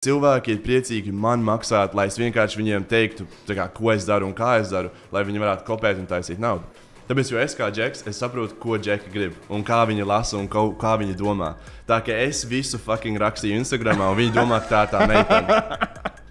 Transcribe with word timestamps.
Cilvēki 0.00 0.54
ir 0.54 0.60
priecīgi 0.64 1.10
man 1.12 1.42
maksāt, 1.44 1.92
lai 1.92 2.06
es 2.08 2.14
vienkārši 2.16 2.56
viņiem 2.56 2.86
teiktu, 2.88 3.26
kā, 3.50 3.66
ko 3.68 3.90
es 3.92 4.06
daru 4.08 4.30
un 4.30 4.32
kā 4.32 4.54
es 4.56 4.70
daru, 4.72 4.88
lai 5.12 5.20
viņi 5.28 5.42
varētu 5.42 5.66
kopēt 5.66 5.98
un 6.00 6.06
taisīt 6.08 6.40
naudu. 6.40 6.64
Tāpēc, 7.04 7.32
jo 7.34 7.42
es 7.42 7.52
kā 7.58 7.68
džeks, 7.68 8.06
es 8.08 8.22
saprotu, 8.22 8.56
ko 8.62 8.78
džeki 8.80 9.12
grib 9.12 9.52
un 9.52 9.60
kā 9.60 9.82
viņi 9.90 10.06
lasa 10.08 10.38
un 10.40 10.48
ko, 10.48 10.70
kā 10.80 10.94
viņi 11.02 11.18
domā. 11.20 11.50
Tā 11.84 12.00
kā 12.06 12.16
es 12.16 12.46
visu 12.48 12.80
fucking 12.80 13.20
rakstīju 13.20 13.60
Instagram, 13.60 14.00
un 14.06 14.16
viņi 14.22 14.32
domā, 14.38 14.62
ka 14.64 14.86
tā 14.86 14.94
tā 14.94 15.04
meitene. 15.10 15.60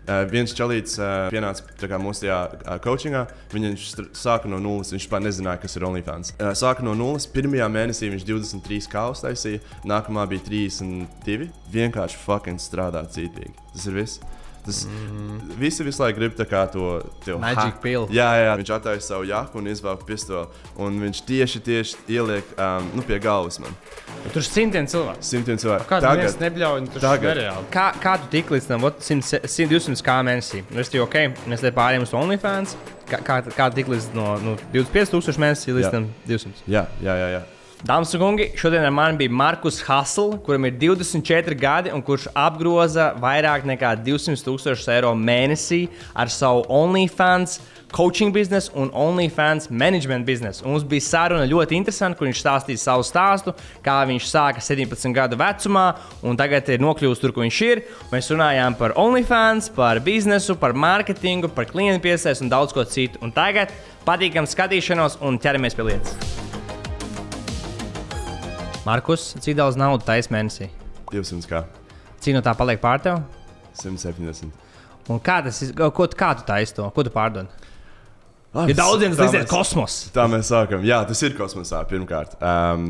Uh, 0.09 0.23
viens 0.25 0.53
čalīts 0.57 0.95
uh, 0.97 1.27
pienāca 1.29 1.99
mūsu 2.01 2.23
tajā 2.23 2.37
uh, 2.55 2.77
coachingā. 2.81 3.27
Viņš 3.53 3.83
sāka 4.17 4.49
no 4.49 4.57
nulles. 4.63 4.89
Viņš 4.95 5.05
pat 5.11 5.21
nezināja, 5.21 5.61
kas 5.61 5.77
ir 5.77 5.85
OnlyFans. 5.85 6.33
Uh, 6.39 6.49
sāka 6.57 6.85
no 6.85 6.95
nulles. 6.97 7.27
Pirmajā 7.29 7.67
mēnesī 7.69 8.09
viņš 8.15 8.25
23 8.25 8.89
kausus 8.89 9.21
taisīja, 9.27 9.61
nākamā 9.85 10.25
bija 10.31 10.47
32. 10.49 11.51
Vienkārši 11.75 12.21
fucking 12.23 12.63
strādā 12.63 13.05
cītīgi. 13.13 13.53
Tas 13.75 13.85
ir 13.85 13.99
viss. 14.01 14.23
Tas 14.65 14.83
mm. 14.85 15.53
Visi 15.59 15.83
visu 15.83 16.04
laiku 16.04 16.19
grib 16.19 16.36
to 16.37 17.37
Magic 17.39 17.79
pill. 17.83 18.07
Jā, 18.13 18.27
jā, 18.39 18.54
viņš 18.59 18.71
attaisno 18.75 19.05
savu 19.05 19.27
jaku 19.29 19.61
un 19.61 19.69
izvelk 19.71 20.05
pistoli. 20.07 20.47
Un 20.79 21.00
viņš 21.04 21.21
tieši, 21.27 21.61
tieši 21.65 22.00
ieliek 22.15 22.54
um, 22.55 22.89
nu, 22.97 23.05
pie 23.07 23.19
galvas 23.23 23.59
man. 23.64 23.75
Bet 24.23 24.33
tur 24.36 24.43
ir 24.43 24.50
simtiem 24.50 24.87
cilvēku. 24.89 25.25
Simtiem 25.25 25.59
cilvēku. 25.61 25.87
Tagad 25.89 26.43
nebļauj, 26.43 26.87
tur 26.95 27.05
tagad. 27.05 27.43
Kā, 27.73 27.89
kā 28.03 28.15
tu 28.23 28.31
tik 28.33 28.51
līdz 28.55 28.71
tam 28.71 28.87
100, 28.89 29.43
100 29.47 29.69
200 29.71 30.05
kā 30.05 30.19
mēnesī? 30.27 30.64
Nu, 30.71 30.81
es 30.83 30.91
teiktu, 30.91 31.05
ok, 31.07 31.45
mēs 31.51 31.64
te 31.64 31.71
pārējām 31.75 32.08
uz 32.08 32.16
OnlyFans. 32.17 32.75
Kā, 33.09 33.23
kā, 33.25 33.39
kā 33.55 33.69
tik 33.73 33.89
līdz 33.89 34.11
no 34.17 34.33
nu, 34.44 34.58
25,000 34.75 35.41
mēnesī 35.41 35.73
līdz 35.78 35.89
jā. 35.89 36.03
200? 36.30 36.67
Jā, 36.67 36.86
jā, 37.05 37.16
jā. 37.23 37.31
jā. 37.39 37.45
Dāmas 37.80 38.11
un 38.11 38.19
kungi, 38.19 38.50
šodien 38.59 38.83
ar 38.83 38.92
mani 38.92 39.16
bija 39.22 39.31
Markus 39.31 39.78
Hasls, 39.88 40.33
kuram 40.44 40.66
ir 40.67 40.73
24 40.75 41.56
gadi 41.56 41.94
un 41.95 42.02
kurš 42.03 42.25
apgroza 42.36 43.14
vairāk 43.23 43.64
nekā 43.70 43.94
200 44.03 44.44
tūkstošus 44.44 44.89
eiro 44.92 45.14
mēnesī 45.16 45.86
ar 46.11 46.28
savu 46.28 46.66
OnlyFans 46.67 47.61
coaching 47.95 48.36
biznesu 48.36 48.76
un 48.76 48.92
OnlyFans 48.92 49.70
management 49.72 50.28
biznesu. 50.28 50.66
Un 50.66 50.76
mums 50.76 50.84
bija 50.92 51.06
saruna 51.08 51.48
ļoti 51.48 51.80
interesanta, 51.80 52.20
kur 52.20 52.28
viņš 52.28 52.42
stāstīja 52.44 52.84
savu 52.84 53.08
stāstu, 53.08 53.56
kā 53.86 53.96
viņš 54.12 54.28
sāka 54.28 54.66
17 54.66 55.16
gadu 55.16 55.40
vecumā 55.40 55.86
un 56.20 56.36
tagad 56.36 56.68
ir 56.75 56.84
nokļuvis 56.84 57.23
tur, 57.23 57.31
kur 57.31 57.48
viņš 57.48 57.62
ir. 57.70 57.86
Mēs 58.12 58.28
runājām 58.36 58.75
par 58.75 58.98
OnlyFans, 59.00 59.72
par 59.80 60.03
biznesu, 60.03 60.59
par 60.59 60.75
mārketingu, 60.75 61.56
par 61.56 61.72
klientu 61.72 62.03
piesaistību 62.09 62.50
un 62.50 62.53
daudz 62.58 62.75
ko 62.75 62.84
citu. 62.84 63.23
Un 63.23 63.31
tagad 63.31 63.72
patīkam 64.03 64.52
skatīšanos 64.52 65.22
un 65.23 65.40
ķeramies 65.40 65.80
pie 65.80 65.90
lietas. 65.94 66.48
Markus, 68.90 69.36
cik 69.38 69.54
daudz 69.59 69.76
naudas 69.78 70.08
taisa 70.08 70.32
mēnesī? 70.34 70.66
200 71.12 71.45
kā. 71.50 71.59
Cik 72.23 72.34
no 72.34 72.40
tā 72.42 72.56
paliek 72.58 72.80
pār 72.82 73.02
tev? 73.04 73.20
170. 73.78 74.50
Un 75.14 75.20
kā 75.22 75.36
tas 75.46 75.59
ir? 75.62 75.76
Ko, 75.78 76.08
kā 76.18 76.30
tu 76.40 76.46
taisi 76.48 76.73
to? 76.78 76.88
Ko 76.96 77.06
tu 77.06 77.12
pārdod? 77.14 77.52
Ah, 78.50 78.66
ir 78.66 78.73
daudziem 78.80 79.14
tas 79.18 79.36
ir 79.38 79.46
kosmos. 79.50 80.00
Tā 80.16 80.26
mēs 80.31 80.50
sākam. 80.50 80.81
Jā, 80.88 81.04
tas 81.06 81.22
ir 81.22 81.36
kosmosā 81.38 81.84
pirmkārt. 81.92 82.34
Um, 82.42 82.88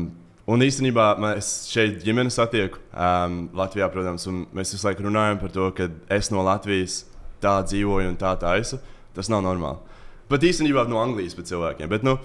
un 0.48 0.64
īstenībā 0.64 1.10
mēs 1.20 1.50
šeit 1.68 2.00
ģimeni 2.06 2.32
satieku 2.32 2.80
um, 2.94 3.42
Latvijā, 3.60 3.90
protams, 3.92 4.24
un 4.30 4.46
mēs 4.56 4.72
visu 4.72 4.88
laiku 4.88 5.04
runājam 5.04 5.42
par 5.42 5.52
to, 5.52 5.68
ka 5.76 5.90
es 6.16 6.32
no 6.32 6.46
Latvijas 6.48 7.02
tā 7.44 7.58
dzīvoju 7.68 8.14
un 8.14 8.16
tā 8.20 8.32
taisu. 8.40 8.80
Tas 9.12 9.28
nav 9.28 9.44
normāli. 9.44 10.00
Pat 10.32 10.48
īstenībā 10.48 10.88
no 10.88 11.04
Anglijas 11.04 11.36
pēc 11.36 11.52
cilvēkiem. 11.52 11.92
Bet, 11.92 12.08
nu, 12.08 12.16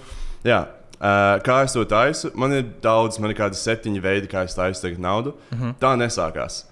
jā, 0.48 0.64
Uh, 0.96 1.36
kā 1.44 1.58
es 1.66 1.74
to 1.76 1.84
taisu? 1.84 2.30
Man 2.34 2.54
ir 2.56 2.62
daudz, 2.82 3.18
man 3.20 3.30
ir 3.30 3.36
kādi 3.36 3.58
septiņi 3.60 4.00
veidi, 4.00 4.30
kā 4.32 4.46
es 4.48 4.56
taisu 4.56 4.94
naudu. 4.98 5.34
Uh 5.50 5.58
mhm. 5.58 5.70
-huh. 5.70 5.74
Tā 5.80 5.92
nesākās. 5.96 6.64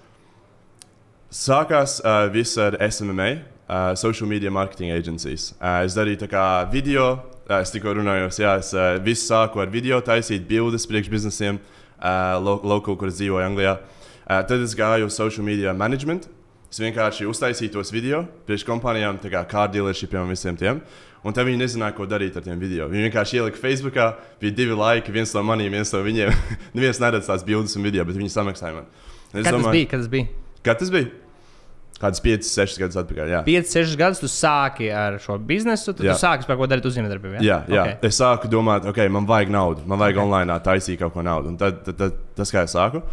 Sākās 1.30 2.00
uh, 2.00 2.32
viss 2.32 2.58
ar 2.58 2.76
SMMA, 2.90 3.30
uh, 3.68 3.94
Social 3.94 4.28
Media 4.28 4.50
Marketing 4.50 4.92
Agencies. 4.92 5.54
Uh, 5.60 5.84
es 5.84 5.94
darīju 5.94 6.20
tā 6.22 6.28
kā 6.28 6.70
video, 6.70 7.18
uh, 7.50 7.60
es 7.60 7.70
tikko 7.70 7.94
runāju, 7.94 8.28
jā, 8.38 8.58
es 8.58 8.72
uh, 8.74 9.02
visu 9.02 9.26
sāku 9.26 9.60
ar 9.60 9.66
video, 9.66 10.00
taisīt 10.00 10.46
bildes 10.46 10.86
priekš 10.86 11.10
biznesiem, 11.10 11.58
uh, 11.98 12.38
lo 12.44 12.60
lokāli, 12.62 12.96
kur 12.96 13.08
dzīvoju 13.08 13.46
Anglijā. 13.46 13.78
Uh, 14.30 14.40
tad 14.46 14.62
es 14.62 14.74
gāju 14.74 15.06
uz 15.06 15.14
social 15.14 15.44
media 15.44 15.72
management. 15.72 16.28
Es 16.70 16.80
vienkārši 16.80 17.26
uztaisīju 17.30 17.72
tos 17.72 17.92
video 17.92 18.24
priekš 18.46 18.64
kompānijām, 18.66 19.18
kā 19.18 19.44
car 19.46 19.68
dealershipiem 19.70 20.22
un 20.22 20.32
visiem 20.32 20.56
tiem. 20.56 20.80
Un 21.24 21.32
tad 21.32 21.48
viņi 21.48 21.62
nezināja, 21.62 21.96
ko 21.96 22.04
darīt 22.08 22.36
ar 22.36 22.44
tiem 22.44 22.60
video. 22.60 22.86
Viņi 22.92 23.08
vienkārši 23.08 23.40
ielika 23.40 23.60
Facebookā, 23.60 24.10
bija 24.42 24.54
divi 24.58 24.76
laiki, 24.76 25.12
viens 25.14 25.32
no 25.36 25.42
maniem, 25.48 25.72
viens 25.72 25.92
no 25.94 26.02
viņiem. 26.04 26.32
Neviens 26.76 27.00
neredz 27.00 27.30
tās 27.30 27.46
bildes 27.46 27.76
un 27.78 27.86
video, 27.88 28.04
bet 28.04 28.18
viņi 28.20 28.32
samaksāja 28.34 28.76
man. 28.76 28.88
Es 29.32 29.46
Kad 29.46 29.56
domāju, 29.56 29.64
tas 29.64 29.72
bija? 29.72 29.90
Kad 29.90 30.02
tas 30.04 30.10
bija? 30.14 30.32
Kad 30.64 30.82
tas 30.84 30.94
bija? 30.94 31.12
Kādas 31.94 32.20
5, 32.20 32.42
6 32.42 32.80
gadus 32.82 32.98
atpakaļ. 32.98 33.28
Jā. 33.30 33.40
5, 33.46 33.68
6 33.70 33.98
gadus 33.98 34.20
tu 34.20 34.28
sāki 34.30 34.88
ar 34.92 35.20
šo 35.22 35.36
biznesu, 35.38 35.92
tad 35.94 36.08
jā. 36.08 36.16
tu 36.16 36.24
sāki 36.24 36.48
par 36.48 36.58
ko 36.58 36.66
darīt 36.68 36.88
uzņēmējdarbību. 36.90 37.38
Jā, 37.38 37.42
jā, 37.44 37.60
jā. 37.70 37.84
Okay. 37.84 38.10
es 38.10 38.18
sāku 38.18 38.50
domāt, 38.50 38.88
ok, 38.90 38.98
man 39.14 39.28
vajag 39.28 39.52
naudu, 39.54 39.84
man 39.88 40.02
vajag 40.02 40.18
okay. 40.18 40.26
online 40.26 40.56
taisīt 40.66 40.98
kaut 41.00 41.14
ko 41.14 41.22
naudu. 41.24 41.52
Un 41.52 41.60
tad, 41.60 41.78
tad, 41.86 42.00
tad 42.00 42.18
tas, 42.40 42.50
kā 42.52 42.64
es 42.66 42.74
sāku. 42.74 43.04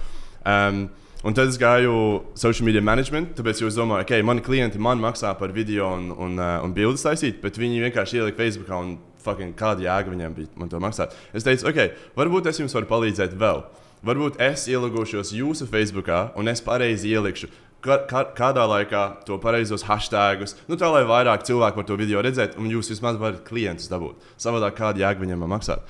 Um, 0.41 0.87
Un 1.21 1.35
tad 1.37 1.51
es 1.51 1.57
gāju 1.61 1.93
social 2.33 2.65
media 2.65 2.81
management, 2.81 3.35
tāpēc 3.37 3.59
es 3.67 3.75
domāju, 3.77 4.07
ka 4.09 4.15
okay, 4.15 4.23
mani 4.25 4.41
klienti 4.41 4.79
man 4.81 4.97
maksā 4.97 5.35
par 5.37 5.51
video 5.53 5.91
un, 5.93 6.07
un, 6.15 6.39
uh, 6.41 6.55
un 6.65 6.71
bildes 6.73 7.03
taisīt, 7.05 7.37
bet 7.43 7.59
viņi 7.61 7.83
vienkārši 7.83 8.17
ielika 8.17 8.39
Facebookā 8.39 8.79
un 8.81 8.95
fucking, 9.21 9.53
kāda 9.57 9.85
jēga 9.85 10.09
viņiem 10.09 10.33
bija 10.33 10.49
man 10.57 10.71
to 10.71 10.79
maksāt. 10.81 11.13
Es 11.37 11.45
teicu, 11.45 11.67
ok, 11.69 11.91
varbūt 12.17 12.49
es 12.49 12.57
jums 12.63 12.73
varu 12.73 12.89
palīdzēt 12.89 13.35
vēl. 13.37 13.61
Varbūt 14.09 14.39
es 14.41 14.63
ielūgošos 14.73 15.29
jūsu 15.37 15.67
Facebookā 15.69 16.31
un 16.41 16.49
es 16.49 16.63
pareizi 16.65 17.11
ielikšu. 17.13 17.51
Kā, 17.85 17.99
kā, 18.09 18.23
kādā 18.37 18.65
laikā 18.69 19.03
to 19.25 19.37
pareizos 19.41 19.85
hashtagus, 19.85 20.55
nu 20.69 20.77
tā 20.77 20.89
lai 20.89 21.03
vairāk 21.09 21.45
cilvēku 21.45 21.81
var 21.81 21.85
to 21.85 21.97
video 22.01 22.21
redzēt, 22.25 22.57
un 22.57 22.69
jūs 22.69 22.89
vismaz 22.93 23.21
varat 23.21 23.43
klientus 23.45 23.89
dabūt. 23.93 24.17
Savādāk 24.41 24.73
kāda 24.77 25.05
jēga 25.05 25.21
viņiem 25.21 25.45
maksāt. 25.49 25.85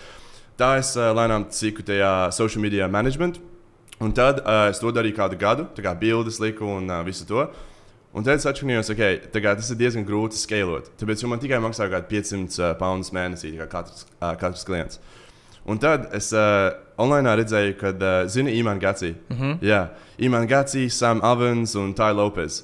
Tā 0.60 0.74
es 0.80 0.92
uh, 1.00 1.14
lēnām 1.16 1.48
ciku 1.56 1.88
tajā 1.88 2.12
social 2.36 2.64
media 2.64 2.92
management. 2.92 3.40
Un 4.02 4.14
tad 4.18 4.42
uh, 4.42 4.66
es 4.72 4.82
to 4.82 4.90
darīju 4.90 5.20
kādu 5.20 5.38
gadu, 5.38 5.68
tā 5.78 5.84
kā 5.86 5.94
bildes 5.98 6.40
liku 6.42 6.66
un 6.66 6.90
uh, 6.90 7.04
visu 7.06 7.28
to. 7.30 7.46
Un 8.12 8.26
tad 8.28 8.42
es 8.42 8.48
atšķirījos, 8.50 8.90
ka 8.92 8.96
okay, 8.98 9.20
tas 9.32 9.70
ir 9.72 9.78
diezgan 9.80 10.04
grūti 10.08 10.40
skalot. 10.40 10.90
Tāpēc 11.00 11.22
man 11.30 11.40
tikai 11.40 11.62
maksā 11.64 11.86
kaut 11.86 12.10
kādi 12.10 12.18
500 12.18 12.58
uh, 12.60 12.72
pounds 12.80 13.14
mēnesī, 13.16 13.54
kā 13.60 13.70
katrs, 13.72 14.08
uh, 14.18 14.34
katrs 14.42 14.66
klients. 14.68 15.00
Un 15.70 15.78
tad 15.80 16.10
es 16.18 16.32
uh, 16.34 16.72
online 17.00 17.36
redzēju, 17.38 17.76
ka, 17.78 17.94
uh, 17.94 18.26
zini, 18.32 18.56
Iman 18.58 18.80
Gatsī. 18.82 19.14
Mm 19.30 19.38
-hmm. 19.38 19.58
Jā, 19.62 19.88
Iman 20.18 20.48
Gatsī, 20.48 20.90
Sam 20.90 21.22
Avans 21.24 21.76
un 21.76 21.94
Tai 21.94 22.14
Lopes. 22.14 22.64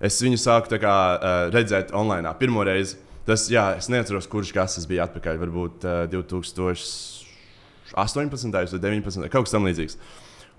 Es 0.00 0.22
viņu 0.22 0.36
sāku 0.36 0.78
kā, 0.80 1.18
uh, 1.20 1.50
redzēt 1.52 1.92
online 1.92 2.34
pirmo 2.38 2.64
reizi. 2.64 2.96
Tas, 3.26 3.50
jā, 3.50 3.76
es 3.76 3.88
neatceros, 3.88 4.26
kurš 4.26 4.52
gads 4.52 4.74
tas 4.74 4.86
bija 4.86 5.04
atpakaļ. 5.04 5.38
Varbūt 5.38 5.84
uh, 5.84 6.10
2018 6.10 8.52
vai 8.52 8.66
2019, 8.66 9.28
kaut 9.28 9.44
kas 9.44 9.54
tamlīdzīgs. 9.54 9.96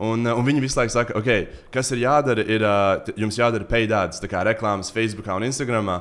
Un, 0.02 0.26
uh, 0.26 0.34
un 0.34 0.46
viņi 0.48 0.64
visu 0.64 0.80
laiku 0.80 0.96
saka, 0.96 1.14
okay, 1.20 1.44
kas 1.74 1.92
ir 1.94 2.00
jādara, 2.02 2.42
ir 2.42 2.64
uh, 2.66 3.12
jums 3.22 3.38
jādara 3.38 3.68
paid 3.70 3.92
ads, 3.94 4.18
kā 4.26 4.42
reklāmas 4.48 4.90
Facebook 4.94 5.28
un 5.30 5.46
Instagram. 5.46 5.92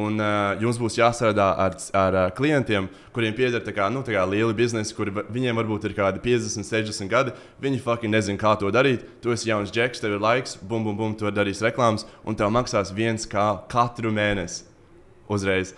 Un 0.00 0.16
uh, 0.22 0.54
jums 0.62 0.78
būs 0.80 0.96
jāstrādā 0.96 1.50
ar, 1.60 1.76
ar 1.98 2.18
klientiem, 2.38 2.88
kuriem 3.12 3.36
pieder 3.36 3.60
kā, 3.60 3.90
nu, 3.92 4.00
kā 4.06 4.24
lieli 4.24 4.56
biznesi, 4.56 4.94
kuri 4.96 5.12
viņiem 5.12 5.60
varbūt 5.60 5.90
ir 5.90 5.96
kādi 5.98 6.22
50, 6.24 6.64
60 6.64 7.12
gadi. 7.12 7.36
Viņi 7.60 7.82
fucking 7.84 8.14
nezina, 8.14 8.40
kā 8.40 8.54
to 8.56 8.72
darīt. 8.72 9.04
Tu 9.20 9.34
esi 9.34 9.50
jauns 9.50 9.74
džeks, 9.74 10.00
tev 10.00 10.16
ir 10.16 10.24
laiks, 10.24 10.56
bum, 10.62 10.86
bum, 10.86 10.96
bum, 10.96 11.14
tu 11.18 11.28
darīsi 11.28 11.66
reklāmas, 11.68 12.08
un 12.24 12.38
tev 12.38 12.48
maksās 12.54 12.94
viens 12.96 13.28
kā 13.28 13.50
katru 13.68 14.14
mēnesi 14.14 14.64
uzreiz. 15.28 15.74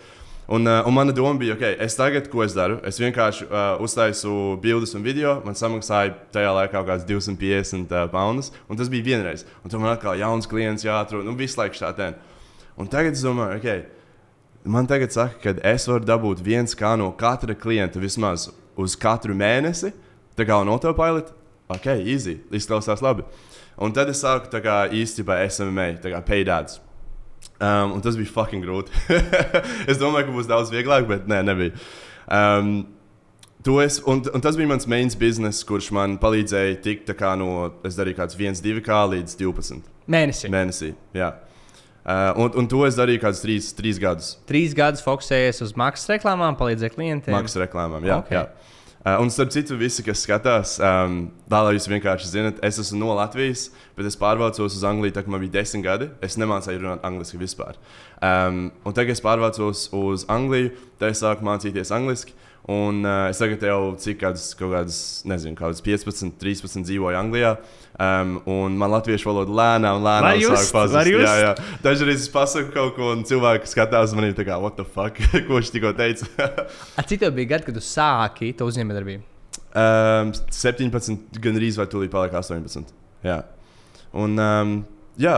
Un, 0.53 0.67
uh, 0.67 0.87
un 0.87 0.93
mana 0.93 1.13
doma 1.13 1.39
bija, 1.41 1.55
ok, 1.55 1.63
es 1.81 1.95
tagad, 1.97 2.27
ko 2.29 2.43
es 2.45 2.53
daru, 2.53 2.75
es 2.85 2.99
vienkārši 3.01 3.47
uh, 3.47 3.79
uztaisu 3.81 4.59
bildes 4.61 4.91
un 4.93 5.01
video. 5.01 5.39
Man 5.47 5.57
samaksāja 5.57 6.13
tajā 6.35 6.51
laikā 6.53 6.75
kaut 6.75 6.91
kāds 6.91 7.07
250 7.09 7.89
uh, 7.89 8.03
pounds, 8.13 8.51
un 8.69 8.77
tas 8.77 8.91
bija 8.93 9.07
vienreiz. 9.07 9.47
Un 9.65 9.73
tur 9.73 9.81
man 9.81 9.95
atkal 9.95 10.21
jauns 10.21 10.51
klients 10.51 10.85
jāatrod, 10.85 11.25
nu 11.25 11.33
visu 11.41 11.57
laiku 11.57 11.81
šādi. 11.81 12.11
Un 12.77 12.93
tagad 12.93 13.17
es 13.17 13.25
domāju, 13.25 13.63
ok, 13.63 14.69
man 14.77 14.93
tagad 14.93 15.17
saka, 15.17 15.41
ka 15.41 15.57
es 15.73 15.89
varu 15.89 16.05
dabūt 16.13 16.45
viens 16.45 16.77
kā 16.77 16.93
no 17.01 17.09
katra 17.17 17.57
klienta 17.57 18.05
vismaz 18.05 18.51
uz 18.77 19.01
katru 19.01 19.33
mēnesi, 19.33 19.95
tā 20.37 20.45
kā 20.45 20.61
un 20.61 20.77
autopilot. 20.77 21.33
Ok, 21.73 21.95
easy, 22.05 22.43
izklausās 22.53 23.01
labi. 23.01 23.25
Un 23.81 23.97
tad 23.97 24.13
es 24.13 24.21
sāku 24.21 24.53
tā 24.53 24.61
kā 24.61 24.83
īstenībā 24.93 25.47
SMA, 25.49 25.95
tā 26.05 26.13
kā 26.13 26.27
paid 26.29 26.53
Um, 27.63 27.95
tas 28.03 28.17
bija 28.19 28.33
fucking 28.35 28.65
grūti. 28.65 28.91
es 29.91 30.01
domāju, 30.01 30.29
ka 30.29 30.35
būs 30.35 30.51
daudz 30.51 30.73
vieglāk, 30.75 31.07
bet 31.11 31.31
nē, 31.31 31.45
nebija. 31.47 31.79
Um, 32.27 32.75
Es, 33.63 34.01
un, 34.11 34.19
un 34.35 34.43
tas 34.43 34.57
bija 34.59 34.67
mans 34.67 34.89
mains 34.91 35.15
bizness, 35.15 35.63
kurš 35.63 35.93
man 35.95 36.17
palīdzēja 36.19 36.81
tikt 36.83 37.13
no, 37.39 37.71
es 37.87 37.95
darīju 37.95 38.19
kāds 38.19 38.35
1, 38.35 38.59
2 38.59 38.83
kā 38.83 39.05
līdz 39.07 39.37
12. 39.39 39.85
Mēnesī. 40.11 40.51
Mēnesī, 40.51 40.89
jā. 41.15 41.29
Uh, 42.03 42.33
un, 42.43 42.51
un 42.59 42.67
to 42.67 42.81
es 42.89 42.99
darīju 42.99 43.23
kādus 43.23 43.45
3, 43.45 43.69
3 43.79 44.01
gadus. 44.03 44.33
3 44.51 44.75
gadus 44.75 45.05
fokusējies 45.07 45.63
uz 45.63 45.77
maksas 45.79 46.11
reklāmām, 46.11 46.59
palīdzēju 46.59 46.97
klientiem. 46.97 47.37
Maksas 47.37 47.63
reklāmām, 47.63 48.03
jā. 48.03 48.19
Okay. 48.25 48.41
jā. 48.41 48.72
Uh, 49.03 49.17
un 49.19 49.31
starp 49.35 49.51
citu, 49.51 49.75
visi, 49.75 50.05
kas 50.07 50.21
skatās, 50.23 50.77
um, 50.79 51.25
tā 51.51 51.59
lai 51.67 51.73
jūs 51.75 51.89
vienkārši 51.91 52.29
zinat, 52.31 52.61
es 52.63 52.77
esmu 52.79 53.01
no 53.01 53.17
Latvijas, 53.19 53.65
bet 53.97 54.07
es 54.07 54.15
pārvācos 54.21 54.77
uz 54.79 54.85
Angliju, 54.87 55.17
tad, 55.17 55.27
kad 55.27 55.35
man 55.35 55.43
bija 55.43 55.57
desmit 55.57 55.83
gadi. 55.83 56.07
Es 56.23 56.39
nemācīju 56.39 56.85
runāt 56.85 57.03
angliski 57.09 57.41
vispār. 57.41 57.81
Um, 58.23 58.69
un 58.87 58.95
tagad 58.95 59.17
es 59.17 59.25
pārvācos 59.25 59.89
uz 59.99 60.23
Angliju, 60.31 60.71
tad 61.03 61.17
es 61.17 61.25
sāku 61.25 61.43
mācīties 61.49 61.91
angliski. 61.97 62.37
Un 62.71 63.03
uh, 63.03 63.27
es 63.33 63.43
tagad 63.43 63.67
jau 63.67 63.81
cik 63.99 64.21
kādas, 64.21 64.53
kādas, 64.55 65.01
nezinu, 65.27 65.59
kādas 65.59 65.83
15, 65.83 66.37
13 66.39 66.87
dzīvoju 66.87 67.19
Anglijā. 67.19 67.57
Um, 68.03 68.39
un 68.49 68.79
man 68.81 68.89
latviešu 68.95 69.29
valoda 69.29 69.53
lēnām, 69.53 69.99
lēnām 70.03 70.39
sāk 70.47 70.71
pazust. 70.75 71.11
Jā, 71.13 71.35
jā. 71.43 71.51
Dažreiz 71.85 72.23
es 72.23 72.31
pasaku 72.33 72.73
kaut 72.73 72.97
ko, 72.97 73.11
un 73.13 73.27
cilvēki 73.29 73.69
skatās 73.69 74.11
uz 74.11 74.17
mani 74.17 74.33
tā 74.37 74.47
kā, 74.49 74.57
what 74.63 74.79
the 74.81 74.87
fuck, 74.87 75.21
ko 75.47 75.59
viņš 75.59 75.75
tikko 75.75 75.93
teica. 75.99 76.31
A, 76.99 77.05
cik 77.05 77.21
tev 77.21 77.37
bija 77.37 77.53
gadi, 77.53 77.69
kad 77.69 77.77
tu 77.77 77.85
sāki 77.85 78.55
to 78.57 78.71
uzņēmējdarbību? 78.73 79.29
um, 79.75 80.33
17, 80.51 81.41
gan 81.41 81.59
arī 81.59 81.73
vai 81.77 81.89
tūlīt 81.91 82.13
paliek 82.13 82.37
18. 82.39 82.93
Jā. 83.27 83.43
Un, 84.13 84.37
um, 84.37 84.79
jā, 85.21 85.37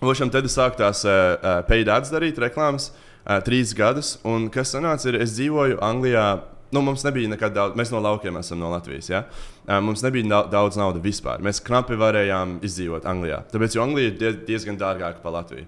Vošam 0.00 0.30
tad 0.32 0.46
es 0.48 0.54
sāku 0.56 0.78
tās 0.80 1.02
uh, 1.04 1.36
uh, 1.36 1.58
paid 1.68 1.90
ads 1.92 2.08
darīt, 2.08 2.38
reklāmas, 2.40 2.88
uh, 3.26 3.36
trīs 3.44 3.74
gadus. 3.76 4.14
Un 4.24 4.48
kas 4.52 4.72
sanāca, 4.72 5.10
ir, 5.10 5.18
es 5.20 5.34
dzīvoju 5.36 5.76
Anglijā. 5.84 6.24
Nu, 6.70 6.82
mums 6.86 7.02
nebija 7.02 7.28
nekad 7.32 7.54
daudz, 7.54 7.74
mēs 7.78 7.90
no 7.90 7.98
laukiem 8.02 8.36
esam 8.38 8.60
no 8.62 8.70
Latvijas. 8.70 9.10
Ja? 9.10 9.24
Uh, 9.66 9.80
mums 9.82 10.04
nebija 10.06 10.28
da 10.30 10.40
daudz 10.52 10.78
naudas 10.78 11.02
vispār. 11.02 11.42
Mēs 11.42 11.62
knapi 11.66 11.98
varējām 11.98 12.60
izdzīvot 12.66 13.08
Anglijā. 13.10 13.42
Tāpēc, 13.50 13.74
jo 13.74 13.82
Anglija 13.82 14.12
ir 14.12 14.18
die 14.20 14.32
diezgan 14.52 14.78
dārgāka 14.78 15.22
par 15.24 15.34
Latviju. 15.40 15.66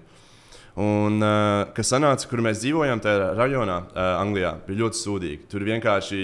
Un, 0.79 1.19
uh, 1.21 1.67
kas 1.75 1.91
sanāca, 1.93 2.25
kur 2.31 2.41
mēs 2.41 2.63
dzīvojam, 2.63 3.01
tajā 3.03 3.33
rajonā, 3.37 3.75
uh, 3.91 4.05
Anglijā, 4.23 4.55
bija 4.65 4.85
ļoti 4.85 5.01
sūdīgi. 5.01 5.43
Tur 5.51 5.67
vienkārši 5.67 6.21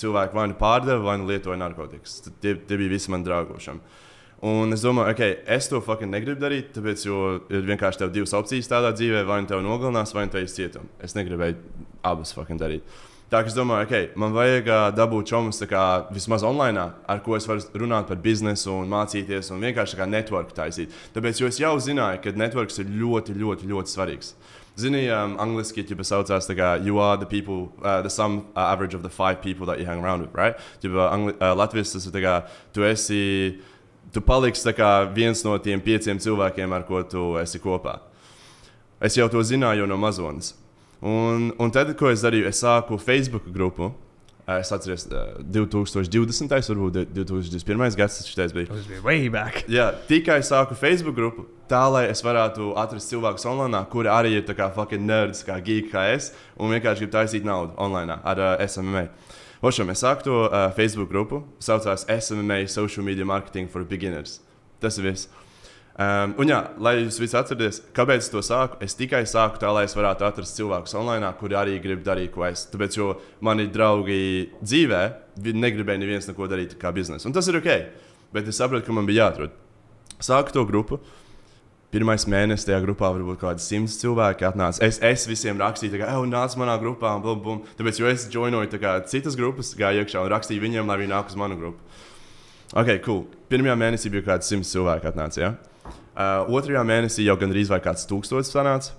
cilvēki 0.00 0.38
vai 0.40 0.48
nu 0.50 0.56
pārdeva, 0.58 1.04
vai 1.04 1.20
nu 1.20 1.28
lietoja 1.28 1.60
narkotikas. 1.60 2.16
Tie, 2.42 2.56
tie 2.56 2.80
bija 2.80 2.96
visi 2.96 3.12
mani 3.12 3.28
draugošami. 3.28 4.00
Un 4.42 4.74
es 4.74 4.82
domāju, 4.82 5.12
ok, 5.12 5.44
es 5.54 5.68
to 5.70 5.78
fucking 5.84 6.10
negribu 6.10 6.42
darīt, 6.42 6.72
tāpēc, 6.74 7.04
jo 7.06 7.20
ir 7.46 7.62
vienkārši 7.68 8.00
tev 8.00 8.10
divas 8.16 8.32
opcijas 8.34 8.66
tādā 8.72 8.90
dzīvē, 8.96 9.22
vai 9.28 9.38
nu 9.44 9.52
tev 9.52 9.62
nogalinās, 9.62 10.16
vai 10.16 10.24
nu 10.26 10.34
tev 10.34 10.42
ir 10.42 10.50
cietums. 10.50 10.90
Es 10.98 11.14
negribēju 11.14 11.60
abas 12.10 12.34
fucking 12.34 12.58
darīt. 12.58 12.82
Tā 13.32 13.40
kā 13.40 13.48
es 13.48 13.54
domāju, 13.56 13.86
ok, 13.86 14.16
man 14.20 14.34
vajag 14.36 14.66
ā, 14.68 14.78
dabūt 14.92 15.30
čomus 15.30 15.62
kā 15.64 15.82
vismaz 16.12 16.42
online, 16.44 16.82
ar 17.08 17.22
ko 17.24 17.32
es 17.32 17.46
varu 17.48 17.64
runāt 17.80 18.10
par 18.10 18.18
biznesu 18.20 18.74
un 18.74 18.92
mācīties 18.92 19.48
un 19.54 19.64
vienkārši 19.64 19.96
kā 19.96 20.04
networku 20.04 20.52
taisīt. 20.52 20.92
Tāpēc, 21.14 21.40
es 21.48 21.60
jau 21.62 21.70
zināju, 21.80 22.20
ka 22.20 22.34
networks 22.36 22.76
ir 22.82 22.92
ļoti, 22.92 23.32
ļoti, 23.40 23.70
ļoti 23.72 23.94
svarīgs. 23.94 24.34
Zini, 24.76 25.06
um, 25.08 25.38
angliski 25.40 25.80
jau 25.80 26.04
saucās, 26.04 26.50
kā 26.52 26.74
you 26.84 27.00
are 27.00 27.16
the 27.16 27.24
people, 27.24 27.72
uh, 27.80 28.02
the 28.04 28.12
sum 28.12 28.42
uh, 28.52 28.68
average 28.68 28.92
of 28.92 29.00
the 29.00 29.08
five 29.08 29.40
people 29.40 29.64
that 29.64 29.80
you 29.80 29.88
hang 29.88 30.04
around 30.04 30.20
with, 30.20 30.36
right? 30.36 30.60
Ģipa, 30.84 31.08
angli, 31.08 31.32
uh, 31.40 31.56
Latvijas 31.56 31.96
tas 31.96 32.04
ir 32.04 32.12
tā 32.12 32.20
kā, 32.20 32.38
tu 32.76 32.84
esi, 32.84 33.24
tu 34.12 34.20
paliksi 34.20 34.76
kā 34.76 35.06
viens 35.08 35.40
no 35.48 35.56
tiem 35.56 35.80
pieciem 35.80 36.20
cilvēkiem, 36.20 36.68
ar 36.76 36.84
ko 36.84 37.00
tu 37.00 37.30
esi 37.40 37.64
kopā. 37.64 38.02
Es 39.00 39.16
jau 39.16 39.32
to 39.32 39.40
zināju 39.40 39.88
no 39.88 39.96
mazonas. 39.96 40.58
Un, 41.02 41.50
un 41.58 41.72
tad, 41.74 41.90
ko 41.98 42.12
es 42.12 42.22
darīju, 42.22 42.46
es 42.46 42.62
sāku 42.62 42.98
Facebook 43.02 43.48
grupu. 43.50 43.90
Es 44.52 44.72
atceros, 44.74 45.04
uh, 45.10 45.38
2020. 45.54 46.50
varbūt 46.50 46.96
2021. 47.14 47.96
gads 47.98 48.20
tas 48.34 48.54
bija. 48.54 48.68
Tas 48.70 48.86
bija 48.86 49.02
way 49.04 49.28
back. 49.30 49.64
Jā, 49.70 49.92
tikai 50.08 50.40
sāku 50.46 50.74
Facebook 50.78 51.14
grupu, 51.18 51.46
tā 51.70 51.82
lai 51.90 52.04
es 52.10 52.22
varētu 52.22 52.72
atrast 52.78 53.10
cilvēkus 53.10 53.46
online, 53.50 53.84
kuri 53.90 54.10
arī 54.10 54.34
ir 54.38 54.46
tā 54.46 54.56
kā 54.58 54.66
fucking 54.74 55.06
nerds, 55.06 55.44
kā 55.46 55.58
geek, 55.62 55.92
kā 55.94 56.08
es, 56.14 56.32
un 56.58 56.74
vienkārši 56.74 57.06
grib 57.06 57.14
taisīt 57.14 57.46
naudu 57.46 57.74
online 57.82 58.18
ar 58.18 58.42
uh, 58.42 58.66
SMMA. 58.66 59.06
Ošam, 59.62 59.90
es 59.94 60.02
sāku 60.02 60.26
to 60.26 60.40
uh, 60.48 60.70
Facebook 60.74 61.10
grupu, 61.10 61.44
saucās 61.62 62.02
SMMA 62.10 62.64
Social 62.66 63.06
Media 63.06 63.26
Marketing 63.26 63.70
for 63.70 63.86
Beginners. 63.86 64.40
Tas 64.82 64.98
ir 64.98 65.06
viss. 65.06 65.30
Um, 65.92 66.30
un, 66.40 66.48
jā, 66.48 66.58
lai 66.80 66.94
jūs 67.02 67.18
visi 67.20 67.36
atcerieties, 67.36 67.82
kāpēc 67.92 68.22
es 68.24 68.30
to 68.32 68.40
sāku, 68.40 68.78
es 68.80 68.94
tikai 68.96 69.26
sāku 69.28 69.60
tā, 69.60 69.68
lai 69.76 69.82
es 69.84 69.92
varētu 69.92 70.24
atrast 70.24 70.56
cilvēkus 70.56 70.94
online, 70.96 71.28
kuri 71.36 71.56
arī 71.58 71.74
grib 71.84 72.00
darīt, 72.06 72.30
ko 72.32 72.46
es. 72.46 72.64
Tāpēc, 72.72 72.96
jo 72.96 73.10
mani 73.44 73.66
draugi 73.68 74.48
dzīvē 74.62 75.02
negribēja 75.52 76.00
neviens 76.00 76.28
neko 76.30 76.48
darīt 76.48 76.78
kā 76.80 76.94
biznesu. 76.96 77.28
Un 77.28 77.34
tas 77.36 77.48
ir 77.50 77.58
ok, 77.60 77.68
bet 78.32 78.48
es 78.48 78.56
sapratu, 78.62 78.86
ka 78.86 78.96
man 78.96 79.08
bija 79.08 79.26
jāatrod. 79.26 79.52
Sāku 80.22 80.54
to 80.56 80.64
grupu. 80.68 81.00
Pirmais 81.92 82.24
mēnesis 82.24 82.64
tajā 82.64 82.78
grupā 82.86 83.10
varbūt 83.12 83.36
kaut 83.36 83.50
kādi 83.50 83.64
simts 83.66 83.98
cilvēki 84.00 84.46
atnāca. 84.48 84.80
Es, 84.86 84.96
es 85.04 85.26
visiem 85.28 85.58
rakstīju, 85.60 85.98
ka, 86.00 86.08
ej, 86.08 86.24
nāc 86.30 86.54
manā 86.56 86.78
grupā, 86.80 87.10
un 87.18 87.24
blum, 87.26 87.42
blum. 87.44 87.58
Tāpēc, 87.76 88.00
jo 88.00 88.08
es 88.08 88.24
joinoju 88.32 88.80
kā 88.80 88.94
citas 89.12 89.36
grupas, 89.36 89.74
gāju 89.76 90.00
iekšā 90.00 90.22
un 90.24 90.32
rakstīju 90.32 90.64
viņiem, 90.64 90.88
lai 90.88 90.96
viņi 91.02 91.12
nāk 91.12 91.28
uz 91.28 91.36
manu 91.36 91.60
grupu. 91.60 92.00
Ok, 92.72 92.94
cool. 93.04 93.26
Pirmajā 93.52 93.76
mēnesī 93.76 94.08
bija 94.08 94.24
kaut 94.24 94.38
kāds 94.38 94.48
simts 94.48 94.72
cilvēku 94.72 95.10
atnāca. 95.12 95.42
Ja? 95.42 95.52
Uh, 96.12 96.44
otrajā 96.52 96.82
mēnesī 96.84 97.24
jau 97.24 97.36
gandrīz 97.40 97.70
vai 97.72 97.80
kāds 97.80 98.04
tūkstotis 98.08 98.52
sanāca. 98.52 98.92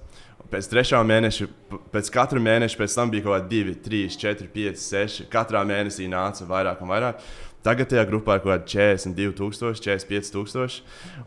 Pēc 0.50 0.68
trešā 0.69 1.00
mēneša, 1.06 1.48
pēc 1.94 2.10
katra 2.13 2.42
mēneša, 2.42 2.77
pēc 2.77 2.95
tam 2.98 3.12
bija 3.13 3.25
kaut 3.25 3.36
kādi 3.36 3.62
2, 3.69 3.75
3, 3.86 4.18
4, 4.21 4.48
5, 4.54 4.80
6. 4.81 5.27
Katrā 5.33 5.62
mēnesī 5.65 6.07
nāca 6.10 6.48
vairāk 6.50 6.81
un 6.81 6.89
vairāk. 6.89 7.21
Tagad 7.63 7.89
tajā 7.94 8.04
grupā 8.10 8.38
ir 8.38 8.44
kaut 8.44 8.51
kādi 8.51 8.74
42,000, 8.74 9.80
45,000. 9.86 10.81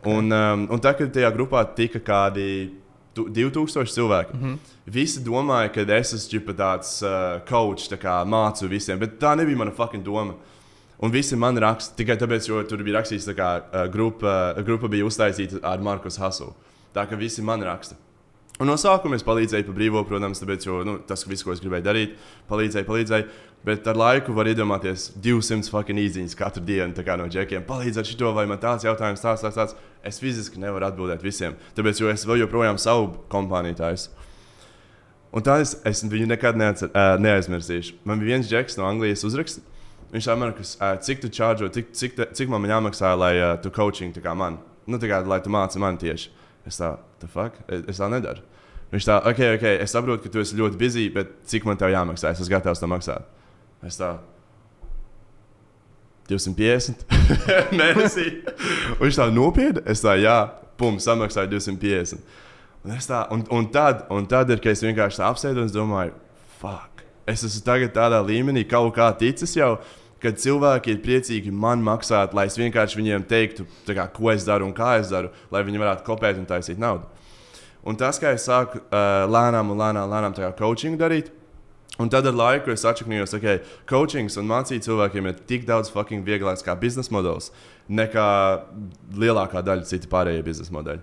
Un, 0.05 0.31
um, 0.31 0.67
un 0.75 0.83
tagad 0.83 1.09
tajā 1.15 1.31
grupā 1.33 1.63
tika 1.75 2.03
kādi 2.03 2.75
tu- 3.17 3.29
2000 3.29 3.89
cilvēki. 3.95 4.33
Mm 4.33 4.43
-hmm. 4.43 4.57
Visi 4.85 5.23
domāja, 5.23 5.73
ka 5.73 5.81
es 5.81 6.13
esmu 6.13 6.53
tāds 6.53 7.01
uh, 7.01 7.41
coach, 7.45 7.89
tā 7.89 7.97
kā 7.97 8.23
mācu 8.25 8.67
visiem, 8.67 8.99
bet 8.99 9.19
tā 9.19 9.35
nebija 9.35 9.57
mana 9.57 9.71
fucking 9.71 10.03
doma. 10.03 10.33
Un 11.03 11.13
visi 11.13 11.37
man 11.37 11.57
raksta 11.61 11.93
tikai 11.99 12.17
tāpēc, 12.17 12.47
jo 12.49 12.63
tur 12.65 12.81
bija 12.85 12.97
rakstīts, 12.97 13.29
ka 13.37 13.51
uh, 13.59 13.85
grupa, 13.93 14.33
uh, 14.55 14.63
grupa 14.65 14.89
bija 14.89 15.05
uztaisīta 15.05 15.61
ar 15.67 15.83
Markus 15.85 16.17
Hasu. 16.17 16.53
Tā 16.95 17.05
kā 17.05 17.19
visi 17.19 17.45
man 17.45 17.61
raksta. 17.65 17.99
Un 18.57 18.71
no 18.71 18.73
sākuma 18.81 19.13
es 19.13 19.25
palīdzēju 19.25 19.67
pa 19.67 19.73
brīvo, 19.75 20.01
protams, 20.09 20.39
tāpēc, 20.41 20.63
jo 20.65 20.79
nu, 20.85 20.95
tas 21.05 21.21
viss, 21.29 21.45
ko 21.45 21.53
es 21.53 21.61
gribēju 21.61 21.85
darīt, 21.85 22.15
palīdzēju, 22.49 22.87
palīdzēju. 22.87 23.27
Bet 23.67 23.85
ar 23.89 23.97
laiku 23.99 24.33
var 24.37 24.49
iedomāties 24.49 25.11
200 25.21 25.69
fucking 25.69 26.01
īziņas 26.01 26.37
katru 26.37 26.63
dienu 26.65 27.05
no 27.19 27.27
džekiem. 27.29 27.65
Palīdziet 27.67 28.09
šito, 28.09 28.31
vai 28.33 28.47
man 28.49 28.57
tāds 28.61 28.85
jautājums, 28.85 29.21
tāds, 29.21 29.43
tāds, 29.45 29.57
tāds. 29.57 29.75
Es 30.05 30.17
fiziski 30.21 30.61
nevaru 30.61 30.87
atbildēt 30.87 31.25
visiem. 31.25 31.57
Tāpēc, 31.77 32.01
jo 32.01 32.09
es 32.09 32.25
vēl 32.25 32.41
joprojām 32.45 32.79
savu 32.81 33.11
kompāniju 33.29 33.77
taisu. 33.77 34.09
Un 35.35 35.45
tā 35.45 35.59
es, 35.61 35.75
es 35.85 36.01
viņu 36.07 36.29
nekad 36.31 36.57
neatcer, 36.57 36.89
uh, 36.93 37.17
neaizmirsīšu. 37.21 37.99
Man 38.07 38.21
bija 38.21 38.37
viens 38.37 38.49
džeks 38.49 38.79
no 38.79 38.87
Anglijas 38.89 39.25
uzraksts. 39.27 39.61
Viņš 40.17 40.27
teica, 40.27 40.67
uh, 40.81 40.97
cik 41.05 41.21
tu 41.21 41.29
čārģo, 41.37 41.69
cik, 41.77 41.93
cik, 41.93 42.17
te- 42.17 42.29
cik 42.33 42.49
man 42.49 42.65
jāmaksā, 42.65 43.13
lai 43.19 43.35
uh, 43.37 43.53
tu 43.61 43.69
coaching 43.73 44.15
tā 44.15 44.23
kā 44.25 44.33
man. 44.37 44.57
Nu, 44.89 44.97
tā 44.97 45.09
kā, 45.11 45.21
lai 45.27 45.37
tu 45.45 45.51
māci 45.53 45.77
man 45.83 45.99
tieši. 46.01 46.31
Es 46.67 46.79
tā, 46.81 46.95
the 47.21 47.29
fuck? 47.29 47.59
Es, 47.69 47.99
tā 48.01 48.09
nedaru. 48.11 48.41
Viņš 48.91 49.05
tā, 49.07 49.17
ok, 49.29 49.39
ok, 49.57 49.65
es 49.83 49.93
saprotu, 49.93 50.23
ka 50.25 50.31
tu 50.31 50.41
esi 50.41 50.57
ļoti 50.57 50.79
busy, 50.79 51.05
bet 51.13 51.33
cik 51.47 51.67
man 51.67 51.77
tev 51.79 51.91
jāmaksā? 51.91 52.31
Es 52.31 52.41
esmu 52.41 52.53
gatavs 52.55 52.79
tam 52.81 52.93
maksāt. 52.95 53.27
Es 53.85 53.99
tā, 53.99 54.13
250 56.27 57.05
mēnesī. 57.79 58.27
Viņš 58.99 59.19
tā 59.19 59.27
nopietni. 59.31 59.83
Es 59.91 60.03
tā, 60.03 60.17
jā, 60.19 60.37
pum, 60.79 60.99
samaksāju 61.03 61.53
250. 61.55 62.23
Un, 62.87 62.95
tā, 63.03 63.21
un, 63.33 63.43
un, 63.51 63.67
tad, 63.71 64.05
un 64.13 64.27
tad 64.29 64.51
ir, 64.53 64.61
kad 64.63 64.75
es 64.75 64.83
vienkārši 64.85 65.21
tā 65.21 65.29
apsēdu 65.31 65.63
un 65.65 65.71
domāju, 65.73 66.15
fuck. 66.61 67.03
Es 67.27 67.43
esmu 67.43 67.63
tagad 67.67 67.91
tādā 67.95 68.21
līmenī, 68.23 68.63
kaut 68.67 68.93
kā 68.95 69.09
ticis 69.19 69.55
jau, 69.57 69.73
kad 70.23 70.39
cilvēki 70.41 70.93
ir 70.93 71.01
priecīgi 71.05 71.53
man 71.53 71.83
maksāt, 71.85 72.33
lai 72.37 72.47
es 72.49 72.57
vienkārši 72.59 72.99
viņiem 72.99 73.27
teiktu, 73.29 73.67
kā, 73.87 74.07
ko 74.13 74.31
es 74.33 74.47
daru 74.47 74.67
un 74.67 74.75
kā 74.77 74.97
es 75.01 75.11
daru, 75.13 75.31
lai 75.53 75.63
viņi 75.67 75.83
varētu 75.83 76.07
kopēt 76.07 76.39
un 76.41 76.47
taisīt 76.49 76.81
naudu. 76.81 77.05
Un 77.87 77.95
tas, 77.95 78.19
kā 78.19 78.33
es 78.35 78.47
sāku 78.49 78.81
uh, 78.81 79.25
lēnām 79.31 79.71
un 79.71 79.79
lēnām, 79.79 80.09
lēnām 80.11 80.35
tā 80.35 80.47
kā 80.47 80.55
coaching 80.59 80.99
darīt, 80.99 81.31
Un 81.97 82.11
tad 82.13 82.27
ar 82.29 82.35
laiku 82.37 82.69
es 82.69 82.83
atšķirījos, 82.85 83.31
ka 83.33 83.37
okay, 83.39 83.61
coaching 83.89 84.29
un 84.37 84.45
mācīt 84.45 84.85
cilvēkiem 84.85 85.31
ir 85.31 85.39
tik 85.49 85.63
daudz 85.65 85.89
fucking 85.89 86.21
vieglāks 86.27 86.61
kā 86.61 86.75
biznesa 86.77 87.09
modelis, 87.15 87.49
nekā 87.89 88.25
lielākā 89.17 89.63
daļa 89.65 89.87
citu 89.89 90.09
pārējie 90.11 90.43
biznesa 90.45 90.75
modeļi. 90.75 91.01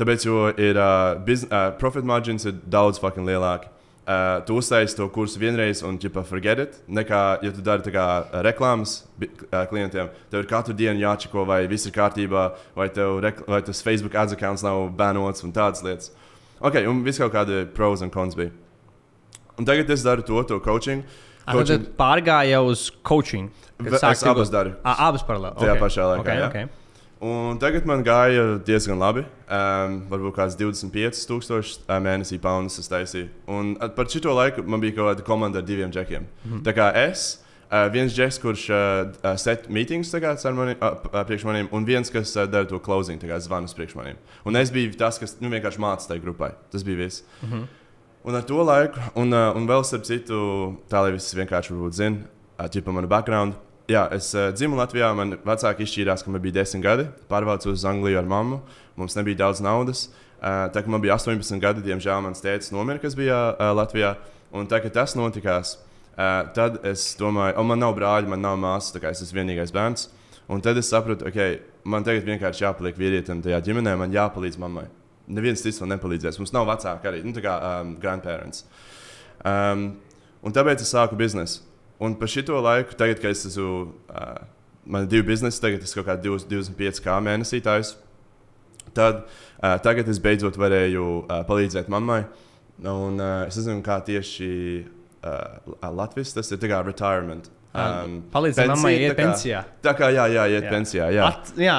Tāpēc, 0.00 0.24
jo 0.24 0.46
ir 0.56 0.80
uh, 0.80 1.20
bizn, 1.26 1.50
uh, 1.52 1.74
profit 1.78 2.08
margins 2.08 2.48
ir 2.48 2.56
daudz 2.72 3.02
fucking 3.02 3.28
lielāki. 3.28 3.68
Uh, 4.04 4.42
tu 4.44 4.58
uztaisīji 4.60 4.98
to 4.98 5.06
kursu 5.08 5.40
vienreiz 5.40 5.78
un 5.80 5.96
ķipa 5.96 6.26
forget 6.28 6.58
it, 6.60 6.74
nekā, 6.92 7.20
ja 7.40 7.52
tu 7.56 7.62
dari 7.64 7.92
kā 7.94 8.02
uh, 8.20 8.34
reklāmas 8.44 8.98
uh, 9.16 9.62
klientiem. 9.70 10.10
Tev 10.28 10.42
ir 10.42 10.48
katru 10.50 10.74
dienu 10.76 11.00
jāčeko, 11.00 11.46
vai 11.48 11.62
viss 11.70 11.88
ir 11.88 11.94
kārtībā, 11.96 12.42
vai, 12.76 12.90
vai 13.48 13.62
tas 13.64 13.80
Facebook 13.80 14.12
ads 14.20 14.36
accounts 14.36 14.66
nav 14.66 14.90
banots 14.98 15.40
un 15.46 15.56
tādas 15.56 15.80
lietas. 15.86 16.12
Ok, 16.60 16.82
un 16.84 17.00
viss 17.06 17.22
kaut 17.22 17.32
kādi 17.32 17.64
pros 17.72 18.04
un 18.04 18.12
cons 18.12 18.36
bija. 18.36 18.52
Un 19.56 19.64
tagad 19.64 19.88
es 19.96 20.04
daru 20.04 20.22
to, 20.26 20.42
to 20.52 20.60
coaching. 20.60 21.00
Tad 21.46 21.56
coaching 21.56 21.88
pārgāja 21.96 22.60
uz 22.60 22.90
coaching. 23.08 23.48
es 23.88 24.04
abas 24.28 24.52
daru. 24.52 24.76
Ā, 24.84 24.98
Abas 25.08 25.24
paralēli. 25.24 25.56
Tajā 25.64 25.74
ok. 25.78 25.80
pašā 25.80 26.10
laikā, 26.12 26.20
Ok, 26.20 26.34
jā. 26.36 26.48
ok. 26.50 26.83
Un 27.24 27.58
tagad 27.60 27.86
man 27.88 28.02
gāja 28.04 28.58
diezgan 28.64 29.00
labi. 29.00 29.24
Um, 29.44 30.00
varbūt 30.10 30.34
kāds 30.36 30.56
25,000 30.60 31.86
uh, 31.86 31.96
mēnesī 32.02 32.38
paunus 32.42 32.78
es 32.80 32.90
taisīju. 32.90 33.30
Un 33.50 33.74
par 33.96 34.10
šito 34.12 34.34
laiku 34.34 34.64
man 34.66 34.82
bija 34.82 34.96
kaut 34.98 35.10
kāda 35.10 35.26
komanda 35.26 35.62
ar 35.62 35.66
diviem 35.68 35.92
džekiem. 35.94 36.26
Mm. 36.44 36.62
Tā 36.66 36.76
kā 36.76 36.90
es. 37.04 37.40
Uh, 37.64 37.88
viens 37.90 38.12
džeks, 38.12 38.36
kurš 38.38 38.64
uh, 38.70 39.30
set 39.40 39.64
meetings 39.72 40.12
tagad 40.12 40.38
ar 40.46 40.54
mani, 40.54 40.74
uh, 40.78 41.22
priekš 41.26 41.46
maniem, 41.48 41.70
un 41.74 41.86
viens, 41.88 42.10
kas 42.12 42.34
uh, 42.36 42.44
dara 42.46 42.68
to 42.70 42.78
closing, 42.78 43.18
tagad 43.18 43.42
zvanus 43.42 43.74
priekš 43.74 43.96
maniem. 43.98 44.20
Un 44.46 44.60
es 44.60 44.70
biju 44.70 44.92
tas, 45.00 45.18
kas 45.18 45.34
nu, 45.40 45.50
vienkārši 45.50 45.82
mācīja 45.82 46.12
tajā 46.12 46.22
grupai. 46.22 46.52
Tas 46.70 46.84
bija 46.86 47.00
viss. 47.00 47.24
Mm 47.40 47.50
-hmm. 47.50 47.64
Un 48.24 48.34
ar 48.34 48.42
to 48.42 48.62
laiku, 48.62 49.00
un, 49.14 49.32
uh, 49.32 49.56
un 49.56 49.66
vēl 49.66 49.82
starp 49.84 50.04
citu, 50.04 50.36
tā 50.88 51.02
lai 51.02 51.12
viss 51.12 51.34
vienkārši 51.34 51.74
zina, 51.92 52.16
uh, 52.58 52.82
par 52.84 52.92
manu 52.92 53.08
background. 53.08 53.54
Jā, 53.90 54.06
es 54.16 54.30
uh, 54.32 54.48
dzimu 54.56 54.78
Latvijā, 54.80 55.10
man 55.16 55.36
vecāki 55.44 55.84
izšķīrās, 55.84 56.24
ka 56.24 56.32
man 56.32 56.40
bija 56.44 56.62
10 56.62 56.84
gadi. 56.84 57.08
Pārvācu 57.28 57.74
uz 57.74 57.84
Angliju 57.88 58.20
ar 58.20 58.28
mammu. 58.28 58.62
Mums 58.96 59.16
nebija 59.18 59.42
daudz 59.44 59.60
naudas. 59.64 60.06
Uh, 60.38 60.70
tā 60.72 60.84
kā 60.84 60.92
man 60.92 61.02
bija 61.04 61.18
18 61.18 61.60
gadi, 61.60 61.84
diemžēl 61.84 62.22
mans 62.24 62.40
tēvs 62.44 62.72
nomira, 62.72 63.02
kas 63.02 63.16
bija 63.18 63.50
uh, 63.52 63.72
Latvijā. 63.76 64.14
Un 64.54 64.70
tā 64.70 64.80
kā 64.80 64.92
tas 64.92 65.16
notikās, 65.18 65.76
Uh, 66.14 66.44
tad 66.54 66.76
es 66.86 67.08
domāju, 67.18 67.56
o, 67.58 67.64
man 67.66 67.80
nav 67.82 67.96
brāļa, 67.96 68.28
man 68.30 68.44
nav 68.44 68.54
māsas, 68.62 68.92
tā 68.94 69.00
kā 69.02 69.10
es 69.10 69.22
esmu 69.24 69.40
vienīgais 69.40 69.72
bērns. 69.74 70.06
Un 70.46 70.60
tad 70.62 70.78
es 70.78 70.86
sapratu, 70.92 71.26
ok, 71.26 71.40
man 71.90 72.06
tagad 72.06 72.28
vienkārši 72.28 72.62
jāpaliek 72.62 73.00
vīrietim 73.00 73.40
tajā 73.42 73.58
ģimenē, 73.66 73.96
man 73.98 74.14
jāpalīdz 74.14 74.60
mammai. 74.62 74.84
Neviens 75.34 75.64
cits 75.64 75.80
man 75.82 75.90
nepalīdzēs. 75.96 76.38
Mums 76.38 76.54
nav 76.54 76.68
vecāki 76.68 77.10
arī, 77.10 77.24
nu, 77.26 77.32
tā 77.34 77.42
kā 77.42 77.56
um, 77.66 77.94
grandparents. 77.98 78.62
Um, 79.42 79.88
un 80.46 80.54
tāpēc 80.54 80.84
es 80.84 80.94
sāku 80.94 81.18
biznesu. 81.18 81.64
Un 82.02 82.16
par 82.18 82.30
šito 82.30 82.58
laiku, 82.60 82.96
tagad, 82.98 83.20
kad 83.22 83.34
es 83.34 83.44
esmu, 83.46 83.92
uh, 84.10 84.32
man 84.84 85.06
ir 85.06 85.12
divi 85.12 85.28
biznesi, 85.30 85.60
tagad 85.62 85.84
es 85.84 85.94
kaut 85.94 86.08
kādā 86.08 86.24
25 86.26 87.02
kā 87.04 87.18
mēnesī 87.22 87.62
taisu. 87.64 88.00
Tad 88.94 89.24
uh, 89.24 89.76
tagad 89.82 90.08
es 90.10 90.20
beidzot 90.22 90.58
varēju 90.60 91.04
uh, 91.04 91.42
palīdzēt 91.48 91.90
mammai. 91.92 92.24
Un 92.82 93.20
uh, 93.22 93.44
es 93.46 93.58
nezinu, 93.60 93.82
kā 93.86 94.00
tieši 94.04 94.48
uh, 94.82 95.76
Latvijas 95.94 96.34
tas 96.34 96.50
ir 96.50 96.66
kā 96.66 96.82
retirement. 96.84 97.50
Um, 97.74 98.20
Palīdzēt 98.30 98.68
mammai 98.70 98.92
iet 98.94 99.08
tā 99.10 99.14
kā, 99.16 99.22
pensijā. 99.24 99.60
Tā 99.82 99.92
kā 99.98 100.08
jā, 100.14 100.28
jā, 100.30 100.44
iet 100.52 100.66
jā. 100.66 100.70
pensijā. 100.70 101.06
Jā, 101.10 101.30
At, 101.32 101.48
jā 101.58 101.78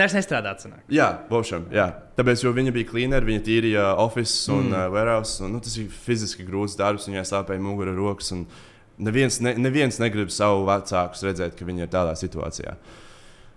nes 0.00 0.14
nestrādāt. 0.16 0.64
Sanāk. 0.64 0.86
Jā, 0.92 1.10
bošam, 1.28 1.66
jā. 1.74 1.90
Tāpēc, 2.16 2.46
jo 2.46 2.52
viņa 2.56 2.72
bija 2.72 2.88
cleaner, 2.88 3.26
viņa 3.28 3.42
tīrīja 3.44 3.90
office 4.00 4.48
un 4.52 4.70
mm. 4.70 4.78
uh, 4.78 4.86
warehouse. 4.94 5.42
Un, 5.44 5.52
nu, 5.52 5.60
tas 5.64 5.76
bija 5.76 5.92
fiziski 6.06 6.46
grūts 6.48 6.78
darbs, 6.80 7.10
viņai 7.10 7.26
sāpēja 7.28 7.60
mugura 7.60 7.92
rokas. 7.96 8.32
Neviens, 8.98 9.40
ne, 9.42 9.56
neviens 9.58 9.98
negrib 9.98 10.30
savu 10.30 10.66
vecāku 10.68 11.26
redzēt, 11.26 11.56
ka 11.58 11.66
viņi 11.66 11.86
ir 11.86 11.90
tādā 11.90 12.14
situācijā. 12.18 12.76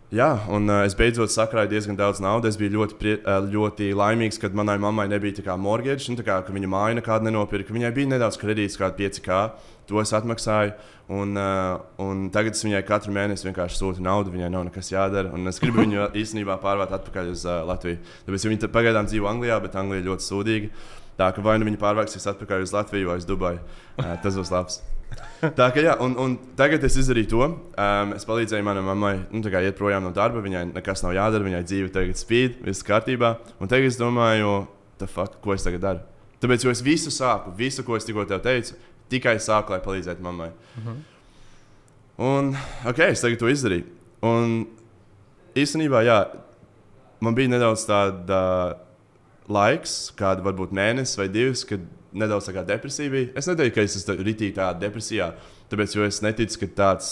Jā, 0.07 0.29
un 0.55 0.69
uh, 0.71 0.85
es 0.87 0.93
beidzot 0.95 1.27
sakrāju 1.33 1.67
diezgan 1.73 1.97
daudz 1.99 2.21
naudas. 2.23 2.55
Es 2.55 2.59
biju 2.59 2.77
ļoti, 2.77 2.95
prie, 2.95 3.15
uh, 3.19 3.41
ļoti 3.43 3.89
laimīgs, 3.91 4.39
kad 4.39 4.55
manai 4.55 4.77
mammai 4.79 5.03
nebija 5.11 5.57
mortgage, 5.59 6.07
nu, 6.07 6.23
kā, 6.23 6.37
ka 6.47 6.55
viņa 6.55 6.69
māja 6.71 6.95
nekādu 6.95 7.27
nenopirka. 7.27 7.75
Viņai 7.75 7.91
bija 7.91 8.13
nedaudz 8.13 8.39
kredīts, 8.39 8.79
kāda 8.79 8.95
5K. 8.95 9.41
To 9.91 9.99
es 9.99 10.15
atmaksāju. 10.15 10.77
Un, 11.11 11.35
uh, 11.35 11.83
un 11.99 12.29
tagad 12.31 12.55
es 12.55 12.63
viņai 12.63 12.85
katru 12.87 13.11
mēnesi 13.19 13.49
vienkārši 13.49 13.81
sūtu 13.81 14.07
naudu. 14.07 14.31
Viņai 14.31 14.53
nav 14.55 14.63
nekas 14.71 14.93
jādara. 14.95 15.35
Es 15.51 15.59
gribu 15.59 15.83
viņu 15.83 16.07
īstenībā 16.23 16.55
pārvākt 16.63 16.95
atpakaļ 17.01 17.35
uz 17.35 17.43
uh, 17.43 17.65
Latviju. 17.67 17.99
Tāpēc 18.29 18.47
viņa 18.47 18.71
pagaidām 18.71 19.11
dzīvo 19.11 19.27
Anglijā, 19.27 19.59
bet 19.59 19.75
Anglija 19.75 20.05
ir 20.05 20.13
ļoti 20.13 20.31
sūdīga. 20.31 20.75
Tā 21.19 21.33
ka 21.35 21.43
vai 21.43 21.59
nu 21.59 21.67
viņa 21.67 21.83
pārvāksies 21.83 22.31
atpakaļ 22.31 22.63
uz 22.63 22.79
Latviju 22.79 23.11
vai 23.11 23.19
uz 23.19 23.27
Dubaju. 23.27 23.59
Uh, 23.97 24.15
tas 24.23 24.39
būs 24.39 24.55
labs. 24.55 24.85
Tā 25.59 25.67
kā 25.73 25.81
jā, 25.83 25.93
un, 26.01 26.15
un 26.19 26.35
tagad 26.57 26.83
es 26.87 26.97
izdarīju 26.99 27.29
to. 27.31 27.43
Um, 27.77 28.13
es 28.17 28.25
palīdzēju 28.27 28.65
manai 28.65 28.83
mammai, 28.85 29.13
nu, 29.29 29.41
tā 29.45 29.51
kā 29.53 29.61
iet 29.65 29.77
projām 29.77 30.07
no 30.07 30.11
darba. 30.15 30.41
Viņai 30.43 30.65
nekas 30.71 31.03
nav 31.05 31.15
jādara, 31.17 31.45
viņai 31.45 31.63
dzīve 31.67 31.91
tagad 31.93 32.19
spīd, 32.19 32.61
viss 32.65 32.85
kārtībā. 32.85 33.35
Un 33.61 33.71
tagad 33.71 33.91
es 33.91 33.99
domāju, 34.01 34.63
fuck, 35.05 35.37
ko 35.43 35.53
es 35.55 35.65
tagad 35.65 35.83
daru. 35.83 36.05
Tāpēc 36.41 36.65
es 36.71 36.81
visu 36.85 37.13
sāku, 37.13 37.53
visu, 37.57 37.85
ko 37.85 37.97
es 37.97 38.05
tikko 38.05 38.25
teicu, 38.29 38.77
tikai 39.13 39.37
sāku, 39.41 39.73
lai 39.73 39.81
palīdzētu 39.85 40.25
mammai. 40.25 40.49
Uh 40.49 40.81
mhm. 40.81 40.89
-huh. 40.89 41.13
Un 42.17 42.55
ok, 42.89 42.99
es 43.11 43.21
tagad 43.21 43.37
to 43.39 43.49
izdarīju. 43.49 43.85
Un 44.25 44.65
īstenībā, 45.55 46.01
jā, 46.01 46.17
man 47.19 47.35
bija 47.35 47.51
nedaudz 47.51 47.85
tāda 47.85 48.77
laiks, 49.47 50.11
kāda 50.17 50.41
varbūt 50.41 50.73
mēnesis 50.75 51.17
vai 51.17 51.27
divs, 51.27 51.63
kad 51.67 51.79
nedaudz 52.19 52.49
depresija 52.67 53.11
bija. 53.13 53.33
Es 53.37 53.47
neteiktu, 53.49 53.75
ka 53.75 53.85
es 53.85 53.97
esmu 53.99 54.17
ritīgi 54.21 54.57
tādā 54.57 54.79
depresijā, 54.87 55.31
tāpēc 55.71 55.95
es 56.07 56.21
neticu, 56.25 56.59
ka 56.63 56.71
tāds 56.81 57.11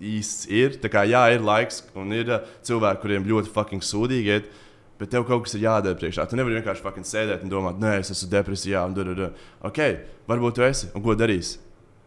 īsts 0.00 0.48
ir. 0.50 0.78
Tā 0.82 0.90
kā 0.92 1.04
jā, 1.08 1.22
ir 1.34 1.44
laiks, 1.44 1.82
un 1.98 2.12
ir 2.16 2.30
uh, 2.32 2.52
cilvēki, 2.66 3.02
kuriem 3.02 3.26
ļoti 3.28 3.52
fucking 3.54 3.84
sūdīgi 3.84 4.36
iet. 4.36 4.52
Bet 5.00 5.10
tev 5.10 5.24
kaut 5.26 5.46
kas 5.46 5.56
ir 5.56 5.64
jādara 5.64 5.98
priekšā. 5.98 6.26
Tu 6.30 6.38
nevari 6.38 6.60
vienkārši 6.60 7.06
sēdēt 7.10 7.42
un 7.42 7.50
domāt, 7.50 7.80
nē, 7.82 7.96
es 7.98 8.12
esmu 8.14 8.30
depresijā. 8.30 8.84
Un, 8.86 8.94
un, 9.02 9.24
un. 9.26 9.40
Ok, 9.66 9.80
varbūt 10.30 10.60
tu 10.60 10.66
esi. 10.66 10.90
Un 10.94 11.02
ko 11.02 11.16
darīsi? 11.18 11.58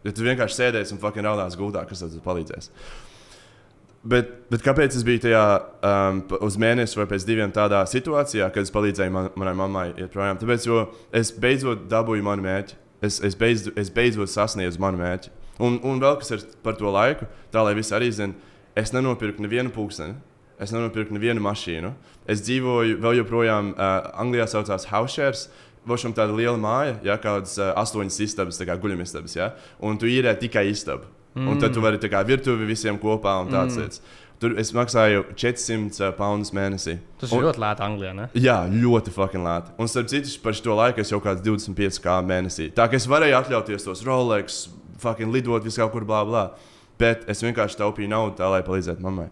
Ja 0.06 0.14
tu 0.14 0.24
vienkārši 0.24 0.56
sēdēsi 0.56 0.94
un 0.94 1.02
fucking 1.02 1.26
raudās 1.26 1.58
gultā, 1.58 1.82
kas 1.88 2.00
tev 2.00 2.16
palīdzēs? 2.24 2.70
Bet, 4.06 4.28
bet 4.46 4.62
kāpēc 4.62 4.94
es 4.94 5.02
biju 5.02 5.24
tajā 5.24 5.44
um, 5.82 6.20
uz 6.46 6.54
mēnesi 6.60 7.00
vai 7.00 7.08
pēc 7.10 7.24
diviem 7.26 7.50
tādā 7.54 7.80
situācijā, 7.90 8.46
kad 8.54 8.62
es 8.62 8.70
palīdzēju 8.74 9.14
man, 9.14 9.26
manai 9.34 9.54
mammai 9.58 9.86
iet 9.96 10.12
projām? 10.12 10.38
Tāpēc, 10.38 10.68
jo 10.70 10.84
es 11.10 11.32
beidzot 11.34 11.88
dabūju 11.90 12.26
manu 12.26 12.46
mērķi. 12.46 12.78
Es, 13.02 13.18
es, 13.26 13.34
beidz, 13.38 13.68
es 13.78 13.90
beidzot 13.94 14.30
sasniedzu 14.30 14.80
manu 14.82 15.02
mērķi. 15.02 15.34
Un, 15.62 15.80
un 15.86 15.98
vēl 16.02 16.20
kas 16.20 16.30
ir 16.34 16.46
par 16.62 16.78
to 16.78 16.90
laiku, 16.94 17.26
tā 17.54 17.62
lai 17.66 17.74
visi 17.78 17.94
arī 17.94 18.12
zinātu, 18.14 18.38
es 18.78 18.94
nenopirku 18.94 19.42
nevienu 19.42 19.74
pulksteni. 19.74 20.14
Es 20.62 20.72
nenopirku 20.74 21.14
nevienu 21.14 21.42
mašīnu. 21.42 21.92
Es 22.30 22.42
dzīvoju 22.46 22.98
vēl 23.02 23.20
joprojām, 23.20 23.74
uh, 23.74 24.10
Anglijā 24.18 24.48
saucās 24.50 24.88
house 24.90 25.14
shares. 25.14 25.44
Vošam 25.88 26.14
tāda 26.14 26.34
liela 26.34 26.58
māja, 26.60 26.96
ja 27.06 27.14
kādas 27.22 27.54
uh, 27.58 27.70
astoņas 27.78 28.18
istabas, 28.26 28.58
tā 28.58 28.66
kā 28.68 28.74
guļamistabas, 28.78 29.36
ja? 29.38 29.52
un 29.78 29.98
tu 29.98 30.10
īrē 30.10 30.34
tikai 30.38 30.66
istabu. 30.72 31.06
Mm. 31.38 31.52
Un 31.52 31.60
tad 31.62 31.74
tu 31.74 31.82
vari 31.84 32.00
kā 32.10 32.22
virtuvi 32.26 32.66
visiem 32.66 32.98
kopā 32.98 33.38
un 33.44 33.52
tāds 33.52 33.76
mm. 33.76 33.84
lietas. 33.84 34.02
Tur 34.38 34.54
es 34.60 34.70
maksāju 34.70 35.24
400 35.34 36.12
poundus 36.14 36.52
mēnesī. 36.54 36.94
Tas 37.18 37.32
ir 37.32 37.40
un, 37.40 37.46
ļoti 37.48 37.58
lēti 37.58 37.82
Anglijā. 37.82 38.12
Ne? 38.14 38.26
Jā, 38.38 38.58
ļoti 38.70 39.10
fucking 39.14 39.42
lēti. 39.42 39.72
Un 39.82 39.90
starp 39.90 40.10
citu, 40.12 40.30
par 40.44 40.54
šo 40.54 40.76
laiku 40.78 41.02
es 41.02 41.10
jau 41.10 41.18
kāds 41.22 41.42
25 41.42 41.98
kā 42.04 42.20
mēnesī. 42.22 42.68
Tā 42.74 42.86
kā 42.86 43.00
es 43.00 43.08
varēju 43.10 43.34
atļauties 43.40 43.86
tos 43.88 44.04
Rolex, 44.06 44.60
fucking 45.02 45.34
lidot 45.34 45.66
visur 45.66 45.84
kaut 45.84 45.96
kur, 45.96 46.06
bla, 46.06 46.22
bla. 46.28 46.44
Bet 47.02 47.26
es 47.30 47.42
vienkārši 47.42 47.80
taupīju 47.80 48.12
naudu 48.14 48.38
tā, 48.38 48.46
lai 48.52 48.62
palīdzētu 48.66 49.02
mammai. 49.02 49.26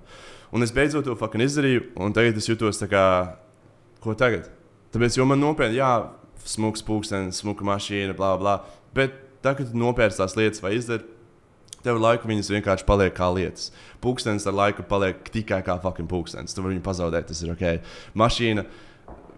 Un 0.55 0.67
es 0.67 0.75
beidzot 0.75 1.07
to 1.07 1.15
fucking 1.19 1.47
izdarīju, 1.47 1.89
un 2.03 2.15
tagad 2.15 2.39
es 2.39 2.51
jutos 2.51 2.83
tā 2.83 2.91
kā, 2.91 3.07
ko 4.03 4.15
tagad? 4.19 4.51
Tāpēc, 4.95 5.19
jo 5.19 5.27
man 5.29 5.43
nopietni, 5.43 5.79
jā, 5.79 5.91
smūgs 6.47 6.83
pūkstens, 6.87 7.43
smuka 7.43 7.67
mašīna, 7.67 8.15
bla, 8.19 8.35
bla. 8.41 8.61
Bet 8.97 9.15
tagad, 9.45 9.71
kad 9.71 9.79
nopērts 9.79 10.19
tās 10.19 10.35
lietas 10.39 10.63
vai 10.63 10.77
izdara, 10.79 11.07
Tev 11.87 12.01
laiku 12.03 12.27
viņas 12.27 12.51
vienkārši 12.51 12.87
paliek 12.89 13.15
kā 13.15 13.29
lietas. 13.31 13.71
Pūkstens 14.03 14.47
ar 14.51 14.57
laiku 14.59 14.83
paliek 14.91 15.29
tikai 15.31 15.61
kā 15.67 15.77
fucking 15.83 16.11
pūkstens. 16.11 16.55
Tu 16.55 16.65
vari 16.65 16.75
viņu 16.75 16.85
pazaudēt, 16.87 17.29
tas 17.31 17.43
ir 17.45 17.53
ok. 17.53 17.93
Mašīna. 18.19 18.67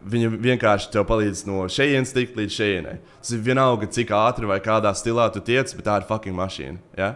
Viņa 0.08 0.30
vienkārši 0.40 0.92
tev 0.94 1.04
palīdz 1.10 1.42
no 1.48 1.66
šejienes 1.68 2.14
tikt 2.16 2.38
līdz 2.38 2.54
šejienei. 2.54 2.96
Tas 3.18 3.34
ir 3.34 3.42
vienalga, 3.44 3.90
cik 3.92 4.14
ātri 4.16 4.48
vai 4.48 4.60
kādā 4.64 4.94
stilā 4.96 5.26
tu 5.34 5.42
tiec, 5.44 5.74
bet 5.76 5.88
tā 5.90 5.98
ir 6.00 6.08
fucking 6.08 6.38
mašīna. 6.38 6.80
Ja? 6.96 7.10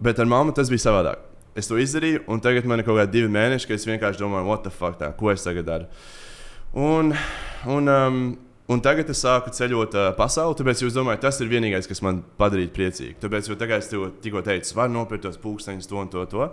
Bet 0.00 0.22
ar 0.22 0.30
mammu 0.30 0.54
tas 0.56 0.70
bija 0.72 0.86
savādāk. 0.86 1.26
Es 1.58 1.66
to 1.68 1.76
izdarīju, 1.82 2.22
un 2.30 2.40
tagad 2.40 2.68
man 2.70 2.78
ir 2.78 2.86
kaut 2.86 3.00
kādi 3.00 3.18
divi 3.18 3.28
mēneši, 3.34 3.66
kad 3.66 3.80
es 3.80 3.86
vienkārši 3.88 4.22
domāju, 4.22 4.46
what 4.46 4.62
the 4.62 4.70
fuck, 4.70 4.96
tā, 5.00 5.10
ko 5.18 5.32
es 5.32 5.42
tagad 5.42 5.66
daru. 5.66 5.88
Un, 6.78 7.10
un 7.66 7.90
um, 7.90 8.20
Un 8.68 8.82
tagad 8.84 9.08
es 9.08 9.22
sāku 9.24 9.48
ceļot 9.56 9.94
uh, 9.96 10.06
pasauli, 10.12 10.56
tāpēc 10.58 10.82
es 10.84 10.96
domāju, 10.96 11.22
tas 11.22 11.38
ir 11.40 11.48
vienīgais, 11.48 11.86
kas 11.88 12.02
man 12.04 12.18
padarīja 12.36 12.68
priecīgu. 12.74 13.14
Tāpēc, 13.22 13.48
jo 13.48 13.56
tagad 13.56 13.80
es 13.80 13.88
tev 13.88 14.02
tikko 14.20 14.42
teicu, 14.44 14.74
var 14.76 14.90
nopirkt 14.92 15.24
tos 15.24 15.38
pūksteņus, 15.40 15.88
to 15.88 15.96
un 15.96 16.10
to. 16.12 16.26
to. 16.28 16.50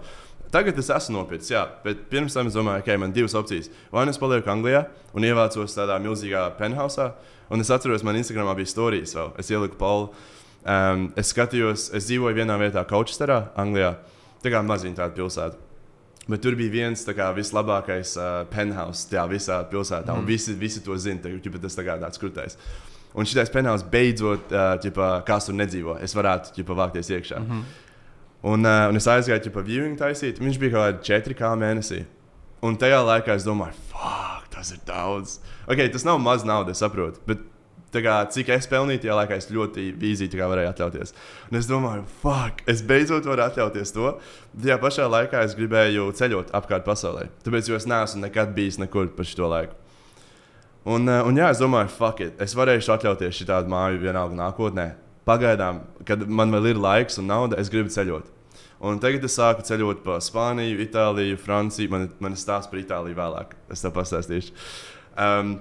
Tagad 0.54 0.80
es 0.80 0.88
esmu 0.96 1.18
nopircis, 1.18 1.52
jā, 1.52 1.66
bet 1.84 2.06
pirms 2.08 2.38
tam 2.38 2.48
es 2.48 2.56
domāju, 2.56 2.86
ka 2.86 2.94
okay, 2.94 3.02
man 3.02 3.12
ir 3.12 3.18
divas 3.18 3.36
opcijas. 3.36 3.68
Vai 3.92 4.06
nu 4.08 4.16
es 4.16 4.22
palieku 4.22 4.48
Anglijā 4.54 4.86
un 5.12 5.28
ievācos 5.28 5.76
tādā 5.76 5.98
milzīgā 6.00 6.46
penthouse, 6.56 7.10
un 7.52 7.66
es 7.66 7.74
atceros, 7.76 8.06
man 8.08 8.16
Instagramā 8.22 8.56
bija 8.56 8.72
stāstījis 8.72 9.18
vēl. 9.20 9.36
Es 9.42 9.52
ieliku 9.52 9.76
Paulu. 9.82 10.14
Um, 10.64 11.10
es 11.20 11.36
skatījos, 11.36 11.90
es 11.98 12.08
dzīvoju 12.08 12.40
vienā 12.40 12.56
vietā, 12.64 12.86
Kaučsterā, 12.88 13.50
Anglijā. 13.60 13.92
Tā 14.40 14.56
kā 14.56 14.64
maziņa 14.64 15.02
tāda 15.02 15.20
pilsēta. 15.20 15.60
Bet 16.26 16.42
tur 16.42 16.56
bija 16.58 16.74
viens 16.74 17.06
kā, 17.06 17.30
vislabākais 17.38 18.16
uh, 18.18 18.44
penthouse 18.50 19.06
tajā 19.12 19.28
visā 19.30 19.60
pilsētā, 19.70 20.10
mm. 20.10 20.24
un 20.24 20.26
visi, 20.26 20.56
visi 20.58 20.82
to 20.82 20.98
zina. 20.98 21.22
Tad, 21.22 21.58
tas 21.62 21.78
tā 21.78 21.86
kā 21.86 21.98
tāds 22.02 22.22
krūtais. 22.22 22.58
Un 23.16 23.30
šis 23.30 23.52
penthouse 23.54 23.86
beidzot, 23.92 24.50
uh, 24.52 24.74
ģipa, 24.82 25.12
kāds 25.28 25.48
tur 25.48 25.56
nedzīvo, 25.60 26.00
es 26.04 26.18
varētu 26.18 26.56
ģipa, 26.58 26.80
vākties 26.82 27.14
iekšā. 27.14 27.40
Mm 27.40 27.52
-hmm. 27.52 27.64
un, 28.52 28.66
uh, 28.66 28.90
un 28.90 28.98
es 28.98 29.08
aizgāju 29.08 29.46
ģipa, 29.48 29.64
viewing 29.64 30.00
taisīt, 30.00 30.42
viņš 30.42 30.60
bija 30.60 30.72
kaut 30.72 30.86
kādi 30.86 31.14
4 31.14 31.38
kā 31.42 31.54
mēnesī. 31.56 32.04
Un 32.62 32.78
tajā 32.78 33.00
laikā 33.06 33.36
es 33.36 33.46
domāju, 33.46 33.74
fuck, 33.92 34.50
tas 34.50 34.72
ir 34.72 34.80
daudz. 34.88 35.40
Okay, 35.68 35.92
tas 35.92 36.06
nav 36.06 36.20
maz 36.20 36.44
naudas, 36.44 36.78
saprotu. 36.78 37.20
Bet 37.28 37.38
kā, 38.04 38.16
cik 38.34 38.50
es 38.56 38.68
pelnīju, 38.72 39.04
tajā 39.04 39.16
laikā 39.20 39.38
es 39.40 39.48
ļoti 39.54 39.86
vīzīgi 40.02 40.42
varēju 40.42 40.72
atļauties. 40.72 41.16
Un 41.52 41.60
es 41.60 41.70
domāju, 41.70 42.04
fuck, 42.22 42.64
es 42.72 42.84
beidzot 42.86 43.28
varu 43.30 43.46
atļauties 43.46 43.96
to. 43.96 44.16
Tajā 44.58 44.78
pašā 44.82 45.08
laikā 45.12 45.46
es 45.46 45.56
gribēju 45.56 46.10
ceļot 46.20 46.54
apkārt 46.58 46.86
pasaulē. 46.88 47.30
Tāpēc 47.46 47.72
es 47.78 47.88
neesmu 47.90 48.26
nekad 48.26 48.54
bijis 48.58 48.82
nekur 48.82 49.14
pa 49.16 49.24
šo 49.24 49.52
laiku. 49.52 49.78
Un, 50.86 51.10
eh, 51.10 51.24
un 51.26 51.36
jā, 51.36 51.50
es 51.50 51.62
domāju, 51.62 51.90
fuck 51.90 52.22
it, 52.22 52.40
es 52.42 52.54
varēšu 52.54 52.94
atļauties 52.94 53.42
šādu 53.42 53.72
māju 53.72 54.04
vienalga 54.04 54.36
nākotnē. 54.38 54.94
pagaidām, 55.26 55.82
kad 56.06 56.28
man 56.30 56.52
vēl 56.54 56.68
ir 56.70 56.76
laiks 56.78 57.18
un 57.18 57.26
nauda, 57.26 57.58
es 57.58 57.72
gribu 57.74 57.90
ceļot. 57.90 58.32
Un 58.86 59.00
tagad 59.00 59.24
es 59.24 59.38
sāku 59.40 59.64
ceļot 59.66 60.04
pa 60.04 60.20
Spāniju, 60.22 60.78
Itāliju, 60.84 61.40
Franciju. 61.42 61.90
Man, 61.90 62.10
man 62.20 62.36
ir 62.36 62.42
stāsts 62.42 62.70
par 62.70 62.82
Itāliju 62.82 63.18
vēlāk. 63.18 63.56
Es 63.72 63.82
tev 63.82 63.96
pastāstīšu. 63.96 64.52
Um, 65.16 65.56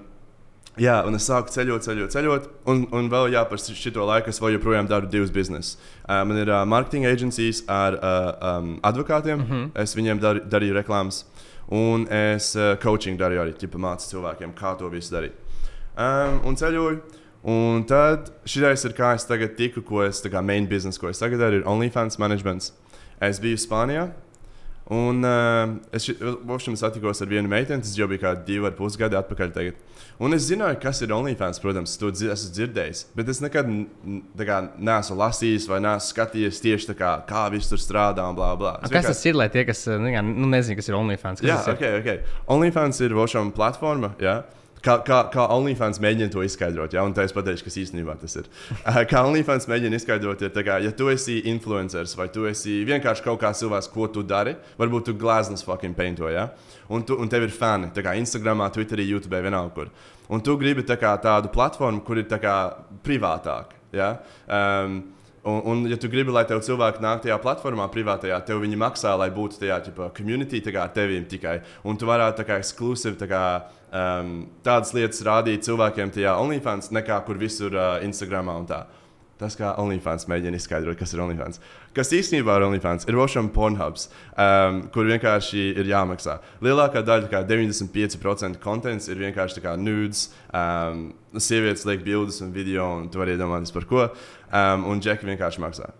Jā, 0.80 0.96
un 1.06 1.14
es 1.14 1.26
sāku 1.28 1.52
ceļot, 1.54 1.84
ceļot, 1.86 2.10
ceļot. 2.10 2.46
Un, 2.70 2.80
un 2.98 3.08
vēl 3.10 3.36
jā, 3.36 3.44
par 3.46 3.60
šo 3.62 4.06
laiku 4.08 4.32
es 4.32 4.40
joprojām 4.42 4.88
daru 4.90 5.06
divus 5.06 5.30
biznesus. 5.30 5.76
Uh, 6.02 6.24
man 6.26 6.40
ir 6.40 6.50
uh, 6.50 6.64
marketing 6.66 7.06
aģentūras 7.06 7.62
ar 7.70 7.94
uh, 7.94 8.30
um, 8.58 8.72
advokātiem. 8.82 9.38
Mm 9.38 9.50
-hmm. 9.50 9.82
Es 9.82 9.94
viņiem 9.94 10.20
dar, 10.20 10.40
darīju 10.42 10.74
reklāmas. 10.74 11.24
Un 11.70 12.08
es 12.10 12.56
uh, 12.56 12.74
coaching 12.82 13.18
darīju 13.20 13.40
arī, 13.40 13.54
ja 13.62 13.68
mācīju 13.68 14.10
cilvēkiem, 14.10 14.54
kā 14.54 14.76
to 14.78 14.88
visu 14.88 15.14
darīt. 15.14 15.32
Um, 15.96 16.40
un 16.44 16.56
ceļoju. 16.56 17.00
Un 17.44 17.84
tad 17.84 18.32
šis 18.44 18.84
ir 18.84 18.92
kā 18.96 19.14
es 19.14 19.24
tagad 19.24 19.54
tiku, 19.56 19.82
ko 19.82 20.02
es 20.02 20.22
tā 20.24 20.30
kā 20.32 20.42
main 20.42 20.66
business, 20.66 20.98
ko 20.98 21.08
es 21.08 21.18
tagad 21.18 21.38
daru, 21.38 21.56
ir 21.56 21.66
OnlyFans 21.68 22.18
management. 22.18 22.72
Es 23.20 23.38
biju 23.38 23.56
Spānijā. 23.56 24.10
Un 24.92 25.24
uh, 25.24 25.70
es 25.96 26.04
šim 26.04 26.74
satikos 26.76 27.22
ar 27.24 27.28
vienu 27.30 27.48
meiteni, 27.48 27.80
tas 27.80 27.94
jau 27.96 28.04
bija 28.10 28.20
kā 28.26 28.32
divi 28.44 28.66
ar 28.68 28.74
pus 28.76 28.98
gadi 29.00 29.16
atpakaļ. 29.16 29.52
Tagad. 29.54 29.78
Un 30.20 30.36
es 30.36 30.44
zināju, 30.50 30.76
kas 30.82 31.00
ir 31.00 31.14
OnlyFans, 31.16 31.60
protams, 31.62 31.94
to 32.00 32.10
dzir 32.12 32.34
esmu 32.34 32.52
dzirdējis. 32.58 33.00
Bet 33.16 33.30
es 33.32 33.40
nekad 33.40 33.70
kā, 34.44 34.58
neesmu 34.76 35.16
lasījis 35.22 35.68
vai 35.70 35.80
neesmu 35.86 36.12
skatījies 36.12 36.60
tieši 36.66 36.98
kā, 36.98 37.14
kā 37.28 37.46
viss 37.54 37.72
tur 37.72 37.80
strādā. 37.80 38.26
Blah, 38.36 38.52
blah. 38.60 38.76
Kas 38.82 38.92
vienkārši... 38.92 39.14
tas 39.14 39.24
ir, 39.30 39.38
lai 39.40 39.48
tie, 39.54 39.64
kas 39.68 39.86
nu, 39.88 40.12
nu, 40.28 40.50
nezina, 40.52 40.76
kas 40.76 40.92
ir 40.92 40.98
OnlyFans? 41.00 41.40
Kas 41.40 41.48
jā, 41.48 41.78
ok, 41.78 41.86
ok. 42.02 42.36
OnlyFans 42.52 43.00
ir 43.06 43.16
Vošam 43.16 43.54
platforma. 43.56 44.12
Jā. 44.20 44.42
Kā, 44.84 44.98
kā, 45.00 45.18
kā 45.32 45.46
OnlyFans 45.54 45.96
mēģina 46.04 46.28
to 46.32 46.42
izskaidrot, 46.44 46.92
ja? 46.92 47.04
tā 47.16 47.24
es 47.24 47.32
pateikšu, 47.32 47.64
kas 47.64 47.78
īstenībā 47.80 48.18
tas 48.20 48.36
ir. 48.36 48.50
kā 49.10 49.22
OnlyFans 49.24 49.64
mēģina 49.70 49.96
izskaidrot, 49.96 50.44
ir, 50.44 50.52
kā, 50.66 50.76
ja 50.84 50.92
tu 50.92 51.08
esi 51.12 51.38
influenceris 51.48 52.12
vai 52.18 52.28
tu 52.34 52.44
esi 52.50 52.82
vienkārši 52.84 53.24
kaut 53.24 53.40
kāds 53.40 53.62
cilvēks, 53.64 53.88
ko 53.94 54.10
tu 54.12 54.24
dari, 54.28 54.52
varbūt 54.80 55.08
tu 55.08 55.16
gleznas 55.16 55.64
fucking 55.64 55.96
painto, 55.96 56.28
ja? 56.28 56.50
un, 56.92 57.06
tu, 57.06 57.16
un 57.16 57.32
tev 57.32 57.46
ir 57.46 57.54
fani, 57.54 57.88
kā 57.96 58.12
Instagram, 58.20 58.66
Twitterī, 58.74 59.08
YouTube, 59.08 59.40
vienalga 59.40 59.72
kur. 59.78 59.94
Un 60.32 60.44
tu 60.44 60.58
gribi 60.60 60.84
tā 60.84 60.98
kā, 61.00 61.14
tādu 61.20 61.48
platformu, 61.52 62.04
kur 62.04 62.20
ir 62.20 62.28
kā, 62.28 62.58
privātāk. 63.04 63.72
Ja? 63.94 64.14
Um, 64.44 65.00
Un, 65.44 65.60
un, 65.68 65.82
ja 65.90 65.98
tu 66.00 66.08
gribi, 66.08 66.32
lai 66.32 66.46
tev 66.48 66.62
cilvēki 66.64 67.02
nāk 67.04 67.20
tajā 67.24 67.36
platformā, 67.42 67.84
privātajā, 67.92 68.38
tev 68.48 68.62
viņi 68.62 68.78
maksā, 68.80 69.10
lai 69.20 69.28
būtu 69.34 69.58
tajā 69.60 69.76
ģipa, 69.88 70.08
community, 70.16 70.62
tā 70.64 70.72
kā 70.72 70.86
tevim 70.96 71.26
tikai. 71.28 71.58
Un 71.84 72.00
tu 72.00 72.08
varētu 72.08 72.40
tā 72.40 72.46
kā 72.48 72.56
ekskluzīvi 72.62 73.20
tā 73.20 73.28
kā, 73.28 73.42
um, 73.92 74.30
tādas 74.64 74.94
lietas 74.96 75.20
rādīt 75.26 75.66
cilvēkiem 75.68 76.14
tajā 76.16 76.32
OnlyFans, 76.40 76.88
nekā 76.96 77.20
kur 77.26 77.36
visur 77.40 77.76
uh, 77.76 77.98
Instagramā 78.06 78.56
un 78.62 78.70
tā. 78.72 78.86
Tas 79.36 79.58
kā 79.58 79.74
OnlyFans 79.82 80.24
mēģina 80.32 80.56
izskaidrot, 80.56 80.96
kas 80.96 81.12
ir 81.12 81.20
OnlyFans. 81.26 81.60
Kas 81.94 82.10
īstenībā 82.10 82.56
ir 82.58 82.66
OnlyFans? 82.66 83.06
Ir 83.06 83.14
Vošam 83.18 83.48
Pornhubs, 83.54 84.08
um, 84.34 84.80
kur 84.94 85.06
vienkārši 85.06 85.68
ir 85.78 85.90
jāmaksā. 85.92 86.40
Lielākā 86.64 87.04
daļa, 87.06 87.30
kā 87.30 87.44
95% 87.46 88.58
kontents, 88.62 89.06
ir 89.10 89.20
vienkārši 89.22 89.62
nudes. 89.78 90.28
Um, 90.50 91.12
sievietes 91.38 91.86
liek 91.86 92.02
bildes 92.02 92.40
un 92.42 92.50
video, 92.54 92.88
un 92.98 93.10
tu 93.10 93.22
vari 93.22 93.36
iedomāties 93.36 93.74
par 93.74 93.86
ko. 93.90 94.08
Um, 94.50 94.88
un 94.90 95.02
Džeki 95.02 95.30
vienkārši 95.30 95.62
maksā. 95.62 95.92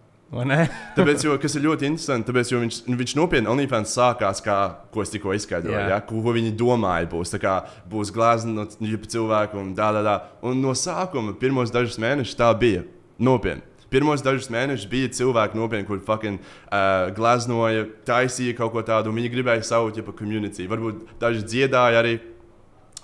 tāpēc, 0.96 1.22
jo, 1.28 1.36
kas 1.38 1.54
ir 1.54 1.62
ļoti 1.68 1.86
interesanti, 1.86 2.26
tāpēc, 2.26 2.50
viņš, 2.56 2.78
viņš 2.98 3.14
nopietni 3.18 3.50
OnlyFans 3.52 3.94
sākās, 3.94 4.40
kā, 4.42 4.56
ko 4.90 5.04
es 5.04 5.12
tikko 5.12 5.34
izskaidroju, 5.36 5.76
yeah. 5.76 5.92
ja, 5.94 6.00
ko, 6.02 6.18
ko 6.24 6.34
viņi 6.34 6.56
domāja. 6.58 7.06
Būs, 7.12 7.36
kā, 7.38 7.60
būs 7.90 8.10
glāzta 8.14 8.50
no 8.50 8.66
cilvēku 8.66 9.60
un 9.62 9.70
tā, 9.78 9.92
tā, 9.94 10.02
tā. 10.06 10.16
Un 10.50 10.58
no 10.64 10.74
sākuma, 10.74 11.36
pirmos 11.38 11.70
dažus 11.74 12.00
mēnešus 12.02 12.40
tā 12.40 12.50
bija. 12.58 12.82
Nopietni. 13.22 13.62
Pirmos 13.94 14.24
dažus 14.26 14.50
mēnešus 14.50 14.88
bija 14.90 15.10
cilvēki, 15.14 15.54
nopietni, 15.54 15.86
kur 15.86 16.00
fucking 16.02 16.40
uh, 16.42 17.12
glaznoja, 17.14 17.84
taisīja 18.08 18.56
kaut 18.58 18.72
ko 18.74 18.82
tādu, 18.82 19.12
un 19.12 19.20
viņi 19.20 19.30
gribēja 19.30 19.66
savu 19.68 19.92
tipu 19.94 20.14
komunitī. 20.18 20.66
Varbūt 20.70 21.04
daži 21.20 21.44
dziedāja 21.46 22.00
arī. 22.02 22.16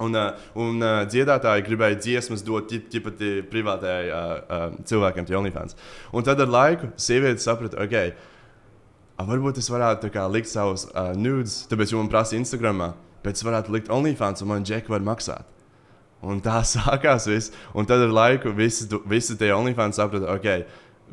Un, 0.00 0.16
uh, 0.16 0.48
un 0.56 0.80
uh, 0.80 1.02
dziedātāji 1.04 1.62
gribēja 1.66 1.98
dziesmas 2.00 2.42
dot 2.42 2.72
ģipati 2.72 3.42
privātajai 3.52 4.06
uh, 4.08 4.32
uh, 4.40 4.66
cilvēkiem, 4.88 5.28
tie 5.28 5.36
OnlyFans. 5.36 5.76
Un 6.16 6.26
tad 6.26 6.40
ar 6.40 6.50
laiku 6.50 6.88
sieviete 6.96 7.44
saprata, 7.44 7.78
ok, 7.84 8.16
varbūt 9.28 9.60
es 9.60 9.68
varētu 9.70 10.08
kā, 10.14 10.24
likt 10.32 10.48
savus 10.48 10.88
uh, 10.90 11.12
nudes, 11.12 11.66
tāpēc, 11.70 11.92
jo 11.92 12.00
man 12.00 12.08
prasa 12.10 12.38
Instagram, 12.40 12.80
bet 13.20 13.36
es 13.36 13.44
varētu 13.44 13.76
likt 13.76 13.92
OnlyFans, 13.92 14.40
un 14.40 14.54
man 14.54 14.64
džeki 14.64 14.96
var 14.96 15.04
maksāt. 15.04 15.59
Un 16.26 16.42
tā 16.44 16.60
sākās 16.74 17.28
viss. 17.30 17.54
Un 17.74 17.88
tad 17.88 18.04
ar 18.04 18.14
laiku 18.14 18.52
visi, 18.56 18.88
visi 19.08 19.36
tie 19.40 19.52
OnlyFans 19.56 20.00
saprata, 20.00 20.34
ok, 20.34 20.66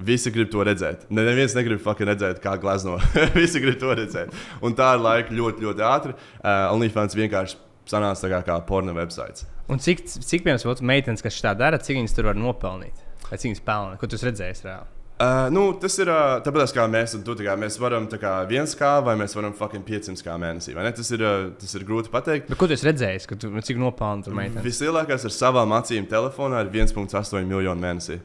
visi 0.08 0.34
grib 0.34 0.52
to 0.54 0.65
redzēt. 0.67 1.08
Neviens 1.13 1.56
negrib 1.58 1.82
redzēt, 1.84 2.41
kā 2.43 2.58
glazno. 2.62 2.98
visi 3.38 3.63
grib 3.63 3.80
to 3.82 3.96
redzēt. 3.96 4.36
Un 4.62 4.76
tā 4.78 4.93
ar 4.96 5.04
laiku 5.04 5.38
ļoti, 5.38 5.63
ļoti 5.67 5.88
ātri. 5.88 6.17
Uh, 6.41 6.67
OnlyFans 6.76 7.17
vienkārši 7.17 7.58
sanāca 7.88 8.32
kā, 8.32 8.43
kā 8.43 8.60
porno 8.67 8.93
websites. 8.98 9.48
Un 9.72 9.80
cik, 9.84 10.06
cik 10.08 10.46
piemēram, 10.46 10.84
meitenes, 10.88 11.24
kas 11.24 11.39
tā 11.43 11.56
dara, 11.58 11.80
cik 11.80 12.02
viņas 12.02 12.15
tur 12.15 12.30
var 12.30 12.39
nopelnīt? 12.39 13.04
Vai 13.28 13.39
cik 13.39 13.52
viņas 13.52 13.65
pelna? 13.67 13.98
Ko 14.00 14.08
tu 14.08 14.20
redzēji 14.20 14.63
reāli? 14.67 14.96
Uh, 15.17 15.47
nu, 15.49 15.71
tas 15.82 15.95
ir 15.97 16.12
uh, 16.13 16.36
tāpēc, 16.45 16.71
kā 16.77 16.84
mēs, 16.93 17.15
tu, 17.25 17.34
tā 17.34 17.45
kā 17.47 17.56
mēs 17.58 17.80
varam 17.82 18.06
kā, 18.06 18.36
viens 18.45 18.75
kā 18.77 18.91
vai 19.01 19.15
mēs 19.17 19.34
varam 19.34 19.56
fucking 19.58 19.82
500 19.82 20.21
kā 20.21 20.36
mēnesī. 20.38 20.75
Tas 20.77 21.10
ir, 21.15 21.23
uh, 21.25 21.47
tas 21.58 21.73
ir 21.73 21.86
grūti 21.88 22.12
pateikt. 22.13 22.51
Bet, 22.51 22.58
ko 22.62 22.67
tu 22.69 22.75
esi 22.75 22.86
redzējis? 22.86 23.25
Tu, 23.34 23.49
cik 23.65 23.80
nopelnīji 23.82 24.27
tur 24.27 24.36
meitene? 24.38 24.62
Vislielākais 24.62 25.25
ar 25.25 25.34
savām 25.34 25.73
acīm 25.73 26.06
telefonā 26.12 26.62
ir 26.62 26.69
1,8 26.69 27.49
miljonu 27.49 27.82
mēnesī. 27.82 28.19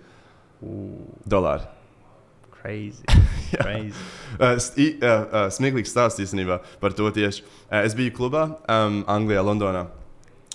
Dolāri. 1.33 1.65
Crazy. 2.61 3.09
Crazy. 3.57 3.97
uh, 4.37 4.61
sti, 4.61 4.91
uh, 5.01 5.09
uh, 5.09 5.47
smieklīgs 5.49 5.97
stāsts 5.97 6.21
īstenībā 6.21 6.61
par 6.83 6.93
to 6.99 7.09
tieši. 7.09 7.47
Uh, 7.71 7.81
es 7.87 7.97
biju 7.97 8.13
klubā 8.21 8.51
um, 8.69 9.01
Anglijā, 9.11 9.41
Londonā. 9.49 9.87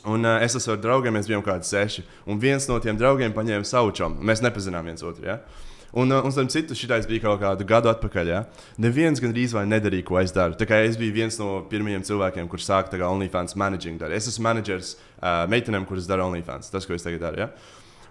Un, 0.05 0.21
uh, 0.21 0.37
es 0.45 0.53
esmu 0.53 0.77
ar 0.77 0.83
draugiem, 0.85 1.17
mēs 1.17 1.25
bijām 1.31 1.41
kādi 1.41 1.65
seši. 1.65 2.05
Un 2.29 2.37
viens 2.37 2.69
no 2.69 2.77
tiem 2.77 3.01
draugiem 3.01 3.33
paņēma 3.33 3.65
savu 3.65 3.89
čomu. 3.97 4.21
Mēs 4.21 4.45
nepazinām 4.45 4.85
viens 4.85 5.01
otru. 5.01 5.25
Ja? 5.25 5.41
Un, 5.41 5.49
uh, 5.49 5.66
un 5.93 6.31
starp 6.31 6.49
citu, 6.51 6.75
šis 6.75 7.07
bija 7.07 7.23
kaut 7.23 7.39
kādu 7.41 7.65
gadu 7.67 7.89
atpakaļ. 7.91 8.31
Ja? 8.31 8.41
Neviens 8.81 9.21
gandrīz 9.23 9.53
vai 9.55 9.65
nedarīja, 9.69 10.05
ko 10.07 10.19
es 10.19 10.33
daru. 10.35 10.57
Es 10.59 10.97
biju 10.99 11.13
viens 11.15 11.39
no 11.39 11.61
pirmajiem 11.69 12.03
cilvēkiem, 12.03 12.49
kurš 12.51 12.67
sāka 12.67 12.99
OnlyFans 13.07 13.55
managing. 13.55 13.99
Darīt. 13.99 14.17
Es 14.17 14.27
esmu 14.27 14.49
menedžers 14.49 14.95
uh, 14.97 15.45
meitenēm, 15.47 15.87
kuras 15.87 16.09
dara 16.09 16.25
OnlyFans. 16.27 16.71
Tas, 16.73 16.85
ko 16.85 16.93
es 16.93 17.05
tagad 17.05 17.23
daru. 17.23 17.45
Ja? 17.45 17.49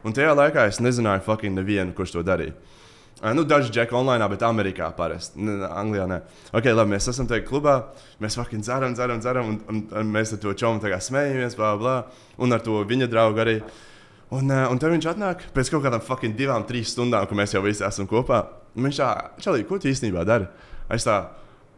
Un 0.07 0.17
tajā 0.17 0.33
laikā 0.37 0.67
es 0.71 0.81
nezināju 0.81 1.25
fucking 1.27 1.57
nevienu, 1.57 1.93
kurš 1.97 2.17
to 2.17 2.25
darīja. 2.27 2.57
Uh, 3.23 3.33
nu, 3.37 3.45
daži 3.49 3.73
džeki 3.73 3.97
online, 3.97 4.29
bet 4.29 4.45
Amerikā 4.45 4.89
parasti. 4.97 5.41
Anglijā 5.69 6.07
nē. 6.11 6.23
Ok, 6.57 6.71
labi, 6.73 6.95
mēs 6.97 7.09
esam 7.13 7.29
tajā 7.29 7.45
klubā, 7.49 7.79
mēs 8.21 8.37
fucking 8.41 8.65
dzeram, 8.65 8.97
dzeram, 8.97 9.21
dzeram, 9.25 9.53
un, 9.53 9.61
un, 9.73 9.85
un 10.01 10.17
mēs 10.17 10.35
ar 10.37 10.41
to 10.43 10.53
čomu 10.57 10.81
smējamies, 10.81 11.57
bla, 11.57 11.77
bla. 11.81 11.99
Un 12.41 12.53
ar 12.53 12.65
to 12.65 12.81
viņa 12.89 13.09
draugu 13.13 13.45
arī. 13.45 13.61
Un, 14.35 14.51
uh, 14.51 14.67
un 14.73 14.79
tad 14.83 14.91
viņš 14.91 15.07
atnāk 15.13 15.45
pēc 15.55 15.71
kaut 15.71 15.85
kādām 15.85 16.03
fucking 16.03 16.35
divām, 16.39 16.65
trīs 16.67 16.91
stundām, 16.95 17.29
kad 17.31 17.39
mēs 17.39 17.55
jau 17.55 17.63
visi 17.63 17.85
esam 17.87 18.09
kopā. 18.11 18.43
Viņš 18.75 18.99
tā, 18.99 19.11
Čelī, 19.43 19.63
ko 19.69 19.79
tu 19.79 19.91
īstenībā 19.91 20.25
dari? 20.27 20.49
Es 20.93 21.07
tā, 21.07 21.21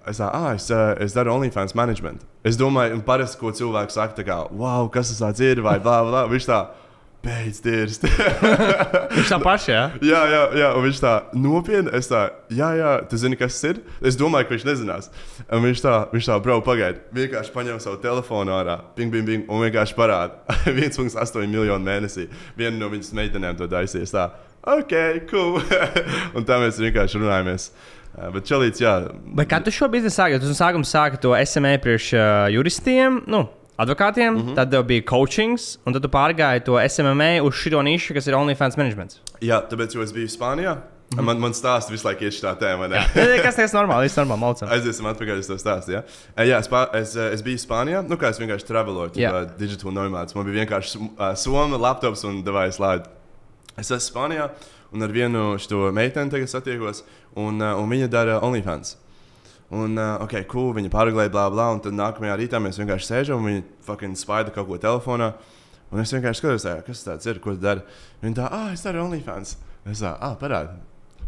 es, 0.09 0.21
tā, 0.23 0.31
ah, 0.33 0.55
es, 0.57 0.71
uh, 0.73 0.95
es 1.05 1.17
daru 1.17 1.35
OnlyFans 1.35 1.77
management. 1.77 2.25
Es 2.49 2.57
domāju, 2.57 2.97
un 2.97 3.05
parasti, 3.05 3.37
ko 3.41 3.53
cilvēks 3.53 4.01
saka, 4.01 4.17
tā 4.17 4.25
kā, 4.29 4.39
wow, 4.57 4.89
kas 4.93 5.13
tas 5.19 5.45
ir, 5.45 5.61
vai 5.65 5.77
blā, 5.83 6.01
blā. 6.09 6.25
Viņš 6.33 6.49
tā, 6.49 6.63
beidz 7.29 7.61
dirst. 7.63 8.05
viņš 9.17 9.33
tā 9.33 9.39
pašā, 9.43 9.73
jā? 9.73 9.85
jā, 10.13 10.21
jā, 10.33 10.43
jā, 10.63 10.71
un 10.79 10.87
viņš 10.87 11.01
tā 11.03 11.15
nopietni, 11.37 11.93
es 11.99 12.11
tā, 12.11 12.25
jā, 12.55 12.71
jā, 12.79 12.93
tu 13.11 13.21
zini, 13.21 13.39
kas 13.41 13.59
tas 13.59 13.73
ir? 13.73 13.83
Es 14.11 14.19
domāju, 14.19 14.49
ka 14.49 14.57
viņš 14.57 14.67
nezinās. 14.69 15.11
Un 15.47 15.65
viņš 15.67 15.85
tā, 15.85 15.97
viņš 16.15 16.31
tā, 16.31 16.39
brau, 16.45 16.61
pagaidi, 16.65 17.03
vienkārši 17.17 17.55
paņem 17.55 17.83
savu 17.85 18.01
telefonu 18.05 18.55
ārā, 18.57 18.79
ping, 18.97 19.13
ping, 19.15 19.29
ping, 19.29 19.53
un 19.53 19.65
vienkārši 19.67 19.99
parāda 19.99 20.59
1,8 20.73 21.45
miljonu 21.47 21.85
mēnesī. 21.85 22.29
Viena 22.59 22.77
no 22.79 22.91
viņas 22.93 23.15
meitenēm 23.19 23.61
to 23.61 23.69
taisīs 23.71 24.15
tā, 24.15 24.31
ok, 24.65 24.97
cool. 25.31 25.61
un 26.37 26.49
tā 26.49 26.61
mēs 26.63 26.81
vienkārši 26.83 27.23
runājamies. 27.23 27.71
Bet 28.35 28.49
čelīts, 28.49 28.81
jā. 28.83 28.97
Bet 29.39 29.47
kā 29.47 29.61
tu 29.63 29.71
šo 29.71 29.87
biznesu 29.93 30.17
sāki? 30.19 30.41
Tu 30.43 30.57
sākumā 30.57 30.89
sāki 30.89 31.21
to 31.23 31.37
SME 31.39 31.77
priekš 31.85 32.09
uh, 32.17 32.49
juristiem. 32.51 33.21
Nu, 33.31 33.45
advokātiem, 33.79 34.35
mm 34.35 34.43
-hmm. 34.43 34.55
tad 34.55 34.71
tev 34.71 34.85
bija 34.85 35.03
coachings, 35.07 35.79
un 35.87 35.93
tad 35.93 36.03
tu 36.03 36.09
pārgāji 36.09 36.65
to 36.65 36.79
SMMA 36.89 37.43
uz 37.43 37.55
šo 37.55 37.83
nišu, 37.83 38.15
kas 38.15 38.27
ir 38.27 38.35
OnlyFans 38.35 38.77
management. 38.77 39.21
Jā, 39.41 39.63
tāpēc, 39.71 39.95
jo 39.95 40.03
es 40.03 40.13
biju 40.13 40.29
Spānijā. 40.29 40.75
Mm 40.75 41.19
-hmm. 41.19 41.23
Man, 41.23 41.39
man 41.39 41.53
stāsta 41.53 41.91
visu 41.91 42.07
laiku 42.07 42.25
šī 42.25 42.57
tēma. 42.59 42.89
kas 43.43 43.57
tas 43.57 43.73
ir 43.73 43.79
normāli? 43.81 44.05
Ir 44.05 44.11
normāli. 44.11 44.41
Maucam. 44.41 44.69
Aiziesim 44.69 45.07
atpakaļ 45.07 45.39
uz 45.39 45.47
to 45.47 45.55
stāstu. 45.55 46.03
Jā, 46.37 46.59
es, 46.59 46.69
pār, 46.69 46.89
es, 46.93 47.17
es 47.17 47.43
biju 47.43 47.59
Spānijā. 47.59 48.09
Nu, 48.09 48.17
kā 48.17 48.29
es 48.29 48.39
vienkārši 48.39 48.67
traveloju, 48.67 49.11
yeah. 49.15 49.47
digital 49.59 49.93
nomāds. 49.93 50.35
Man 50.35 50.45
bija 50.45 50.65
vienkārši 50.65 50.99
uh, 50.99 51.35
soma, 51.35 51.77
laptops 51.77 52.25
un 52.25 52.45
devais 52.45 52.79
lādi. 52.79 53.09
Es 53.79 53.91
esmu 53.91 54.13
Spānijā 54.13 54.51
un 54.93 55.03
ar 55.03 55.09
vienu 55.09 55.59
šo 55.59 55.93
meiteni 55.93 56.31
tagad 56.31 56.49
satiekos, 56.49 57.05
un, 57.37 57.63
uh, 57.63 57.81
un 57.81 57.89
viņa 57.89 58.09
dara 58.09 58.41
OnlyFans. 58.41 58.97
Un, 59.69 59.99
uh, 60.01 60.17
ok, 60.25 60.47
cool, 60.49 60.71
viņa 60.79 60.89
pārgāja, 60.93 61.29
bla, 61.33 61.45
bla. 61.53 61.69
Un 61.75 61.83
tad 61.85 61.97
nākamajā 61.97 62.39
rītā 62.41 62.61
mēs 62.63 62.79
vienkārši 62.81 63.11
sēžam 63.11 63.43
un 63.43 63.51
viņa 63.51 63.65
fucking 63.85 64.17
spaida 64.17 64.53
kaut 64.55 64.69
ko 64.71 64.79
telefonā. 64.81 65.35
Un 65.93 66.01
es 66.01 66.13
vienkārši 66.13 66.41
skatos, 66.41 66.65
tā, 66.65 66.79
kas 66.87 67.05
tas 67.05 67.29
ir, 67.29 67.41
ko 67.45 67.53
tu 67.53 67.61
dari. 67.61 67.85
Viņa 68.23 68.39
tā, 68.39 68.47
ah, 68.49 68.71
es 68.73 68.85
daru 68.85 69.05
OnlyFans. 69.05 69.57
Es 69.89 70.01
tā, 70.05 70.15
ah, 70.25 70.33
parādi. 70.41 70.73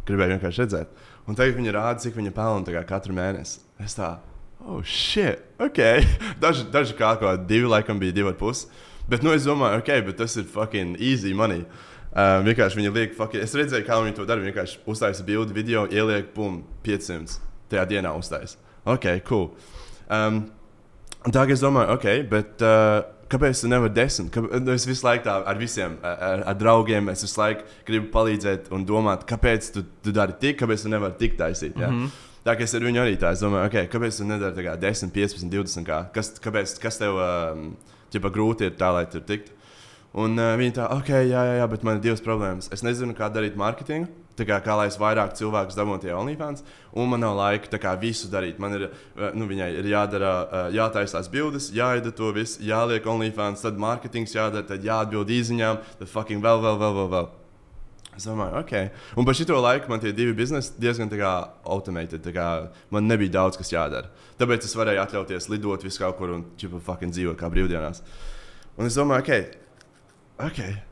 Gribēju 0.08 0.38
vienkārši 0.38 0.64
redzēt. 0.64 1.04
Un 1.28 1.36
tagad 1.36 1.58
viņa 1.58 1.74
rāda, 1.76 2.00
cik 2.00 2.16
viņa 2.16 2.32
pelna 2.36 2.84
katru 2.88 3.16
mēnesi. 3.16 3.60
Es 3.84 3.98
tā, 3.98 4.14
oh, 4.64 4.80
shit, 4.88 5.44
ok. 5.60 5.82
Daži, 6.42 6.64
daži 6.72 6.96
kā 6.96 7.12
kaut 7.20 7.44
divi, 7.48 7.68
laikam 7.68 8.00
bija 8.00 8.16
divi 8.16 8.32
ar 8.32 8.40
pusi. 8.40 8.70
Bet, 9.10 9.24
nu, 9.26 9.34
es 9.36 9.44
domāju, 9.44 9.82
ok, 9.82 9.92
bet 10.06 10.20
tas 10.22 10.36
ir 10.40 10.48
fucking 10.48 10.96
easy 10.96 11.34
money. 11.36 11.66
Um, 12.10 12.46
vienkārši 12.48 12.80
viņi 12.80 12.96
liek, 12.96 13.14
fucking, 13.20 13.44
es 13.44 13.52
redzēju, 13.58 13.84
kā 13.84 14.00
viņi 14.00 14.16
to 14.16 14.26
dara. 14.28 14.44
Vienkārši 14.48 14.80
uztaisa 14.88 15.28
bildi, 15.28 15.56
video, 15.56 15.84
ieliek, 15.92 16.32
pum, 16.36 16.62
500 16.86 17.49
tajā 17.70 17.86
dienā 17.94 18.12
uztaisa. 18.18 18.58
Ok, 18.88 19.06
cool. 19.28 19.50
Um, 20.10 20.44
kā 21.28 21.46
es 21.48 21.64
domāju, 21.64 21.96
ok, 21.96 22.12
bet. 22.30 22.60
Uh, 22.60 23.16
Kāpēc 23.30 23.60
tu 23.62 23.68
nevari 23.70 23.92
desmit? 23.94 24.32
Kāpēc, 24.34 24.64
es 24.74 24.84
visu 24.88 25.04
laiku 25.06 25.22
tā 25.28 25.36
ar 25.46 25.58
visiem, 25.60 25.92
ar, 26.02 26.40
ar 26.50 26.56
draugiem, 26.58 27.12
es 27.12 27.20
visu 27.22 27.38
laiku 27.38 27.62
gribu 27.86 28.08
palīdzēt 28.10 28.72
un 28.74 28.82
domāt, 28.82 29.22
kāpēc 29.28 29.68
tu, 29.76 29.84
tu 30.02 30.10
dari 30.10 30.34
tik, 30.40 30.56
kāpēc 30.58 30.82
tu 30.82 30.90
nevari 30.90 31.14
tik 31.20 31.36
taisīt. 31.38 31.78
Ja? 31.78 31.92
Mm 31.92 32.00
-hmm. 32.00 32.26
Tā 32.44 32.56
kā 32.56 32.64
es 32.64 32.74
ar 32.74 32.80
viņu 32.80 33.02
arī 33.02 33.16
tā 33.20 33.30
domāju, 33.36 33.68
okay, 33.68 33.86
kāpēc 33.86 34.18
tu 34.18 34.24
nedari 34.24 34.56
tā 34.56 34.64
kā 34.64 34.76
10, 34.80 35.10
15, 35.12 35.50
20? 35.52 35.86
Kā? 35.86 35.98
Kas, 36.12 36.32
kāpēc, 36.40 36.78
kas 36.80 36.98
tev 36.98 37.14
um, 37.20 37.76
ķipa, 38.10 38.32
grūti 38.32 38.66
ir 38.66 38.72
tā, 38.80 38.92
lai 38.92 39.06
tur 39.06 39.20
tiktu? 39.20 39.52
Un 40.14 40.38
uh, 40.38 40.56
viņi 40.58 40.72
tā, 40.80 40.88
ok, 40.90 41.08
jā, 41.08 41.44
jā, 41.44 41.54
jā, 41.60 41.66
bet 41.70 41.82
man 41.82 41.96
ir 41.96 42.02
divas 42.02 42.20
problēmas. 42.20 42.72
Es 42.72 42.82
nezinu, 42.82 43.14
kā 43.14 43.28
darīt 43.30 43.56
mārketingu 43.56 44.08
kā, 44.36 44.60
kā 44.64 44.76
lai 44.78 44.86
es 44.88 44.98
vairāk 45.00 45.34
cilvēku 45.38 45.74
dabūtu 45.76 46.06
tie 46.06 46.14
OnlyFans, 46.16 46.64
un 46.96 47.10
man 47.10 47.20
nav 47.20 47.36
laika 47.36 47.80
kā, 47.80 47.96
visu 48.00 48.30
darīt. 48.32 48.58
Man 48.58 48.74
ir, 48.78 48.86
eh, 48.90 49.34
nu, 49.34 49.46
viņai 49.46 49.70
ir 49.78 49.90
jādara, 49.90 50.32
eh, 50.46 50.70
jātaisās 50.78 51.28
bildes, 51.30 51.70
jāida 51.70 52.14
to 52.14 52.32
visu, 52.32 52.62
jāliek 52.62 53.04
OnlyFans, 53.04 53.62
tad 53.62 53.76
mārketings 53.76 54.34
jādara, 54.34 54.66
tad 54.66 54.82
jāatbild 54.82 55.28
īsiņām, 55.28 55.82
tad 55.98 56.08
fucking 56.08 56.42
vēl, 56.42 56.60
vēl, 56.62 56.78
vēl, 56.78 56.94
vēl. 56.94 57.10
vēl. 57.10 57.30
Es 58.16 58.26
domāju, 58.26 58.58
ok. 58.60 58.72
Un 59.16 59.24
par 59.24 59.34
šo 59.38 59.60
laiku 59.62 59.88
man 59.88 60.00
tie 60.02 60.12
divi 60.12 60.34
biznesi 60.36 60.74
diezgan 60.78 61.08
automated. 61.64 62.22
Kā, 62.34 62.68
man 62.90 63.06
nebija 63.06 63.30
daudz, 63.38 63.56
kas 63.56 63.70
jādara. 63.70 64.10
Tāpēc 64.36 64.66
es 64.66 64.76
varēju 64.76 65.00
atļauties 65.00 65.48
lidot 65.48 65.82
visu 65.82 66.02
kaut 66.02 66.18
kur 66.18 66.34
un 66.34 66.44
čipa 66.58 66.80
fucking 66.80 67.12
dzīvot 67.12 67.38
kā 67.38 67.48
brīvdienās. 67.48 68.02
Un 68.76 68.86
es 68.86 68.98
domāju, 68.98 69.24
ok, 69.24 70.50
ok. 70.50 70.89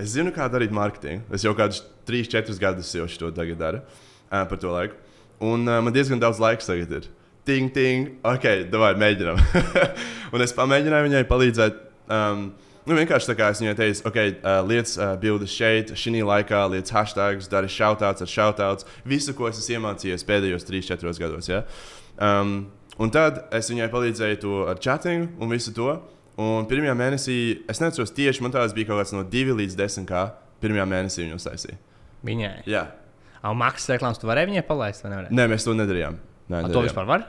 Es 0.00 0.14
zinu, 0.14 0.32
kā 0.32 0.48
darīt 0.48 0.72
mārketingu. 0.72 1.26
Es 1.34 1.44
jau 1.44 1.52
kādus 1.56 1.82
3, 2.08 2.28
4 2.32 2.58
gadus 2.60 2.92
jau 2.96 3.06
to 3.06 3.30
daru 3.30 3.82
par 4.30 4.58
to 4.58 4.72
laiku. 4.72 4.96
Un 5.42 5.66
uh, 5.66 5.80
man 5.82 5.92
diezgan 5.92 6.20
daudz 6.22 6.40
laika 6.40 6.64
tagad 6.64 6.92
ir. 6.96 7.08
Ting, 7.44 7.72
ting, 7.74 8.12
ok, 8.22 8.68
davai, 8.70 8.92
mēģinām. 9.02 9.40
un 10.34 10.44
es 10.44 10.54
pamēģināju 10.54 11.08
viņai 11.08 11.22
palīdzēt. 11.26 11.80
Um, 12.12 12.44
nu, 12.86 12.94
vienkārši 12.94 13.32
tā 13.32 13.34
kā 13.38 13.48
es 13.50 13.62
viņai 13.62 13.74
teicu, 13.80 14.04
ok, 14.06 14.18
uh, 14.22 14.60
lietas 14.68 14.94
uh, 15.00 15.16
bildes 15.18 15.50
šeit, 15.50 15.90
šī 15.98 16.22
laikā, 16.22 16.62
lietas 16.70 16.94
hashtags, 16.94 17.50
dari 17.50 17.70
shoutouts 17.72 18.22
ar 18.22 18.30
shoutouts. 18.30 18.86
Visu, 19.02 19.34
ko 19.34 19.50
es 19.50 19.58
esmu 19.58 19.80
iemācījies 19.80 20.26
pēdējos 20.28 20.68
3, 20.70 20.86
4 20.94 21.18
gados. 21.24 21.50
Ja? 21.50 21.64
Um, 22.22 22.70
un 23.02 23.10
tad 23.10 23.42
es 23.58 23.72
viņai 23.74 23.90
palīdzēju 23.90 24.42
to 24.46 24.62
ar 24.70 24.78
chatting 24.78 25.26
un 25.42 25.50
visu 25.50 25.74
to. 25.74 25.98
Un 26.40 26.64
pirmajā 26.68 26.94
mēnesī, 26.96 27.36
es 27.68 27.80
neatceros 27.82 28.14
tieši, 28.16 28.40
man 28.44 28.54
tās 28.54 28.72
bija 28.76 28.88
kaut 28.88 29.02
kāds 29.02 29.12
no 29.12 29.24
2 29.28 29.56
līdz 29.58 29.76
10, 29.76 30.08
kā 30.08 30.30
pirmajā 30.64 30.86
mēnesī 30.88 31.26
viņa 31.26 31.36
uztaisīja. 31.36 31.76
Viņai? 32.24 32.54
Jā. 32.70 32.86
Au 33.42 33.52
maksas 33.58 33.90
reklāmas 33.92 34.20
tu 34.22 34.30
varēji 34.30 34.52
viņai 34.52 34.64
palaist? 34.64 35.04
Nē, 35.04 35.46
mēs 35.50 35.66
to 35.66 35.74
nedarījām. 35.76 36.16
Nē, 36.52 36.62
A, 36.62 36.70
to 36.72 36.84
vispār 36.84 37.08
var? 37.08 37.26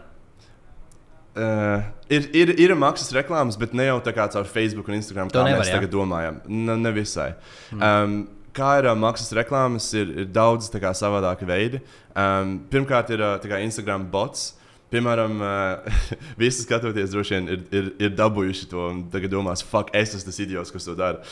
Uh, 1.33 1.81
ir, 2.13 2.27
ir, 2.37 2.53
ir 2.61 2.75
maksas 2.77 3.09
reklāmas, 3.15 3.57
bet 3.57 3.73
ne 3.73 3.87
jau 3.87 3.97
tā 4.05 4.13
kā 4.13 4.27
caur 4.29 4.45
Facebook 4.45 4.91
un 4.91 4.99
Instagram, 4.99 5.31
kā 5.33 5.41
nevar, 5.41 5.63
mēs 5.63 5.71
jā? 5.71 5.79
tagad 5.79 5.93
domājam. 5.95 6.39
Ne, 6.45 6.77
ne 6.77 6.91
visai. 6.93 7.31
Mm. 7.73 7.81
Um, 7.81 8.17
kā 8.53 8.75
ir 8.79 8.87
uh, 8.91 8.97
maksas 8.99 9.33
reklāmas, 9.35 9.87
ir, 9.97 10.11
ir 10.23 10.27
daudz 10.29 10.69
kā, 10.77 10.93
savādāki 10.95 11.49
veidi. 11.49 11.81
Um, 12.13 12.59
pirmkārt, 12.69 13.09
ir 13.15 13.25
uh, 13.25 13.57
Instagram 13.59 14.05
bots. 14.13 14.51
Piemēram, 14.93 15.41
uh, 15.41 15.99
visi 16.41 16.67
skatoties, 16.67 17.11
droši 17.13 17.37
vien 17.37 17.51
ir, 17.55 17.67
ir, 17.73 17.91
ir 18.07 18.15
dabūjuši 18.17 18.69
to 18.69 18.87
un 18.91 19.03
tagad 19.13 19.33
domās, 19.33 19.65
fuck, 19.65 19.89
es 19.97 20.13
esmu 20.13 20.29
tas 20.29 20.41
idiots, 20.43 20.73
kas 20.73 20.85
to 20.85 20.97
dara. 20.99 21.23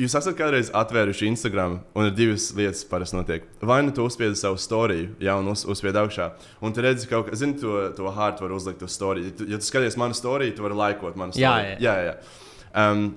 Jūs 0.00 0.14
esat 0.16 0.36
kādreiz 0.38 0.70
atvēruši 0.72 1.26
Instagram, 1.28 1.80
un 1.98 2.06
ir 2.08 2.14
divas 2.16 2.46
lietas, 2.56 2.84
kas 2.84 2.88
parasti 2.88 3.18
notiek. 3.18 3.48
Vai 3.60 3.82
nu 3.84 3.92
tu 3.92 4.06
uzspiedi 4.06 4.38
savu 4.38 4.56
storiju, 4.60 5.10
ja 5.20 5.34
un 5.36 5.50
uz, 5.52 5.66
uzspiedi 5.68 6.00
augšā, 6.00 6.30
un 6.64 6.72
tu 6.72 6.84
redzi, 6.84 7.08
ka, 7.10 7.20
zini, 7.36 7.58
to, 7.60 7.74
to 7.98 8.12
hārtu 8.16 8.46
var 8.46 8.54
uzlikt 8.56 8.86
uz 8.86 8.94
storiju. 8.96 9.28
Ja 9.28 9.36
tu, 9.36 9.48
ja 9.50 9.58
tu 9.60 9.68
skaties 9.68 9.98
manu 10.00 10.16
storiju, 10.16 10.54
tu 10.56 10.64
vari 10.64 10.78
laikot 10.78 11.18
manu 11.20 11.36
storiju. 11.36 11.74
Jā, 11.76 11.82
jā, 11.84 11.96
jā. 12.06 12.14
jā. 12.14 12.78
Um, 12.86 13.10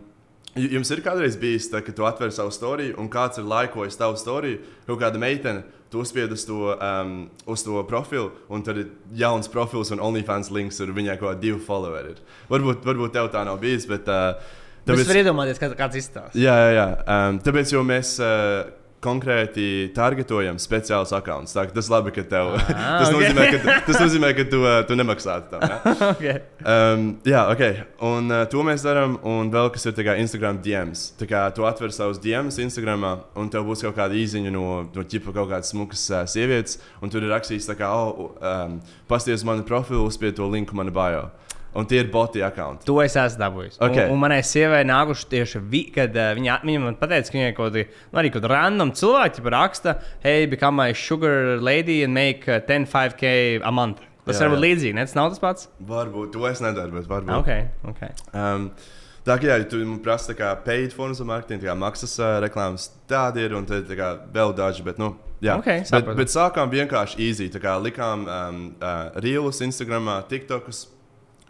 Jums 0.54 0.92
ir 0.94 1.00
kādreiz 1.02 1.34
bijis 1.42 1.66
tā, 1.72 1.80
ka 1.82 1.90
tu 1.98 2.06
atver 2.06 2.30
savu 2.30 2.52
storiju, 2.54 2.94
un 3.02 3.08
kāds 3.10 3.40
ir 3.42 3.48
laikojis 3.50 3.96
tavu 3.98 4.20
storiju, 4.22 4.60
kaut 4.86 5.00
kāda 5.02 5.18
meitene, 5.22 5.64
tu 5.94 6.02
uzspied 6.02 6.34
uz 6.34 6.44
to, 6.50 6.74
um, 6.74 7.16
uz 7.46 7.64
to 7.66 7.84
profilu, 7.86 8.32
un 8.50 8.66
tad 8.66 8.82
ir 8.82 8.92
jauns 9.20 9.50
profils 9.54 9.94
un 9.94 10.02
OnlyFans 10.02 10.50
links, 10.54 10.82
un 10.82 10.94
viņai 10.98 11.20
kaut 11.20 11.36
kādi 11.36 11.52
divi 11.52 11.62
followeri. 11.62 12.18
Varbūt, 12.50 12.82
varbūt 12.88 13.14
tev 13.14 13.30
tā 13.34 13.46
nav 13.46 13.62
bijis, 13.62 13.86
bet. 13.90 14.10
Uh, 14.10 14.62
Tāpēc, 14.84 15.06
es 15.06 15.12
varu 15.14 15.20
iedomāties, 15.22 15.60
kā, 15.62 15.70
kāds 15.80 15.96
izstāsta. 16.02 16.36
Jā, 16.36 16.56
jā, 16.60 16.72
jā. 16.76 16.88
Um, 17.06 17.38
tāpēc 17.46 17.76
jau 17.78 17.86
mēs. 17.88 18.18
Uh, 18.20 18.83
konkrēti 19.04 19.66
targetojam 19.96 20.60
speciālus 20.62 21.14
akkontus. 21.16 21.54
Tas 21.54 21.90
labi, 21.92 22.14
ka 22.16 22.24
tev 22.30 22.54
ah, 22.56 22.70
tas, 23.02 23.10
okay. 23.10 23.18
nozīmē, 23.18 23.48
ka, 23.52 23.76
tas 23.88 24.00
nozīmē, 24.02 24.32
ka 24.38 24.46
tu, 24.50 24.62
uh, 24.64 24.80
tu 24.88 24.98
nemaksātu 25.00 25.52
tam. 25.54 25.66
Ja? 25.68 25.78
okay. 26.14 26.36
um, 26.62 27.06
jā, 27.28 27.44
ok. 27.54 27.64
Un 28.10 28.32
uh, 28.34 28.46
to 28.52 28.66
mēs 28.66 28.86
darām. 28.88 29.20
Un 29.28 29.52
vēl 29.54 29.70
kas 29.76 29.88
ir 29.90 29.98
kā, 30.08 30.18
Instagram 30.22 30.62
DMs. 30.64 31.06
Tā 31.20 31.28
kā 31.30 31.44
tu 31.56 31.68
atver 31.68 31.94
savus 31.96 32.22
DMs 32.24 32.60
Instagram, 32.64 33.06
un 33.40 33.52
tev 33.54 33.68
būs 33.68 33.84
kaut 33.86 33.98
kāda 34.00 34.18
īziņa 34.18 34.54
no, 34.56 34.66
no 34.94 35.08
ķipa 35.08 35.36
kaut 35.36 35.52
kādas 35.52 35.74
smukas 35.76 36.08
uh, 36.14 36.24
sievietes, 36.30 36.80
un 37.04 37.14
tur 37.14 37.26
ir 37.26 37.34
rakstīts, 37.34 37.70
ka, 37.78 37.94
oh, 37.94 38.34
um, 38.40 38.80
pasties 39.10 39.46
manu 39.48 39.66
profilu, 39.68 40.06
uzspied 40.08 40.38
to 40.40 40.50
linku 40.50 40.78
manā 40.78 40.94
bio. 40.94 41.28
Un 41.74 41.88
tie 41.90 42.04
ir 42.04 42.10
boti 42.14 42.44
akkonti. 42.46 42.86
To 42.86 43.00
es 43.02 43.16
esmu 43.18 43.42
dabūjis. 43.42 43.80
Okay. 43.82 44.06
Un, 44.06 44.14
un 44.14 44.22
manai 44.22 44.40
sievai 44.46 44.84
nākuši 44.86 45.30
tieši, 45.32 45.62
vi, 45.72 45.84
kad 45.96 46.14
uh, 46.14 46.32
viņa, 46.38 46.60
viņa 46.68 46.82
man 46.84 46.98
teica, 47.02 47.26
ka 47.26 47.38
viņai 47.40 47.54
kaut 47.58 47.72
kādi 47.72 47.86
nu, 47.90 48.20
arī 48.22 48.34
kaut 48.34 48.50
random 48.52 48.94
cilvēki 49.00 49.46
raksta, 49.54 49.98
hey, 50.26 50.46
become 50.50 50.78
my 50.78 50.94
sugar 50.94 51.58
lady 51.58 52.04
and 52.06 52.14
make 52.14 52.46
uh, 52.48 52.62
10, 52.62 52.86
5k 52.94 53.62
a 53.64 53.74
month. 53.74 54.04
Tas 54.24 54.38
jā, 54.38 54.46
varbūt 54.46 54.62
jā. 54.62 54.66
līdzīgi, 54.68 54.98
ne? 54.98 55.08
Tas 55.08 55.18
nav 55.18 55.32
tas 55.34 55.42
pats. 55.42 55.72
Varbūt, 55.84 56.36
to 56.36 56.46
es 56.48 56.62
nedaru, 56.64 56.94
bet 56.96 57.10
varbūt. 57.10 57.34
Okay, 57.42 57.66
okay. 57.90 58.14
Um, 58.32 58.70
Tā 59.24 59.38
kā 59.40 59.48
jā, 59.48 59.56
tu 59.72 59.80
prasa 60.04 60.34
kā 60.36 60.50
paid 60.66 60.92
formas 60.92 61.22
of 61.24 61.30
marketing, 61.30 61.62
tā 61.62 61.70
kā 61.70 61.76
maksas 61.80 62.18
uh, 62.20 62.42
reklāmas, 62.44 62.90
tādi 63.08 63.46
ir 63.46 63.54
un 63.56 63.64
tad 63.64 63.88
kā, 63.96 64.10
vēl 64.36 64.52
daži. 64.58 64.84
Bet, 64.84 65.00
nu, 65.00 65.14
jā, 65.40 65.56
okay, 65.62 65.86
bet, 65.88 66.10
bet 66.18 66.34
sākām 66.34 66.68
vienkārši 66.74 67.22
easy. 67.24 67.48
Tā 67.54 67.62
kā 67.64 67.78
likām 67.80 68.26
um, 68.28 68.58
uh, 68.84 69.16
reels, 69.24 69.62
Instagram, 69.64 70.12
TikTokus, 70.28 70.90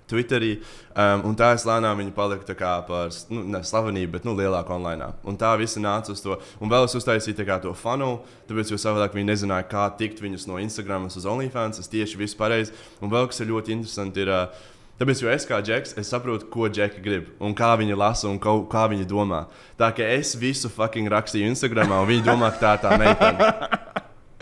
Twitterī. 0.09 0.57
Um, 0.93 1.23
un 1.29 1.37
tā 1.39 1.53
es 1.55 1.65
lēnām 1.67 2.01
viņa 2.01 2.13
palika 2.15 2.57
par 2.87 3.13
nu, 3.33 3.45
ne 3.55 3.63
slavenību, 3.63 4.11
bet 4.17 4.27
nu, 4.27 4.35
lielāku 4.37 4.75
online. 4.75 5.11
Un 5.23 5.37
tā 5.39 5.53
visi 5.59 5.81
nāca 5.83 6.13
uz 6.13 6.21
to. 6.21 6.37
Un 6.59 6.69
vēl 6.69 6.85
es 6.87 6.95
uztaisīju 6.99 7.47
to 7.63 7.73
fanu, 7.73 8.19
tāpēc, 8.49 8.71
jo 8.71 8.77
savādāk 8.77 9.15
viņi 9.15 9.31
nezināja, 9.31 9.69
kā 9.69 9.87
tikt 9.97 10.21
viņus 10.21 10.47
no 10.47 10.59
Instagram 10.59 11.07
uz 11.07 11.25
OnlyFans. 11.25 11.79
Tas 11.79 11.89
tieši 11.89 12.17
viss 12.17 12.35
pareizi. 12.35 12.73
Un 13.01 13.09
vēl 13.09 13.27
kas 13.27 13.41
ir 13.41 13.51
ļoti 13.51 13.77
interesanti. 13.77 14.21
Ir, 14.23 14.29
uh, 14.29 14.71
Tāpēc, 14.93 15.23
jo 15.23 15.29
es 15.33 15.45
kā 15.49 15.57
džeks, 15.65 15.95
es 15.97 16.09
saprotu, 16.13 16.45
ko 16.53 16.67
džeki 16.69 17.01
grib 17.01 17.31
un 17.41 17.55
kā 17.57 17.71
viņi 17.79 17.95
lasa 17.97 18.27
un 18.29 18.37
kā, 18.39 18.51
kā 18.69 18.83
viņi 18.91 19.07
domā. 19.09 19.47
Tā 19.79 19.89
kā 19.97 20.05
es 20.19 20.35
visu 20.37 20.69
fucking 20.69 21.09
rakstīju 21.09 21.49
Instagram, 21.49 21.95
un 21.97 22.05
viņi 22.11 22.23
domā, 22.27 22.51
ka 22.53 22.61
tā 22.61 22.73
ir 22.77 22.83
tā 22.83 22.99
meitene. 23.01 23.49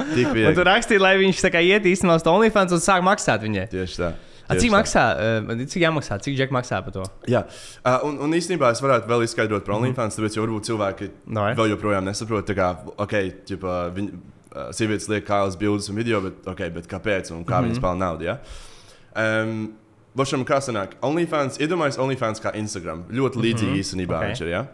Tik 0.02 0.28
viegli. 0.34 0.50
Un 0.50 0.58
tu 0.58 0.66
rakstīji, 0.68 1.02
lai 1.02 1.14
viņš 1.22 1.46
tā 1.46 1.54
kā 1.54 1.62
iet 1.64 1.88
īstenībā 1.88 2.18
uz 2.20 2.28
OnlyFans 2.28 2.76
un 2.76 2.84
sāk 2.84 3.06
maksāt 3.06 3.46
viņai. 3.46 3.70
Tieši 3.72 4.02
tā. 4.02 4.12
A, 4.52 4.60
cik 4.60 4.74
maksā? 4.74 5.06
Uh, 5.16 5.64
cik 5.64 5.86
jāmaksā? 5.86 6.20
Cik 6.26 6.38
džek 6.38 6.54
maksā 6.56 6.82
par 6.86 6.96
to? 6.96 7.06
Jā, 7.32 7.44
uh, 7.82 8.06
un, 8.08 8.20
un 8.28 8.38
īstenībā 8.38 8.72
es 8.76 8.84
varētu 8.84 9.10
vēl 9.12 9.26
izskaidrot 9.28 9.66
par 9.66 9.76
mhm. 9.76 9.92
OnlyFans, 9.92 10.20
tāpēc, 10.20 10.38
jo 10.38 10.46
varbūt 10.46 10.70
cilvēki 10.70 11.12
no, 11.26 11.48
ja. 11.50 11.58
vēl 11.60 11.74
joprojām 11.76 12.08
nesaprot, 12.08 12.54
kā, 12.58 12.72
ok, 13.06 13.18
ģipa, 13.52 13.82
viņi, 13.98 14.22
uh, 14.52 14.72
sievietes 14.76 15.10
liek 15.12 15.28
kājas 15.28 15.60
bildes 15.60 15.90
un 15.92 16.02
video, 16.02 16.22
bet, 16.28 16.42
okay, 16.52 16.74
bet 16.74 16.90
kāpēc 16.92 17.32
un 17.32 17.46
kā 17.46 17.58
mm 17.58 17.58
-hmm. 17.58 17.72
viņas 17.72 17.86
pelna 17.88 18.06
naudu? 18.06 18.30
Ja? 18.30 18.40
Um, 19.16 19.72
Bošam, 20.12 20.42
kā 20.44 20.58
sanāk? 20.60 20.98
OnlyFans, 21.08 21.56
iedomājieties, 21.64 22.00
OnlyFans 22.04 22.42
kā 22.44 22.52
Instagram. 22.60 23.06
Ļoti 23.10 23.40
līdzīgi 23.40 23.70
mm 23.70 23.76
-hmm. 23.76 23.84
īstenībā 23.84 24.18
okay. 24.18 24.28
viņš 24.28 24.42
ir. 24.42 24.48
Ja? 24.48 24.66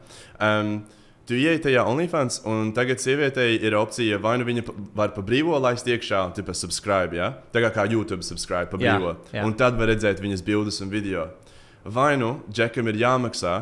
Um, 0.41 0.81
Tu 1.27 1.35
ienāc 1.41 1.65
tajā 1.65 1.81
OnlyFans, 1.83 2.37
un 2.47 2.69
tagad 2.75 3.01
sievietei 3.03 3.57
ir 3.59 3.75
opcija, 3.75 4.15
vai 4.23 4.37
nu 4.39 4.45
viņa 4.47 4.63
var 4.95 5.11
pa 5.11 5.23
brīvo 5.25 5.57
laist 5.59 5.87
iekšā, 5.89 6.21
tipa 6.37 6.55
subscribe, 6.55 7.17
ja? 7.19 7.33
tā 7.51 7.65
kā, 7.65 7.83
YouTube 7.91 8.23
subscribe 8.23 8.71
pa 8.71 8.79
brīvo. 8.79 9.17
Jā, 9.33 9.41
jā. 9.41 9.43
Un 9.43 9.57
tad 9.59 9.75
var 9.79 9.91
redzēt 9.91 10.23
viņas 10.23 10.45
bildes 10.47 10.79
un 10.85 10.93
video. 10.93 11.27
Vai 11.83 12.13
nu 12.19 12.37
Džekam 12.47 12.87
ir 12.87 13.01
jāmaksā 13.03 13.57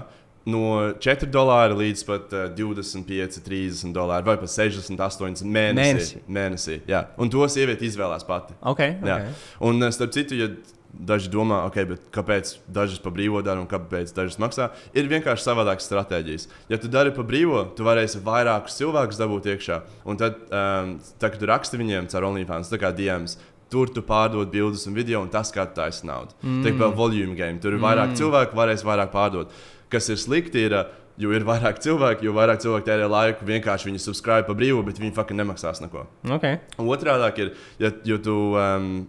no 0.49 0.93
4 1.01 1.29
dolāri 1.33 1.77
līdz 1.79 2.05
pat 2.05 2.33
uh, 2.37 2.45
25, 2.53 3.41
30 3.45 3.93
dolāri, 3.95 4.27
vai 4.29 4.37
pat 4.37 4.51
68 4.53 5.41
mēnesī. 5.41 5.81
mēnesī. 5.81 6.21
mēnesī 6.29 6.79
jā. 6.89 7.01
Un 7.17 7.33
to 7.33 7.49
sieviete 7.49 7.87
izvēlās 7.87 8.25
pati. 8.29 8.53
Okay, 8.61 8.99
okay. 9.01 9.09
Jā. 9.09 9.35
Un 9.65 9.81
starp 9.89 10.13
citu, 10.13 10.37
ja 10.37 10.51
daži 10.99 11.31
domā, 11.33 11.63
okay, 11.69 11.97
kāpēc 12.13 12.55
dažas 12.71 13.01
pa 13.03 13.11
brīvo 13.13 13.41
dara 13.45 13.61
un 13.61 13.67
kāpēc 13.69 14.13
dažas 14.15 14.39
maksā. 14.41 14.69
Ir 14.95 15.09
vienkārši 15.11 15.45
savādākas 15.45 15.89
stratēģijas. 15.89 16.47
Ja 16.71 16.79
tu 16.81 16.91
dari 16.91 17.13
pa 17.15 17.25
brīvo, 17.27 17.65
tu 17.75 17.87
varēsi 17.87 18.23
vairākus 18.25 18.77
cilvēkus 18.79 19.19
dabūt 19.19 19.51
iekšā. 19.55 19.81
Un 20.07 20.21
tad, 20.21 20.39
um, 20.47 20.95
tā, 21.19 21.29
kad 21.29 21.41
tu 21.41 21.51
raksti 21.51 21.81
viņiem 21.81 22.09
caur 22.13 22.29
OnlyFans, 22.31 22.71
tā 22.71 22.81
kā 22.81 22.93
DMs, 22.95 23.37
Tur 23.65 23.89
tu 23.89 24.03
pārdod 24.05 24.51
bildes 24.53 24.83
un 24.85 24.93
video, 24.93 25.23
un 25.25 25.31
tas 25.33 25.49
kā 25.51 25.63
taisa 25.73 26.05
naudu. 26.05 26.35
Mm. 26.45 26.59
Tā 26.61 26.73
kā 26.77 26.89
volume 26.93 27.33
game. 27.37 27.57
Tur 27.59 27.73
ir 27.73 27.81
vairāk 27.81 28.11
mm. 28.11 28.19
cilvēku, 28.19 28.53
varēs 28.55 28.85
vairāk 28.85 29.09
pārdot. 29.11 29.55
Kas 29.89 30.05
ir 30.13 30.19
slikti, 30.21 30.67
ir, 30.69 30.75
jo 31.21 31.33
ir 31.33 31.45
vairāk 31.47 31.81
cilvēku, 31.81 32.27
jo 32.27 32.35
vairāk 32.37 32.61
cilvēku 32.61 32.85
tērē 32.85 33.09
laiku, 33.09 33.47
vienkārši 33.49 33.89
viņi 33.89 34.03
subscribe 34.03 34.45
pa 34.45 34.55
brīvu, 34.57 34.83
bet 34.85 35.01
viņi 35.01 35.15
fucking 35.17 35.41
nemaksās 35.41 35.81
neko. 35.81 36.05
Okay. 36.37 36.61
Otrādi 36.77 37.47
ir, 37.47 37.53
ja, 37.81 37.93
ja 38.05 38.21
tu. 38.21 38.37
Um, 38.53 39.07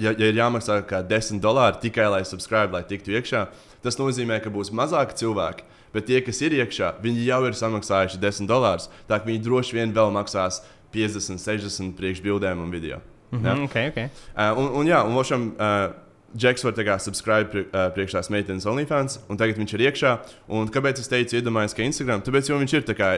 ja, 0.00 0.12
ja 0.12 0.30
ir 0.30 0.38
jāmaksā 0.38 0.80
kā 0.88 1.02
10 1.06 1.42
dolāri 1.42 1.80
tikai 1.82 2.08
lai 2.12 2.22
subscribe, 2.24 2.72
lai 2.72 2.82
tiktu 2.88 3.12
iekšā, 3.16 3.46
tas 3.84 3.98
nozīmē, 4.00 4.40
ka 4.42 4.52
būs 4.52 4.72
mazāk 4.72 5.14
cilvēki. 5.20 5.66
Bet 5.94 6.06
tie, 6.06 6.20
kas 6.22 6.38
ir 6.46 6.54
iekšā, 6.54 6.94
viņi 7.02 7.24
jau 7.26 7.40
ir 7.48 7.56
samaksājuši 7.58 8.20
10 8.22 8.50
dolārus. 8.50 8.86
Tā 9.10 9.18
kā 9.18 9.26
viņi 9.26 9.42
droši 9.42 9.80
vien 9.80 9.94
vēl 9.94 10.12
maksās 10.14 10.62
50, 10.94 11.42
60 11.42 11.96
priekšbildēm 11.98 12.62
un 12.62 12.70
video. 12.70 13.00
Mm 13.30 13.38
-hmm, 13.38 13.46
ja? 13.46 13.64
okay, 13.64 13.88
okay. 13.88 14.08
Uh, 14.36 14.58
un, 14.58 14.70
un, 14.80 14.86
jā, 14.86 15.04
un 15.06 15.12
mošam, 15.12 15.54
uh, 15.58 15.92
Džeks 16.36 16.62
var 16.64 16.72
kā 16.72 16.98
subscribe 16.98 17.50
pri, 17.50 17.60
uh, 17.60 17.88
priekš 17.94 18.12
tās 18.14 18.28
meitenes 18.30 18.66
OnlyFans, 18.66 19.18
un 19.28 19.36
tagad 19.36 19.58
viņš 19.58 19.72
ir 19.74 19.80
iekšā. 19.80 20.18
Un 20.48 20.68
kāpēc 20.68 21.00
es 21.02 21.08
teicu, 21.08 21.36
iedomājieties, 21.36 21.74
ka 21.74 21.82
Instagram, 21.82 22.22
tāpēc, 22.22 22.50
jo 22.50 22.58
viņš 22.58 22.72
ir, 22.72 22.84
tā 22.86 22.94
kā, 22.94 23.08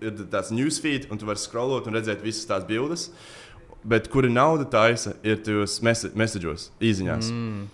ir 0.00 0.12
tāds 0.30 0.52
newsfeed, 0.54 1.10
un 1.10 1.18
tu 1.18 1.26
vari 1.26 1.38
scrollot 1.38 1.86
un 1.86 1.94
redzēt 1.94 2.22
visas 2.22 2.46
tās 2.46 2.64
bildes. 2.66 3.10
Bet 3.84 4.08
kura 4.08 4.30
nauda 4.32 4.64
taisa, 4.64 5.12
ir 5.26 5.42
tajos 5.44 5.80
messageos, 5.84 6.70
īsiņās. 6.80 7.28
Mm. 7.28 7.64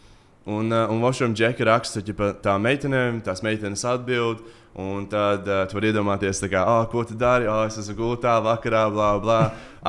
Un, 0.51 0.73
uh, 0.73 0.90
un 0.90 1.03
Vošam 1.05 1.35
Džeka 1.37 1.66
raksta, 1.68 2.03
ka 2.03 2.33
tā 2.42 2.57
meitenēm, 2.59 3.20
tās 3.23 3.44
meitenes 3.46 3.85
atbild. 3.87 4.42
Un 4.81 5.03
tad 5.11 5.49
uh, 5.51 5.64
tu 5.66 5.75
vari 5.75 5.88
iedomāties, 5.90 6.38
kā, 6.46 6.61
oh, 6.62 6.85
ko 6.90 7.03
tu 7.05 7.16
dari. 7.18 7.49
Oh, 7.51 7.64
es 7.66 7.75
esmu 7.81 7.96
gultā 7.99 8.37
vakarā, 8.42 8.85
bla, 8.94 9.11
bla. 9.23 9.40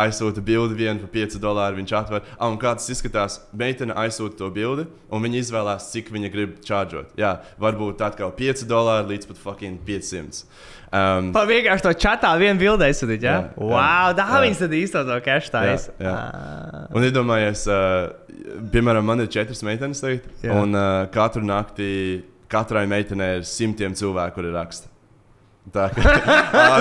Aizsūta 0.02 0.42
bildi 0.42 0.78
vienu 0.80 1.04
par 1.04 1.12
5 1.14 1.38
dolāru. 1.42 1.78
Viņš 1.78 1.94
atver, 2.00 2.26
ah, 2.34 2.50
un 2.50 2.58
kā 2.62 2.74
tas 2.78 2.90
izskatās. 2.90 3.40
Meitene 3.54 3.94
aizsūta 4.02 4.40
to 4.42 4.50
bildi, 4.54 4.88
un 5.14 5.26
viņa 5.26 5.42
izvēlās, 5.44 5.92
cik 5.94 6.10
viņa 6.16 6.34
grib 6.34 6.58
čārģot. 6.66 7.14
Jā, 7.22 7.36
varbūt 7.62 8.02
atkal 8.08 8.34
5 8.38 8.66
dolāri 8.70 9.14
līdz 9.14 9.30
pat 9.30 9.42
fucking 9.46 9.86
500. 9.86 10.44
Um, 10.92 11.30
pa 11.32 11.46
vienkārši 11.48 11.86
to 11.86 11.92
čatā 12.04 12.34
vienu 12.36 12.60
bildi 12.60 12.84
aizsūtīt. 12.90 13.24
Ja? 13.24 13.38
Jā, 13.38 13.70
wow, 13.72 14.12
tā 14.18 14.26
viņas 14.44 14.60
tad 14.60 14.74
īstenībā 14.76 15.04
to 15.08 15.20
cash 15.24 15.52
taisa. 15.54 15.94
Ah. 16.04 16.90
Un 16.92 17.06
iedomājies, 17.08 17.64
uh, 17.72 18.58
piemēram, 18.74 19.06
man 19.08 19.24
ir 19.24 19.32
četras 19.32 19.64
meitenes 19.64 20.04
tagad, 20.04 20.28
jā. 20.44 20.52
un 20.52 20.76
uh, 20.76 21.06
katru 21.14 21.46
nakti 21.48 21.92
katrai 22.52 22.84
meitenei 22.92 23.38
ir 23.40 23.46
simtiem 23.48 23.96
cilvēku, 23.96 24.36
kuri 24.42 24.52
raksta. 24.52 24.92
Tā 25.72 25.86
kā 25.94 26.12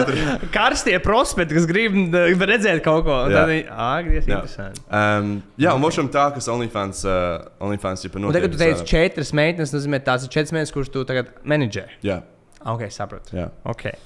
karstie 0.57 0.97
prospekti, 1.05 1.55
kas 1.55 1.69
grib 1.69 2.15
redzēt 2.49 2.81
kaut 2.83 3.05
ko 3.07 3.21
tādu, 3.29 3.61
agri, 3.71 4.17
ir 4.17 4.25
interesanti. 4.25 4.83
Um, 4.89 5.35
jā, 5.61 5.77
un 5.77 5.85
mošam 5.85 6.09
tā, 6.11 6.31
kas 6.35 6.49
OnlyFans, 6.51 7.05
uh, 7.07 7.45
OnlyFans 7.63 8.09
ir 8.09 8.15
panākts. 8.17 8.41
Tagad 8.41 8.57
tu 8.57 8.63
teici, 8.65 8.89
četras 8.89 9.35
meitenes, 9.37 9.77
nozīmē 9.77 10.01
tās 10.03 10.25
ir 10.27 10.33
četras 10.33 10.57
meitenes, 10.57 10.75
kuras 10.75 10.91
tu 10.91 11.05
tagad 11.07 11.31
menedžē. 11.45 11.87
Jā. 12.09 12.23
Ok, 12.69 12.89
sapratu. 12.93 13.37
Jā. 13.37 13.49
Okay. 13.73 13.97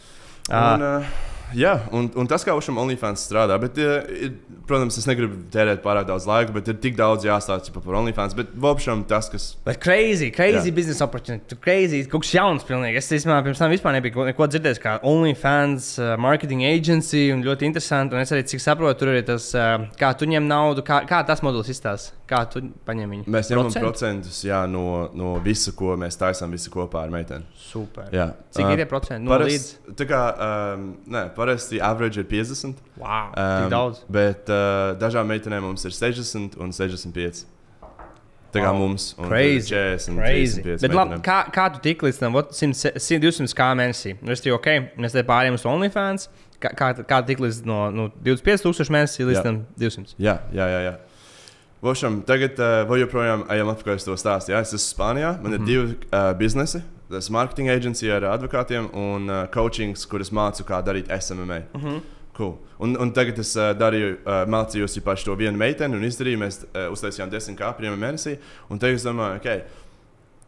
Un, 0.53 0.83
uh, 0.85 1.07
jā, 1.57 1.73
un, 1.97 2.11
un 2.21 2.29
tas, 2.29 2.43
kā 2.45 2.53
Ušam 2.53 2.77
OnlyFans 2.83 3.23
strādā, 3.25 3.57
bet, 3.61 3.79
ir, 3.81 4.35
protams, 4.69 4.99
es 5.01 5.07
negribu 5.09 5.39
tērēt 5.53 5.81
pārāk 5.85 6.05
daudz 6.09 6.27
laika, 6.29 6.53
bet 6.53 6.69
ir 6.69 6.77
tik 6.83 6.99
daudz 6.99 7.25
jāstāsta 7.25 7.73
par 7.75 7.97
OnlyFans. 8.03 8.37
Bet 8.37 8.53
Vopšam 8.61 9.07
tas, 9.09 9.31
kas. 9.33 9.47
Bet 9.65 9.81
crazy, 9.83 10.29
crazy 10.35 10.69
jā. 10.69 10.77
business 10.77 11.05
opportunity, 11.05 11.57
crazy, 11.65 12.03
kaut 12.13 12.27
kas 12.27 12.35
jauns 12.37 12.67
pilnīgi. 12.69 13.01
Es 13.01 13.09
īstenībā 13.09 13.41
pirms 13.47 13.63
tam 13.65 13.73
vispār 13.73 13.97
nebiju 13.97 14.29
neko 14.29 14.51
dzirdējis, 14.53 14.83
kā 14.85 14.99
OnlyFans 15.11 15.95
uh, 16.03 16.15
marketing 16.21 16.67
agency, 16.69 17.31
un 17.35 17.43
ļoti 17.47 17.71
interesanti. 17.71 18.15
Un 18.15 18.27
es 18.27 18.35
arī, 18.37 18.45
cik 18.53 18.63
saprotu, 18.63 19.01
tur 19.01 19.15
ir 19.17 19.25
tas, 19.27 19.49
uh, 19.57 19.89
kā 20.01 20.13
tu 20.19 20.29
ņem 20.29 20.45
naudu, 20.51 20.85
kā, 20.87 21.03
kā 21.09 21.25
tas 21.25 21.43
modelis 21.47 21.73
izstāsta. 21.73 22.13
Kā 22.25 22.41
tu 22.49 22.63
paņem 22.89 23.11
viņu? 23.13 23.25
Mēs 23.29 23.51
ņemam 23.53 23.67
Procent? 23.69 23.85
procentus 23.85 24.39
jā, 24.47 24.63
no, 24.71 25.11
no 25.13 25.35
visa, 25.45 25.75
ko 25.77 25.93
mēs 26.01 26.17
taisām 26.17 26.55
visi 26.57 26.71
kopā 26.73 27.03
ar 27.05 27.13
meiteni. 27.13 27.45
Super. 27.61 28.09
Jā. 28.17 28.31
Cik 28.57 28.65
uh, 28.65 28.73
ir 28.73 28.81
tie 28.81 28.87
procenti? 28.89 29.27
No 29.27 29.35
parasti, 29.35 29.77
līdz? 29.85 29.97
Tā 30.01 30.07
kā, 30.09 30.21
um, 30.47 30.87
nē, 31.13 31.27
parasti 31.37 31.83
average 31.85 32.23
ir 32.23 32.29
50. 32.31 32.81
Wow, 32.97 33.29
um, 33.37 33.67
daudz. 33.75 34.01
Bet 34.09 34.49
uh, 34.49 34.95
dažām 35.01 35.29
meitenēm 35.29 35.69
mums 35.69 35.85
ir 35.85 35.93
60 35.93 36.57
un 36.65 36.73
65. 36.73 37.45
Tā 38.55 38.63
kā 38.63 38.73
wow. 38.73 38.81
mums 38.81 39.11
ir 39.19 39.29
40, 39.29 40.17
crazy. 40.17 40.65
35. 40.65 40.81
Bet, 40.87 40.97
labi, 40.97 41.23
kā, 41.29 41.39
kā 41.53 41.69
tu 41.75 41.85
tik 41.85 42.09
līdz 42.09 42.25
tam 42.25 42.41
100, 42.41 42.97
100 43.05 43.21
200 43.21 43.59
kā 43.59 43.73
mēnesī? 43.77 44.17
Nu, 44.23 44.33
es 44.33 44.41
teiktu, 44.41 44.57
ok, 44.57 44.97
mēs 44.97 45.13
te 45.13 45.29
pārējām 45.29 45.59
uz 45.59 45.69
OnlyFans. 45.69 46.31
Kā, 46.63 46.71
kā, 46.79 46.95
kā 47.05 47.19
tik 47.29 47.43
līdz 47.45 47.65
no, 47.69 47.89
no 47.93 48.13
25,000 48.25 48.95
mēnesī 48.95 49.27
līdz 49.29 49.43
jā. 49.43 49.59
200? 49.83 50.17
Jā, 50.23 50.39
jā, 50.55 50.71
jā. 50.73 50.87
jā. 50.89 51.01
Vošam, 51.85 52.23
tagad 52.25 52.57
uh, 52.57 52.97
joprojām 52.97 53.43
ejam 53.53 53.69
atpakaļ 53.69 53.99
uz 53.99 54.07
to 54.07 54.15
stāstu. 54.17 54.55
Jā, 54.55 54.63
es 54.65 54.73
esmu 54.73 54.87
Spānijā. 54.87 55.35
Man 55.43 55.53
mm 55.53 55.53
-hmm. 55.53 55.55
ir 55.55 55.61
mhm. 55.61 55.67
divi 55.67 55.85
uh, 55.85 56.33
biznesi. 56.39 56.81
Tas 57.11 57.29
marketing 57.31 57.69
aģentūra 57.69 58.17
ar 58.17 58.25
advokātiem 58.39 58.89
un 58.97 59.29
uh, 59.29 59.45
coachings, 59.53 60.07
kuras 60.07 60.33
mācu, 60.33 60.65
kā 60.65 60.81
darīt 60.83 61.13
SMMA. 61.21 61.59
Mm 61.75 61.81
-hmm. 61.81 62.01
Cool. 62.37 62.57
Un, 62.79 62.97
un 63.01 63.13
tagad 63.13 63.39
es 63.39 63.57
uh, 63.57 63.63
darīju, 63.63 64.17
uh, 64.17 64.33
mācījos 64.49 64.97
īpaši 64.99 65.25
to 65.25 65.35
vienu 65.35 65.59
meiteni 65.59 65.97
un 65.97 66.05
izdarīju. 66.05 66.39
Mēs 66.39 66.65
uh, 66.65 66.93
uztaisījām 66.93 67.31
desmit 67.31 67.61
kā 67.61 67.77
pirmā 67.77 67.97
mēnesī. 67.97 68.37
Un 68.71 68.79
tagad 68.79 68.95
es 68.95 69.05
domāju, 69.05 69.37
ok, 69.37 69.63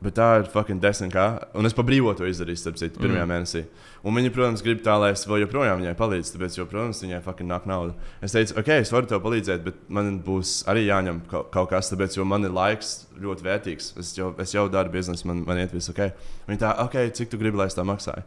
Bet 0.05 0.13
tā 0.19 0.27
ir 0.43 0.49
fucking 0.53 0.81
desmit 0.83 1.15
kā. 1.15 1.25
Un 1.57 1.65
es 1.65 1.75
pa 1.75 1.81
brīvo 1.87 2.13
to 2.17 2.27
izdarīju, 2.29 2.61
starp 2.61 2.77
citu, 2.77 3.01
pirmajā 3.01 3.23
mm. 3.25 3.31
mēnesī. 3.33 3.63
Un 4.07 4.15
viņi, 4.19 4.33
protams, 4.35 4.63
grib 4.63 4.83
tā, 4.85 4.93
lai 5.01 5.15
es 5.15 5.25
vēl 5.25 5.47
joprojām 5.47 5.81
viņai 5.81 5.95
palīdzu. 5.97 6.35
Tāpēc, 6.35 6.59
jo, 6.59 6.67
protams, 6.69 7.01
viņai 7.03 7.23
fucking 7.25 7.49
nāk 7.49 7.65
nauda. 7.71 7.95
Es 8.25 8.37
teicu, 8.37 8.59
ok, 8.61 8.69
es 8.77 8.93
varu 8.93 9.09
tev 9.09 9.23
palīdzēt, 9.25 9.65
bet 9.65 9.79
man 9.89 10.19
būs 10.27 10.59
arī 10.69 10.85
jāņem 10.85 11.23
kaut, 11.33 11.71
kas, 11.73 11.89
tāpēc, 11.95 12.19
jo 12.19 12.27
man 12.29 12.45
ir 12.45 12.53
laiks 12.55 12.93
ļoti 13.25 13.47
vērtīgs. 13.49 13.95
Es 14.03 14.13
jau, 14.19 14.35
es 14.43 14.53
jau 14.53 14.67
daru 14.73 14.93
biznesu, 14.93 15.25
man, 15.31 15.41
man 15.49 15.63
iet 15.63 15.73
viss 15.73 15.91
ok. 15.95 16.11
Viņi 16.51 16.61
tā, 16.61 16.75
ok, 16.85 16.99
cik 17.17 17.33
tu 17.33 17.41
gribi, 17.41 17.57
lai 17.63 17.71
es 17.73 17.79
tā 17.79 17.87
maksāju? 17.89 18.27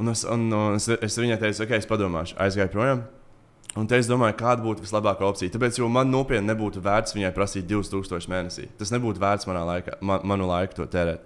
Un 0.00 0.12
es, 0.12 0.26
un, 0.28 0.46
un 0.52 0.76
es, 0.76 0.90
es 1.00 1.16
viņai 1.20 1.40
teicu, 1.40 1.64
ok, 1.64 1.74
es 1.80 1.88
padomāšu. 1.88 2.36
Aizgāju 2.44 2.76
projām. 2.76 3.02
Un 3.78 3.86
te 3.86 4.00
es 4.00 4.08
domāju, 4.10 4.34
kāda 4.40 4.64
būtu 4.64 4.82
vislabākā 4.82 5.22
opcija. 5.28 5.52
Tāpēc, 5.54 5.78
man 5.92 6.10
nopietni 6.10 6.50
nebūtu 6.50 6.82
vērts 6.82 7.14
viņai 7.14 7.30
prasīt 7.36 7.68
2000 7.70 8.32
mēnesī. 8.32 8.66
Tas 8.80 8.90
nebūtu 8.90 9.22
vērts 9.22 9.46
manā 9.46 9.62
laikā, 9.68 10.00
man, 10.02 10.24
manu 10.26 10.48
laiku 10.50 10.80
to 10.80 10.88
tērēt. 10.90 11.22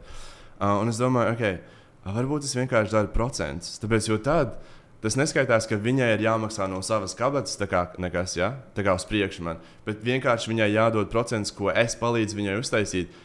Uh, 0.59 0.83
un 0.83 0.93
es 0.93 1.01
domāju, 1.01 1.33
ok, 1.33 2.13
varbūt 2.13 2.45
es 2.45 2.53
vienkārši 2.59 2.93
daru 2.93 3.13
procentus. 3.15 3.79
Tāpēc, 3.81 4.11
jo 4.13 4.21
tad 4.21 4.59
tas 5.05 5.17
neskaitās, 5.21 5.67
ka 5.69 5.77
viņai 5.81 6.15
ir 6.15 6.23
jāmaksā 6.25 6.69
no 6.73 6.79
savas 6.85 7.17
kabatas, 7.17 7.59
tā 7.61 7.69
kā 7.69 7.83
nekas, 8.01 8.39
ja? 8.39 8.55
tā 8.77 8.85
kā 8.87 8.95
uz 8.97 9.05
priekšu 9.09 9.45
man. 9.45 9.59
Bet 9.85 10.05
vienkārši 10.05 10.53
viņai 10.53 10.71
jādod 10.73 11.11
procents, 11.13 11.53
ko 11.53 11.69
es 11.73 11.97
palīdzu 12.01 12.39
viņai 12.39 12.55
uztaisīt 12.61 13.19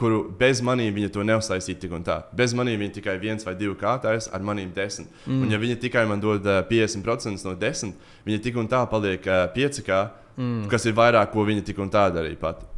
kuru 0.00 0.22
bez 0.38 0.62
maniem 0.64 0.94
viņa 0.94 1.10
to 1.12 1.24
neuztaisīja 1.26 1.80
tik 1.84 1.92
un 1.94 2.04
tā. 2.06 2.18
Bez 2.36 2.54
maniem 2.56 2.80
viņa 2.80 2.96
tikai 2.96 3.16
viens 3.22 3.44
vai 3.46 3.54
divi 3.58 3.74
kārtājs, 3.78 4.30
ar 4.32 4.44
maniem 4.44 4.72
desmit. 4.74 5.10
Mm. 5.26 5.44
Un, 5.44 5.52
ja 5.52 5.60
viņa 5.62 5.78
tikai 5.82 6.04
man 6.10 6.22
dod 6.22 6.46
uh, 6.48 6.62
50% 6.68 7.46
no 7.46 7.54
desmit, 7.58 8.10
viņa 8.26 8.42
tik 8.46 8.58
un 8.60 8.70
tā 8.72 8.82
paliek 8.90 9.28
uh, 9.28 9.44
5, 9.54 9.82
kā, 9.86 10.02
mm. 10.36 10.64
kas 10.72 10.88
ir 10.88 10.96
vairāk, 10.98 11.30
ko 11.34 11.44
viņa 11.48 11.66
tik 11.68 11.82
un 11.82 11.92
tā 11.92 12.08
darīja 12.14 12.40
pati. 12.40 12.68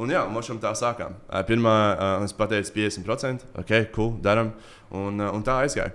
Un 0.00 0.12
jā, 0.12 0.22
mums 0.32 0.48
tā 0.62 0.72
sākām. 0.76 1.16
Uh, 1.28 1.40
pirmā 1.48 1.74
uh, 1.90 2.12
es 2.24 2.36
pateicu 2.36 2.76
50%, 2.76 3.50
ok, 3.64 3.74
cool, 3.96 4.14
darām. 4.24 4.54
Un, 4.90 5.20
uh, 5.20 5.32
un 5.34 5.44
tā 5.46 5.60
aizgāja. 5.64 5.92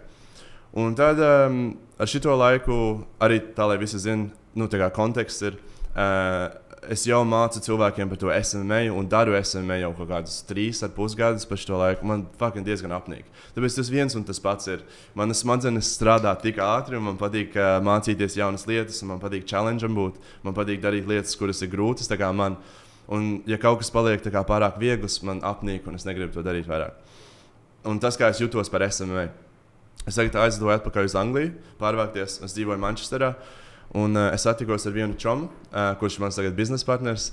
Un 0.75 0.95
tad 0.97 1.21
um, 1.23 1.69
ar 1.97 2.09
šo 2.11 2.35
laiku 2.35 2.77
arī 3.23 3.39
tā, 3.55 3.69
lai 3.69 3.79
visi 3.79 4.01
zinātu, 4.01 4.35
nu, 4.59 4.67
kā 4.71 4.89
konteksts 4.95 5.47
ir. 5.47 5.57
Uh, 5.95 6.51
es 6.91 7.03
jau 7.07 7.19
mācu 7.27 7.61
cilvēkiem 7.63 8.09
par 8.11 8.19
to 8.21 8.31
SMA 8.45 8.85
un 8.93 9.07
daru 9.09 9.35
SMA 9.39 9.79
jau 9.81 9.91
kaut 9.97 10.09
kādus 10.09 10.37
trīs 10.47 10.81
ar 10.85 10.91
pusgadus 10.95 11.47
par 11.49 11.59
šo 11.61 11.79
laiku. 11.79 12.05
Man 12.07 12.25
fucking 12.39 12.65
diezgan 12.67 12.93
apnīk. 12.95 13.27
Tāpēc 13.55 13.77
tas 13.79 13.89
viens 13.91 14.15
un 14.17 14.25
tas 14.27 14.41
pats 14.41 14.69
ir. 14.71 14.83
Manas 15.17 15.41
smadzenes 15.43 15.89
strādā 15.97 16.33
tik 16.41 16.61
ātri, 16.63 16.99
un 16.99 17.07
man 17.09 17.19
patīk 17.21 17.57
uh, 17.57 17.77
mācīties 17.85 18.37
jaunas 18.39 18.67
lietas, 18.69 19.01
un 19.03 19.13
man 19.13 19.23
patīk 19.23 19.47
challenge 19.49 19.89
būt. 19.97 20.21
Man 20.45 20.57
patīk 20.57 20.83
darīt 20.83 21.09
lietas, 21.09 21.35
kuras 21.39 21.63
ir 21.65 21.73
grūtas. 21.73 22.11
Man, 22.35 22.59
un, 23.07 23.27
ja 23.49 23.59
kaut 23.61 23.81
kas 23.81 23.93
paliek 23.93 24.23
pārāk 24.23 24.79
viegls, 24.81 25.21
man 25.23 25.43
apnīk, 25.45 25.87
un 25.87 25.99
es 25.99 26.07
negribu 26.07 26.33
to 26.33 26.45
darīt 26.45 26.69
vairāk. 26.69 26.97
Un 27.85 27.99
tas, 28.01 28.17
kā 28.17 28.31
es 28.33 28.41
jutos 28.41 28.71
par 28.73 28.85
SMA. 28.89 29.27
Es 30.05 30.17
tagad 30.17 30.37
aizlidoju 30.43 30.79
atpakaļ 30.79 31.07
uz 31.07 31.13
Angliju, 31.17 31.53
pārvākties. 31.79 32.41
Es 32.45 32.53
dzīvoju 32.57 32.81
Manchesterā. 32.81 33.35
Uh, 33.35 33.61
Un 33.95 34.17
uh, 34.19 34.33
es 34.35 34.43
satikos 34.43 34.83
ar 34.89 34.91
vienu 34.95 35.15
čomu, 35.15 35.47
uh, 35.71 35.93
kurš 35.99 36.17
ir 36.17 36.25
mans 36.25 36.39
biznesa 36.57 36.87
partners. 36.87 37.29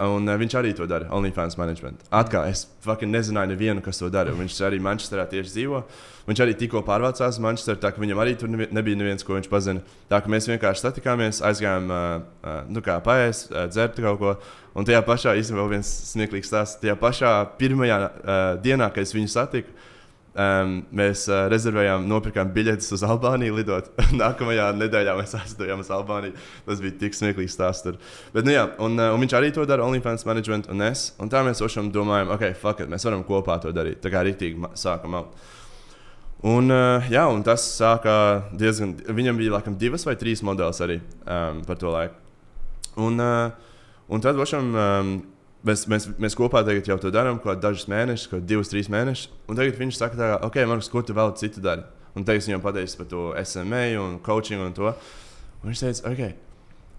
Un 0.00 0.28
uh, 0.28 0.36
viņš 0.36 0.54
arī 0.56 0.70
to 0.76 0.86
dara, 0.88 1.08
OnlyFans 1.12 1.58
management. 1.60 2.04
Atkal 2.12 2.48
es 2.48 2.66
fucking 2.84 3.12
nezināju, 3.12 3.52
nevienu, 3.52 3.82
kas 3.84 4.00
to 4.00 4.08
dara. 4.12 4.32
Viņš 4.36 4.58
arī 4.64 4.80
Manchesterā 4.80 5.26
tieši 5.28 5.52
dzīvo. 5.52 5.82
Viņš 6.28 6.42
arī 6.42 6.54
tikko 6.56 6.80
pārvācās 6.84 7.36
uz 7.36 7.42
Manchesteru, 7.44 7.80
tā 7.80 7.92
ka 7.92 8.00
viņam 8.00 8.20
arī 8.24 8.32
tur 8.40 8.48
nebija 8.48 8.96
neviens, 8.96 9.24
ko 9.24 9.36
viņš 9.36 9.48
pazina. 9.52 9.84
Tā 10.08 10.20
kā 10.20 10.32
mēs 10.32 10.48
vienkārši 10.48 10.86
satikāmies, 10.86 11.42
aizgājām, 11.44 11.92
uh, 11.92 12.06
uh, 12.40 12.58
nu 12.72 12.84
kā 12.84 12.96
paēst, 13.04 13.52
uh, 13.52 13.66
dzert 13.72 14.00
kaut 14.00 14.20
ko. 14.22 14.34
Un 14.76 14.88
tajā 14.88 15.02
pašā, 15.04 15.36
īstenībā, 15.40 15.68
viens 15.68 15.92
smieklīgs 16.12 16.48
stāsts. 16.48 16.80
Tajā 16.80 16.96
pašā 17.00 17.32
pirmajā 17.60 18.00
uh, 18.00 18.46
dienā, 18.64 18.88
kad 18.92 19.04
es 19.04 19.12
viņu 19.16 19.32
satiku, 19.32 19.75
Um, 20.36 20.82
mēs 20.92 21.22
uh, 21.30 21.46
rezervējām, 21.48 22.02
nopirkām 22.10 22.50
biļetes 22.52 22.90
uz 22.92 23.00
Albāniju 23.08 23.54
lidot. 23.56 23.86
Nākamajā 24.20 24.66
nedēļā 24.76 25.14
mēs 25.16 25.32
aizstāvām 25.38 25.80
uz 25.80 25.88
Albāniju. 25.96 26.36
Tas 26.66 26.82
bija 26.84 26.92
tik 27.00 27.16
smieklīgs 27.16 27.54
stāsts. 27.56 27.86
Tur. 27.86 27.96
Bet, 28.34 28.44
nu, 28.44 28.52
jā, 28.52 28.66
un, 28.84 28.98
uh, 29.00 29.14
un 29.14 29.22
viņš 29.24 29.36
arī 29.38 29.48
to 29.56 29.64
dara, 29.64 29.86
OnlyFans 29.86 30.26
management 30.28 30.68
un 30.68 30.84
es. 30.84 31.06
Un 31.24 31.32
tā 31.32 31.40
mēs 31.46 31.64
ošam 31.64 31.88
domājam, 31.94 32.34
ok, 32.34 32.50
fuck 32.60 32.82
it, 32.84 32.90
mēs 32.92 33.08
varam 33.08 33.22
kopā 33.24 33.56
to 33.62 33.72
darīt. 33.72 34.02
Tā 34.04 34.12
kā 34.12 34.26
rītīgi 34.28 34.74
sākam 34.76 35.16
out. 35.16 35.38
Un, 36.44 36.68
uh, 36.68 37.08
jā, 37.08 37.22
un 37.32 37.40
tas 37.46 37.64
sākā 37.78 38.18
diezgan. 38.60 38.92
Viņam 39.08 39.40
bija 39.40 39.54
laikam 39.56 39.78
divas 39.80 40.04
vai 40.04 40.18
trīs 40.20 40.44
modelis 40.44 40.82
arī 40.84 40.98
um, 41.00 41.64
par 41.64 41.80
to 41.80 41.96
laiku. 41.96 42.20
Un, 43.08 43.24
uh, 43.24 43.72
un 44.12 44.26
tad 44.28 44.36
ošam. 44.44 44.68
Um, 44.76 45.16
Mēs, 45.66 45.82
mēs, 45.90 46.06
mēs 46.22 46.36
kopā 46.38 46.62
tagad 46.66 46.86
jau 46.86 46.96
to 47.02 47.10
darām, 47.10 47.40
kaut 47.42 47.58
dažus 47.62 47.88
mēnešus, 47.90 48.30
kaut 48.30 48.46
divus, 48.46 48.70
trīs 48.70 48.90
mēnešus. 48.92 49.32
Un 49.50 49.58
tagad 49.58 49.78
viņš 49.80 49.98
saka, 49.98 50.18
tā, 50.18 50.32
ok, 50.46 50.60
Markus, 50.70 50.90
ko 50.92 51.02
tu 51.02 51.16
vēl 51.16 51.32
citu 51.40 51.62
dari? 51.64 51.82
Un 52.16 52.24
te 52.24 52.36
es 52.38 52.46
viņam 52.46 52.62
pateicu 52.64 53.00
par 53.00 53.08
to 53.10 53.28
SMA 53.42 53.86
un 54.00 54.20
coaching 54.24 54.62
un 54.62 54.76
to. 54.76 54.92
Un 55.60 55.72
viņš 55.72 55.82
teica, 55.82 56.12
ok, 56.12 56.22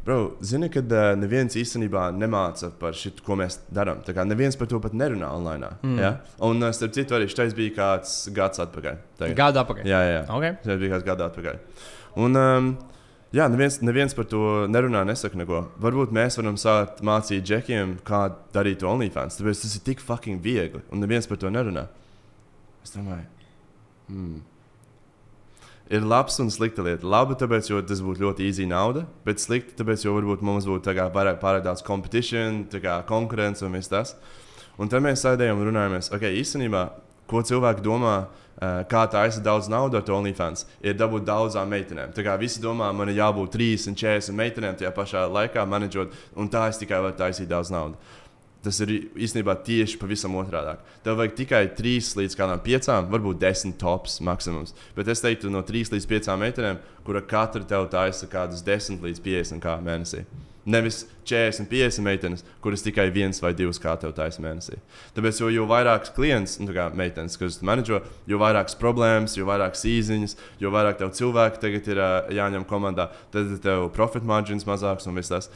bro, 0.06 0.18
zini, 0.46 0.70
ka 0.74 0.84
uh, 0.84 1.14
neviens 1.20 1.56
īstenībā 1.60 2.10
nemāca 2.16 2.70
par 2.82 2.98
šo, 2.98 3.14
ko 3.24 3.40
mēs 3.40 3.62
darām. 3.74 4.04
Tā 4.08 4.16
kā 4.18 4.28
neviens 4.28 4.60
par 4.60 4.70
to 4.72 4.82
pat 4.84 4.96
nerunā 4.98 5.32
online. 5.40 5.72
Mm. 5.82 5.98
Ja? 6.04 6.12
Un, 6.48 6.60
uh, 6.62 6.76
starp 6.76 6.94
citu, 6.96 7.16
arī 7.18 7.32
šis 7.32 7.56
bija 7.58 7.74
kāds 7.80 8.20
gads 8.36 8.62
atpakaļ. 8.68 9.02
Tagad. 9.20 9.40
Gadu 9.40 9.64
atpakaļ. 9.64 9.90
Jā, 9.90 10.04
jā. 10.12 10.22
Okay. 10.38 10.60
Tas 10.64 10.84
bija 10.84 10.98
kāds 10.98 11.08
gads 11.08 11.28
atpakaļ. 11.32 11.60
Un, 12.28 12.40
um, 12.44 12.72
jā, 13.36 13.48
neviens, 13.52 13.80
neviens 13.84 14.16
par 14.18 14.28
to 14.32 14.42
nerunā, 14.72 15.04
nesaka 15.08 15.40
neko. 15.40 15.64
Varbūt 15.84 16.14
mēs 16.16 16.40
varam 16.40 16.60
sākt 16.60 17.02
mācīt 17.06 17.46
džekiem, 17.48 17.98
kā 18.08 18.28
darīt 18.56 18.86
OnlyFans. 18.88 19.40
Tāpēc 19.40 19.64
tas 19.64 19.78
ir 19.78 19.86
tik 19.88 20.04
fucking 20.04 20.44
viegli, 20.44 20.84
un 20.92 21.04
neviens 21.04 21.28
par 21.30 21.42
to 21.42 21.52
nerunā. 21.54 21.88
Es 22.86 22.94
domāju, 22.96 23.26
hmm. 24.12 24.38
Ir 25.88 26.04
labs 26.04 26.36
un 26.44 26.50
slikta 26.52 26.84
lieta. 26.84 27.08
Labi, 27.08 27.38
tāpēc, 27.40 27.70
jo 27.72 27.80
tas 27.88 28.02
būtu 28.04 28.26
ļoti 28.26 28.48
īsi 28.50 28.66
nauda, 28.68 29.06
bet 29.24 29.40
slikti, 29.40 29.76
tāpēc, 29.80 30.04
jo 30.04 30.18
varbūt 30.18 30.44
mums 30.44 30.68
būtu 30.68 30.92
pārāk, 31.16 31.40
pārāk 31.40 31.64
daudz 31.64 31.84
competition, 31.88 32.66
konkurence 33.08 33.64
un 33.64 33.78
viss 33.78 33.92
tas. 33.92 34.18
Un 34.78 34.92
tad 34.92 35.06
mēs 35.06 35.24
sēdējām 35.24 35.62
un 35.62 35.70
runājāmies, 35.72 36.12
ok, 36.14 36.28
īstenībā, 36.42 36.84
ko 37.28 37.44
cilvēki 37.46 37.84
domā, 37.86 38.18
uh, 38.26 38.82
kā 38.90 39.04
tā 39.12 39.26
aizsaka 39.26 39.46
daudz 39.46 39.70
naudas 39.72 40.02
ar 40.02 40.06
to 40.08 40.16
OnlyFans, 40.18 40.66
ir 40.82 40.98
dabūt 40.98 41.28
daudzām 41.28 41.70
meitenēm. 41.72 42.14
Tā 42.16 42.26
kā 42.26 42.38
visi 42.40 42.64
domā, 42.64 42.90
man 42.96 43.12
ir 43.12 43.20
jābūt 43.20 43.54
30, 43.54 43.98
40 44.00 44.38
meitenēm 44.38 44.80
tajā 44.80 44.94
pašā 44.96 45.28
laikā, 45.30 45.66
menedžot, 45.70 46.16
un 46.36 46.50
tā 46.50 46.68
es 46.72 46.80
tikai 46.82 47.04
varu 47.04 47.18
taisīt 47.20 47.52
daudz 47.52 47.74
naudas. 47.74 48.17
Tas 48.68 48.82
ir 48.84 48.90
īstenībā 49.16 49.54
tieši 49.64 49.96
pavisam 50.02 50.34
otrādi. 50.36 50.74
Tev 51.06 51.16
vajag 51.22 51.38
tikai 51.38 51.62
3 51.78 52.10
līdz 52.20 52.36
5, 52.66 52.90
varbūt 53.14 53.40
10 53.40 53.78
tops 53.80 54.18
maksimums. 54.28 54.76
Bet 54.98 55.08
es 55.14 55.24
teiktu, 55.24 55.48
no 55.54 55.62
3 55.64 55.94
līdz 55.94 56.10
5 56.10 56.36
meitenēm, 56.42 56.82
kura 57.08 57.24
katra 57.24 57.64
tev 57.64 57.88
taisa 57.94 58.28
kādus 58.28 58.66
10 58.68 59.00
līdz 59.08 59.24
50 59.24 59.64
kā 59.64 59.78
mēnesī. 59.80 60.26
Nevis 60.68 61.06
40, 61.24 61.70
50 61.72 62.04
meitenes, 62.04 62.44
kuras 62.60 62.84
tikai 62.84 63.06
viens 63.16 63.40
vai 63.40 63.54
divas 63.56 63.80
kā 63.80 63.94
tev 63.96 64.12
taisa 64.18 64.44
mēnesī. 64.44 64.76
Tāpēc, 65.16 65.40
jo, 65.40 65.52
jo 65.56 65.68
vairāk 65.70 66.10
klients, 66.12 66.58
nu, 66.60 66.74
kā 66.76 66.90
meitenes, 66.92 67.40
kas 67.40 67.62
menedžo, 67.64 68.02
jo 68.28 68.40
vairāk 68.42 68.74
problēmas, 68.82 69.38
jo 69.40 69.48
vairāk 69.48 69.80
īziņas, 69.80 70.36
jo 70.60 70.74
vairāk 70.76 71.00
tev 71.00 71.14
cilvēku 71.16 71.64
tagad 71.64 71.88
ir 71.88 72.04
uh, 72.04 72.18
jāņem 72.36 72.68
komandā, 72.68 73.08
tad 73.32 73.56
tev 73.64 73.88
profit 73.96 74.28
margins 74.28 74.68
mazāks 74.68 75.08
un 75.08 75.16
viss 75.16 75.32
tas. 75.32 75.48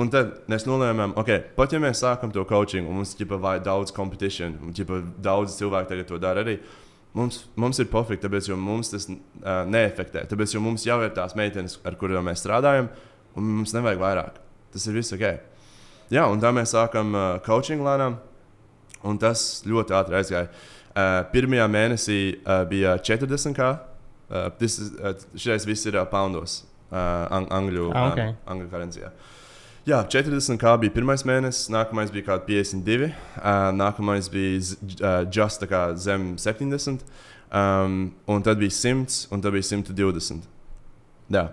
Un 0.00 0.08
tad 0.08 0.38
mēs 0.48 0.64
nolēmām, 0.64 1.12
ok, 1.20 1.30
pat 1.56 1.72
ja 1.74 1.78
mēs 1.82 2.00
sākam 2.00 2.30
to 2.32 2.44
coaching, 2.48 2.86
un 2.88 2.96
mums 3.02 3.12
ir 3.20 3.26
daudz 3.60 3.92
competition, 3.92 4.54
un 4.64 4.72
ģipa, 4.72 5.02
daudz 5.20 5.58
cilvēku 5.58 5.90
tagad 5.90 6.08
to 6.08 6.18
dara 6.18 6.40
arī. 6.40 6.58
Mums, 7.12 7.42
mums 7.60 7.76
ir 7.82 7.90
pofīgi, 7.92 8.22
tāpēc, 8.22 8.48
mums 8.56 8.88
tas 8.88 9.04
uh, 9.10 9.66
neefektē. 9.68 10.22
Tāpēc, 10.30 10.54
mums 10.64 10.86
jau 10.88 10.96
ir 11.04 11.10
tās 11.12 11.34
meitenes, 11.36 11.74
ar 11.84 11.98
kurām 12.00 12.24
mēs 12.24 12.40
strādājam, 12.40 12.88
un 13.36 13.50
mums 13.58 13.74
nevajag 13.76 14.00
vairāk. 14.00 14.38
Tas 14.72 14.86
ir 14.88 14.96
viss 14.96 15.12
ok. 15.12 15.26
Jā, 16.12 16.24
un 16.32 16.40
tā 16.40 16.54
mēs 16.56 16.72
sākam 16.72 17.12
uh, 17.12 17.26
coaching 17.44 17.84
lēnām, 17.84 18.16
un 19.04 19.20
tas 19.20 19.60
ļoti 19.68 19.92
ātri 19.98 20.16
aizgāja. 20.22 20.48
Uh, 20.92 21.20
pirmajā 21.32 21.68
mēnesī 21.72 22.18
uh, 22.46 22.62
bija 22.68 22.96
40 22.96 23.52
kā. 23.60 23.68
Uh, 24.32 24.48
is- 24.64 24.80
uh, 24.96 25.12
šis 25.36 25.68
viss 25.68 25.84
ir 25.88 26.00
uh, 26.00 26.06
poundos, 26.08 26.62
uh, 26.88 27.28
ang 27.28 27.52
angļu, 27.52 27.90
Ah, 27.92 28.08
ok. 28.14 28.24
um, 28.24 28.40
angļu 28.56 28.72
karencijā. 28.72 29.12
Jā, 29.82 29.98
40 30.06 30.60
kā 30.62 30.76
bija 30.78 30.94
pirmais 30.94 31.24
mēnesis, 31.26 31.66
nākamais 31.74 32.12
bija 32.14 32.28
kaut 32.28 32.44
kāds 32.46 32.70
52, 32.70 33.08
uh, 33.40 33.70
nākamais 33.74 34.28
bija 34.30 34.60
uh, 34.60 35.24
just 35.26 35.64
kā 35.66 35.80
zem 35.98 36.36
70, 36.38 37.02
um, 37.50 37.96
un 38.30 38.46
tad 38.46 38.62
bija 38.62 38.70
100, 38.76 39.24
un 39.34 39.42
tad 39.42 39.56
bija 39.56 39.66
120. 39.72 40.46
Jā. 41.34 41.48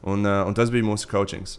Un, 0.00 0.24
uh, 0.24 0.40
un 0.48 0.56
tas 0.56 0.72
bija 0.72 0.88
mūsu 0.88 1.10
coachings. 1.10 1.58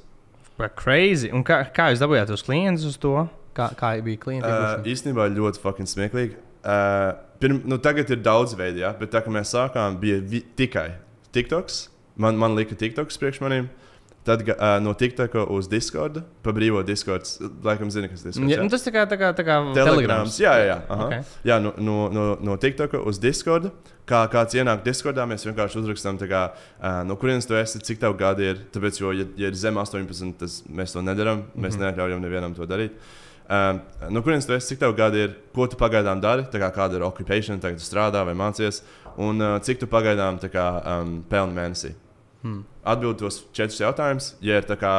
Crazy. 0.80 1.30
Un 1.36 1.46
kā, 1.46 1.62
kā 1.76 1.92
jūs 1.92 2.02
dabūjāt 2.02 2.34
tos 2.34 2.46
klientus 2.48 2.90
uz 2.90 2.98
to? 3.02 3.14
Kā, 3.54 3.70
kā 3.78 3.94
bija 4.02 4.24
klienti? 4.26 4.50
Uh, 4.50 4.82
Uh, 4.82 4.90
īstenībā 4.90 5.30
ļoti 5.38 5.62
fucking 5.62 5.92
smieklīgi. 5.92 6.40
Uh, 6.66 7.14
pirm, 7.38 7.62
nu, 7.70 7.78
tagad 7.78 8.10
ir 8.10 8.26
daudz 8.26 8.58
veidu, 8.58 8.82
ja? 8.82 8.96
bet 8.98 9.14
tā 9.14 9.22
kā 9.22 9.30
mēs 9.30 9.54
sākām, 9.54 10.00
bija 10.02 10.42
tikai 10.58 10.96
TikToks. 11.36 11.84
Man, 12.18 12.42
man 12.42 12.58
lika 12.58 12.74
TikToks 12.80 13.22
priekš 13.22 13.44
maniem. 13.46 13.70
Tad 14.26 14.42
uh, 14.42 14.56
no 14.82 14.94
TikToka 14.98 15.44
uz 15.54 15.68
Discord, 15.70 16.24
pa 16.42 16.54
brīvo 16.56 16.82
Discord. 16.86 17.28
Laikam, 17.64 17.92
zini, 17.94 18.10
kas 18.10 18.24
ir. 18.26 18.40
ja, 18.50 18.64
nu, 18.64 18.72
tas 18.74 18.82
tā 18.82 18.94
kā, 18.96 19.04
tā 19.06 19.20
kā, 19.22 19.30
tā 19.38 19.44
kā 19.46 19.60
Telegrams. 19.78 20.40
Jā, 20.42 20.56
jā, 20.58 20.70
jā. 20.72 20.78
Aha. 20.90 21.06
Okay. 21.06 21.28
jā 21.46 21.58
no, 21.62 21.74
no, 21.78 21.98
no, 22.10 22.24
no 22.42 22.56
TikToka 22.58 23.04
uz 23.06 23.20
Discord. 23.22 23.70
Kā 24.10 24.24
kāds 24.30 24.58
ienāk 24.58 24.82
Discordā, 24.86 25.28
mēs 25.30 25.46
vienkārši 25.46 25.78
uzrakstām, 25.82 26.18
kā, 26.30 26.42
uh, 26.54 27.04
no 27.06 27.18
kurienes 27.22 27.46
tu 27.50 27.58
esi, 27.58 27.82
cik 27.86 28.02
tev 28.02 28.18
gadi 28.18 28.50
ir. 28.50 28.66
Tāpēc, 28.74 28.98
jo, 29.02 29.14
ja, 29.14 29.28
ja 29.38 29.54
ir 29.54 29.58
zem 29.62 29.78
18, 29.82 30.34
tas 30.42 30.58
mēs 30.70 30.98
to 30.98 31.06
nedarām. 31.06 31.46
Mēs 31.54 31.76
mm 31.76 31.82
-hmm. 31.82 31.86
neatļaujam 31.86 32.26
nevienam 32.26 32.58
to 32.58 32.66
darīt. 32.66 32.98
Um, 33.46 33.82
no 34.10 34.24
kurienes 34.26 34.46
tu 34.46 34.54
esi, 34.54 34.74
cik 34.74 34.80
tev 34.80 34.96
gadi 34.98 35.20
ir, 35.22 35.36
ko 35.54 35.68
tu 35.70 35.78
pagaidām 35.78 36.22
dari, 36.22 36.48
kā 36.50 36.72
kāda 36.74 36.96
ir 36.98 37.04
occupation, 37.06 37.60
tagad 37.60 37.78
strādā 37.78 38.26
vai 38.26 38.34
mācies, 38.34 38.82
un 39.18 39.42
uh, 39.42 39.60
cik 39.62 39.80
tu 39.80 39.86
pagaidām 39.86 40.40
kā, 40.40 40.66
um, 41.02 41.24
pelni 41.30 41.54
mēnesī. 41.54 41.94
Hmm. 42.42 42.64
Atbild 42.86 43.18
tos 43.22 43.42
četrus 43.56 43.82
jautājumus. 43.82 44.34
Ja 44.46 44.60
ir 44.62 44.68
tā 44.70 44.78
kā, 44.80 44.94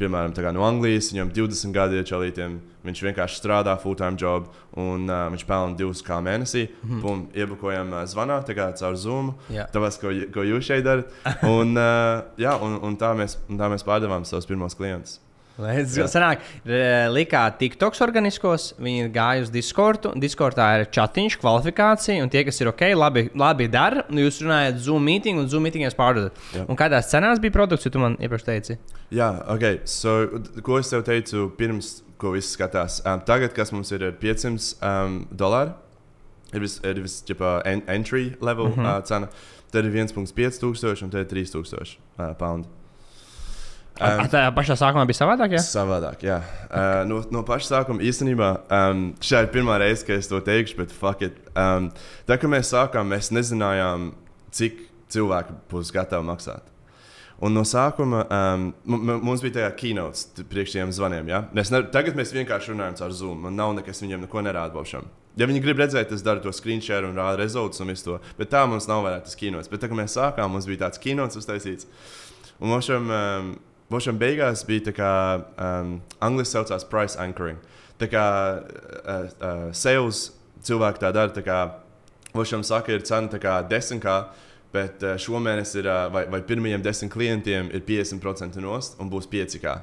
piemēram, 0.00 0.34
tā 0.36 0.44
kā 0.44 0.52
no 0.52 0.66
Anglijas, 0.66 1.12
viņam 1.14 1.32
20 1.32 1.74
gadi 1.74 2.00
ir 2.00 2.06
čalītiem, 2.08 2.58
viņš 2.84 3.02
vienkārši 3.06 3.40
strādā 3.40 3.74
full-time 3.80 4.18
job 4.20 4.50
un 4.78 5.08
uh, 5.08 5.26
viņš 5.32 5.46
pelna 5.48 5.78
divus 5.78 6.02
kā 6.04 6.20
mēnesī. 6.24 6.68
Mm 6.68 6.90
-hmm. 6.90 7.02
Pum, 7.02 7.26
iebukojam 7.34 7.92
uh, 7.92 8.04
zvanā, 8.04 8.42
tā 8.44 8.56
kā 8.58 8.72
caur 8.78 8.96
Zoom. 8.96 9.34
Jā. 9.50 9.66
Tāpēc, 9.72 10.00
ko, 10.00 10.14
ko 10.34 10.46
jūs 10.46 10.64
šeit 10.64 10.84
darat. 10.84 11.08
Un, 11.42 11.76
uh, 11.76 12.22
jā, 12.36 12.56
un, 12.60 12.78
un, 12.82 12.96
tā 12.96 13.14
mēs, 13.16 13.38
un 13.48 13.58
tā 13.58 13.68
mēs 13.70 13.84
pārdevām 13.84 14.24
savus 14.24 14.46
pirmos 14.46 14.74
klientus. 14.74 15.20
Go. 15.56 16.06
Sanāk, 16.08 16.40
likā 17.12 17.42
TikToks 17.60 18.00
organiskos, 18.04 18.70
viņi 18.80 19.10
gāja 19.12 19.44
uz 19.44 19.50
Discordu. 19.52 20.14
Discordā 20.20 20.68
ir 20.78 20.86
chatiņš, 20.94 21.36
kvalifikācija, 21.42 22.22
un 22.24 22.32
tie, 22.32 22.44
kas 22.46 22.60
ir 22.62 22.70
ok, 22.72 22.86
labi, 22.96 23.26
labi 23.38 23.68
dara. 23.72 24.06
Nu, 24.08 24.24
jūs 24.24 24.40
runājat 24.44 24.80
Zoom 24.86 25.04
meeting, 25.04 25.42
un 25.42 25.50
Zoom 25.52 25.68
meetingos 25.68 25.96
pārdodat. 25.98 26.40
Jā. 26.56 26.64
Un 26.64 26.80
kādās 26.80 27.12
cenās 27.12 27.42
bija 27.42 27.54
produkts, 27.58 27.86
jo 27.86 27.92
tu 27.92 28.02
man 28.02 28.16
iepriekš 28.22 28.48
teici? 28.48 28.78
Jā, 29.12 29.28
ok. 29.52 29.84
So, 29.84 30.16
ko 30.64 30.80
es 30.80 30.92
tev 30.92 31.04
teicu 31.06 31.50
pirms, 31.58 31.98
ko 32.20 32.32
viss 32.36 32.56
skatās? 32.56 33.02
Um, 33.04 33.20
tagad, 33.28 33.52
kas 33.56 33.74
mums 33.76 33.92
ir, 33.92 34.08
ir 34.08 34.16
500 34.22 34.74
um, 34.80 35.22
dolāri, 35.36 35.76
ir 36.56 36.64
vis, 36.64 36.80
ir 36.80 37.02
vis 37.04 37.20
ģipa, 37.28 37.58
en, 37.68 37.84
entry 37.92 38.30
level 38.40 38.72
mm. 38.72 38.78
-hmm. 38.80 38.94
uh, 38.96 39.04
cena. 39.04 39.28
Tad 39.72 39.84
ir 39.88 39.92
1,5 39.92 40.60
tūkstoši 40.60 41.04
un 41.04 41.12
tad 41.12 41.26
ir 41.26 41.44
3,000 41.44 41.98
uh, 42.18 42.32
pounds. 42.40 42.81
Um, 44.02 44.22
tā 44.32 44.42
pašā 44.56 44.76
sākumā 44.80 45.04
bija 45.08 45.20
savādāk, 45.20 45.54
jā? 45.56 45.62
Savādāk, 45.64 46.24
jā. 46.26 46.40
Uh, 46.66 47.02
no, 47.08 47.20
no 47.34 47.44
paša 47.46 47.68
sākuma 47.76 48.02
īstenībā 48.04 48.50
um, 48.66 49.06
šī 49.22 49.44
ir 49.44 49.52
pirmā 49.54 49.78
reize, 49.82 50.04
kad 50.08 50.18
es 50.18 50.30
to 50.30 50.40
teikšu, 50.42 50.80
bet 50.80 50.94
fuck 50.96 51.22
it. 51.28 51.38
Um, 51.54 51.90
tā 52.28 52.40
kā 52.40 52.50
mēs 52.50 52.72
sākām, 52.74 53.08
mēs 53.12 53.30
nezinājām, 53.34 54.10
cik 54.54 54.84
cilvēki 55.12 55.56
būs 55.70 55.94
gatavi 55.94 56.26
maksāt. 56.28 56.68
Un 57.42 57.56
no 57.56 57.64
sākuma 57.66 58.20
um, 58.30 58.68
mums 58.86 59.42
bija 59.42 59.56
tāda 59.56 59.72
keynote 59.74 60.44
priekš 60.46 60.76
tiem 60.76 60.92
zvaniem. 60.94 61.32
Ja? 61.32 61.40
Mēs 61.56 61.72
ne, 61.74 61.80
tagad 61.90 62.14
mēs 62.18 62.30
vienkārši 62.36 62.70
runājam 62.70 63.00
ar 63.02 63.16
Zoom. 63.18 63.40
Man 63.48 63.58
nav 63.58 63.72
nekas 63.80 64.02
viņiem 64.04 64.22
neko 64.28 64.44
nerāda 64.46 64.70
baušam. 64.76 65.08
Ja 65.40 65.48
viņi 65.48 65.62
grib 65.64 65.80
redzēt, 65.80 66.12
es 66.14 66.22
daru 66.22 66.44
to 66.44 66.52
screenshare 66.54 67.08
un 67.08 67.18
rādu 67.18 67.40
rezultātus 67.40 67.82
un 67.82 67.90
visu 67.90 68.06
to. 68.06 68.18
Bet 68.38 68.52
tā 68.52 68.62
mums 68.68 68.86
nav 68.86 69.02
vairāk 69.06 69.26
tas 69.26 69.34
keynote. 69.40 69.70
Bet 69.72 69.82
tā 69.82 69.90
kā 69.90 69.98
mēs 69.98 70.14
sākām, 70.14 70.54
mums 70.54 70.68
bija 70.70 70.84
tāds 70.84 71.02
keynote 71.02 71.40
uztaisīts. 71.40 71.88
Un 72.60 72.70
mums 72.70 72.86
šim, 72.86 73.10
um, 73.10 73.52
Bošam 73.92 74.18
beigās 74.20 74.64
bija 74.64 74.86
tā 74.88 74.94
kā, 74.96 75.12
um, 75.60 75.96
angļuiski 76.24 76.56
saucās 76.56 76.86
price 76.88 77.18
anchoring. 77.20 77.60
Tā 78.00 78.08
kā 78.10 78.24
uh, 78.56 79.26
uh, 79.28 79.66
sales 79.76 80.30
cilvēki 80.64 81.02
tā 81.02 81.12
dara, 81.14 81.32
tā 81.34 81.44
kā 81.44 81.58
Bošam 82.32 82.64
saka, 82.64 82.94
ir 82.94 83.04
cena 83.04 83.28
tā 83.28 83.40
kā 83.42 83.58
10 83.68 84.00
kā. 84.02 84.16
Bet 84.72 85.02
uh, 85.04 85.18
šomēnes 85.20 85.74
ir, 85.76 85.84
uh, 85.84 86.06
vai, 86.12 86.24
vai 86.32 86.40
pirmajiem 86.48 86.84
desmit 86.84 87.12
klientiem 87.12 87.68
ir 87.76 87.82
50% 87.84 88.56
nost 88.64 88.96
un 89.02 89.10
būs 89.12 89.28
5 89.28 89.58
kā. 89.60 89.74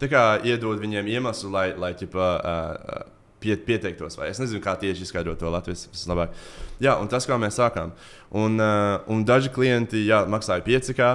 Tā 0.00 0.08
kā 0.10 0.22
iedod 0.48 0.80
viņiem 0.80 1.10
iemeslu, 1.12 1.52
lai, 1.52 1.66
lai 1.76 1.92
ķipa, 1.98 2.30
uh, 2.40 3.10
pie, 3.44 3.56
pieteiktos. 3.60 4.16
Vai 4.18 4.30
es 4.32 4.40
nezinu, 4.40 4.62
kā 4.64 4.74
tieši 4.80 5.04
izskaidrot 5.04 5.38
to 5.40 5.52
Latvijas 5.52 5.84
vislabāk. 5.92 6.34
Jā, 6.82 6.96
un 7.00 7.10
tas, 7.12 7.28
kā 7.28 7.36
mēs 7.40 7.60
sākām. 7.60 7.92
Un, 8.34 8.58
uh, 8.58 9.04
un 9.12 9.22
daži 9.28 9.52
klienti 9.54 10.06
jā, 10.08 10.24
maksāja 10.30 10.64
5, 10.64 10.90
uh, 10.96 11.14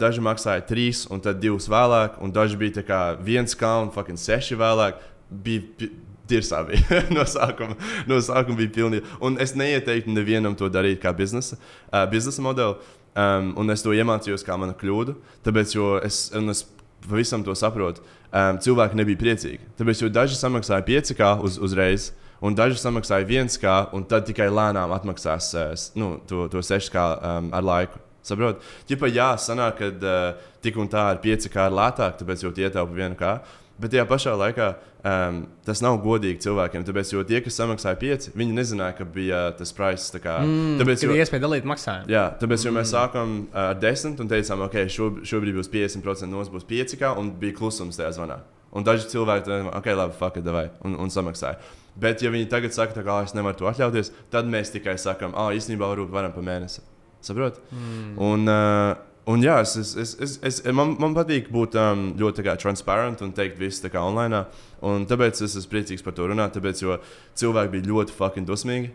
daži 0.00 0.24
maksāja 0.24 0.66
3, 0.68 1.06
un 1.14 1.24
tad 1.24 1.40
2 1.42 1.70
vēlāk, 1.72 2.20
un 2.20 2.34
daži 2.34 2.58
bija 2.60 2.84
1 2.84 3.56
kā 3.60 3.74
un 3.84 3.92
6 3.94 4.56
vēlāk. 4.60 5.02
Bija, 5.30 5.90
Tirsā 6.30 6.60
bija. 6.62 7.02
no, 7.16 7.24
sākuma, 7.26 7.74
no 8.06 8.20
sākuma 8.22 8.58
bija 8.60 8.74
pilnīgi. 8.76 9.06
Un 9.24 9.38
es 9.42 9.56
neieteiktu 9.58 10.12
nevienam 10.14 10.54
to 10.58 10.68
darīt 10.70 11.00
kā 11.02 11.14
biznesa, 11.16 11.58
uh, 11.90 12.04
biznesa 12.10 12.44
modeli. 12.44 12.78
Um, 13.10 13.48
un 13.58 13.72
es 13.74 13.82
to 13.82 13.90
iemācījos 13.90 14.44
kā 14.46 14.54
mana 14.54 14.76
kļūda. 14.78 15.16
Tāpēc, 15.42 15.72
es, 16.06 16.28
es 16.30 16.60
pavisam 17.08 17.44
to 17.46 17.54
saprotu, 17.58 18.02
um, 18.30 18.58
cilvēki 18.62 18.98
nebija 18.98 19.20
priecīgi. 19.20 19.70
Tāpēc, 19.78 20.04
daži 20.14 20.38
samaksāja 20.38 20.84
5K 20.86 21.36
uz, 21.46 21.60
uzreiz. 21.62 22.10
Un 22.40 22.54
daži 22.56 22.78
samaksāja 22.80 23.26
viens 23.28 23.58
kā, 23.60 23.90
un 23.92 24.06
tad 24.08 24.24
tikai 24.24 24.46
lēnām 24.48 24.94
atmaksās 24.96 25.50
uh, 25.60 25.74
nu, 26.00 26.14
to, 26.28 26.46
to 26.52 26.62
6K 26.64 27.02
um, 27.20 27.50
ar 27.56 27.66
laiku. 27.66 28.00
Saprotiet, 28.24 28.64
ja 28.88 29.10
jā, 29.12 29.28
sanāk, 29.40 29.80
ka 29.80 29.88
uh, 29.92 30.46
tik 30.64 30.76
un 30.80 30.88
tā 30.88 31.06
ar 31.14 31.20
5K 31.20 31.68
ir 31.68 31.76
lētāk, 31.76 32.16
tāpēc 32.20 32.44
jau 32.44 32.52
tie 32.56 32.68
ietaupa 32.68 32.96
vienu 32.96 33.16
kā. 33.16 33.38
Bet 33.80 33.92
tajā 33.94 34.04
pašā 34.08 34.36
laikā 34.36 34.70
um, 35.04 35.40
tas 35.66 35.82
nav 35.84 35.98
godīgi 36.04 36.42
cilvēkiem. 36.44 36.84
Tāpēc, 36.86 37.12
jo 37.14 37.24
tie, 37.28 37.40
kas 37.44 37.58
samaksāja 37.60 37.98
5, 38.00 38.30
viņi 38.38 38.56
nezināja, 38.56 38.96
ka 39.00 39.06
bija 39.08 39.42
tas 39.58 39.74
price. 39.76 40.12
Kā, 40.20 40.38
mm, 40.44 40.78
tāpēc, 40.80 41.04
jo, 41.06 41.16
iespēja 41.16 41.44
dalīt 41.46 41.68
maksājumu. 41.68 42.10
Jā, 42.12 42.26
tāpēc, 42.40 42.66
mm. 42.66 42.78
mēs 42.80 42.94
sākām 42.94 43.36
ar 43.56 43.76
10 43.80 44.22
un 44.22 44.30
teicām, 44.30 44.64
ok, 44.68 44.78
šo, 44.92 45.10
šobrīd 45.32 45.58
būs 45.60 45.70
50% 45.72 46.30
no 46.30 46.40
mums 46.40 46.52
būs 46.52 46.68
5, 46.68 46.96
kā, 47.00 47.12
un 47.20 47.32
bija 47.40 47.56
klusums 47.58 48.00
tajā 48.00 48.14
zvanā. 48.18 48.40
Un 48.76 48.86
daži 48.86 49.08
cilvēki 49.10 49.48
teica, 49.48 49.74
ok, 49.74 49.92
labi, 49.98 50.16
fuck, 50.18 50.38
it, 50.38 50.46
davai, 50.46 50.68
un, 50.86 50.94
un 51.02 51.10
samaksāja. 51.10 51.58
Bet, 52.00 52.22
ja 52.22 52.30
viņi 52.30 52.46
tagad 52.52 52.74
saka, 52.74 53.02
ka 53.02 53.18
es 53.26 53.34
nevaru 53.34 53.58
to 53.58 53.66
atļauties, 53.70 54.12
tad 54.30 54.46
mēs 54.50 54.70
tikai 54.70 54.94
sakām, 55.00 55.34
ah, 55.34 55.50
īstenībā 55.56 55.88
varbūt 55.90 56.12
varam 56.14 56.34
pa 56.36 56.44
mēnesi. 56.44 56.84
Saprotiet? 57.20 57.58
Mm. 57.74 58.12
Un, 58.24 58.46
uh, 58.48 59.09
Un 59.30 59.44
jā, 59.44 59.58
es, 59.62 59.76
es, 59.78 59.92
es, 60.00 60.14
es, 60.24 60.34
es, 60.48 60.58
man, 60.74 60.96
man 60.98 61.14
patīk 61.14 61.50
būt 61.52 61.76
um, 61.78 62.08
ļoti 62.18 62.46
transparent 62.62 63.22
un 63.22 63.34
teikt 63.36 63.60
visu 63.60 63.84
tā 63.84 63.92
kā 63.92 64.02
online. 64.02 64.42
Un 64.86 65.06
tāpēc 65.06 65.44
es 65.44 65.54
esmu 65.60 65.74
priecīgs 65.74 66.04
par 66.06 66.16
to 66.16 66.26
runāt, 66.30 66.56
tāpēc, 66.56 66.82
jo 66.82 66.98
cilvēki 67.38 67.74
bija 67.76 67.90
ļoti 67.92 68.16
fucking 68.16 68.48
dusmīgi. 68.48 68.90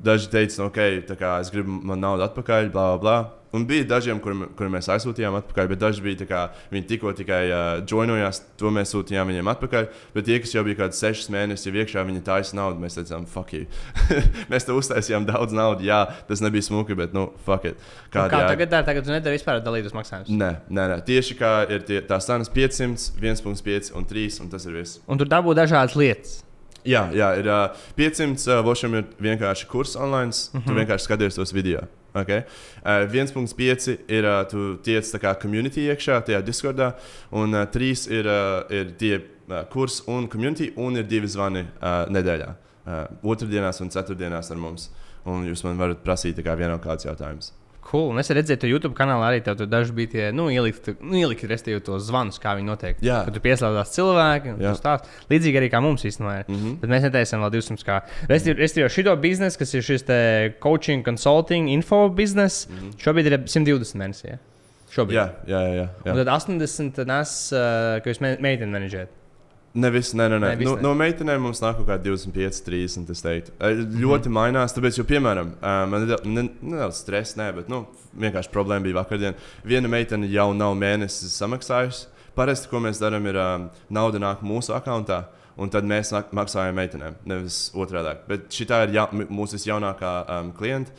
Daži 0.00 0.30
teica, 0.32 0.62
nu, 0.62 0.70
ok, 0.70 0.80
kā, 1.18 1.34
es 1.42 1.52
gribu 1.52 1.80
man 1.90 2.00
naudu 2.04 2.28
atpakaļ, 2.28 2.72
bla, 2.72 2.88
bla. 2.94 3.20
bla. 3.24 3.39
Un 3.52 3.64
bija 3.66 3.84
dažiem, 3.96 4.20
kuriem 4.22 4.44
kur 4.54 4.68
mēs 4.70 4.86
aizsūtījām 4.94 5.34
atpakaļ, 5.40 5.68
bet 5.72 5.80
daži 5.80 6.04
bija 6.04 6.26
kā, 6.28 6.42
viņi 6.70 6.86
tikko 6.92 7.10
tikai 7.18 7.40
uh, 7.50 7.62
joinojās, 7.82 8.42
to 8.60 8.70
mēs 8.74 8.92
sūtījām 8.94 9.32
viņiem 9.32 9.50
atpakaļ. 9.50 9.88
Bet 10.14 10.28
tie, 10.28 10.36
kas 10.42 10.54
jau 10.54 10.62
bija 10.66 10.78
kaut 10.78 10.92
kāds 10.92 11.00
sešus 11.02 11.32
mēnešus 11.34 11.66
jau 11.66 11.72
iekšā, 11.82 12.04
viņi 12.06 12.22
taisa 12.26 12.58
naudu. 12.58 12.78
Mēs 12.82 12.98
teicām, 13.00 13.26
fuck 13.30 13.56
you. 13.56 13.66
mēs 14.52 14.68
te 14.68 14.76
uztaisījām 14.76 15.26
daudz 15.26 15.56
naudas. 15.56 15.82
Jā, 15.86 15.98
tas 16.28 16.42
nebija 16.44 16.68
smuki, 16.68 16.94
bet, 16.98 17.16
nu, 17.16 17.26
fuck 17.46 17.66
it. 17.72 17.80
Kā, 18.12 18.28
kā 18.30 18.44
jā. 18.44 18.52
tagad, 18.54 18.76
tagad 18.86 19.08
tu 19.08 19.14
nedari 19.14 19.38
vispār 19.40 19.58
dalītus 19.64 19.96
maksājumus? 19.98 20.30
Nē, 20.30 20.52
nē, 20.70 20.86
nē, 20.94 21.00
tieši 21.10 21.38
kā 21.40 21.54
ir 21.66 21.82
tie, 21.88 21.98
tās 22.06 22.30
cenas 22.30 22.52
500, 22.54 23.10
1,5 23.18 23.90
un 23.98 24.06
3, 24.14 24.40
un 24.44 24.54
tas 24.54 24.70
ir 24.70 24.78
viss. 24.78 25.02
Un 25.10 25.18
tur 25.18 25.30
dabū 25.30 25.58
dažādas 25.58 25.98
lietas. 25.98 26.38
Jā, 26.86 27.08
jā 27.12 27.34
ir 27.40 27.48
uh, 27.50 27.86
500. 27.98 28.40
Uh, 28.46 28.60
Vošam 28.64 28.94
ir 28.96 29.08
vienkārši 29.20 29.66
kurs 29.68 29.96
online. 29.96 30.30
Mm 30.30 30.60
-hmm. 30.60 30.64
Tu 30.64 30.72
mhm. 30.72 30.78
vienkārši 30.80 31.04
skaties 31.04 31.34
tos 31.34 31.52
video. 31.52 31.88
Okay? 32.14 32.42
Uh, 32.82 33.04
1,5 33.06 33.90
ir 34.10 34.26
uh, 34.26 34.40
tu 34.50 34.74
tiec 34.84 35.06
tā 35.12 35.20
kā 35.22 35.34
community 35.38 35.86
iekšā, 35.90 36.20
tajā 36.26 36.40
Discordā, 36.46 36.94
un 37.30 37.54
uh, 37.54 37.66
3 37.70 38.06
ir, 38.10 38.26
uh, 38.26 38.64
ir 38.74 38.94
tie 38.98 39.14
uh, 39.20 39.62
kurs 39.70 40.00
un 40.10 40.26
community, 40.30 40.72
un 40.76 40.98
ir 40.98 41.06
divi 41.10 41.30
zvani 41.30 41.66
uh, 41.68 42.02
nedēļā. 42.10 42.50
Uh, 42.80 43.04
otrdienās 43.34 43.78
un 43.84 43.92
ceturtdienās 43.92 44.50
ar 44.50 44.60
mums. 44.60 44.90
Un 45.28 45.44
jūs 45.46 45.62
man 45.66 45.78
varat 45.78 46.00
prasīt, 46.02 46.40
kā 46.42 46.56
vienam 46.58 46.80
kāds 46.82 47.06
jautājums. 47.06 47.52
Cool. 47.90 48.12
Un 48.12 48.22
es 48.22 48.30
redzēju, 48.30 48.60
ka 48.62 48.68
YouTube 48.70 48.94
kanālā 48.94 49.32
arī 49.32 49.40
tur 49.42 49.66
daži 49.66 49.94
bija 49.96 50.10
tie, 50.12 50.26
nu, 50.36 50.46
ielikt, 50.52 50.92
nu, 51.00 51.16
ielikt 51.18 51.42
restīvi 51.50 51.82
tos 51.82 52.04
zvanus, 52.06 52.38
kā 52.42 52.52
viņi 52.58 52.68
notiek. 52.68 53.00
Jā. 53.02 53.24
Kad 53.26 53.34
tu 53.34 53.42
pieslēdzās 53.42 53.94
cilvēki, 53.96 54.52
un 54.54 54.60
tas 54.62 54.82
tāds 54.84 55.16
līdzīgi 55.32 55.58
arī 55.58 55.70
kā 55.72 55.80
mums 55.82 56.06
īstenībā 56.06 56.36
ir. 56.40 56.44
Mm 56.46 56.60
-hmm. 56.60 56.76
Bet 56.84 56.92
mēs 56.94 57.06
neteicām 57.08 57.42
vēl 57.42 57.50
200 57.56 57.88
kā. 57.88 58.00
Restīvi, 58.30 58.88
šito 58.88 59.16
biznesu, 59.16 59.58
kas 59.58 59.74
ir 59.74 59.82
šis 59.82 60.06
coaching, 60.62 61.04
consulting, 61.04 61.68
info 61.68 62.08
bizness, 62.08 62.68
mm 62.68 62.76
-hmm. 62.76 62.96
šobrīd 63.02 63.26
ir 63.26 63.38
120 63.46 63.96
mēnesi. 63.96 64.26
Ja? 64.28 64.38
Šobrīd. 64.90 65.16
Jā, 65.16 65.30
jā, 65.46 65.60
jā. 65.74 65.88
jā. 66.04 66.12
Un 66.12 66.16
tad 66.16 66.28
80 66.28 67.04
nes, 67.06 67.52
uh, 67.52 68.02
ka 68.02 68.10
jūs 68.10 68.20
meiteni 68.20 68.70
menedžējat. 68.70 69.19
Nevis, 69.70 70.08
nē, 70.18 70.24
nē, 70.32 70.38
nē. 70.42 70.48
nē 70.58 70.66
no, 70.66 70.72
no 70.82 70.90
meitenēm 70.98 71.44
mums 71.46 71.60
nāk 71.62 71.76
kaut 71.78 71.86
kāda 71.86 72.02
25, 72.08 72.62
30. 72.66 73.10
Es 73.14 73.20
teiktu, 73.22 73.52
ļoti 74.02 74.26
mm. 74.26 74.34
mainās. 74.34 74.74
Tāpēc, 74.74 74.96
jo, 74.98 75.04
piemēram, 75.06 75.52
man 75.92 76.06
ir 76.08 76.24
nedaudz 76.26 76.98
stress, 76.98 77.36
nē, 77.38 77.52
bet 77.60 77.68
nu, 77.70 77.84
vienkārši 78.18 78.50
problēma 78.50 78.88
bija 78.88 78.98
vakardien. 78.98 79.36
Viena 79.62 79.90
meitene 79.92 80.26
jau 80.32 80.48
nav 80.58 80.74
mēnesis 80.78 81.36
samaksājusi. 81.38 82.08
Parasti, 82.34 82.70
ko 82.70 82.80
mēs 82.82 82.98
darām, 83.02 83.28
ir 83.30 83.38
um, 83.38 83.68
nauda 83.94 84.18
nāk 84.22 84.42
mūsu 84.46 84.74
akkontā. 84.74 85.22
Un 85.60 85.70
tad 85.70 85.86
mēs 85.86 86.10
maksājam 86.34 86.74
meitenēm, 86.78 87.18
nevis 87.28 87.68
otrādi. 87.76 88.14
Bet 88.26 88.50
šī 88.54 88.66
ir 88.88 88.94
ja, 88.96 89.04
mūsu 89.12 89.58
visjaunākā 89.58 90.12
um, 90.24 90.52
klienta. 90.56 90.94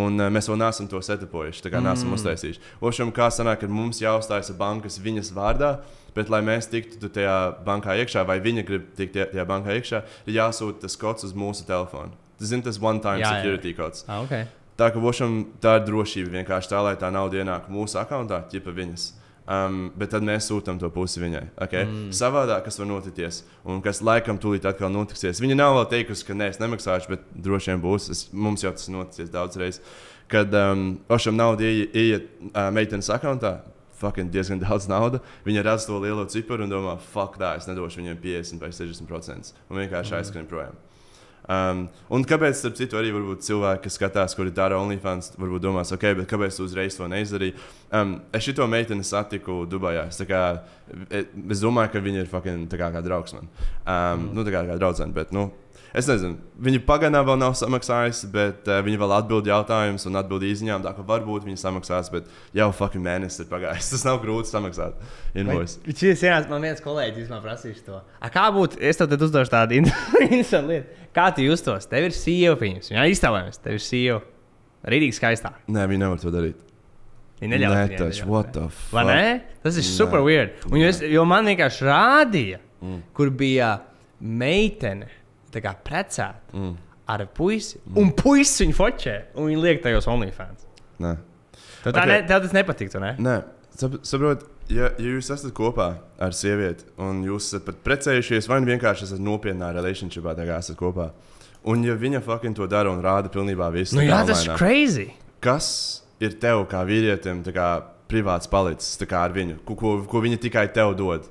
Un 0.00 0.16
uh, 0.16 0.30
mēs 0.32 0.48
vēl 0.48 0.60
neesam 0.62 0.88
to 0.88 1.00
setapojuši, 1.04 1.64
tā 1.66 1.72
kā 1.72 1.80
mm. 1.80 1.90
neesam 1.90 2.16
uztaisījuši. 2.16 2.62
Ošam, 2.84 3.12
kā 3.14 3.28
sanāk, 3.34 3.60
ka 3.64 3.68
mums 3.68 4.00
jāuzstājas 4.00 4.52
bankas 4.56 4.96
viņas 5.02 5.32
vārdā, 5.36 5.74
bet 6.14 6.30
lai 6.32 6.42
mēs 6.46 6.68
tiktu 6.70 7.10
tajā 7.12 7.38
bankā 7.66 7.96
iekšā, 8.02 8.24
vai 8.28 8.38
viņa 8.44 8.66
grib 8.66 8.90
tikt 8.98 9.18
tajā 9.32 9.46
bankā 9.48 9.76
iekšā, 9.78 10.04
ir 10.26 10.38
jāsūta 10.38 10.86
tas 10.86 10.98
kods 11.00 11.26
uz 11.28 11.34
mūsu 11.36 11.66
telefonu. 11.68 12.14
Tas 12.38 12.52
ir 12.52 12.62
tas 12.66 12.78
one-time 12.82 13.22
security 13.22 13.72
jā. 13.72 13.78
kods. 13.78 14.06
Ah, 14.08 14.22
okay. 14.24 14.48
Tā 14.78 14.88
ka 14.90 15.02
Vošam 15.02 15.44
tā 15.62 15.76
ir 15.78 15.84
drošība 15.86 16.40
vienkārši 16.40 16.72
tā, 16.72 16.80
lai 16.82 16.96
tā 16.98 17.10
nauda 17.14 17.38
ienāk 17.38 17.68
mūsu 17.70 18.00
akkontā, 18.00 18.42
ķipa 18.50 18.74
viņas. 18.74 19.12
Um, 19.44 19.90
bet 19.92 20.08
tad 20.14 20.24
mēs 20.24 20.46
sūtām 20.48 20.78
to 20.80 20.88
pusi 20.88 21.20
viņai. 21.20 21.42
Okay? 21.66 21.84
Mm. 21.84 22.08
Savādāk, 22.16 22.62
kas 22.64 22.80
var 22.80 22.88
notikties, 22.88 23.42
un 23.68 23.82
kas 23.84 24.00
laikam 24.00 24.38
tūlīt 24.40 24.64
atkal 24.66 24.88
notiksies. 24.92 25.42
Viņa 25.44 25.58
nav 25.58 25.76
vēl 25.76 25.86
teikusi, 25.90 26.24
ka 26.24 26.36
nē, 26.36 26.48
es 26.54 26.60
nemaksāšu, 26.62 27.12
bet 27.12 27.26
droši 27.44 27.74
vien 27.74 27.82
būs. 27.84 28.08
Es, 28.14 28.24
mums 28.32 28.64
jau 28.64 28.72
tas 28.72 28.88
noticis 28.88 29.28
daudz 29.34 29.60
reizes. 29.60 29.82
Kad 30.32 30.54
um, 30.56 30.86
Ošam 31.12 31.36
nauda 31.36 31.68
ieiet 31.68 32.30
uh, 32.48 32.70
meitenes 32.72 33.12
akkontā, 34.00 34.32
diezgan 34.34 34.62
daudz 34.66 34.88
naudas. 34.90 35.36
Viņa 35.46 35.66
redz 35.66 35.86
to 35.88 36.00
lielo 36.02 36.26
ciparu 36.30 36.66
un 36.66 36.72
domā, 36.72 36.96
fuck, 37.12 37.38
tā, 37.40 37.54
es 37.60 37.68
nedošu 37.70 38.02
viņiem 38.02 38.18
50 38.22 38.64
vai 38.64 38.72
60%. 38.74 39.54
Un 39.70 39.84
vienkārši 39.84 40.14
mm. 40.14 40.20
aizskrien 40.20 40.50
projām. 40.50 40.80
Um, 41.44 41.82
un 42.08 42.22
kāpēc, 42.24 42.56
starp 42.56 42.76
citu, 42.78 42.96
arī 42.96 43.10
cilvēki, 43.12 43.82
kas 43.84 43.98
skatās, 43.98 44.34
kuri 44.36 44.52
dara 44.54 44.78
OnlyFans, 44.80 45.34
varbūt 45.36 45.64
domās, 45.66 45.90
ok, 45.92 46.06
bet 46.22 46.28
kāpēc 46.30 46.56
tu 46.56 46.64
uzreiz 46.64 46.96
to 46.96 47.08
neizdarīji? 47.10 47.52
Um, 47.92 48.14
es 48.32 48.48
šo 48.48 48.68
meiteni 48.70 49.04
satiku 49.04 49.66
Dubajā. 49.68 50.06
Es, 50.08 50.22
kā, 50.24 50.40
e, 51.10 51.26
es 51.52 51.60
domāju, 51.60 51.92
ka 51.92 52.04
viņa 52.06 52.24
ir 52.24 52.30
fucking, 52.32 52.64
kā, 52.72 52.88
kā 52.94 53.04
draugs 53.04 53.36
man. 53.36 53.50
Um, 53.50 53.92
mm. 53.92 54.30
Nu, 54.38 54.46
tā 54.46 54.56
kā, 54.56 54.64
kā 54.70 54.78
draudzene, 54.80 55.12
bet, 55.16 55.36
nu, 55.36 55.50
Es 55.94 56.08
nezinu, 56.10 56.40
viņi 56.58 56.80
pagaidām 56.82 57.22
vēl 57.28 57.36
nav 57.38 57.52
samaksājusi, 57.54 58.26
bet 58.34 58.66
uh, 58.66 58.80
viņi 58.82 58.98
vēl 58.98 59.12
atbild 59.14 59.46
jautājumus 59.46 60.08
un 60.08 60.18
atbild 60.18 60.42
īsiņām. 60.48 60.82
Tā 60.82 60.90
kā 60.96 61.04
varbūt 61.06 61.46
viņi 61.46 61.60
samaksās, 61.60 62.10
bet 62.10 62.26
jau 62.58 62.66
fucking 62.74 63.04
mēnesis 63.04 63.44
ir 63.44 63.48
pagājis. 63.52 63.88
Tas 63.92 64.02
nav 64.08 64.18
grūti 64.24 64.50
samaksāt. 64.50 64.98
Šis 65.38 66.26
ir 66.26 66.50
man 66.50 66.66
viens 66.66 66.82
kolēģis, 66.82 67.30
man 67.30 67.44
prasīs 67.46 67.78
to. 67.86 68.02
A, 68.18 68.32
kā 68.34 68.48
būtu, 68.56 68.82
es 68.82 68.98
tev 68.98 69.14
uzdošu 69.14 69.54
tādu 69.54 69.78
interesantu 69.78 70.74
lietu. 70.74 71.08
Kā 71.14 71.28
tu 71.30 71.46
justos? 71.46 71.86
Tev 71.86 72.10
ir 72.10 72.18
sieva, 72.18 72.58
viņas. 72.58 72.90
Jā, 72.90 73.06
iztēlojamies, 73.14 73.62
tev 73.62 73.78
ir 73.78 73.86
sieva. 73.86 74.20
Rītīgi 74.90 75.14
skaistā. 75.14 75.54
Nē, 75.70 75.86
viņi 75.94 76.02
nevar 76.02 76.18
to 76.18 76.34
darīt. 76.34 76.58
Nē, 77.38 77.54
ir 77.60 78.26
what 78.26 78.50
the 78.50 78.66
fuck. 78.66 78.94
Vai 78.98 79.04
ne? 79.12 79.34
Tas 79.62 79.78
ir 79.78 79.86
super 79.86 80.26
weird. 80.26 80.58
Un, 80.72 80.80
jo, 80.82 80.90
es, 80.90 81.04
jo 81.06 81.22
man 81.28 81.46
vienkārši 81.46 81.86
rādīja, 81.86 82.58
mm. 82.82 83.04
kur 83.14 83.30
bija 83.30 83.76
meitene 84.18 85.22
kā, 85.62 85.74
precēta 85.86 86.56
mm. 86.56 86.72
ar 87.14 87.26
puisi, 87.36 87.78
mm. 87.82 88.00
un 88.00 88.10
puisis 88.16 88.64
viņu 88.64 88.76
fočē, 88.78 89.16
un 89.36 89.50
viņi 89.50 89.62
liek 89.62 89.84
tajos 89.84 90.08
OnlyFans. 90.10 90.66
Nē. 91.04 91.14
Tev, 91.84 91.92
okay. 91.92 92.08
ne, 92.08 92.18
tev 92.26 92.42
tas 92.46 92.56
nepatiktu, 92.56 93.02
ne? 93.02 93.14
Nē, 93.20 93.38
saprotiet. 93.76 94.50
Ja, 94.72 94.88
ja 94.96 95.10
jūs 95.12 95.26
esat 95.28 95.52
kopā 95.52 95.90
ar 96.24 96.32
sievieti 96.32 96.86
un 97.04 97.18
jūs 97.26 97.50
esat 97.50 97.66
pat 97.66 97.82
precējušies, 97.84 98.46
vai 98.48 98.62
nu 98.62 98.70
vienkārši 98.70 99.04
esat 99.10 99.20
nopietnā 99.20 99.68
relationshipā, 99.76 100.32
tā 100.38 100.46
kā 100.48 100.56
esat 100.62 100.78
kopā, 100.80 101.10
un 101.68 101.84
ja 101.84 101.92
viņa 102.00 102.22
fucking 102.24 102.56
to 102.56 102.64
dara 102.72 102.88
un 102.88 103.02
rāda 103.04 103.28
pilnībā 103.32 103.68
visu, 103.74 103.98
nu, 103.98 104.06
jā, 104.06 104.22
tas 104.24 104.46
ir 104.46 104.56
crazy. 104.56 105.10
Kas 105.44 105.68
ir 106.24 106.38
tev 106.40 106.64
kā 106.70 106.80
vīrietim 106.88 107.42
kā 107.52 107.68
privāts 108.08 108.48
palicis 108.48 108.96
tā 109.00 109.08
kā 109.10 109.26
ar 109.26 109.36
viņu, 109.36 109.58
ko, 109.68 109.76
ko, 109.76 109.94
ko 110.08 110.24
viņa 110.24 110.40
tikai 110.46 110.66
tev 110.72 110.94
dod. 110.96 111.28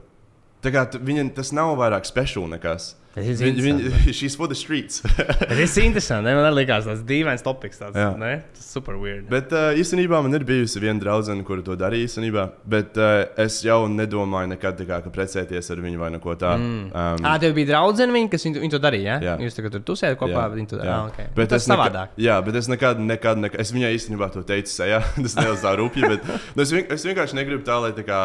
Tā 0.63 0.71
kā 0.71 0.85
tu- 0.91 0.99
viņa, 1.03 1.29
tas 1.35 1.51
nav 1.55 1.75
vairāk 1.79 2.07
speciāls. 2.07 2.93
Tas 3.13 3.27
ir 3.29 3.35
Viņa, 3.37 3.49
interesanti. 3.53 3.89
viņa, 3.93 4.13
she's 4.17 4.33
for 4.35 4.47
the 4.49 4.55
streets. 4.57 5.03
Tas 5.49 5.75
ir 5.77 5.83
interesanti. 5.85 6.31
Man 6.33 6.55
likās 6.57 6.87
tas 6.89 7.03
dīvains. 7.05 7.43
Tāds, 7.45 7.93
Jā. 7.93 8.07
ne? 8.17 8.31
tas 8.57 8.65
super 8.73 8.95
weird. 8.97 9.27
Bet 9.29 9.51
uh, 9.53 9.67
īstenībā 9.77 10.17
man 10.25 10.33
ir 10.33 10.41
bijusi 10.47 10.81
viena 10.81 10.97
draudzene, 10.97 11.45
kura 11.45 11.61
to 11.61 11.75
darīja 11.77 12.07
īstenībā. 12.07 12.47
Bet 12.65 12.97
uh, 12.97 13.27
es 13.37 13.59
jau 13.61 13.83
nedomāju 13.85 14.49
nekad, 14.55 14.81
kā, 14.89 14.97
ka 15.05 15.13
precēties 15.13 15.69
ar 15.75 15.83
viņu 15.85 16.01
vai 16.01 16.09
neko 16.15 16.33
tādu. 16.41 16.65
Mm. 16.65 16.87
Um, 16.89 17.27
Ah, 17.29 17.37
tev 17.37 17.53
bija 17.53 17.69
draudzene, 17.75 18.15
viņa, 18.17 18.31
kas 18.33 18.47
viņu, 18.49 18.63
viņu 18.65 18.73
to 18.73 18.81
darīja. 18.87 19.19
Ja? 19.21 19.35
Jā. 19.35 19.37
Jūs 19.45 19.59
tagad 19.61 19.77
tur 19.77 19.85
tusējat 19.93 20.17
kopā, 20.17 20.33
Jā, 20.33 20.47
bet 20.49 20.57
viņi 20.63 20.71
to 20.73 20.79
jā. 20.79 20.81
darīja. 20.81 20.97
Ah, 20.97 21.13
okay. 21.13 21.29
Bet 21.37 21.53
tas 21.53 21.61
es 21.61 21.69
ir 21.69 21.75
savādāk. 21.75 22.17
Jā, 22.25 22.39
bet 22.49 22.57
es 22.63 22.71
nekad, 22.73 22.97
nekad, 23.13 23.43
nekad 23.45 23.61
es 23.61 23.75
viņai 23.77 23.93
īstenībā 23.99 24.31
to 24.33 24.41
teicu, 24.41 24.73
sejā. 24.79 25.03
tas 25.21 25.37
nedaudz 25.37 25.61
tā 25.61 25.77
rupji, 25.77 26.09
bet 26.15 26.25
nu, 26.33 26.65
es, 26.65 26.73
vien, 26.73 26.89
es 26.89 27.05
vienkārši 27.05 27.37
negribu 27.37 27.61
tā, 27.69 27.77
lai 27.85 27.93
tā 27.93 28.09
kā. 28.09 28.23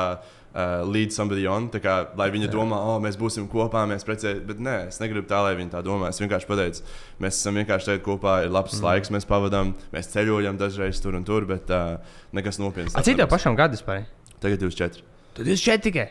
Uh, 0.49 0.81
lead 0.89 1.13
somebody 1.13 1.43
on, 1.47 1.67
kā, 1.69 1.95
lai 2.17 2.31
viņa 2.33 2.49
domā, 2.51 2.79
oh, 2.81 2.97
mēs 3.05 3.19
būsim 3.21 3.45
kopā, 3.53 3.83
mēs 3.87 4.07
precēsimies. 4.09 4.47
Bet 4.49 4.63
nē, 4.65 4.77
es 4.89 4.97
negribu 4.99 5.29
tā, 5.29 5.43
lai 5.45 5.53
viņa 5.59 5.75
tā 5.77 5.83
domā. 5.85 6.09
Es 6.09 6.19
vienkārši 6.23 6.49
pateicu, 6.49 6.87
mēs 7.23 7.37
esam 7.37 7.61
vienkārši 7.61 7.93
šeit 7.93 8.03
kopā, 8.07 8.39
ir 8.47 8.55
labs 8.57 8.79
mm. 8.79 8.87
laiks, 8.89 9.13
mēs 9.15 9.29
pavadām, 9.29 9.75
mēs 9.93 10.09
ceļojam 10.15 10.59
dažreiz 10.59 11.05
tur 11.05 11.21
un 11.21 11.29
tur, 11.29 11.47
bet 11.47 11.69
uh, 11.69 12.01
nekas 12.35 12.59
nopietns. 12.63 12.97
A, 12.97 13.05
cik 13.05 13.21
tev 13.21 13.29
pašam 13.31 13.61
gadus 13.61 13.85
pāri? 13.87 14.09
Tagad 14.41 14.65
24. 14.65 15.05
Tad 15.37 15.53
jūs 15.53 15.69
šeit 15.69 15.85
tikai. 15.85 16.09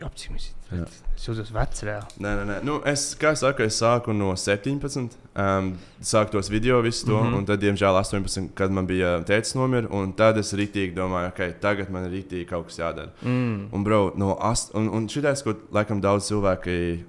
Jā, 0.00 0.14
cik 0.16 0.38
mēs 0.38 0.52
Jā. 0.70 0.86
Es 1.20 1.26
jūtos 1.28 1.50
vecs 1.52 1.82
reāli. 1.84 2.14
Nē, 2.24 2.30
nē, 2.38 2.44
nē. 2.48 2.54
Nu, 2.64 2.78
es, 2.88 3.10
kā 3.20 3.34
jau 3.34 3.38
saku, 3.42 3.66
es 3.68 3.76
sāku 3.76 4.14
no 4.16 4.30
17. 4.40 5.18
Um, 5.36 5.66
sāku 6.00 6.32
tos 6.32 6.48
video, 6.48 6.78
visu 6.80 7.04
to, 7.04 7.18
mm. 7.18 7.26
-hmm. 7.26 7.36
un 7.36 7.44
tad, 7.44 7.60
diemžēl, 7.60 7.98
18. 8.00 8.48
kad 8.56 8.72
man 8.72 8.86
bija 8.86 9.20
tēvs 9.28 9.52
nomira, 9.54 9.88
un 9.90 10.14
tad 10.16 10.38
es 10.38 10.54
rītīgi 10.54 10.94
domāju, 10.96 11.28
ok, 11.28 11.60
tagad 11.60 11.90
man 11.90 12.06
ir 12.08 12.10
rītīgi 12.10 12.46
kaut 12.48 12.66
kas 12.66 12.78
jādara. 12.78 13.10
Mm. 13.22 13.68
Un, 13.72 13.84
bro, 13.84 14.12
no 14.16 14.38
ast, 14.40 14.74
un, 14.74 14.88
un 14.88 15.08
šitais, 15.08 15.42
ko 15.42 15.54
laikam 15.72 16.00
daudz 16.00 16.32
cilvēki 16.32 17.04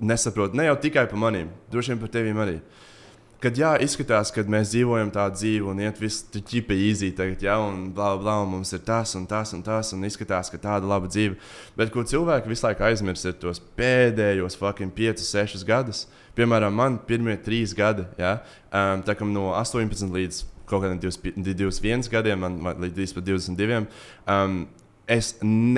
nesaprot, 0.00 0.54
ne 0.54 0.64
jau 0.64 0.76
tikai 0.76 1.06
par 1.06 1.18
maniem, 1.18 1.48
droši 1.70 1.92
vien 1.92 2.00
par 2.00 2.08
tevīm 2.08 2.40
arī. 2.40 2.60
Kad 3.44 3.58
jā, 3.60 3.74
izskatās, 3.84 4.30
ka 4.32 4.40
mēs 4.48 4.70
dzīvojam 4.72 5.10
tādu 5.12 5.36
dzīvi 5.36 5.66
un 5.68 5.80
iet 5.84 5.98
viss 6.00 6.22
ķipa 6.32 6.72
īzī, 6.80 7.10
tagad, 7.12 7.42
jā, 7.44 7.58
un 7.60 7.90
blā, 7.92 8.14
blā, 8.16 8.38
un 8.40 8.54
mums 8.54 8.72
ir 8.72 8.80
tas 8.86 9.10
un 9.18 9.26
tas 9.28 9.52
un 9.52 9.60
tas, 9.66 9.90
un 9.92 10.06
izskatās, 10.08 10.48
ka 10.48 10.56
tāda 10.62 10.88
laba 10.88 11.10
dzīve. 11.12 11.36
Bet 11.76 11.92
ko 11.92 12.06
cilvēki 12.08 12.48
visu 12.48 12.64
laiku 12.64 12.86
aizmirst, 12.88 13.28
ir 13.28 13.36
tos 13.42 13.60
pēdējos 13.76 14.56
fucking 14.56 14.94
5, 14.96 15.20
6 15.28 15.66
gadus. 15.68 16.06
Piemēram, 16.38 16.72
man 16.72 16.96
pirmie 17.04 17.36
trīs 17.44 17.76
gadi, 17.76 18.06
jā, 18.16 18.38
um, 18.72 19.04
tā 19.04 19.12
kā 19.18 19.28
no 19.28 19.50
18 19.58 20.16
līdz 20.16 20.40
kaut 20.64 20.86
kādiem 20.86 21.02
20 21.04 21.44
21 21.44 22.08
gadiem, 22.16 22.40
man, 22.40 22.56
man 22.64 22.80
līdz 22.88 23.12
pat 23.18 23.28
22. 23.28 23.84
Um, 24.24 24.64
Es, 25.04 25.34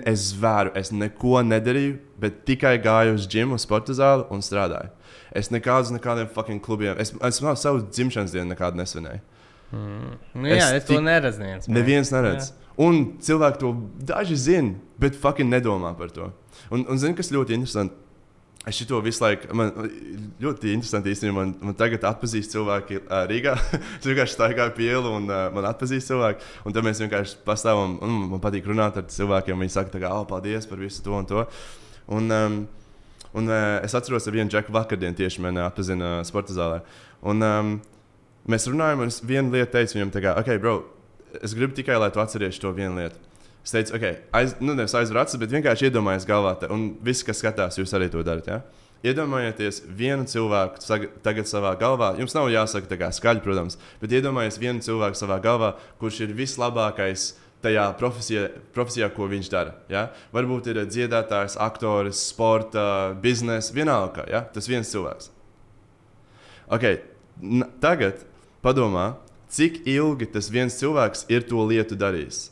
es 0.06 0.20
zvēru, 0.30 0.70
es 0.78 0.92
neko 0.94 1.40
nedarīju, 1.42 1.96
bet 2.22 2.44
tikai 2.46 2.76
gāju 2.78 3.16
uz 3.16 3.24
džimu, 3.26 3.56
sporta 3.58 3.90
zāli 3.98 4.22
un 4.30 4.38
strādāju. 4.38 4.92
Es 5.34 5.50
nekādus, 5.50 5.90
nekādiem 5.94 6.28
fucking 6.32 6.62
klubiem, 6.62 6.98
es, 7.02 7.12
es 7.14 7.42
vēl 7.42 7.58
savu 7.58 7.82
dzimšanas 7.88 8.34
dienu 8.34 8.52
nekādu 8.52 8.78
nesvinēju. 8.82 9.24
Nu, 9.72 10.46
jā, 10.46 10.70
Es 10.70 10.82
es 10.82 10.86
to 10.86 11.00
neredzu. 11.02 11.42
Neviens, 11.42 11.68
Neviens 11.68 12.12
neredz. 12.14 12.52
Un 12.78 13.16
cilvēki 13.24 13.60
to 13.62 13.72
daži 14.06 14.36
zina, 14.38 14.74
bet 15.00 15.16
fucking 15.18 15.50
nedomā 15.50 15.94
par 15.98 16.12
to. 16.14 16.28
Un, 16.70 16.84
un 16.84 17.00
zini, 17.00 17.16
kas 17.16 17.32
ļoti 17.34 17.56
interesanti? 17.56 18.02
Es 18.66 18.74
šito 18.74 18.98
visu 18.98 19.22
laiku, 19.22 19.46
man 19.54 19.68
ļoti 20.42 20.72
interesanti 20.74 21.12
īstenībā, 21.14 21.36
man, 21.36 21.52
man 21.68 21.76
tagad 21.78 22.02
atpazīst 22.08 22.50
cilvēki 22.50 22.98
uh, 23.04 23.20
Rīgā. 23.30 23.52
es 24.00 24.08
vienkārši 24.08 24.34
staigāju 24.34 24.74
pie 24.74 24.88
ielu 24.90 25.12
un 25.20 25.28
uh, 25.30 25.44
man 25.54 25.68
atpazīst 25.70 26.10
cilvēki. 26.10 26.48
Un 26.66 26.74
tad 26.74 26.86
mēs 26.86 27.00
vienkārši 27.04 27.38
pastāvam, 27.46 27.94
un 28.02 28.16
man 28.32 28.42
patīk 28.42 28.66
runāt 28.66 28.98
ar 28.98 29.06
cilvēkiem. 29.12 29.62
Viņi 29.62 29.76
saka, 29.76 30.02
kā, 30.02 30.10
oh, 30.10 30.26
paldies 30.26 30.66
par 30.66 30.82
visu 30.82 31.04
to 31.06 31.14
un 31.14 31.30
to. 31.30 31.46
Un, 32.18 32.34
um, 32.34 32.58
un 33.37 33.51
uh, 33.53 33.84
es 33.84 33.95
atceros, 33.97 34.24
ka 34.26 34.34
vienu 34.34 34.51
džeku 34.53 34.74
vakardienu 34.74 35.16
tieši 35.18 35.45
mani 35.45 35.62
atpazina 35.64 36.16
uh, 36.18 36.24
sporta 36.26 36.57
zālē. 36.57 36.80
Un, 37.26 37.45
um, 37.45 37.76
mēs 38.49 38.68
runājam, 38.70 39.05
un 39.05 39.12
es 39.12 39.20
vienu 39.24 39.53
lietu 39.55 39.74
teicu 39.76 39.99
viņam, 39.99 40.12
tā 40.14 40.24
kā, 40.24 40.37
ok, 40.41 40.53
bro, 40.62 40.78
es 41.43 41.55
gribu 41.57 41.76
tikai, 41.76 41.99
lai 42.01 42.11
tu 42.14 42.22
atceries 42.22 42.61
to 42.62 42.72
vienu 42.76 42.97
lietu. 43.01 43.20
Es 43.66 43.74
teicu, 43.74 43.97
ok, 43.99 44.09
aiz, 44.39 44.57
nu, 44.62 44.76
nevis 44.78 44.95
aizver 44.95 45.24
acis, 45.24 45.41
bet 45.43 45.53
vienkārši 45.53 45.89
iedomājieties 45.91 46.28
galvā, 46.28 46.55
te, 46.61 46.70
un 46.72 46.93
visi, 47.05 47.26
kas 47.26 47.43
skatās, 47.43 47.80
jūs 47.80 47.95
arī 47.99 48.09
to 48.12 48.22
darat. 48.26 48.47
Ja? 48.47 48.61
Iedomājieties 49.07 49.82
vienu 49.99 50.24
cilvēku 50.30 50.80
tagad 51.22 51.51
savā 51.51 51.74
galvā. 51.78 52.14
Jums 52.20 52.34
nav 52.34 52.49
jāsaka 52.51 52.89
tā 52.91 52.97
kā 53.01 53.11
skaļi, 53.12 53.43
protams, 53.45 53.76
bet 54.01 54.14
iedomājieties 54.16 54.61
vienu 54.62 54.87
cilvēku 54.87 55.18
savā 55.18 55.37
galvā, 55.43 55.74
kurš 56.01 56.22
ir 56.24 56.32
vislabākais 56.39 57.32
tajā 57.64 57.86
profesijā, 57.98 58.48
profesijā 58.74 59.09
ko 59.14 59.28
viņš 59.30 59.50
dara. 59.52 59.76
Ja? 59.92 60.09
Varbūt 60.34 60.70
ir 60.72 60.82
dziedātājs, 60.86 61.59
aktors, 61.62 62.20
sporta, 62.30 63.14
biznesa, 63.22 63.74
vienalga. 63.76 64.26
Ja? 64.30 64.44
Tas 64.52 64.68
viens 64.70 64.90
cilvēks. 64.92 65.30
Okay, 66.66 66.98
tagad 67.82 68.24
padomā, 68.64 69.14
cik 69.52 69.84
ilgi 69.86 70.26
tas 70.34 70.50
viens 70.50 70.74
cilvēks 70.78 71.28
ir 71.30 71.46
to 71.46 71.62
lietu 71.68 71.98
darījis. 71.98 72.48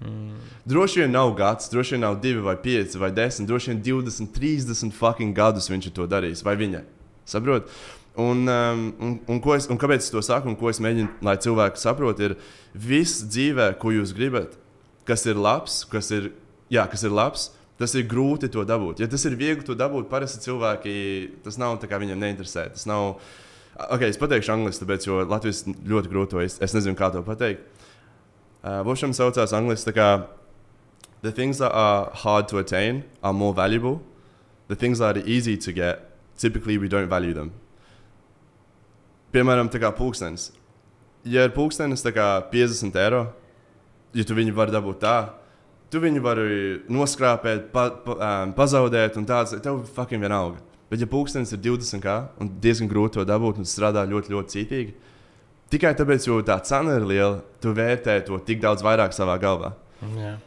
Mm. 0.00 0.38
Droši 0.64 1.02
vien 1.02 1.12
nav 1.12 1.34
gads, 1.36 1.68
droši 1.68 1.98
vien 1.98 2.06
nav 2.06 2.16
divi 2.22 2.40
vai 2.40 2.56
pieci 2.56 2.98
vai 2.98 3.10
desmit, 3.12 3.48
droši 3.48 3.74
vien 3.74 3.82
20, 3.84 4.32
30 4.32 4.96
fucking 4.96 5.36
gadus 5.36 5.68
viņš 5.68 5.90
to 5.92 6.06
darījis, 6.08 6.44
vai 6.46 6.56
viņa. 6.56 6.80
Saprot? 7.28 7.68
Un, 8.18 8.48
um, 8.50 8.82
un, 8.98 9.14
un, 9.30 9.40
es, 9.54 9.68
un 9.70 9.78
kāpēc 9.78 10.02
es 10.02 10.10
to 10.12 10.20
saku, 10.24 10.50
un 10.50 10.56
ko 10.58 10.68
es 10.70 10.80
mēģinu, 10.82 11.20
lai 11.24 11.36
cilvēki 11.40 11.80
saprotu, 11.80 12.26
ir 12.26 12.34
viss 12.74 13.22
dzīvē, 13.22 13.70
ko 13.80 13.92
jūs 13.94 14.12
gribat, 14.16 14.56
kas 15.08 15.24
ir 15.30 15.38
labs, 15.38 15.84
kas 15.90 16.10
ir, 16.16 16.32
jā, 16.72 16.84
kas 16.90 17.06
ir 17.06 17.14
labs, 17.14 17.50
tas 17.80 17.94
ir 17.96 18.08
grūti 18.10 18.50
to 18.52 18.66
dabūt. 18.66 19.00
Ja 19.00 19.08
tas 19.08 19.24
ir 19.28 19.38
viegli 19.38 19.64
to 19.64 19.78
dabūt, 19.78 20.10
parasti 20.10 20.42
cilvēki 20.44 20.94
tas 21.46 21.56
nav 21.60 21.78
tā 21.80 21.88
kā 21.88 22.00
viņiem 22.02 22.20
neinteresē. 22.20 22.66
Tas 22.74 22.84
nav. 22.90 23.20
Ok, 23.94 24.02
es 24.10 24.18
pateikšu 24.20 24.52
angliski, 24.52 24.84
tāpēc, 24.84 25.06
jo 25.06 25.22
Latvijas 25.24 25.62
ļoti 25.64 26.10
grūti 26.10 26.34
to 26.34 26.42
izteikt. 26.44 26.66
Es 26.66 26.74
nezinu, 26.76 26.98
kā 26.98 27.08
to 27.14 27.22
pateikt. 27.24 27.62
Uh, 28.60 28.82
Vošam 28.84 29.14
saucās 29.16 29.54
angliski 29.56 29.94
kā 29.96 30.10
The 31.22 31.32
things 31.32 31.58
that 31.58 31.72
are 31.72 32.10
hard 32.14 32.48
to 32.48 32.58
attain 32.58 33.04
are 33.22 33.32
more 33.32 33.52
valuable. 33.52 34.02
The 34.68 34.76
things 34.76 35.00
that 35.00 35.18
are 35.18 35.26
easy 35.26 35.56
to 35.58 35.72
get, 35.72 36.10
typically 36.38 36.78
we 36.78 36.88
don't 36.88 37.08
value 37.08 37.34
them. 37.34 37.52
Piemēram, 39.34 39.70
tā 39.70 39.78
kā 39.82 39.92
pulkstenis. 39.94 40.50
Ja 41.28 41.44
ir 41.46 41.52
pulkstenis 41.54 42.02
tā 42.02 42.12
kā 42.16 42.26
50 42.50 42.96
eiro, 42.98 43.26
ja 44.16 44.24
tu 44.26 44.34
viņu 44.34 44.54
vari 44.56 44.74
dabūt 44.74 45.02
tā, 45.04 45.16
tu 45.92 46.00
viņu 46.02 46.22
vari 46.24 46.48
noskrāpēt, 46.90 47.68
pa, 47.74 47.88
pa, 48.04 48.16
um, 48.16 48.54
pazaudēt, 48.56 49.18
un 49.20 49.28
tāds 49.28 49.54
tev 49.62 49.84
fucking 49.94 50.22
vienalga. 50.22 50.62
Bet, 50.90 51.02
ja 51.02 51.06
pulkstenis 51.10 51.54
ir 51.54 51.62
20 51.62 52.02
kā, 52.02 52.16
un 52.42 52.50
diezgan 52.62 52.90
grūti 52.90 53.20
to 53.20 53.26
dabūt, 53.28 53.60
un 53.62 53.68
strādā 53.68 54.02
ļoti, 54.10 54.34
ļoti 54.34 54.56
cītīgi, 54.56 54.94
tikai 55.70 55.92
tāpēc, 55.98 56.26
jo 56.26 56.40
tā 56.46 56.58
cena 56.66 56.96
ir 56.98 57.06
liela, 57.06 57.42
tu 57.62 57.74
vērtē 57.76 58.18
to 58.26 58.40
tik 58.46 58.62
daudz 58.64 58.82
vairāk 58.86 59.14
savā 59.14 59.36
galvā. 59.42 59.76
Jā. 60.18 60.38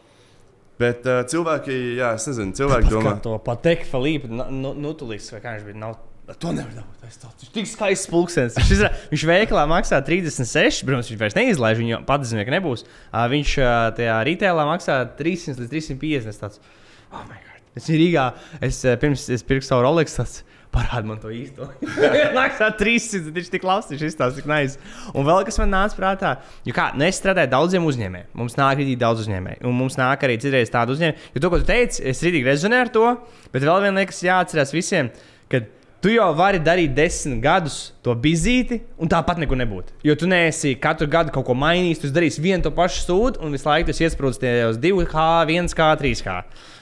Bet 0.82 1.06
uh, 1.08 1.22
cilvēki, 1.30 1.76
jā, 2.00 2.16
es 2.18 2.26
nezinu, 2.28 2.56
cilvēki 2.58 2.92
domā, 2.92 3.14
Kā 3.14 3.24
to 3.24 3.38
pateikt, 3.46 3.88
Filipa, 3.88 4.28
nu, 4.28 4.74
nutulīgs 4.74 5.30
vai 5.36 5.44
kā 5.44 5.56
viņš 5.56 5.68
bija. 5.70 5.80
Nav... 5.80 6.00
To 6.24 6.54
nevar 6.56 6.72
dabūt. 6.72 7.02
Tas 7.04 7.44
ir 7.44 7.50
tik 7.52 7.68
skaists 7.68 8.08
pulkstenis. 8.08 8.56
Viņš, 8.56 8.70
izrā- 8.78 8.92
viņš 9.12 9.26
veikalā 9.28 9.66
maksā 9.68 10.00
36. 10.08 10.86
Protams, 10.88 11.10
viņš 11.12 11.20
vairs 11.20 11.36
neizlaiž, 11.36 11.82
viņa 11.82 12.00
pats 12.08 12.32
zina, 12.32 12.46
ka 12.48 12.54
nebūs. 12.56 12.86
Uh, 13.12 13.26
viņš 13.34 13.58
uh, 13.60 13.74
tajā 13.98 14.16
retailā 14.30 14.64
maksā 14.70 15.02
300 15.20 15.60
līdz 15.60 15.74
350. 15.76 16.32
Es 16.32 16.40
tāds, 16.40 16.64
oh, 17.12 17.26
my 17.28 17.36
God. 17.36 17.60
Es 17.76 17.90
biju 17.90 18.00
Rīgā, 18.06 18.26
es 18.64 18.80
uh, 18.88 18.96
pirms 19.02 19.28
es 19.36 19.44
pirku 19.44 19.68
savu 19.68 19.84
Rolex. 19.84 20.16
Tas, 20.16 20.40
Parādi 20.74 21.06
man 21.06 21.20
to 21.22 21.30
īsto. 21.30 21.68
Maksā 22.40 22.72
300, 22.80 23.30
viņš 23.36 23.52
tik 23.54 23.68
labs, 23.68 23.92
viņš 23.92 24.08
izstāsta, 24.08 24.40
cik 24.40 24.48
nice. 24.50 24.80
Un 25.14 25.28
vēl 25.28 25.44
kas 25.46 25.60
man 25.62 25.70
nāca 25.70 26.00
prātā, 26.00 26.32
jo 26.66 26.74
kā, 26.74 26.88
nu, 26.98 27.06
es 27.06 27.20
strādāju 27.22 27.52
daudziem 27.52 27.86
uzņēmējiem. 27.86 28.32
Mums 28.42 28.58
nāk 28.58 28.82
arī 28.82 28.96
daudz 28.98 29.22
uzņēmēju. 29.28 29.62
Un 29.70 29.78
mums 29.78 30.00
nāk 30.02 30.26
arī 30.26 30.40
citreiz 30.42 30.74
tādu 30.74 30.96
uzņēmēju. 30.96 31.30
Jo 31.36 31.44
to, 31.46 31.52
ko 31.54 31.62
tu 31.62 31.70
teici, 31.70 32.02
es 32.10 32.24
rītīgi 32.26 32.50
rezonēju 32.50 32.88
ar 32.88 32.92
to, 32.96 33.06
bet 33.54 33.68
vēl 33.70 33.86
viena 33.86 34.02
lieta, 34.02 34.10
kas 34.10 34.24
jāatcerās 34.26 34.74
visiem, 34.74 35.14
kad 35.54 35.70
tu 36.04 36.12
jau 36.12 36.28
vari 36.36 36.60
darīt 36.60 36.92
desmit 36.98 37.40
gadus 37.44 37.94
to 38.04 38.12
bizīti, 38.20 38.82
un 39.00 39.08
tāpat 39.12 39.40
neko 39.40 39.56
nebūtu. 39.56 39.96
Jo 40.04 40.18
tu 40.20 40.28
neesi 40.28 40.74
katru 40.84 41.08
gadu 41.08 41.32
kaut 41.32 41.48
ko 41.48 41.56
mainījis, 41.56 42.02
tu 42.02 42.12
darīsi 42.12 42.44
vienu 42.44 42.66
to 42.66 42.74
pašu 42.76 43.06
sūdu, 43.06 43.40
un 43.40 43.56
visu 43.56 43.70
laiku 43.70 43.88
tas 43.92 44.02
iesprūdis 44.04 44.42
tajos 44.42 44.82
2K, 44.84 45.28
1K, 45.48 45.88
3K. 46.02 46.36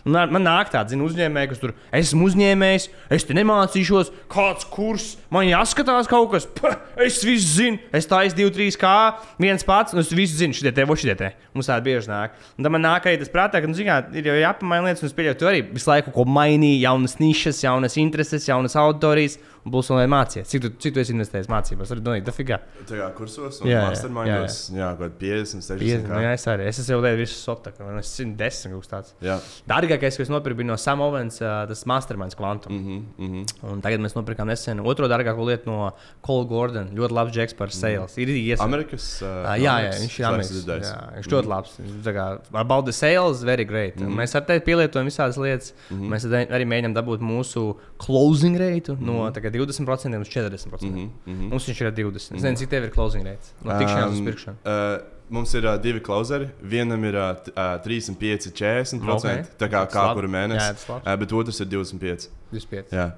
Un 0.08 0.18
man 0.34 0.42
nāk 0.42 0.72
tāds 0.74 0.94
zinu, 0.94 1.06
uzņēmēji, 1.10 1.50
kas 1.52 1.62
tur 1.62 1.74
esmu 1.94 2.26
uzņēmējs, 2.30 2.88
es 3.14 3.26
te 3.28 3.36
nemācīšos, 3.38 4.10
kāds 4.32 4.66
kurs, 4.74 5.08
man 5.34 5.46
jāskatās 5.46 6.10
kaut 6.10 6.32
kas, 6.34 6.48
pa, 6.58 6.74
es 7.06 7.20
visu 7.26 7.48
zinu, 7.60 7.82
es 7.94 8.10
taisu 8.10 8.40
2, 8.40 8.50
3 8.56 8.80
kā, 8.82 8.96
viens 9.42 9.66
pats, 9.68 9.94
un 9.94 10.02
es 10.02 10.10
visu 10.16 10.40
zinu, 10.40 10.58
šitie 10.58 10.74
te, 10.74 10.88
voši 10.90 11.16
te. 11.20 11.32
Mums 11.54 11.70
tāda 11.70 11.86
bieži 11.86 12.10
nāk. 12.10 12.34
Un 12.58 12.66
tad 12.66 12.74
man 12.74 12.86
nāk 12.88 13.06
arī 13.06 13.22
tas 13.22 13.32
prātā, 13.32 13.62
ka, 13.62 13.70
nu, 13.70 13.78
zin 13.78 13.90
kā, 13.92 14.00
ir 14.18 14.32
jau 14.32 14.40
jāpamaina 14.40 14.90
lietas, 14.90 15.06
un 15.06 15.12
es 15.12 15.18
pieļauju, 15.18 15.40
tu 15.40 15.52
arī 15.52 15.64
visu 15.70 15.92
laiku 15.92 16.16
ko 16.16 16.26
mainīji, 16.26 16.82
jaunas 16.86 17.18
nišas, 17.22 17.62
jaunas 17.66 17.98
intereses, 18.02 18.48
jaunas 18.50 18.78
auditorijas 18.80 19.38
būs 19.66 19.92
vēl 19.92 20.08
mācīties. 20.12 20.48
Cik 20.52 20.62
tu, 20.62 20.70
cik 20.82 20.94
tu 20.94 21.00
esi 21.00 21.14
investējis 21.16 21.50
mācībās? 21.52 21.92
Arī 21.92 22.02
donīt, 22.02 22.26
dafigā. 22.28 22.60
Tā 22.88 22.98
kā 22.98 23.10
kursos 23.18 23.62
un 23.62 23.70
Jā, 23.70 23.82
jā, 23.82 23.90
mastermindos, 23.90 24.60
jā, 24.70 24.80
jā, 24.82 24.90
kaut 24.98 25.18
50, 25.20 25.62
60. 25.62 25.80
50, 25.80 26.08
kā. 26.08 26.16
nu, 26.16 26.22
jā, 26.26 26.34
es 26.34 26.48
arī. 26.48 26.68
Es 26.68 26.80
esmu 26.80 26.96
jau 26.96 27.02
lietuvs 27.02 27.22
visu 27.22 27.40
sotu, 27.40 27.74
man 27.80 27.98
ir 28.02 28.08
110 28.08 28.76
kaut 28.76 28.90
tāds. 28.92 29.14
Jā. 29.22 29.40
Dārgākais, 29.70 30.18
ko 30.18 30.26
es 30.26 30.34
nopirku, 30.34 30.62
bija 30.62 30.72
no 30.72 30.78
Sam 30.82 31.02
Owens, 31.02 31.42
uh, 31.42 31.66
tas 31.70 31.86
Masterminds 31.86 32.36
Quantum. 32.36 32.72
Mm 32.72 32.82
Mhm, 32.82 33.06
mhm. 33.18 33.42
-hmm. 33.42 33.72
Un 33.72 33.82
tagad 33.82 34.00
mēs 34.00 34.16
nopirkām 34.16 34.48
nesen 34.48 34.80
otro 34.80 35.08
dārgāko 35.08 35.46
lietu 35.46 35.70
no 35.70 35.92
Cole 36.26 36.48
Gordon. 36.48 36.90
Ļoti 36.96 37.14
labs 37.14 37.32
džeks 37.32 37.54
par 37.58 37.72
sales. 37.72 38.18
Ir 38.18 38.30
ies... 38.30 38.60
Amerikas. 38.60 39.22
Uh, 39.22 39.28
jā, 39.62 39.76
jā, 39.86 39.92
viņš 40.02 40.20
ir 40.20 40.26
Amerikas. 40.26 40.66
Jā, 40.68 40.98
viņš 41.18 41.30
ļoti 41.34 41.48
labs. 41.48 41.78
Tā 42.06 42.14
kā 42.16 42.26
about 42.54 42.86
the 42.86 42.94
sales, 42.94 43.44
very 43.44 43.66
great. 43.66 43.96
Mm 44.00 44.08
-hmm. 44.08 44.16
Mēs 44.22 44.36
ar 44.36 44.46
tevi 44.46 44.60
pielietojam 44.60 45.08
visādas 45.08 45.38
lietas. 45.38 45.74
Mm 45.90 45.98
-hmm. 45.98 46.10
Mēs 46.10 46.50
arī 46.58 46.66
mēģinām 46.66 46.94
dabūt 46.94 47.20
mūsu 47.20 47.76
closing 47.98 48.58
rate 48.58 48.92
no 48.92 48.98
mm 48.98 49.20
-hmm. 49.20 49.34
20% 49.56 50.20
līdz 50.22 50.32
40%. 50.36 50.92
Mm 50.92 51.10
mhm. 51.26 51.50
Mums 51.54 51.68
viņš 51.70 51.82
ir 51.86 51.92
20. 51.92 52.16
Es 52.18 52.30
nezinu, 52.42 52.58
cik 52.62 52.70
tev 52.70 52.84
ir 52.88 52.94
closing 52.96 53.26
rate 53.28 53.52
no 53.64 53.78
tikšanās 53.80 54.14
uz 54.16 54.20
Um, 54.22 54.26
pirkšanu. 54.30 54.58
Uh, 54.66 55.02
mums 55.30 55.54
ir 55.56 55.66
uh, 55.66 55.78
divi 55.82 56.00
klauzeri. 56.04 56.50
Vienam 56.62 57.04
ir 57.08 57.16
uh, 57.16 57.34
t- 57.46 57.54
uh, 57.56 57.78
35, 57.86 58.52
40%. 58.52 59.12
Ok. 59.16 59.52
Tā 59.62 59.70
kā 59.72 59.84
kā 59.92 60.06
kuru 60.16 60.28
Jā, 60.28 60.34
mēnesi. 60.38 60.68
labs. 60.68 60.88
Uh, 61.06 61.16
bet 61.24 61.34
otrs 61.34 61.60
ir 61.64 61.68
25. 61.72 62.30
25. 62.52 62.92
Jā. 62.96 63.10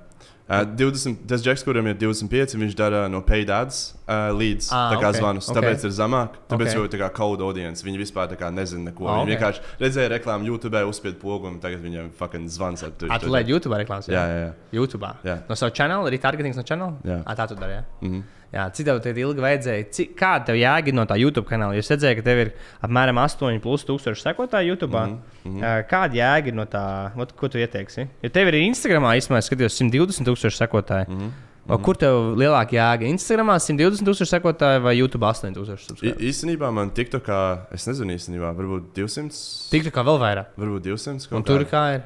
Uh, 0.44 0.66
20, 0.76 1.22
tas 1.26 1.42
džeks, 1.42 1.64
kuram 1.64 1.88
ir 1.88 1.96
25, 1.96 2.58
viņš 2.60 2.74
dara 2.76 3.06
no 3.08 3.22
paid 3.24 3.48
ads 3.50 3.94
uh, 4.04 4.28
līdz 4.36 4.68
Ah, 4.76 4.92
tā 4.92 4.98
kā 5.00 5.10
ok, 5.14 5.16
zvanus. 5.22 5.48
ok. 5.48 5.56
Tāpēc 5.56 5.86
ir 5.88 5.94
zemāk. 5.96 6.36
Tāpēc 6.52 6.68
Ok. 6.68 6.76
jau 6.76 6.88
tā 6.92 7.00
kā 7.00 7.10
code 7.16 7.42
audience. 7.48 7.82
Viņi 7.82 7.98
vispār 8.04 8.28
kā 8.36 8.52
nezina 8.52 8.92
neko. 8.92 9.08
Ah, 9.08 9.24
Viņi 9.24 9.24
ok. 9.24 9.32
vienkārši 9.40 9.62
redzēja 9.80 10.10
reklāmu 10.20 10.46
YouTube, 10.52 10.76
uzspied 10.90 11.16
pogu 11.22 11.48
un 11.48 11.60
tagad 11.64 11.80
viņiem 11.82 12.12
fucking 12.20 12.48
zvans. 12.52 12.84
ar 12.84 12.92
Ah, 13.10 13.18
tu 13.24 13.28
lēji 13.32 13.48
YouTube 13.56 13.72
reklāmas? 13.80 14.08
Jā, 14.12 14.20
jā, 14.28 14.38
jā. 14.50 14.54
YouTube. 14.74 15.08
Jā. 15.24 15.40
No 15.48 15.56
sava 15.56 15.72
kanāla, 15.72 16.12
arī 16.12 16.20
targetings 16.20 16.58
no 16.58 16.64
kanāla? 16.64 16.98
Jā. 17.06 17.24
Ah, 17.26 17.36
tā 17.36 17.48
tu 17.48 17.56
dari. 17.56 17.80
Jā. 17.80 17.84
Mhm. 18.02 18.24
Jā, 18.54 18.68
cik 18.70 18.86
tev 18.86 19.00
tad 19.02 19.18
ilgi 19.18 19.42
vajadzēja? 19.42 19.86
Cik, 19.98 20.12
kāda 20.20 20.46
tev 20.52 20.58
jēga 20.60 20.94
no 20.94 21.06
tā 21.10 21.16
YouTube 21.18 21.48
kanāla? 21.50 21.74
Jūs 21.80 21.90
redzējāt, 21.90 22.20
ka 22.20 22.26
tev 22.28 22.42
ir 22.44 22.52
apmēram 22.86 23.18
8,5 23.18 23.88
tūkstoši 23.90 24.28
sekotāju 24.28 24.74
YouTube. 24.76 24.94
Mm 25.00 25.18
Mhm, 25.44 25.58
-hmm. 25.60 25.88
Kāda 25.90 26.14
jēga 26.16 26.54
no 26.54 26.64
tā? 26.66 27.12
Ot, 27.20 27.34
ko 27.36 27.48
tu 27.50 27.58
ieteiksi? 27.58 28.08
Ja 28.24 28.30
tev 28.30 28.48
ir 28.48 28.54
Instagramā, 28.54 29.18
īstenībā, 29.18 29.42
skatījos 29.42 29.76
120 29.82 30.24
tūkstoši 30.24 30.62
sekotāju. 30.62 31.10
Mm 31.10 31.16
mhm. 31.18 31.32
-hmm. 31.68 31.82
Kur 31.82 31.96
tev 31.98 32.36
lielāka 32.38 32.72
jēga? 32.78 33.10
Instagramā 33.10 33.58
120 33.60 34.06
tūkstoši 34.06 34.40
sekotāju 34.40 34.82
vai 34.82 34.96
YouTube 35.00 35.26
8 35.26 35.54
tūkstoši 35.54 35.84
I- 35.84 35.88
sekotāju? 35.88 36.30
Īstenībā 36.30 36.72
man 36.72 36.92
TikTokā, 36.92 37.58
es 37.74 37.88
nezinu 37.88 38.14
īstenībā, 38.14 38.54
varbūt 38.56 38.84
200. 38.96 39.70
Tik 39.72 39.84
tā 39.84 39.92
kā 39.92 40.04
vēl 40.06 40.20
vairāk. 40.20 40.46
Varbūt 40.58 40.82
200. 40.84 41.28
kaut 41.30 41.38
Un 41.38 41.44
tur 41.44 41.66
kā 41.66 41.96
ir? 41.96 42.02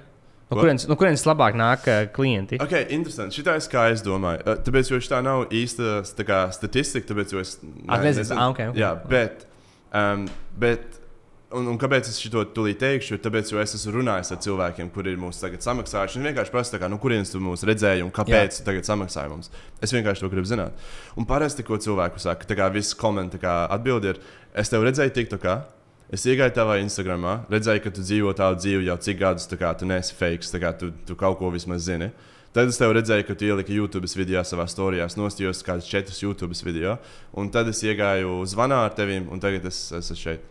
No 0.48 0.62
kurienes, 0.62 0.86
no 0.88 0.96
kurienes 0.96 1.26
labāk 1.28 1.58
nāk 1.60 1.88
eh, 1.92 2.06
klienti? 2.16 2.60
Ok, 2.64 2.76
interesanti. 2.96 3.36
Šitā 3.36 3.58
ir 3.60 3.66
kā 3.72 3.90
es 3.92 4.04
domāju. 4.06 4.46
Uh, 4.46 4.62
Tāpēc, 4.64 4.92
jo 4.94 5.00
tā 5.12 5.20
nav 5.26 5.50
īsta 5.52 6.00
kā, 6.24 6.46
statistika, 6.56 7.10
tāpēc, 7.10 7.34
es. 7.42 7.58
Ah, 7.88 8.00
nezinu. 8.04 8.38
Ah, 8.38 8.54
ok, 8.54 8.62
ok. 8.72 8.80
Jā, 8.80 8.94
bet. 9.12 9.44
Um, 9.98 10.24
bet 10.60 10.98
un, 11.52 11.68
un 11.74 11.80
kāpēc 11.80 12.08
es 12.08 12.22
šo 12.24 12.46
tūlīt 12.56 12.80
teikšu? 12.80 13.20
Tāpēc, 13.24 13.52
jo 13.52 13.60
es 13.60 13.76
esmu 13.76 13.98
runājis 13.98 14.32
ar 14.36 14.42
cilvēkiem, 14.48 14.92
kuri 14.96 15.18
ir 15.18 15.22
mūs 15.22 15.44
tagad 15.44 15.68
samaksājuši. 15.68 16.20
Viņi 16.20 16.32
vienkārši 16.32 16.56
prasa, 16.56 16.80
kā, 16.80 16.90
no 16.92 17.00
kurienes 17.04 17.32
tu 17.34 17.44
mūs 17.44 17.68
redzēji 17.68 18.08
un 18.08 18.12
kāpēc 18.16 18.62
tu 18.62 18.68
tagad 18.68 18.88
samaksāji 18.88 19.34
mums. 19.34 19.52
Es 19.84 19.96
vienkārši 19.96 20.24
to 20.24 20.32
gribu 20.32 20.48
zināt. 20.48 20.88
Un 21.20 21.28
parasti, 21.28 21.68
ko 21.68 21.80
cilvēku 21.82 22.24
saka, 22.24 22.48
tā 22.48 22.56
kā 22.60 22.72
viss 22.72 22.96
komentārs 22.96 23.68
atbild 23.76 24.08
ir, 24.14 24.22
es 24.56 24.72
tev 24.72 24.88
redzēju 24.88 25.16
TikTokā. 25.20 25.58
Es 26.08 26.24
iegāju 26.24 26.54
tavā 26.56 26.78
Instagramā, 26.80 27.42
redzēju, 27.52 27.82
ka 27.84 27.92
tu 27.92 28.04
dzīvo 28.06 28.32
tādu 28.38 28.62
dzīvi 28.62 28.86
jau 28.88 28.96
cik 29.04 29.18
gadus, 29.20 29.48
tā 29.52 29.58
kā 29.60 29.74
tu 29.76 29.88
neesi 29.90 30.14
fake, 30.16 30.48
tā 30.48 30.62
kā 30.64 30.70
tu, 30.80 30.94
tu 31.04 31.18
kaut 31.20 31.36
ko 31.36 31.50
vismaz 31.52 31.84
zini. 31.84 32.14
Tad 32.56 32.72
es 32.72 32.80
tev 32.80 32.94
redzēju, 32.96 33.26
ka 33.28 33.36
tu 33.36 33.50
ieliki 33.50 33.76
YouTube 33.76 34.08
video 34.16 34.40
savā 34.48 34.64
storijā, 34.72 35.04
nostājos 35.20 35.60
kādus 35.68 35.90
četrus 35.92 36.22
YouTube 36.24 36.56
video, 36.64 36.96
un 37.36 37.52
tad 37.52 37.68
es 37.68 37.84
iegāju 37.84 38.40
zvanā 38.48 38.86
ar 38.86 38.96
tevi, 38.96 39.20
un 39.20 39.44
tagad 39.44 39.68
es 39.68 39.82
esmu 40.00 40.16
šeit. 40.16 40.46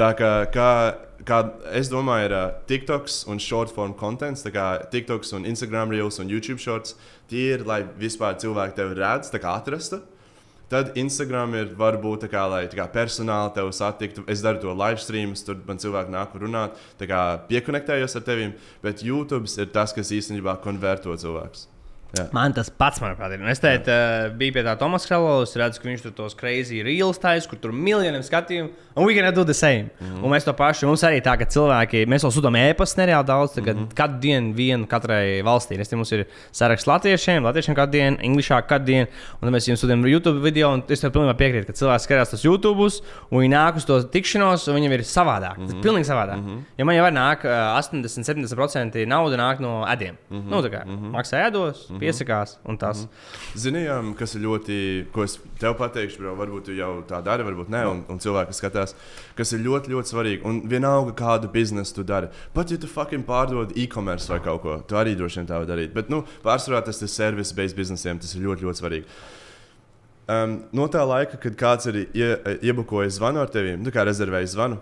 Tā 0.00 0.14
kā, 0.16 0.30
kā, 0.48 0.70
kā 1.28 1.42
es 1.76 1.92
domāju, 1.92 2.30
ir 2.30 2.34
uh, 2.38 2.46
TikToks 2.70 3.26
un 3.28 3.42
short 3.42 3.74
form 3.74 3.92
contents, 4.00 4.40
tā 4.46 4.54
kā 4.54 4.64
TikToks 4.88 5.34
un 5.36 5.44
Instagram 5.44 5.92
reels 5.92 6.22
un 6.24 6.32
YouTube 6.32 6.62
shorts, 6.62 6.96
tie 7.28 7.50
ir, 7.58 7.66
lai 7.68 7.82
vispār 8.00 8.40
cilvēki 8.40 8.80
tevi 8.80 8.96
redz, 8.96 9.28
tā 9.28 9.42
kā 9.44 9.58
atrastu. 9.60 10.00
Tad 10.70 10.92
Instagram 11.00 11.56
ir 11.58 11.72
varbūt 11.74 12.24
tā 12.24 12.28
kā, 12.30 12.44
lai 12.46 12.60
tā 12.70 12.78
kā 12.78 12.86
personāli 12.94 13.50
tevi 13.56 13.74
satiktu. 13.74 14.22
Es 14.30 14.44
daru 14.44 14.60
to 14.62 14.74
live 14.78 15.02
stream, 15.02 15.32
tur 15.34 15.58
man 15.66 15.82
cilvēki 15.82 16.14
nāk 16.14 16.36
runāt, 16.38 16.78
tā 17.00 17.08
kā 17.10 17.24
piekonektējos 17.50 18.14
ar 18.20 18.26
tevi. 18.28 18.52
Bet 18.84 19.02
YouTube 19.02 19.50
ir 19.50 19.72
tas, 19.74 19.90
kas 19.96 20.14
īstenībā 20.14 20.60
konverto 20.62 21.16
cilvēkus. 21.18 21.66
Jā. 22.18 22.26
Man 22.34 22.54
tas 22.56 22.70
pats, 22.70 23.00
manuprāt, 23.02 23.34
ir. 23.34 23.42
Un 23.42 23.50
Es 23.50 23.60
teicu, 23.62 23.90
uh, 23.90 24.30
biju 24.38 24.54
pie 24.56 24.62
tā 24.66 24.76
Tomas 24.78 25.06
Kralovas, 25.06 25.52
redzu, 25.58 25.80
ka 25.82 25.88
viņš 25.88 26.02
tur 26.06 26.14
tos 26.16 26.34
crazy 26.38 26.82
reels 26.86 27.18
taisa, 27.22 27.48
kur 27.50 27.58
tur 27.62 27.72
miljoniem 27.74 28.22
skatījumu, 28.26 28.70
un 28.96 29.06
we 29.06 29.14
can 29.14 29.34
do 29.34 29.44
the 29.44 29.54
same. 29.54 29.90
Mm 30.00 30.06
-hmm. 30.06 30.24
Un 30.24 30.30
mēs 30.30 30.44
to 30.44 30.52
pašu, 30.52 30.86
mums 30.86 31.02
arī 31.02 31.20
tā, 31.22 31.38
ka 31.38 31.44
cilvēki, 31.44 32.06
mēs 32.06 32.24
vēl 32.24 32.32
sūtām 32.34 32.56
e-pastu 32.56 33.00
nereāli 33.00 33.26
daudz, 33.26 33.54
tagad 33.54 33.76
mm 33.76 33.82
-hmm. 33.82 33.94
katru 33.94 34.18
dienu 34.20 34.54
vienu 34.54 34.86
katrai 34.86 35.42
valstī. 35.42 35.80
Es 35.80 35.88
te 35.88 35.96
mums 35.96 36.12
ir 36.12 36.26
saraksts 36.52 36.86
latviešiem, 36.86 37.44
latviešiem 37.44 37.74
katru 37.74 37.92
dienu, 37.92 38.16
anglišā 38.16 38.62
katru 38.66 38.86
dienu, 38.86 39.06
un 39.40 39.48
tad 39.48 39.54
mēs 39.54 39.68
jums 39.68 39.84
sūtām 39.84 40.08
YouTube 40.08 40.40
video, 40.40 40.72
un 40.72 40.82
es 40.88 41.00
tev 41.00 41.10
pilnībā 41.10 41.34
piekrītu, 41.34 41.66
ka 41.66 41.72
cilvēks 41.72 42.04
skatās 42.04 42.30
tos 42.30 42.44
YouTube, 42.44 42.80
un 43.30 43.40
viņi 43.40 43.54
nāk 43.54 43.76
uz 43.76 43.84
to 43.84 44.02
tikšanos, 44.02 44.68
un 44.68 44.74
viņiem 44.74 44.92
ir 44.92 45.00
savādāk. 45.00 45.56
Mm 45.56 45.62
-hmm. 45.62 45.66
Tas 45.66 45.74
ir 45.74 45.82
pilnīgi 45.82 46.08
savādāk. 46.12 46.36
Mm 46.36 46.48
-hmm. 46.48 46.60
Ja 46.78 46.84
man 46.84 46.94
jau 46.96 47.02
var 47.02 47.12
nāk 47.12 47.38
uh, 47.44 47.78
80-70% 47.78 49.06
nauda 49.06 49.36
nāk 49.36 49.60
no 49.60 49.84
ēdiem. 49.86 50.14
Mm 50.30 50.38
-hmm. 50.38 50.50
Nu, 50.50 50.62
tā 50.62 50.70
kā 50.70 50.84
mm 50.86 50.98
-hmm. 50.98 51.10
maksā 51.10 51.50
ēdos, 51.50 51.90
mm 51.90 51.96
-hmm. 51.96 51.99
Piesakās, 52.00 52.56
un 52.64 52.78
tas. 52.80 53.04
-hmm. 53.04 53.58
Zinījām, 53.64 54.14
kas 54.18 54.34
ir 54.34 54.44
ļoti, 54.46 54.76
ko 55.12 55.24
es 55.24 55.38
tev 55.60 55.76
pateikšu, 55.78 56.22
bro, 56.22 56.34
varbūt 56.38 56.68
tu 56.68 56.76
jau 56.76 56.92
tā 57.08 57.22
dari, 57.24 57.44
varbūt 57.46 57.68
ne, 57.72 57.82
un, 57.86 58.04
un 58.08 58.18
cilvēki 58.18 58.56
skatās, 58.56 58.94
kas 59.36 59.52
ir 59.52 59.64
ļoti, 59.64 59.92
ļoti 59.94 60.12
svarīgi. 60.12 60.40
Un 60.44 60.62
vienalga, 60.68 61.14
kādu 61.16 61.50
biznesu 61.52 61.94
tu 61.94 62.06
dari. 62.06 62.28
Pat 62.54 62.70
ja 62.70 62.78
tu 62.78 62.86
fucking 62.86 63.26
pārdod 63.26 63.76
e-commerce 63.76 64.30
vai 64.32 64.40
kaut 64.40 64.62
ko, 64.62 64.78
tu 64.86 64.96
arī 64.96 65.16
droši 65.16 65.40
vien 65.40 65.50
tā 65.50 65.60
vari 65.60 65.70
darīt. 65.70 65.94
Bet, 65.94 66.10
nu, 66.10 66.24
pārsvarā 66.44 66.82
tas 66.84 67.02
ir 67.02 67.08
service-based 67.08 67.76
biznesiem, 67.76 68.18
tas 68.18 68.34
ir 68.34 68.46
ļoti, 68.46 68.66
ļoti 68.66 68.82
svarīgi. 68.82 69.06
Um, 70.30 70.60
no 70.72 70.86
tā 70.86 71.02
laika, 71.02 71.40
kad 71.42 71.56
kāds 71.58 71.88
arī 71.90 72.04
ie, 72.14 72.36
iebukojis 72.62 73.16
zvanu 73.18 73.40
ar 73.42 73.50
tevi, 73.50 73.74
nu, 73.80 73.90
kā 73.90 74.04
rezervējis 74.06 74.54
zvanu. 74.54 74.78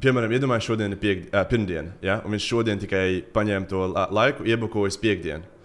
Piemēram, 0.00 0.32
iedomājieties, 0.36 0.66
šodien 0.68 0.92
ir 0.92 1.00
piek, 1.00 1.22
uh, 1.30 1.40
pirmdiena, 1.48 1.94
ja? 2.04 2.20
un 2.24 2.36
viņš 2.36 2.48
šodien 2.52 2.78
tikai 2.78 3.22
paņēma 3.34 3.68
to 3.70 3.86
la 3.94 4.04
laiku, 4.12 4.44
iebukojis 4.46 5.00
piekdienu 5.00 5.59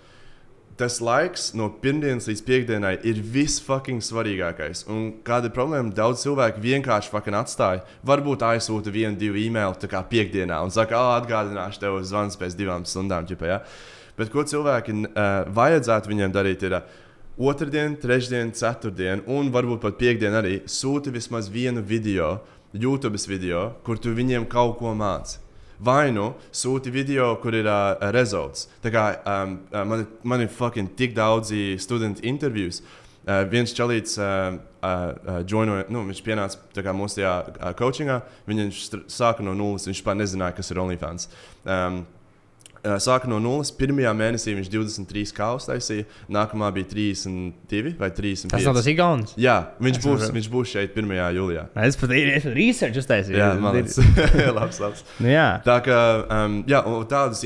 tas 0.79 0.97
laiks 1.03 1.49
no 1.55 1.69
pirmdienas 1.81 2.27
līdz 2.29 2.41
piekdienai 2.47 2.93
ir 3.07 3.21
visfucking 3.33 4.03
svarīgākais. 4.03 4.83
Un 4.91 5.07
kāda 5.25 5.49
ir 5.49 5.55
problēma? 5.55 5.93
Daudz 5.95 6.25
cilvēku 6.25 6.63
vienkārši 6.63 7.11
fucking 7.13 7.39
atstāja. 7.39 7.85
Varbūt 8.07 8.43
aizsūta 8.45 8.93
vienu, 8.93 9.15
divu 9.19 9.39
e-mailu 9.45 9.77
tā 9.79 9.89
kā 9.91 10.03
piekdienā 10.09 10.59
un 10.65 10.73
saka, 10.75 10.99
ah, 10.99 11.15
atgādināšu 11.21 11.81
tev 11.83 12.01
zvans 12.03 12.39
pēc 12.39 12.57
divām 12.59 12.87
stundām. 12.87 13.27
Ķipa, 13.29 13.49
ja? 13.49 13.61
Bet 14.19 14.31
ko 14.31 14.43
cilvēki 14.47 14.93
uh, 14.95 15.47
vajadzētu 15.55 16.11
viņiem 16.11 16.35
darīt? 16.35 16.67
Ir, 16.67 16.79
uh, 16.79 17.01
Otradien, 17.35 17.97
trešdien, 17.99 18.53
ceturtdien, 18.55 19.25
un 19.27 19.49
varbūt 19.51 19.81
pat 19.83 19.97
piekdien 19.99 20.37
arī 20.39 20.61
sūti 20.71 21.11
vismaz 21.11 21.49
vienu 21.51 21.81
video, 21.83 22.37
YouTube 22.71 23.19
video, 23.27 23.73
kur 23.83 23.99
tu 23.99 24.15
viņiem 24.15 24.47
kaut 24.47 24.77
ko 24.79 24.93
māci. 24.95 25.44
Vai 25.79 26.11
nu 26.15 26.33
sūti 26.55 26.91
video, 26.93 27.33
kur 27.43 27.53
ir 27.57 27.67
uh, 27.67 27.97
rezultāts. 28.15 28.69
Tā 28.83 28.91
kā 28.93 29.05
um, 29.27 29.57
uh, 29.73 29.81
man, 29.85 29.99
ir- 30.05 30.13
man 30.23 30.41
ir 30.45 30.47
fucking 30.47 30.93
tik 30.95 31.15
daudzi 31.17 31.75
studentu 31.83 32.23
intervijas. 32.23 32.81
Uh, 33.25 33.41
viens 33.49 33.73
čalīts 33.73 34.19
uh, 34.21 34.55
uh, 34.55 34.87
uh, 34.87 35.39
joinoja, 35.49 35.87
nu, 35.89 36.03
viņš 36.05 36.19
pienāca 36.23 36.83
kā 36.85 36.93
mūsu 36.93 37.17
tajā 37.19 37.31
uh, 37.57 37.71
coachingā. 37.75 38.19
Viņš 38.47 38.83
sāka 39.09 39.41
no 39.43 39.55
nulles, 39.57 39.87
viņš 39.89 40.03
pat 40.05 40.19
nezināja, 40.19 40.55
kas 40.59 40.71
ir 40.71 40.83
OnlyFans. 40.85 41.29
Um, 41.65 42.03
Uh, 42.05 42.14
Sāka 43.01 43.29
no 43.31 43.39
nulles. 43.41 43.71
Pirmajā 43.75 44.11
mēnesī 44.17 44.53
viņš 44.57 44.69
23 44.73 45.33
kā 45.35 45.49
uztaisīja, 45.57 46.05
nākamā 46.31 46.71
bija 46.75 46.89
32 46.93 47.95
vai 47.99 48.09
35. 48.13 48.51
Tas 48.53 48.67
nav 48.69 48.77
tas 48.79 48.89
Igaunis. 48.91 49.35
Jā, 49.41 49.57
viņš 49.81 49.99
Es 49.99 50.03
būs, 50.05 50.19
saprotu. 50.21 50.37
viņš 50.39 50.49
būs 50.55 50.73
šeit 50.75 50.97
1. 51.01 51.13
jūlijā. 51.39 51.67
Es 51.87 51.99
pat 51.99 52.15
īstenībā 52.15 53.01
uztaisīju. 53.03 53.37
Jā, 53.41 53.51
man 53.61 53.77
liekas, 53.79 53.99
labs, 54.59 54.81
labs. 54.83 55.05
Nu, 55.19 55.31
jā. 55.33 55.47
Tā 55.65 55.79
kā 55.85 55.99
um, 56.45 56.59
jā, 56.69 56.81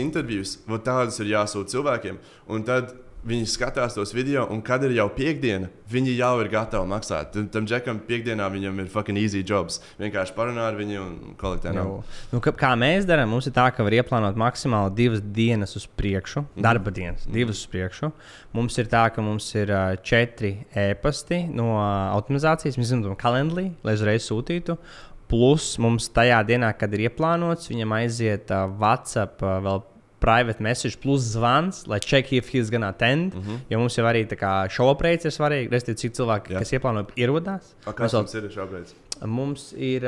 intervijas, 0.01 0.57
vot 0.69 0.83
tādas 0.87 1.19
ir 1.23 1.31
jāsūta 1.33 1.75
cilvēkiem. 1.75 2.19
Un 2.49 2.65
tad 2.67 2.93
viņi 3.27 3.47
skatās 3.51 3.95
tos 3.97 4.13
video, 4.15 4.45
un 4.53 4.61
kad 4.65 4.83
ir 4.87 4.93
jau 4.95 5.07
piekdiena, 5.11 5.67
viņi 5.91 6.13
jau 6.15 6.31
ir 6.43 6.49
gatavi 6.53 6.87
maksāt. 6.89 7.31
Tam, 7.33 7.47
tam 7.51 7.67
džekam 7.67 7.99
piekdienā 8.07 8.47
viņam 8.53 8.79
ir 8.83 8.91
fucking 8.93 9.19
easy 9.19 9.41
jobs. 9.43 9.79
Vienkārši 9.99 10.35
parunā 10.37 10.69
ar 10.69 10.77
viņu 10.79 11.01
un 11.01 11.35
kolektē 11.39 11.73
naudu. 11.75 12.03
Nu, 12.31 12.41
kā, 12.43 12.53
kā 12.55 12.71
mēs 12.79 13.07
darām, 13.09 13.33
mums 13.33 13.49
ir 13.49 13.55
tā, 13.57 13.67
ka 13.75 13.85
var 13.85 13.97
ieplānot 13.99 14.39
maksimāli 14.39 14.95
divas 15.01 15.23
dienas 15.23 15.75
uz 15.79 15.87
priekšu, 15.99 16.45
mm. 16.45 16.63
darba 16.65 16.95
dienas, 16.95 17.27
mm. 17.27 17.35
divas 17.35 17.59
uz 17.59 17.73
priekšu. 17.73 18.11
Mums 18.55 18.79
ir 18.81 18.89
tā, 18.91 19.03
ka 19.13 19.25
mums 19.25 19.51
ir 19.59 19.73
uh, 19.73 19.93
četri 20.05 20.55
e-pasti 20.71 21.43
no 21.51 21.73
uh, 21.75 21.83
automatizācijas, 22.15 22.79
mēs 22.79 22.93
zinām, 22.93 23.19
kalendārī, 23.19 23.69
lai 23.83 23.99
uzreiz 23.99 24.25
sūtītu. 24.29 24.79
Plus 25.29 25.75
mums 25.77 26.07
tajā 26.09 26.39
dienā, 26.47 26.71
kad 26.73 26.93
ir 26.95 27.05
ieplānots, 27.05 27.69
viņam 27.69 27.99
aiziet 27.99 28.49
uh, 28.55 28.65
WhatsApp 28.79 29.43
uh, 29.45 29.59
vēl 29.65 29.83
private 30.19 30.59
message 30.63 30.99
plus 30.99 31.21
zvans, 31.35 31.87
lai 31.87 31.99
check 31.99 32.33
if 32.33 32.49
he's 32.53 32.69
gonna 32.69 32.89
attend. 32.89 33.33
Mm 33.35 33.41
-hmm. 33.41 33.59
Jo 33.69 33.79
mums 33.79 33.97
jau 33.97 34.05
arī 34.05 34.25
tā 34.27 34.35
kā 34.35 34.69
show 34.69 34.91
upgrades 34.91 35.25
ir 35.25 35.31
svarīgi. 35.31 35.69
Respektīvi, 35.69 35.95
cik 35.95 36.13
cilvēki, 36.13 36.53
Jā. 36.53 36.59
kas 36.59 36.71
ieplāno, 36.73 37.05
ierodās. 37.15 37.73
A, 37.85 37.93
Kas 37.93 38.13
mums 38.13 38.33
ir 38.33 38.43
šobrīd? 38.43 38.93
Mums 39.27 39.71
ir, 39.75 40.05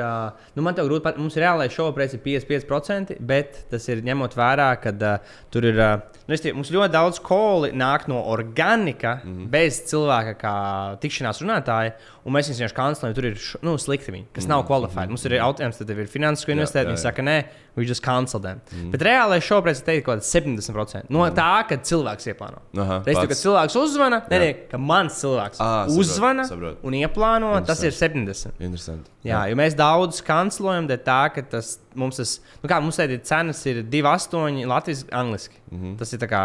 nu 0.55 0.63
man 0.63 0.75
te 0.77 0.83
grūti 0.85 1.03
pateikt, 1.03 1.21
mums 1.23 1.35
reālais 1.39 1.73
šova 1.75 1.91
preis 1.95 2.13
ir 2.15 2.21
55%, 2.23 3.17
bet 3.27 3.63
tas 3.71 3.87
ir 3.91 4.03
ņemot 4.05 4.35
vērā, 4.37 4.69
ka 4.79 4.93
uh, 4.95 5.33
tur 5.51 5.67
ir, 5.67 5.79
ā, 5.81 5.89
nu, 6.29 6.37
tie, 6.39 6.53
mums 6.55 6.71
ļoti 6.71 6.93
daudz 6.93 7.19
koli 7.25 7.73
nāk 7.75 8.07
no 8.11 8.21
organika, 8.31 9.17
mm 9.19 9.33
-hmm. 9.33 9.49
bez 9.51 9.81
cilvēka 9.91 10.35
kā 10.39 10.55
tikšanās 11.03 11.41
runātāja, 11.43 11.95
un 12.25 12.35
mēs 12.35 12.47
viņus 12.47 12.61
vienkārši 12.61 12.77
kancelējam, 12.77 13.15
tur 13.17 13.27
ir 13.31 13.41
nu, 13.67 13.75
slikti 13.81 14.13
viņi, 14.15 14.27
kas 14.35 14.47
nav 14.47 14.63
kvalificēti. 14.69 15.11
Mums 15.11 15.25
ir 15.25 15.37
jautājums, 15.39 15.77
tad 15.77 15.87
tev 15.87 15.99
ir 15.99 16.07
finanses, 16.07 16.45
ko 16.45 16.51
investēt, 16.51 16.85
jā, 16.85 16.91
viņi 16.91 16.99
jā. 16.99 17.03
saka, 17.03 17.25
nē, 17.25 17.37
we 17.75 17.85
just 17.85 18.03
cancel 18.03 18.39
them. 18.39 18.61
Mm. 18.71 18.91
Bet 18.91 19.01
reālais 19.01 19.45
šova 19.45 19.65
preis 19.67 19.79
ir 19.79 19.87
teikt, 19.87 20.05
kaut 20.05 20.19
kāds 20.19 20.31
70% 20.35 21.09
no 21.09 21.25
tā, 21.35 21.63
kad 21.69 21.85
cilvēks 21.87 22.27
ieplāno. 22.33 22.61
Reizē, 22.75 23.25
kad 23.31 23.39
cilvēks 23.39 23.77
uzvana, 23.79 24.21
nē, 24.27 24.37
Jā. 24.37 24.43
nē, 24.43 24.51
ka 24.71 24.77
mans 24.77 25.17
cilvēks 25.21 25.61
saprotu, 25.61 25.99
uzvana 26.03 26.45
saprotu. 26.49 26.77
un 26.83 26.93
ieplāno, 26.99 27.53
tas 27.65 27.81
ir 27.87 27.95
70%. 27.95 28.59
Interesanti. 28.59 29.00
Jā, 29.25 29.45
jo 29.51 29.57
mēs 29.59 29.77
daudz 29.77 30.21
kancelējam, 30.25 30.89
dēļ 30.89 31.01
tā, 31.05 31.21
ka 31.35 31.43
tas 31.55 31.75
mums, 31.95 32.19
tas, 32.21 32.35
nu 32.63 32.69
kā, 32.71 32.79
mums 32.83 32.99
ir 33.03 33.17
cenas, 33.27 33.63
ir 33.69 33.83
2,8 33.83 34.65
latviešu, 34.71 35.09
angliski. 35.11 35.59
Mm. 35.69 35.81
-hmm. 35.81 35.97
Tas 35.99 36.13
ir 36.13 36.19
tā 36.19 36.29
kā 36.31 36.43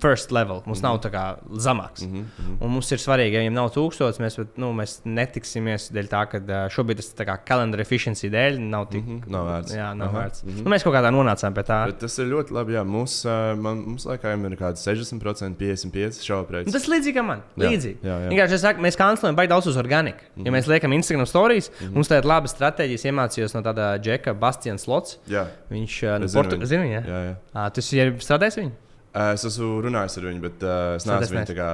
first 0.00 0.30
level, 0.30 0.62
mums 0.66 0.78
mm 0.78 0.84
-hmm. 0.84 0.88
nav 0.88 1.00
tā 1.00 1.10
kā 1.10 1.36
zemāks. 1.52 2.06
Mm 2.06 2.14
-hmm. 2.14 2.56
Un 2.60 2.70
mums 2.70 2.92
ir 2.92 2.98
svarīgi, 2.98 3.32
ja 3.32 3.40
viņam 3.40 3.52
nav 3.52 3.70
tūkstots, 3.70 4.20
mēs, 4.20 4.36
bet, 4.38 4.58
nu, 4.58 4.72
mēs 4.72 5.00
netiksimies 5.04 5.92
dēļ 5.92 6.08
tā, 6.08 6.26
ka 6.26 6.68
šobrīd 6.68 6.96
tas 6.96 7.14
tā 7.14 7.24
kā 7.26 7.38
calendar 7.44 7.80
efficiency 7.80 8.30
dēļ 8.30 8.58
nav 8.58 8.88
tik. 8.88 9.04
Mm 9.04 9.18
Mhm, 9.18 9.32
nav 9.32 9.46
vērts. 9.48 9.74
Jā, 9.74 9.88
nav 9.96 10.08
Aha, 10.08 10.18
vērts. 10.18 10.42
Mm 10.44 10.50
-hmm. 10.50 10.64
nu, 10.64 10.70
mēs 10.72 10.84
kaut 10.84 10.94
kādā 10.94 11.10
nonācām 11.14 11.54
pie 11.54 11.64
tā. 11.68 11.78
Bet 11.86 11.98
tas 11.98 12.18
ir 12.18 12.26
ļoti 12.32 12.54
labi. 12.54 12.72
Jā, 12.72 12.84
mums, 12.84 13.14
uh, 13.24 13.56
man, 13.58 13.82
mums 13.86 14.06
laikam 14.06 14.44
ir 14.46 14.56
kaut 14.56 14.74
kāds 14.74 14.84
60%, 14.86 15.56
55% 15.56 16.24
šobrīd. 16.28 16.66
Nu, 16.66 16.72
tas 16.72 16.88
ir 16.88 16.94
līdzīgi 16.94 17.14
kā 17.18 17.24
man. 17.24 17.42
Jā, 17.56 17.70
Līdzīgi. 17.70 17.98
jā, 18.02 18.16
jā. 18.24 18.28
Vienkārši 18.32 18.58
es 18.58 18.60
saku, 18.66 18.80
mēs 18.80 18.98
kancelējam 18.98 19.36
baigi 19.36 19.52
daudz 19.54 19.66
uz 19.66 19.76
organiku. 19.76 20.18
Mm 20.18 20.42
-hmm. 20.42 20.46
Ja 20.46 20.52
mēs 20.52 20.68
liekam 20.72 20.92
Instagram 20.92 21.26
stories, 21.26 21.70
mm 21.70 21.86
-hmm. 21.86 21.94
mums 21.94 22.08
tāda 22.08 22.24
laba 22.24 22.46
stratēģija 22.46 23.12
iemācījos 23.12 23.54
no 23.54 23.62
tāda 23.62 23.98
džeka 23.98 24.34
Bastians 24.34 24.82
Slots. 24.82 25.18
Jā, 25.28 25.46
Viņš 25.70 26.02
uh, 26.02 26.18
no 26.18 26.24
Es 26.62 26.68
zinu 26.68 26.84
jā, 26.84 27.02
jā. 27.06 27.34
Ah, 27.54 27.70
tu 27.70 27.80
esi 27.80 27.96
jau 27.98 28.12
strādājis 28.12 28.56
viņu? 28.58 28.70
Es 29.32 29.44
esmu 29.48 29.82
runājis 29.82 30.18
ar 30.20 30.26
viņu, 30.28 30.40
bet 30.44 30.62
uh, 30.66 30.96
es 30.98 31.06
neesmu 31.08 31.38
viņu 31.40 31.50
tā 31.52 31.56
kā. 31.58 31.68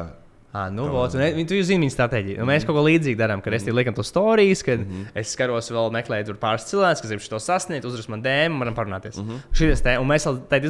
Ah, 0.55 0.69
nu, 0.71 0.85
vot, 0.87 1.15
un, 1.19 1.21
e- 1.21 1.45
tu 1.51 1.57
zini 1.67 1.83
viņa 1.89 1.95
stratēģiju. 1.97 2.39
Un 2.41 2.47
mēs 2.47 2.63
kaut 2.65 2.77
ko 2.77 2.83
līdzīgu 2.87 3.19
darām, 3.19 3.41
kad 3.43 3.53
es 3.57 3.65
Mhm. 3.67 3.75
liekam 3.75 3.95
to 3.97 4.03
stāstus, 4.07 4.63
kad 4.65 4.79
mm 4.79 4.87
-hmm. 4.87 5.07
es 5.19 5.33
skaros 5.35 5.71
vēl 5.71 5.91
meklēju 5.91 6.27
tur 6.27 6.35
pāris 6.39 6.65
cilvēkus, 6.71 7.01
kas 7.03 7.11
grib 7.11 7.21
to 7.29 7.41
sasniegt, 7.41 7.85
uzrakst 7.85 8.09
man 8.09 8.23
dēmu, 8.23 8.59
varam 8.63 8.75
parunāties. 8.75 9.17
Mm 9.19 9.23
Mhm. 9.25 9.33
-hmm. 9.35 9.57
Šies 9.59 9.83
te, 9.83 9.99
un 9.99 10.07
mēs 10.07 10.27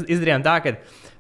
izdarījām 0.09 0.43
tā, 0.43 0.63
ka 0.63 0.73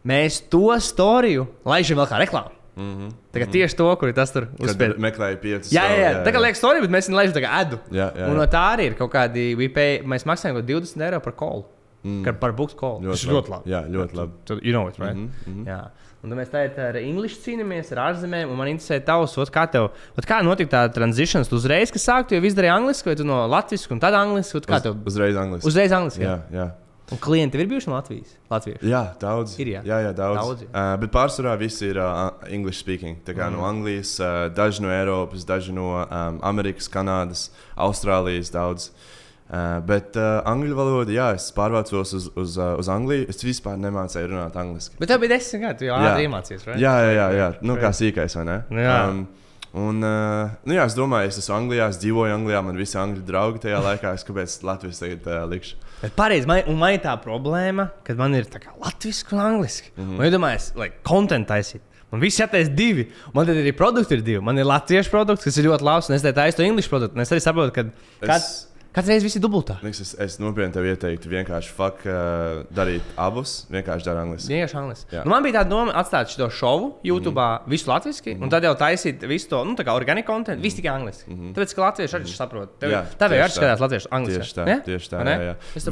mēs 0.07 0.41
to 0.49 0.81
storiju 0.81 1.47
laižam 1.67 1.99
vēl 1.99 2.07
kā 2.09 2.19
reklāmu. 2.27 2.51
Mm 2.77 2.83
-hmm. 2.97 3.11
Tā 3.35 3.41
kā 3.45 3.51
tieši 3.51 3.77
to, 3.77 3.97
kur 3.97 4.09
ir 4.09 4.15
tas 4.15 4.33
tur 4.33 4.49
uzspēlēts. 4.59 4.99
meklēju 4.99 5.37
piecus. 5.41 5.73
Jā, 5.73 5.83
jā, 5.83 5.97
jā. 5.97 6.11
jā, 6.13 6.25
Tā 6.25 6.33
kā 6.33 6.41
liekas, 6.41 6.59
storija, 6.59 6.81
bet 6.81 6.91
mēs 6.91 7.09
viņu 7.09 7.15
laižam 7.17 7.35
tā 7.35 7.43
kā 7.45 7.61
edu. 7.61 7.79
Jā, 7.93 8.13
jā, 8.17 8.27
Un 8.29 8.37
no 8.37 8.43
jā. 8.45 8.51
tā 8.51 8.77
arī 8.77 8.87
ir 8.87 8.95
kaut 8.95 9.13
kādi, 9.13 9.69
pay, 9.75 10.01
mēs 10.03 10.25
maksājam 10.25 10.55
kaut 10.55 10.67
20 10.67 11.01
eiro 11.03 11.21
par 11.21 11.33
kolu. 11.37 11.65
Mm. 12.05 12.37
Par 12.37 12.53
booked 12.53 12.77
call. 12.77 12.99
Ļoti 13.01 13.17
Tas 13.17 13.23
ir 13.25 13.33
ļoti 13.33 13.53
labi. 13.53 13.71
Jā, 13.73 13.81
ļoti 13.89 14.19
labi. 14.19 14.41
Tu, 14.45 14.57
you 14.61 14.73
know 14.77 14.89
it, 14.89 14.99
right? 15.01 15.17
Mm 15.17 15.31
-hmm. 15.47 15.67
Jā. 15.69 15.81
Un 16.25 16.31
tad 16.33 16.39
mēs 16.39 16.51
tagad 16.53 16.79
ar 16.81 16.97
Englišu 16.97 17.37
cīnāmies, 17.41 17.91
ar 17.93 17.99
ārzemēm. 18.07 18.49
un 18.49 18.57
Man 18.57 18.69
interesē 18.69 19.01
tavs, 19.05 19.37
ot, 19.39 19.51
kā 19.53 19.67
tev, 19.71 19.91
ot, 20.17 20.25
kā 20.25 20.43
notika 20.45 20.71
tā 20.71 20.93
tranzīcija. 20.93 21.45
Tu 21.49 21.57
uzreiz, 21.57 21.91
kas 21.93 22.07
sāktu, 22.09 22.35
jau 22.35 22.45
izdarīji 22.45 22.73
angliski, 22.73 23.09
vai 23.09 23.17
tu 23.17 23.25
no 23.25 23.47
latviešu, 23.47 23.93
un 23.93 24.01
tad 24.01 24.15
angliski, 24.15 24.57
ot, 24.57 24.67
kā 24.67 24.81
tev 24.81 24.97
Uz, 24.97 25.13
uzreiz 25.13 25.37
angliski. 25.37 25.69
uzreiz 25.69 25.93
angliski. 25.93 26.25
Jā, 26.25 26.39
jā. 26.53 26.71
Un 27.13 27.19
klienti 27.19 27.61
ir 27.61 27.69
bijuši 27.69 27.91
no 27.91 27.95
Latvijas. 27.97 28.31
Latviešu. 28.51 28.87
Jā, 28.89 29.15
daudz. 29.21 29.59
Ir, 29.61 29.67
jā. 29.67 29.81
jā, 29.85 29.99
jā 30.01 30.13
daudz. 30.17 30.39
Daudz, 30.41 30.63
uh, 30.63 30.97
bet 31.01 31.13
pārsvarā 31.13 31.59
visi 31.61 31.91
ir 31.91 31.99
uh, 32.01 32.31
English 32.49 32.81
speaking. 32.81 33.19
Tā 33.25 33.35
kā 33.37 33.51
mm. 33.51 33.53
no 33.53 33.67
Anglijas, 33.69 34.19
uh, 34.21 34.49
daži 34.57 34.83
no 34.83 34.89
Eiropas, 34.89 35.45
daži 35.45 35.73
no 35.73 35.91
um, 36.01 36.41
Amerikas, 36.41 36.89
Kanādas, 36.89 37.51
Austrālijas 37.77 38.49
daudz. 38.51 38.89
Uh, 38.89 39.14
bet 39.84 40.16
uh, 40.16 40.40
angļu 40.49 40.74
valoda, 40.74 41.12
jā, 41.12 41.28
es 41.36 41.51
pārvācos 41.55 42.14
uz, 42.16 42.28
uz, 42.32 42.57
uh, 42.57 42.74
uz 42.80 42.88
Angliju. 42.88 43.28
Es 43.28 43.45
vispār 43.45 43.76
nemācīju 43.80 44.32
runāt 44.32 44.57
angliski. 44.57 44.97
Bet 44.99 45.12
tev 45.12 45.20
bija 45.20 45.36
desmit 45.36 45.66
gadi, 45.66 45.78
tu 45.82 45.88
jau 45.90 45.99
ātri 46.01 46.24
iemācījies, 46.28 46.66
right? 46.70 46.80
Jā, 46.80 46.95
jā, 47.05 47.14
jā, 47.18 47.26
jā. 47.38 47.49
Nu, 47.61 47.76
kā 47.80 47.92
sīkais, 47.95 48.38
vai 48.40 48.45
ne? 48.49 48.59
Jā. 48.80 48.99
Um, 49.11 49.24
un, 49.84 50.01
uh, 50.01 50.55
nu, 50.64 50.78
jā, 50.78 50.88
es 50.88 50.97
domāju, 50.97 51.28
es 51.28 51.40
esmu 51.42 51.59
Anglijā, 51.59 51.90
es 51.92 52.01
dzīvoju 52.03 52.38
Anglijā, 52.38 52.64
man 52.64 52.80
visi 52.80 52.99
angļu 52.99 53.24
draugi 53.28 53.62
tajā 53.66 53.84
laikā. 53.84 54.14
Es 54.16 54.24
kāpēc 54.24 54.59
Latvijas 54.64 55.05
tagad 55.05 55.28
uh, 55.28 55.42
likšu? 55.53 55.80
Bet 56.01 56.16
pareizi, 56.16 56.49
man, 56.49 56.64
man 56.80 56.97
ir 56.97 57.05
tā 57.05 57.14
problēma, 57.20 57.90
ka 58.05 58.16
man 58.18 58.36
ir 58.40 58.49
tā 58.49 58.64
kā 58.64 58.72
latviešu 58.80 59.36
un 59.36 59.45
angļuiski. 59.45 59.92
Mm. 59.97 60.05
-hmm. 60.05 60.18
Un, 60.18 60.24
ja 60.24 60.34
domāju, 60.38 60.70
like, 60.80 61.03
kontekstu 61.05 61.53
taisīt. 61.53 61.90
Man 62.14 62.20
viss 62.22 62.38
jātaisa 62.38 62.70
divi. 62.70 63.09
Man 63.34 63.47
tad 63.49 63.57
arī 63.59 63.72
produkti 63.74 64.14
ir 64.14 64.20
divi. 64.22 64.40
Man 64.45 64.59
ir 64.59 64.68
latviešu 64.68 65.11
produkts, 65.11 65.45
kas 65.45 65.57
ir 65.59 65.66
ļoti 65.66 65.82
labs, 65.82 66.09
un 66.09 66.14
es 66.14 66.22
taisu 66.22 66.57
to 66.57 66.62
angļuiski 66.62 66.92
produktu. 66.92 67.20
Es 67.20 67.32
arī 67.34 67.42
saprotu, 67.42 67.72
ka 67.74 67.84
Es- 67.90 68.28
kāds 68.28 68.51
reizes 69.11 69.24
viss 69.26 69.38
ir 69.38 69.42
dubultā. 69.42 69.74
Liks, 69.82 69.99
Es, 70.05 70.12
es 70.22 70.36
nopietni 70.38 70.70
tev 70.76 70.84
ieteiktu 70.86 71.30
vienkārši 71.32 71.72
fuck, 71.74 72.05
uh, 72.07 72.61
darīt 72.74 73.09
abus. 73.18 73.64
Vienkārši 73.72 74.07
darīt 74.07 74.20
angliski. 74.22 74.53
Vienkārši 74.53 74.76
angļuiski. 74.80 75.16
Nu, 75.24 75.32
man 75.32 75.42
bija 75.47 75.57
tā 75.57 75.64
doma 75.70 75.95
atstāt 75.99 76.30
šo 76.30 76.47
šovu 76.53 76.90
YouTube, 77.03 77.34
mm 77.34 77.72
visu 77.74 77.90
latviešu, 77.90 78.36
mm 78.36 78.45
un 78.47 78.53
tad 78.53 78.66
jau 78.68 78.74
taisīt 78.78 79.24
visu 79.26 79.51
to 79.51 79.64
nu, 79.66 79.74
organiku 79.99 80.30
kontekstu, 80.30 80.62
visu 80.62 80.78
tikai 80.78 80.92
angļuiski. 80.95 81.32
Mm. 81.32 81.51
Tāpēc, 81.57 81.74
ka 81.74 81.84
latvieši 81.88 82.18
arī 82.20 82.36
saprot. 82.36 82.76
Tev, 82.78 82.95
Jā, 82.95 83.03
tev 83.18 83.34
tā. 83.34 83.57
skatās 83.59 83.82
latviešu 83.82 84.12
angļuiski. 84.14 84.45
Tieši 84.45 84.55
tā, 84.61 84.68
Ne? 84.70 84.78
tieši 84.86 85.11
tā. 85.11 85.24
Jā, 85.26 85.36
jā. 85.51 85.57
Es 85.74 85.88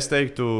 es 0.00 0.10
teiktu, 0.10 0.50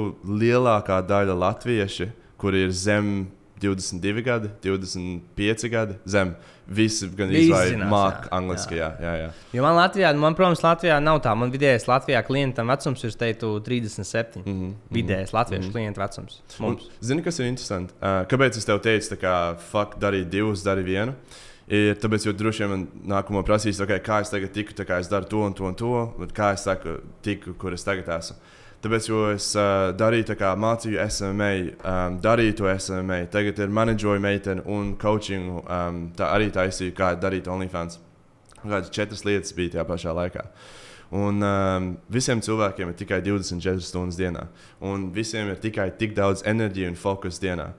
lielākā 0.44 1.00
daļa 1.10 1.34
latvieši, 1.42 2.10
kuri 2.40 2.66
ir 2.68 2.70
zem 2.76 3.12
22 3.60 4.22
gadi, 4.24 4.48
25 4.64 5.68
gadi, 5.74 5.98
zem 6.08 6.34
visi 6.70 7.08
gan 7.18 7.32
izvairās 7.34 7.72
zinās, 7.72 7.90
māku 7.90 8.28
jā, 8.28 8.30
angliski. 8.36 8.78
Jā, 8.78 8.88
jā, 9.02 9.14
jā. 9.24 9.28
Jo 9.56 9.64
man 9.66 9.76
Latvijā, 9.76 10.12
nu, 10.14 10.22
man, 10.22 10.36
protams, 10.38 10.62
Latvijā 10.64 11.00
nav 11.02 11.20
tā. 11.24 11.34
Man 11.38 11.52
vidējais 11.52 11.88
Latvijā 11.90 12.22
klientam 12.26 12.70
vecums 12.70 13.04
ir, 13.06 13.16
teiktu, 13.24 13.52
37. 13.66 14.44
Mm 14.44 14.54
-hmm. 14.54 14.72
Vidējais 14.94 15.32
latviešu 15.32 15.62
mm 15.62 15.68
-hmm. 15.68 15.72
klientu 15.72 16.00
vecums. 16.00 16.42
Un, 16.58 16.66
Mums. 16.66 16.88
zini, 17.00 17.22
kas 17.22 17.38
ir 17.38 17.46
interesanti? 17.46 17.94
Uh, 18.00 18.08
kāpēc 18.30 18.56
es 18.56 18.64
tev 18.64 18.78
teicu, 18.78 19.14
kā 19.14 19.56
fuck, 19.70 19.98
darīt 19.98 20.28
divus, 20.30 20.64
darīt 20.64 20.84
vienu? 20.84 21.14
Ir 21.68 21.94
tāpēc, 21.94 22.26
jo 22.26 22.32
droši 22.32 22.58
vien 22.64 22.70
man 22.70 22.88
nākamo 23.06 23.44
prasīs, 23.46 23.80
okay, 23.80 24.00
kā 24.02 24.20
es 24.20 24.30
tagad 24.30 24.50
tiku, 24.50 24.72
kā 24.74 24.98
es 24.98 25.08
daru 25.08 25.24
to 25.24 25.42
un 25.46 25.54
to 25.54 25.64
un 25.64 25.74
to, 25.74 26.14
kā 26.34 26.52
es 26.52 26.64
saku, 26.66 26.98
tiku, 27.22 27.54
kur 27.54 27.72
es 27.72 27.84
tagad 27.84 28.08
esmu. 28.18 28.36
Tāpēc, 28.80 29.06
es 29.34 29.46
uh, 29.60 29.90
darīju, 29.92 30.30
tā 30.30 30.34
kā 30.40 30.54
mācīju 30.56 31.02
SMA, 31.12 31.48
um, 31.84 32.14
darīju 32.24 32.54
to 32.62 32.68
SMA, 32.80 33.26
tagad 33.32 33.58
ir 33.60 33.74
menedžoju 33.76 34.22
meiteni 34.24 34.64
un 34.72 34.94
coachingu, 35.00 35.60
um, 35.66 35.98
tā 36.16 36.30
arī 36.32 36.48
taisīju, 36.54 36.94
kā 36.96 37.10
darīt 37.20 37.50
OnlyFans. 37.52 37.98
Kādas 38.62 38.88
četras 38.92 39.26
lietas 39.28 39.52
bija 39.56 39.74
tajā 39.74 39.84
pašā 39.88 40.14
laikā. 40.16 40.46
Un 41.20 41.44
um, 41.44 41.90
visiem 42.08 42.40
cilvēkiem 42.40 42.92
ir 42.92 42.96
tikai 43.02 43.20
24 43.26 43.84
stundas 43.84 44.16
dienā, 44.16 44.46
un 44.80 45.10
visiem 45.12 45.52
ir 45.52 45.60
tikai 45.60 45.90
tik 46.00 46.16
daudz 46.16 46.46
enerģijas 46.48 46.94
un 46.94 46.98
fokus 47.02 47.42
dienā. 47.42 47.74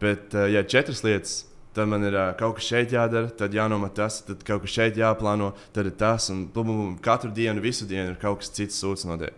Bet, 0.00 0.32
uh, 0.32 0.46
ja 0.48 0.64
četras 0.64 1.04
lietas, 1.04 1.42
tad 1.76 1.92
man 1.92 2.08
ir 2.08 2.16
uh, 2.16 2.30
kaut 2.40 2.56
kas 2.56 2.72
šeit 2.72 2.96
jādara, 2.96 3.28
tad 3.28 3.52
jānomet 3.52 3.92
tas, 4.00 4.22
tad 4.24 4.40
kaut 4.46 4.64
kas 4.64 4.72
šeit 4.72 4.96
jāplāno, 4.96 5.52
tad 5.76 5.92
ir 5.92 6.00
tas, 6.00 6.32
un 6.32 6.46
bum, 6.48 6.72
bum, 6.72 6.98
katru 7.04 7.28
dienu, 7.28 7.60
visu 7.60 7.84
dienu 7.84 8.14
ir 8.14 8.20
kaut 8.24 8.40
kas 8.40 8.54
cits 8.56 8.80
sūds 8.80 9.04
notiek. 9.04 9.36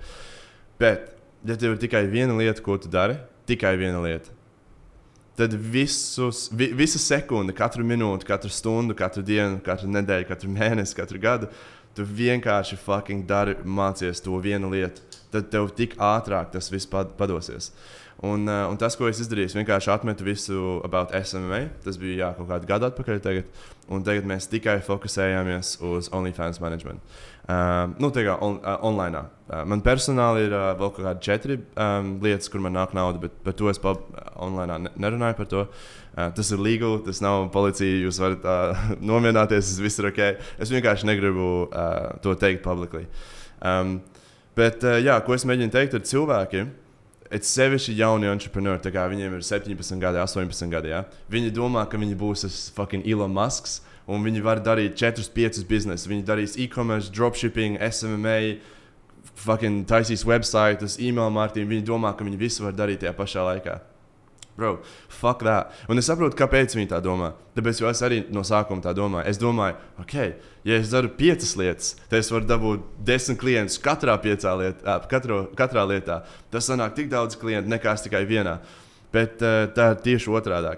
Bet, 0.78 1.12
ja 1.46 1.56
tev 1.58 1.74
ir 1.74 1.80
tikai 1.82 2.04
viena 2.10 2.36
lieta, 2.38 2.62
ko 2.62 2.76
tu 2.78 2.90
dari, 2.90 3.16
tikai 3.50 3.74
viena 3.80 4.02
lieta, 4.04 4.34
tad 5.38 5.54
visus, 5.54 6.48
vi, 6.54 6.70
visu 6.74 6.98
sekundi, 7.02 7.54
katru 7.54 7.84
minūti, 7.86 8.26
katru 8.26 8.50
stundu, 8.50 8.96
katru 8.98 9.22
dienu, 9.22 9.60
katru 9.64 9.90
nedēļu, 9.94 10.26
katru 10.30 10.50
mēnesi, 10.50 10.96
katru 10.98 11.20
gadu, 11.22 11.50
tu 11.94 12.06
vienkārši 12.06 12.78
fucking 12.82 13.26
dari, 13.26 13.54
mācies 13.62 14.22
to 14.22 14.38
vienu 14.42 14.70
lietu. 14.72 15.02
Tad 15.32 15.50
tev 15.52 15.70
tik 15.76 15.94
ātrāk 16.00 16.52
tas 16.54 16.70
viss 16.72 16.88
pad- 16.90 17.14
padosies. 17.18 17.72
Un, 18.18 18.48
uh, 18.50 18.66
un 18.66 18.78
tas, 18.80 18.96
ko 18.98 19.06
es 19.06 19.20
izdarīju, 19.22 19.46
es 19.46 19.54
vienkārši 19.54 19.92
atmetu 19.94 20.26
visu 20.26 20.78
about 20.86 21.12
SMA. 21.22 21.68
Tas 21.84 21.98
bija 22.00 22.16
jā, 22.24 22.30
kaut 22.34 22.48
kādu 22.50 22.66
gadu 22.66 22.88
atpakaļ. 22.88 23.20
Tagad, 23.22 23.52
un 23.94 24.02
tagad 24.06 24.26
mēs 24.26 24.50
tikai 24.50 24.80
fokusējāmies 24.82 25.76
uz 25.86 26.10
OnlyFans 26.10 26.58
management. 26.62 27.20
Um, 27.48 27.94
nu, 27.96 28.10
tā 28.12 28.26
kā 28.26 28.34
on, 28.44 28.58
uh, 28.60 28.74
online. 28.84 29.22
Uh, 29.48 29.62
man 29.64 29.80
personāli 29.80 30.42
ir 30.44 30.52
uh, 30.52 30.74
vēl 30.76 30.90
kaut 30.92 31.06
kādi 31.06 31.24
četri 31.24 31.54
um, 31.80 32.10
lietas, 32.20 32.50
kur 32.52 32.60
man 32.60 32.74
nāk 32.76 32.92
nauda, 32.96 33.22
bet 33.22 33.38
par 33.46 33.56
to 33.56 33.70
es 33.72 33.80
pa, 33.80 33.94
online 34.36 34.76
ne, 34.84 34.92
nerunāju. 35.00 35.38
Par 35.38 35.48
to. 35.48 35.62
Uh, 36.12 36.26
tas 36.36 36.52
ir 36.52 36.60
legāli, 36.60 37.00
tas 37.06 37.22
nav 37.24 37.46
policija. 37.54 38.02
Jūs 38.04 38.20
varat 38.20 38.44
uh, 38.44 38.84
nomierināties, 39.12 39.70
tas 39.70 39.80
viss 39.80 40.02
ir 40.02 40.10
ok. 40.10 40.20
Es 40.60 40.74
vienkārši 40.74 41.08
negribu 41.08 41.48
uh, 41.70 42.10
to 42.20 42.36
teikt 42.36 42.60
publiski. 42.66 43.06
Um, 43.64 43.96
bet, 44.58 44.84
uh, 44.84 44.98
jā, 45.00 45.16
ko 45.24 45.32
es 45.38 45.48
mēģinu 45.48 45.72
teikt 45.72 45.96
ar 45.96 46.04
cilvēkiem? 46.04 46.76
Ir 47.32 47.44
sevišķi 47.44 47.96
jauni 47.96 48.28
entrepreneurs, 48.28 48.84
tā 48.84 48.92
kā 48.92 49.08
viņiem 49.08 49.40
ir 49.40 49.44
17 49.44 50.00
gadi, 50.04 50.20
18 50.20 50.68
gadi. 50.72 50.92
Ja? 50.92 51.06
Viņi 51.32 51.56
domā, 51.56 51.88
ka 51.88 52.00
viņi 52.00 52.16
būs 52.20 52.44
tas 52.44 52.60
fucking 52.76 53.08
Elon 53.08 53.32
Musk, 53.32 53.78
un 54.08 54.24
viņi 54.24 54.42
var 54.44 54.62
darīt 54.64 54.96
4, 54.98 55.28
5 55.36 55.62
biznesus. 55.68 56.08
Viņi 56.08 56.26
darīs 56.26 56.56
e-commerce, 56.60 57.12
dropshipping, 57.12 57.76
SMA, 57.92 58.38
fucking 59.38 59.84
taisīs 59.88 60.24
websites, 60.26 60.98
email 60.98 61.30
marketing. 61.34 61.68
Viņi 61.70 61.86
domā, 61.86 62.16
ka 62.16 62.26
viņi 62.26 62.40
visu 62.40 62.66
var 62.66 62.76
darīt 62.76 63.04
tajā 63.04 63.14
pašā 63.18 63.46
laikā. 63.52 63.78
bro, 64.58 64.80
fuck 65.08 65.42
that. 65.46 65.70
Un 65.88 66.00
es 66.00 66.08
saprotu, 66.10 66.34
kāpēc 66.36 66.74
viņi 66.74 66.90
tā 66.90 66.98
domā. 67.02 67.30
Tāpēc 67.54 67.78
es 67.86 68.02
arī 68.02 68.18
no 68.34 68.42
sākuma 68.42 68.82
tā 68.82 68.90
domāju. 68.96 69.30
Es 69.30 69.38
domāju, 69.38 69.76
ok, 70.02 70.16
ja 70.66 70.80
es 70.82 70.90
daru 70.90 71.12
piecas 71.14 71.54
lietas, 71.60 71.92
tad 72.10 72.18
es 72.18 72.30
varu 72.34 72.48
dabūt 72.48 72.88
desmit 73.06 73.38
klientus 73.38 73.78
katrā, 73.78 74.18
lietā, 74.18 74.98
katro, 75.10 75.44
katrā 75.58 75.86
lietā. 75.86 76.24
Tas 76.50 76.66
sanāk 76.66 76.96
tik 76.98 77.10
daudz 77.12 77.38
klientu 77.38 77.70
nekā 77.70 77.94
tikai 78.02 78.24
vienā. 78.26 78.58
Bet 79.14 79.38
tā 79.38 79.92
ir 79.94 80.02
tieši 80.04 80.34
otrādi. 80.34 80.74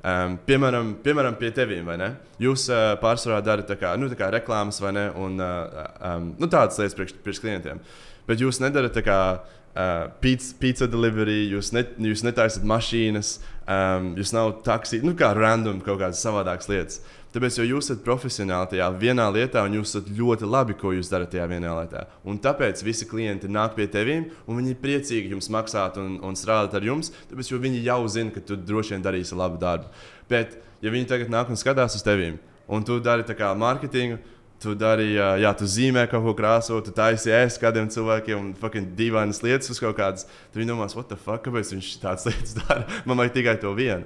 Um, 0.00 0.38
piemēram, 0.48 0.94
piemēram, 1.04 1.34
pie 1.36 1.50
tevis, 1.52 1.82
vai 1.84 1.98
ne? 2.00 2.14
Jūs 2.40 2.70
uh, 2.72 2.94
pārsvarā 3.02 3.42
kā, 3.76 3.92
nu, 4.00 4.08
kā 4.16 4.30
reklāmas, 4.32 4.80
vai 4.80 4.94
ne? 4.96 5.06
Un 5.12 5.36
uh, 5.44 5.82
um, 6.00 6.30
nu, 6.40 6.48
tādas 6.48 6.80
lietas 6.80 6.96
priekš, 6.96 7.18
priekš 7.20 7.40
klientiem. 7.44 7.82
Bet 8.28 8.40
jūs 8.40 8.62
nedarat 8.64 8.96
tā 8.96 9.02
kā 9.04 9.18
uh, 9.36 10.08
pizza, 10.24 10.54
pizza 10.56 10.88
delivery, 10.88 11.50
jūs, 11.52 11.74
ne, 11.76 11.84
jūs 12.08 12.24
netaisat 12.24 12.64
mašīnas, 12.64 13.34
um, 13.66 14.14
jūs 14.16 14.32
nav 14.32 14.54
taksi, 14.64 15.02
nu 15.04 15.12
kā 15.18 15.34
random 15.36 15.82
kaut 15.84 16.00
kādas 16.00 16.24
savādākas 16.24 16.72
lietas. 16.72 17.02
Tāpēc, 17.30 17.60
jo 17.60 17.64
jūs 17.68 17.86
esat 17.86 18.00
profesionāli 18.02 18.72
tajā 18.72 18.88
vienā 18.98 19.28
lietā, 19.30 19.62
un 19.62 19.76
jūs 19.78 19.92
esat 19.92 20.08
ļoti 20.18 20.48
labi, 20.50 20.74
ko 20.78 20.90
jūs 20.96 21.12
darat 21.12 21.30
tajā 21.30 21.44
vienā 21.52 21.76
lietā. 21.76 22.02
Un 22.26 22.40
tāpēc 22.42 22.82
visi 22.82 23.06
klienti 23.06 23.46
nāk 23.46 23.76
pie 23.76 23.86
tevis, 23.90 24.32
un 24.50 24.58
viņi 24.58 24.74
ir 24.74 24.80
priecīgi 24.82 25.30
jums 25.36 25.50
maksāt 25.54 26.00
un, 26.02 26.16
un 26.26 26.38
strādāt 26.38 26.74
ar 26.74 26.88
jums, 26.88 27.12
tāpēc, 27.30 27.52
jo 27.52 27.60
viņi 27.62 27.84
jau 27.86 28.00
zina, 28.10 28.34
ka 28.34 28.42
tu 28.42 28.58
droši 28.58 28.96
vien 28.96 29.06
darīsi 29.06 29.38
labu 29.38 29.62
darbu. 29.62 29.86
Bet, 30.30 30.58
ja 30.82 30.90
viņi 30.90 31.06
tagad 31.12 31.30
nāk 31.30 31.54
un 31.54 31.60
skatās 31.60 31.94
uz 31.94 32.02
tevi, 32.06 32.32
un 32.66 32.86
tu 32.86 32.98
dari 33.04 33.26
tā 33.26 33.38
kā 33.38 33.54
mārketingu, 33.54 34.18
Tu 34.60 34.74
dari, 34.76 35.14
jā, 35.16 35.50
tu 35.56 35.64
zīmē 35.64 36.02
kaut 36.12 36.20
ko 36.20 36.34
krāso, 36.36 36.82
tu 36.84 36.92
taisi 36.92 37.32
ēst 37.32 37.56
kādiem 37.62 37.86
cilvēkiem, 37.88 38.36
un 38.36 38.50
fucking 38.60 38.90
dīvainas 38.98 39.40
lietas 39.40 39.72
uz 39.72 39.80
kaut 39.80 39.96
kādas. 39.96 40.26
Tad 40.50 40.60
viņi 40.60 40.68
domās, 40.68 40.92
what 40.98 41.08
the 41.08 41.16
fuck, 41.16 41.40
kāpēc 41.46 41.70
viņš 41.72 41.88
tādas 42.02 42.26
lietas 42.28 42.52
dara? 42.58 42.84
Man 43.08 43.22
vajag 43.22 43.38
tikai 43.38 43.56
to 43.62 43.72
vienu. 43.78 44.04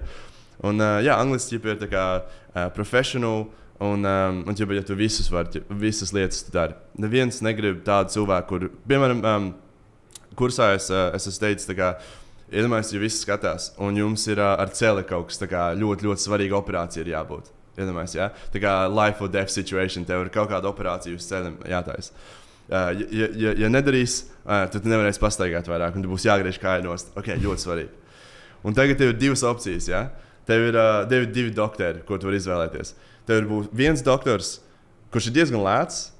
Un, 0.62 0.78
uh, 0.78 1.00
jā, 1.02 1.16
angliski 1.18 1.58
ir 1.58 1.78
tā 1.80 1.90
kā 1.90 2.06
uh, 2.22 2.68
professional. 2.76 3.48
Un, 3.82 4.04
um, 4.06 4.44
un 4.46 4.54
ja, 4.54 4.66
ja 4.70 4.82
tu 4.86 4.94
visus 4.94 5.26
vari, 5.32 5.60
visas 5.68 6.12
lietas 6.14 6.44
dari. 6.54 6.76
Neviens 7.02 7.40
negrib 7.42 7.82
tādu 7.84 8.14
cilvēku, 8.14 8.46
kur, 8.48 8.68
piemēram, 8.86 9.24
um, 9.26 9.48
kursā 10.38 10.70
es, 10.76 10.86
uh, 10.94 11.08
es 11.16 11.26
esmu 11.26 11.42
teicis, 11.42 11.72
ka, 11.74 11.90
iedomājieties, 12.54 12.94
ja 12.94 13.02
visi 13.02 13.24
skatās, 13.24 13.66
un 13.82 13.98
jums 13.98 14.28
ir 14.30 14.38
uh, 14.38 14.54
ar 14.62 14.70
celi 14.78 15.02
kaut 15.08 15.32
kas 15.32 15.42
kā, 15.50 15.66
ļoti, 15.80 16.06
ļoti 16.06 16.26
svarīga 16.28 16.58
operācija 16.60 17.02
ir 17.02 17.12
jābūt. 17.16 17.50
Iedomājieties, 17.74 18.16
ja? 18.20 18.30
tā 18.54 18.62
kā 18.62 18.76
life 18.86 19.18
or 19.24 19.34
death 19.34 19.50
situation, 19.50 20.06
tev 20.06 20.22
ir 20.22 20.32
kaut 20.32 20.52
kāda 20.54 20.70
operācija 20.70 21.18
uz 21.18 21.26
ceļa 21.26 21.52
jātaisa. 21.74 22.14
Uh, 22.64 22.94
ja, 23.10 23.26
ja, 23.36 23.56
ja 23.66 23.68
nedarīs, 23.68 24.22
uh, 24.46 24.62
tad 24.70 24.78
tu 24.84 24.88
nevarēsi 24.88 25.20
pastaigāt 25.20 25.66
vairāk, 25.68 25.98
un 25.98 26.06
tu 26.06 26.14
būsi 26.14 26.30
jāgriež 26.30 26.62
kājas 26.62 26.86
nost. 26.86 27.10
Ok, 27.18 27.34
ļoti 27.42 27.66
svarīgi. 27.66 28.04
Un 28.64 28.76
tagad 28.76 28.96
tev 29.02 29.12
ir 29.12 29.18
divas 29.20 29.42
opcijas. 29.44 29.90
Ja? 29.90 30.06
Tev 30.48 30.68
ir, 30.68 30.76
uh, 30.76 31.02
tev 31.08 31.24
ir 31.24 31.32
divi 31.32 31.54
doktori, 31.54 32.02
ko 32.04 32.18
tu 32.20 32.28
vari 32.28 32.40
izvēlēties. 32.42 32.94
Tev 33.28 33.40
ir 33.40 33.68
viens 33.72 34.04
doktors, 34.04 34.58
kurš 35.14 35.30
ir 35.30 35.38
diezgan 35.38 35.64
lēts, 35.64 36.10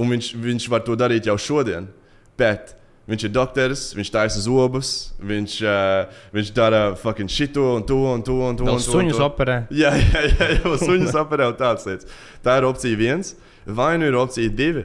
un 0.00 0.14
viņš, 0.14 0.32
viņš 0.40 0.68
var 0.72 0.84
to 0.86 0.96
darīt 0.96 1.28
jau 1.28 1.36
šodien. 1.40 1.90
Bet 2.38 2.78
Viņš 3.08 3.22
ir 3.24 3.30
doktors, 3.32 3.82
viņš 3.96 4.08
taisa 4.12 4.40
zobus, 4.44 4.88
viņš, 5.24 5.52
uh, 5.64 6.18
viņš 6.36 6.48
dara 6.52 6.80
fucking 7.00 7.32
šito 7.32 7.62
un 7.78 7.86
to 7.88 7.96
un 8.04 8.24
to 8.24 8.34
un 8.44 8.58
to. 8.58 8.66
Vēl 8.68 8.82
suņus 8.84 9.20
operē. 9.24 9.62
Jā, 9.80 9.94
jā, 9.96 10.24
jā, 10.28 10.48
jā 10.58 10.72
suņus 10.82 11.16
operē 11.16 11.46
un 11.48 11.56
tādas 11.56 11.88
lietas. 11.88 12.10
Tā 12.44 12.58
ir 12.60 12.66
opcija 12.68 13.00
viens. 13.00 13.32
Vai 13.64 13.94
nu 14.00 14.04
ir 14.10 14.16
opcija 14.16 14.52
divi, 14.52 14.84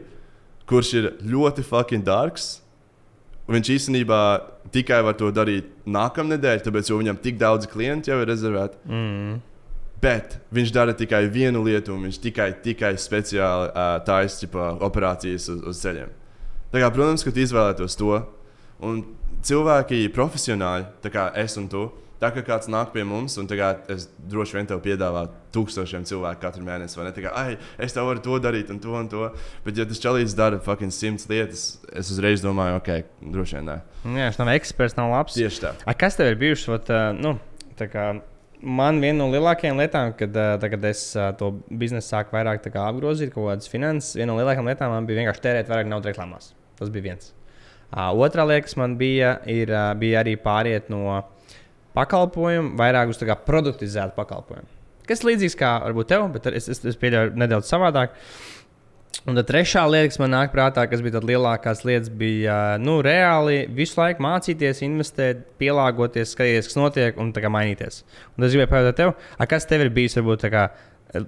kurš 0.71 0.93
ir 1.01 1.09
ļoti 1.33 1.67
fucking 1.67 2.07
dārgs. 2.07 2.62
Viņš 3.51 3.69
īstenībā 3.73 4.19
tikai 4.71 5.01
var 5.03 5.17
to 5.19 5.27
darīt 5.35 5.71
nākamnedēļ, 5.83 6.61
tāpēc, 6.63 6.89
jo 6.89 6.99
viņam 7.01 7.17
tik 7.23 7.39
daudz 7.41 7.67
klientu 7.67 8.13
jau 8.13 8.21
ir 8.21 8.29
rezervēti. 8.31 8.79
Mm. 8.87 9.41
Bet 10.03 10.37
viņš 10.55 10.71
dara 10.75 10.95
tikai 10.95 11.25
vienu 11.31 11.63
lietu, 11.63 11.95
un 11.95 12.07
viņš 12.07 12.19
tikai, 12.23 12.49
tikai 12.63 12.93
speciāli 12.99 13.69
uh, 13.71 13.97
taisa 14.07 14.47
operācijas 14.83 15.49
uz, 15.51 15.59
uz 15.71 15.81
ceļiem. 15.83 16.11
Kā, 16.73 16.87
protams, 16.89 17.23
ka 17.23 17.31
tu 17.31 17.43
izvēlētos 17.43 17.99
to. 17.99 18.15
Un 18.83 19.03
cilvēki, 19.45 20.07
profesionāļi, 20.15 21.11
kā 21.13 21.27
es 21.39 21.55
un 21.59 21.67
tu, 21.71 21.85
tā 22.23 22.31
kā 22.33 22.43
kāds 22.47 22.69
nāk 22.71 22.93
pie 22.95 23.03
mums, 23.07 23.35
un 23.41 23.49
kā, 23.51 23.69
es 23.91 24.07
droši 24.31 24.57
vien 24.57 24.69
tev 24.69 24.81
piedāvāju 24.85 25.31
tūkstošiem 25.53 26.05
cilvēku 26.09 26.41
katru 26.41 26.65
mēnesi, 26.65 26.97
vai 26.97 27.07
ne? 27.07 27.13
Tā 27.15 27.25
kā, 27.25 27.33
ai, 27.37 27.57
es 27.83 27.95
tev 27.95 28.07
varu 28.09 28.23
to 28.23 28.39
darīt, 28.43 28.71
un 28.73 28.81
to 28.83 28.95
un 28.97 29.09
to. 29.11 29.29
Bet, 29.65 29.79
ja 29.79 29.87
tas 29.89 30.01
čalīts 30.03 30.35
dara 30.37 30.61
fucking 30.63 30.93
simts 30.95 31.27
lietas, 31.31 31.65
es 31.91 32.11
uzreiz 32.13 32.43
domāju, 32.45 32.79
ok, 32.79 32.91
droši 33.35 33.59
vien 33.59 33.71
nē. 33.71 33.79
Jā, 34.03 34.29
viņš 34.29 34.39
nav 34.41 34.53
eksperts, 34.55 34.97
nav 34.99 35.11
labs. 35.13 35.37
Tieši 35.39 35.65
tā. 35.65 35.73
A, 35.83 35.97
kas 35.97 36.17
tev 36.19 36.31
ir 36.31 36.39
bijušas? 36.41 36.71
Vat, 36.73 36.93
nu, 37.19 37.35
man 38.63 39.03
viena 39.03 39.19
no 39.19 39.29
lielākajām 39.33 39.79
lietām, 39.83 40.15
kad, 40.17 40.41
kad 40.63 40.89
es 40.89 41.05
to 41.39 41.53
biznesu 41.69 42.15
sāku 42.15 42.37
vairāk 42.37 42.65
apgrozīt, 42.71 43.33
kaut 43.35 43.51
kādas 43.51 43.71
finanses, 43.71 44.15
viena 44.17 44.31
no 44.31 44.39
lielākajām 44.39 44.71
lietām 44.71 44.95
man 44.95 45.07
bija 45.09 45.23
vienkārši 45.23 45.47
tērēt 45.47 45.71
vairāk 45.71 45.91
naudas 45.91 46.13
reklāmās. 46.13 46.53
Tas 46.79 46.91
bija 46.93 47.11
viens. 47.11 47.33
Uh, 47.93 48.09
otra 48.25 48.41
lieta, 48.49 48.63
kas 48.65 48.73
man 48.79 48.95
bija, 48.97 49.35
ir, 49.45 49.69
uh, 49.69 49.91
bija 49.99 50.23
arī 50.23 50.33
pāriet 50.41 50.87
no 50.89 51.19
pakalpojumu 51.97 52.77
vairāk 52.79 53.13
uz 53.13 53.21
produktizētu 53.47 54.17
pakalpojumu. 54.17 54.69
Kas 55.07 55.23
līdzīgs 55.27 55.57
kā 55.59 55.75
varbūt 55.83 56.11
tev, 56.13 56.27
bet 56.31 56.47
es, 56.53 56.69
es, 56.71 56.83
es 56.87 56.99
pieļauju 56.99 57.35
nedaudz 57.39 57.67
savādāk. 57.71 58.15
Un 59.29 59.37
tad 59.37 59.47
trešā 59.47 59.83
lieta, 59.87 60.09
kas 60.09 60.19
man 60.19 60.33
nāk 60.33 60.51
prātā, 60.51 60.83
kas 60.89 61.03
bija 61.03 61.15
tāda 61.15 61.29
lielākās 61.29 61.83
lietas, 61.87 62.09
bija 62.19 62.55
nu, 62.81 62.97
reāli 63.05 63.61
visu 63.71 63.99
laiku 63.99 64.23
mācīties, 64.25 64.81
investēt, 64.83 65.45
pielāgoties, 65.61 66.33
skatīties, 66.33 66.71
kas 66.71 66.79
notiek 66.79 67.21
un 67.21 67.31
mainīties. 67.31 68.01
Un 68.35 68.47
es 68.47 68.55
gribēju 68.55 68.71
pajautāt 68.73 68.99
tev, 68.99 69.13
kas 69.47 69.69
tev 69.69 69.85
ir 69.85 69.93
bijis 69.95 70.17
varbūt 70.19 70.43
tā 70.43 70.51
kā 70.51 70.65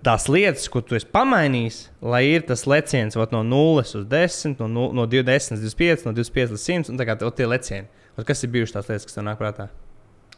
tās 0.04 0.28
lietas, 0.32 0.68
ko 0.72 0.82
tu 0.82 0.98
esi 0.98 1.08
pamainījis, 1.14 1.80
lai 2.02 2.24
ir 2.34 2.46
tas 2.50 2.66
leciens 2.68 3.16
ot, 3.16 3.32
no 3.36 3.44
0 3.46 3.86
uz 3.86 3.96
10, 4.12 4.60
no, 4.60 4.68
0, 4.68 4.94
no 4.98 5.08
20 5.12 5.56
līdz 5.56 5.66
25, 5.70 6.08
no 6.10 6.16
25 6.18 6.56
līdz 6.58 6.68
100, 6.68 6.92
un 6.92 7.00
tā 7.00 7.08
kā 7.08 7.20
tie 7.22 7.50
lecieni. 7.50 8.06
Ot, 8.16 8.26
kas 8.28 8.44
ir 8.44 8.56
bijušas 8.56 8.80
tās 8.80 8.92
lietas, 8.92 9.10
kas 9.10 9.20
tev 9.20 9.28
nāk 9.30 9.40
prātā? 9.40 9.70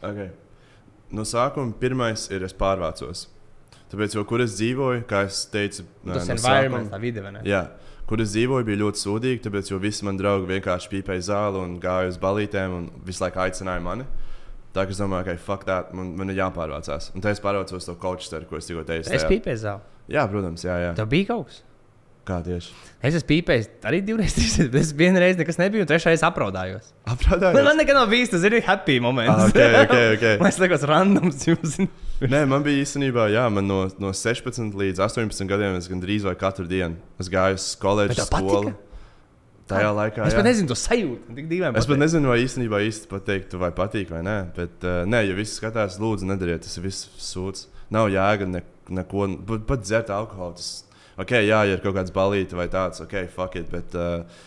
Okay. 0.02 0.30
No 1.10 1.24
sākuma 1.24 1.72
pirmais 1.80 2.28
ir 2.34 2.44
es 2.46 2.54
pārvācos. 2.56 3.26
Tāpēc, 3.88 4.18
jo, 4.18 4.24
kur 4.28 4.42
es 4.44 4.54
dzīvoju, 4.58 5.04
kā 5.08 5.22
es 5.24 5.46
teicu, 5.48 5.86
tas 6.04 6.26
ir 6.28 6.34
environment, 6.36 6.90
tā 6.92 6.98
vide. 7.00 7.22
Jā, 7.48 7.62
kur 8.08 8.20
es 8.20 8.34
dzīvoju, 8.34 8.66
bija 8.68 8.82
ļoti 8.82 9.00
sūdīgi. 9.00 9.42
Tāpēc, 9.46 9.70
jo 9.72 9.78
visi 9.80 10.04
mani 10.04 10.20
draugi 10.20 10.50
vienkārši 10.50 10.90
pīpēja 10.92 11.24
zāli 11.30 11.62
un 11.62 11.78
gāja 11.80 12.10
uz 12.12 12.18
balītēm 12.20 12.74
un 12.76 12.90
visu 13.06 13.24
laiku 13.24 13.40
aicināja 13.46 13.84
mani. 13.84 14.04
Tā 14.76 14.84
kā 14.84 14.92
es 14.92 15.00
domāju, 15.00 15.30
ka 15.30 15.38
fuck 15.40 15.64
that, 15.64 15.94
man, 15.96 16.12
man 16.20 16.28
ir 16.28 16.42
jāpārvācās. 16.42 17.08
Un 17.16 17.24
tā 17.24 17.32
es 17.32 17.40
pārvācos 17.40 17.88
to 17.88 17.96
kočsteru, 17.98 18.44
ko 18.50 18.60
es 18.60 18.68
tikko 18.68 18.84
teicu. 18.88 19.14
Es 19.16 19.24
pīpēju 19.28 19.62
zāli. 19.64 19.96
Jā, 20.12 20.26
protams, 20.28 20.64
jā. 20.68 20.76
jā. 20.84 20.92
Tev 20.98 21.08
bija 21.08 21.30
kaut 21.32 21.48
kas. 21.48 21.62
Kā 22.28 22.42
tieši? 22.44 22.74
Es 22.98 23.14
esmu 23.14 23.28
pīpējis 23.30 23.68
arī 23.88 24.02
divreiz. 24.04 24.34
Es 24.82 24.90
vienreiz 24.96 25.38
nekas 25.38 25.56
nebiju, 25.60 25.86
un 25.86 25.88
trešais 25.88 26.24
apraudājos. 26.26 26.90
Apraudājos? 27.08 27.54
Man, 27.56 27.68
man 27.70 27.78
nekad 27.80 27.96
nav 27.96 28.10
bijis 28.10 28.34
tas 28.34 28.44
ir 28.44 28.58
happy 28.66 28.98
moments. 29.00 29.32
Ah, 29.32 29.46
okay, 29.48 29.78
okay, 29.86 30.08
okay. 30.16 30.34
man 30.42 30.52
liekas, 30.64 30.84
randoms 30.90 31.46
jums. 31.48 31.78
Nē, 32.20 32.42
man 32.50 32.66
bija 32.66 32.82
īstenībā, 32.82 33.30
jā, 33.32 33.46
man 33.54 33.64
no, 33.70 33.78
no 34.02 34.12
16 34.12 34.76
līdz 34.76 35.00
18 35.06 35.48
gadiem 35.48 35.78
es 35.78 35.88
gandrīz 35.88 36.26
vai 36.28 36.34
katru 36.36 36.66
dienu. 36.68 36.98
Es 37.22 37.30
gāju 37.32 37.56
uz 37.56 37.70
koledžu 37.80 38.26
skolu. 38.26 38.74
Patika? 38.74 38.84
Tajā 39.68 39.88
laikā. 39.92 40.24
Es 40.28 40.36
pat 40.36 40.46
nezinu, 40.46 40.70
to 40.70 40.76
sajūtu. 40.78 41.36
Es 41.76 41.88
pat 41.88 42.00
nezinu, 42.00 42.32
vai 42.32 42.38
īstenībā 42.44 42.80
īsti 42.88 43.08
pateikt, 43.10 43.56
vai 43.60 43.68
patīk 43.76 44.12
vai 44.12 44.22
nē. 44.24 44.36
Bet, 44.56 44.78
uh, 44.84 45.02
nē, 45.08 45.22
ja 45.28 45.36
viss 45.36 45.60
skatās, 45.60 45.98
lūdzu, 46.00 46.28
nedariet. 46.28 46.64
Tas 46.64 46.80
ir 46.80 46.86
viss 46.88 47.08
sūds. 47.20 47.66
Nav 47.92 48.08
jēga 48.12 48.48
ne, 48.48 48.62
neko, 48.96 49.28
pat, 49.48 49.66
pat 49.68 49.84
dzert 49.84 50.12
alkoholu. 50.14 50.56
Tas, 50.56 50.87
ok, 51.18 51.34
jā, 51.42 51.64
ja 51.68 51.74
ir 51.76 51.82
kaut 51.84 51.96
kāds 51.98 52.14
balīti 52.14 52.58
vai 52.58 52.68
tāds, 52.72 53.02
ok, 53.04 53.20
fuck 53.34 53.58
it. 53.60 53.68
Bet, 53.72 53.96
uh, 53.98 54.46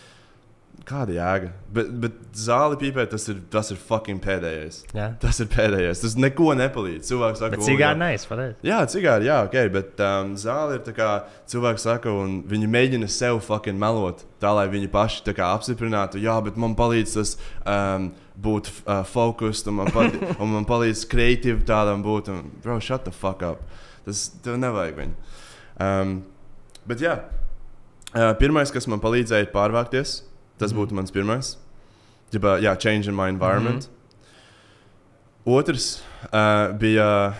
Kāda 0.82 1.14
jēga? 1.14 1.50
Bet, 1.70 1.90
bet 2.02 2.14
zāli 2.34 2.78
pīpē, 2.80 3.04
tas 3.10 3.24
ir, 3.30 3.38
tas 3.52 3.68
ir 3.70 3.78
fucking 3.78 4.18
pēdējais. 4.22 4.80
Jā. 4.96 5.12
Tas 5.22 5.38
ir 5.42 5.46
pēdējais. 5.52 6.00
Tas 6.02 6.16
neko 6.18 6.56
nepalīdz. 6.58 7.06
Cilvēks 7.06 7.42
saka, 7.42 7.58
ka 7.60 7.66
cigāri 7.66 8.00
neies, 8.00 8.24
pareizi. 8.26 8.56
Jā, 8.66 8.80
cigāri, 8.90 9.28
jā, 9.28 9.36
ok, 9.46 9.56
bet 9.74 10.02
um, 10.02 10.32
zāli 10.40 10.78
ir 10.78 10.82
tā 10.86 10.94
kā 10.96 11.10
cilvēks 11.52 11.86
saka, 11.86 12.14
un 12.24 12.40
viņi 12.50 12.70
mēģina 12.72 13.10
sev 13.12 13.38
fucking 13.46 13.78
melot, 13.78 14.24
tā 14.42 14.50
lai 14.56 14.66
viņi 14.72 14.90
paši 14.92 15.36
kā 15.36 15.52
apstiprinātu, 15.54 16.18
jā, 16.22 16.34
bet 16.42 16.58
man 16.58 16.74
palīdz 16.78 17.14
tas 17.20 17.36
um, 17.62 18.10
būt 18.42 18.72
uh, 18.72 19.04
fokused, 19.06 19.68
un 19.70 19.78
man, 19.84 19.94
palīdz, 19.94 20.34
un 20.42 20.54
man 20.56 20.66
palīdz 20.68 21.06
kreatīvi 21.12 21.62
tādam 21.68 22.02
būt. 22.02 22.32
Un, 22.34 22.50
bro, 22.64 22.80
shut 22.82 23.06
the 23.06 23.14
fuck 23.14 23.46
up. 23.46 23.62
Tas 24.08 24.32
tev 24.42 24.58
nevajag 24.58 24.98
viņu. 24.98 25.32
Um, 25.82 26.18
bet 26.88 27.02
jā, 27.04 27.16
pirmais, 28.40 28.72
kas 28.74 28.88
man 28.90 29.02
palīdzēja, 29.02 29.46
ir 29.46 29.54
pārvākties. 29.54 30.20
Tas 30.60 30.72
mm. 30.72 30.78
būtu 30.78 30.98
mans 30.98 31.14
pirmais. 31.14 31.56
Ģibā, 32.32 32.58
jā, 32.64 32.74
change 32.80 33.10
in 33.10 33.16
my 33.16 33.28
environment. 33.28 33.88
Mm 33.88 33.92
-hmm. 33.92 35.58
Otrs 35.58 36.02
uh, 36.32 36.78
bija. 36.78 37.34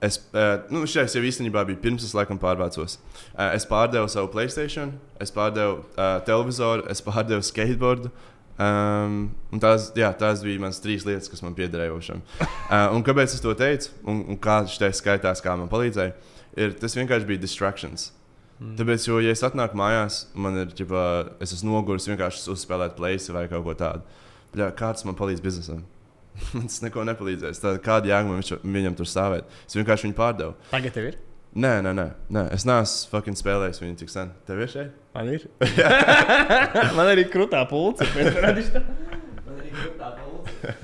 Es, 0.00 0.28
uh, 0.32 0.62
nu, 0.70 0.86
šis 0.86 1.14
jau 1.14 1.22
īstenībā 1.22 1.64
bija 1.66 1.78
pirms 1.82 2.04
es 2.04 2.14
laikam 2.14 2.38
pārvācos. 2.38 2.98
Uh, 3.34 3.54
es 3.54 3.66
pārdevu 3.66 4.08
savu 4.08 4.28
Playstation, 4.28 4.92
es 5.20 5.32
pārdevu 5.32 5.78
uh, 5.78 6.24
televizoru, 6.24 6.82
es 6.90 7.02
pārdevu 7.02 7.42
skateboardu, 7.42 8.10
Um, 8.58 9.28
un 9.54 9.60
tās, 9.62 9.92
jā, 9.94 10.08
tās 10.18 10.40
bija 10.42 10.58
manas 10.58 10.80
trīs 10.82 11.04
lietas, 11.06 11.28
kas 11.30 11.44
man 11.46 11.54
piederējošam. 11.54 12.22
Uh, 12.42 12.88
un 12.96 13.04
kāpēc 13.06 13.36
es 13.36 13.40
to 13.40 13.52
teicu, 13.54 13.92
un, 14.02 14.24
un 14.34 14.38
kā 14.42 14.64
šis 14.66 14.98
skaitās, 14.98 15.42
kā 15.44 15.54
man 15.54 15.70
palīdzēja, 15.70 16.14
ir 16.58 16.74
tas 16.80 16.96
vienkārši 16.98 17.28
bija 17.28 17.38
distractions. 17.38 18.08
Mm. 18.58 18.74
Tāpēc, 18.80 19.04
jo, 19.06 19.20
ja 19.22 19.30
es 19.30 19.44
atnāku 19.46 19.78
mājās, 19.78 20.24
man 20.34 20.58
ir, 20.58 20.72
ģipa, 20.74 21.02
es 21.44 21.52
esmu 21.54 21.76
noguris 21.76 22.08
vienkārši 22.10 22.48
uzspēlēt 22.50 22.96
plēsi 22.98 23.34
vai 23.34 23.44
kaut 23.50 23.62
ko 23.66 23.74
tādu. 23.78 24.18
Bļā, 24.54 24.72
kāds 24.78 25.06
man 25.06 25.14
palīdz 25.18 25.42
biznesam? 25.44 25.84
Tas 26.54 26.80
neko 26.82 27.04
nepalīdzēs. 27.06 27.62
Tad 27.62 27.78
kāda 27.84 28.10
jēga 28.10 28.26
man 28.26 28.40
viņš, 28.40 28.52
viņam 28.64 28.98
tur 28.98 29.10
stāvēt? 29.10 29.58
Es 29.66 29.78
vienkārši 29.78 30.08
viņu 30.08 30.18
pārdevu. 30.18 30.56
Tagad 30.72 30.96
tev 30.96 31.10
ir. 31.12 31.18
Nē, 31.58 31.78
nē, 31.82 31.92
nē, 31.96 32.06
nē. 32.34 32.42
es 32.54 32.66
neesmu 32.68 33.12
fucking 33.12 33.38
spēlējis 33.38 33.80
viņu 33.82 33.96
tik 34.02 34.10
sen. 34.12 34.34
Tev 34.46 34.60
ir 34.62 34.72
šeit? 34.72 34.98
Man 35.14 35.30
ir. 35.32 35.46
man 36.98 37.06
arī 37.06 37.24
krūtā 37.30 37.62
pulce. 37.70 38.06
Man 38.14 38.42
arī 38.50 39.70
krūtā 39.72 40.10
pulce. 40.18 40.74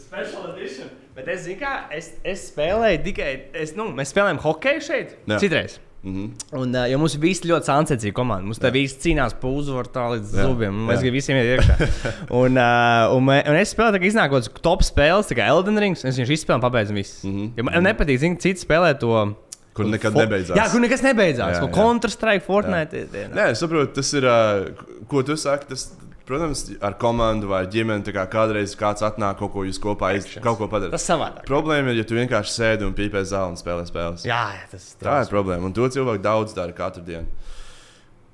Special 0.00 0.50
edition. 0.54 0.90
Bet 1.14 1.28
es 1.30 1.44
zinu, 1.44 1.60
kā 1.60 1.74
es, 1.94 2.10
es 2.26 2.48
spēlēju 2.50 3.04
tikai. 3.06 3.30
Es, 3.62 3.76
nu, 3.78 3.86
mēs 3.94 4.10
spēlējam 4.14 4.40
hokeju 4.42 4.82
šeit. 4.88 5.14
Jā. 5.30 5.38
Citreiz. 5.42 5.78
Mm 6.02 6.14
-hmm. 6.14 6.56
Un, 6.58 6.74
uh, 6.74 6.90
jo 6.90 6.98
mums 6.98 7.14
ir 7.14 7.20
visi 7.20 7.48
ļoti 7.48 7.68
sāncensīga 7.68 8.12
komanda. 8.12 8.44
Mums 8.44 8.58
tā 8.58 8.70
visi 8.72 8.96
cīnās 9.02 9.34
par 9.40 9.50
uzvaru 9.50 9.88
tā 9.92 10.06
līdz 10.14 10.32
Jā. 10.32 10.46
zubiem. 10.46 10.86
Mēs 10.88 10.96
Jā. 10.96 11.00
gribam 11.00 11.14
visiem 11.14 11.36
iet 11.36 11.58
iekšā. 11.58 11.74
un, 12.42 12.56
uh, 12.56 13.16
un, 13.16 13.28
un 13.28 13.56
es 13.60 13.74
spēlēju, 13.74 13.94
tā 13.96 14.00
kā 14.00 14.06
iznākot 14.08 14.48
top 14.62 14.82
spēles, 14.82 15.28
kā 15.36 15.46
Elden 15.46 15.78
Rings. 15.78 16.04
Es 16.04 16.16
viņu 16.16 16.32
izspēlēju, 16.32 16.60
pabeidzu 16.60 16.94
visu. 16.94 17.26
Mm. 17.28 17.36
-hmm. 17.36 17.50
jo 17.56 17.64
man 17.64 17.84
nepatīk, 17.84 18.18
zinu, 18.18 18.36
citi 18.40 18.60
spēlē 18.66 18.98
to. 18.98 19.34
Kur 19.72 19.86
nekad 19.86 20.14
nebeidzās. 20.14 20.56
Jā, 20.56 20.70
kur 20.72 20.80
nekas 20.80 21.02
nebeidzās. 21.02 21.56
Jā, 21.56 21.62
jā. 21.62 21.70
Counter-Strike, 21.72 22.42
Fortnite. 22.44 22.90
tie- 22.90 23.06
tie- 23.12 23.28
Nē, 23.34 23.50
es 23.50 23.60
saprotu, 23.62 23.94
tas 23.94 24.12
ir. 24.14 24.24
Uh, 24.24 24.72
ko 25.06 25.22
tu 25.22 25.36
saki? 25.36 25.66
Tas, 25.68 25.92
protams, 26.30 26.64
ar 26.86 26.96
komandu 27.00 27.50
vai 27.50 27.64
ģimeni. 27.70 28.06
tā 28.06 28.14
Kā 28.14 28.24
kādreiz 28.30 28.76
kāds 28.78 29.04
atnāk, 29.06 29.40
kaut 29.42 29.52
ko 29.54 29.66
jūs 29.66 29.80
kopā 29.82 30.14
iz, 30.18 30.28
kaut 30.40 30.60
ko 30.60 30.70
padarāt. 30.70 30.94
Tas 30.94 31.06
savādāk. 31.10 31.44
Problēma 31.50 31.92
ir, 31.92 32.00
ja 32.00 32.06
tu 32.08 32.18
vienkārši 32.18 32.54
sēdi 32.56 32.86
un 32.86 32.96
pīpē 32.96 33.24
zāli 33.26 33.56
un 33.56 33.60
spēlē 33.60 33.86
spēles. 33.90 34.26
Jā, 34.28 34.42
jā, 34.56 34.66
tas 34.72 34.92
Tā 35.00 35.20
ir 35.24 35.32
problēma. 35.32 35.66
Un 35.68 35.76
to 35.76 35.90
cilvēku 35.90 36.22
daudz 36.24 36.54
dara 36.56 36.76
katru 36.76 37.04
dienu. 37.06 37.28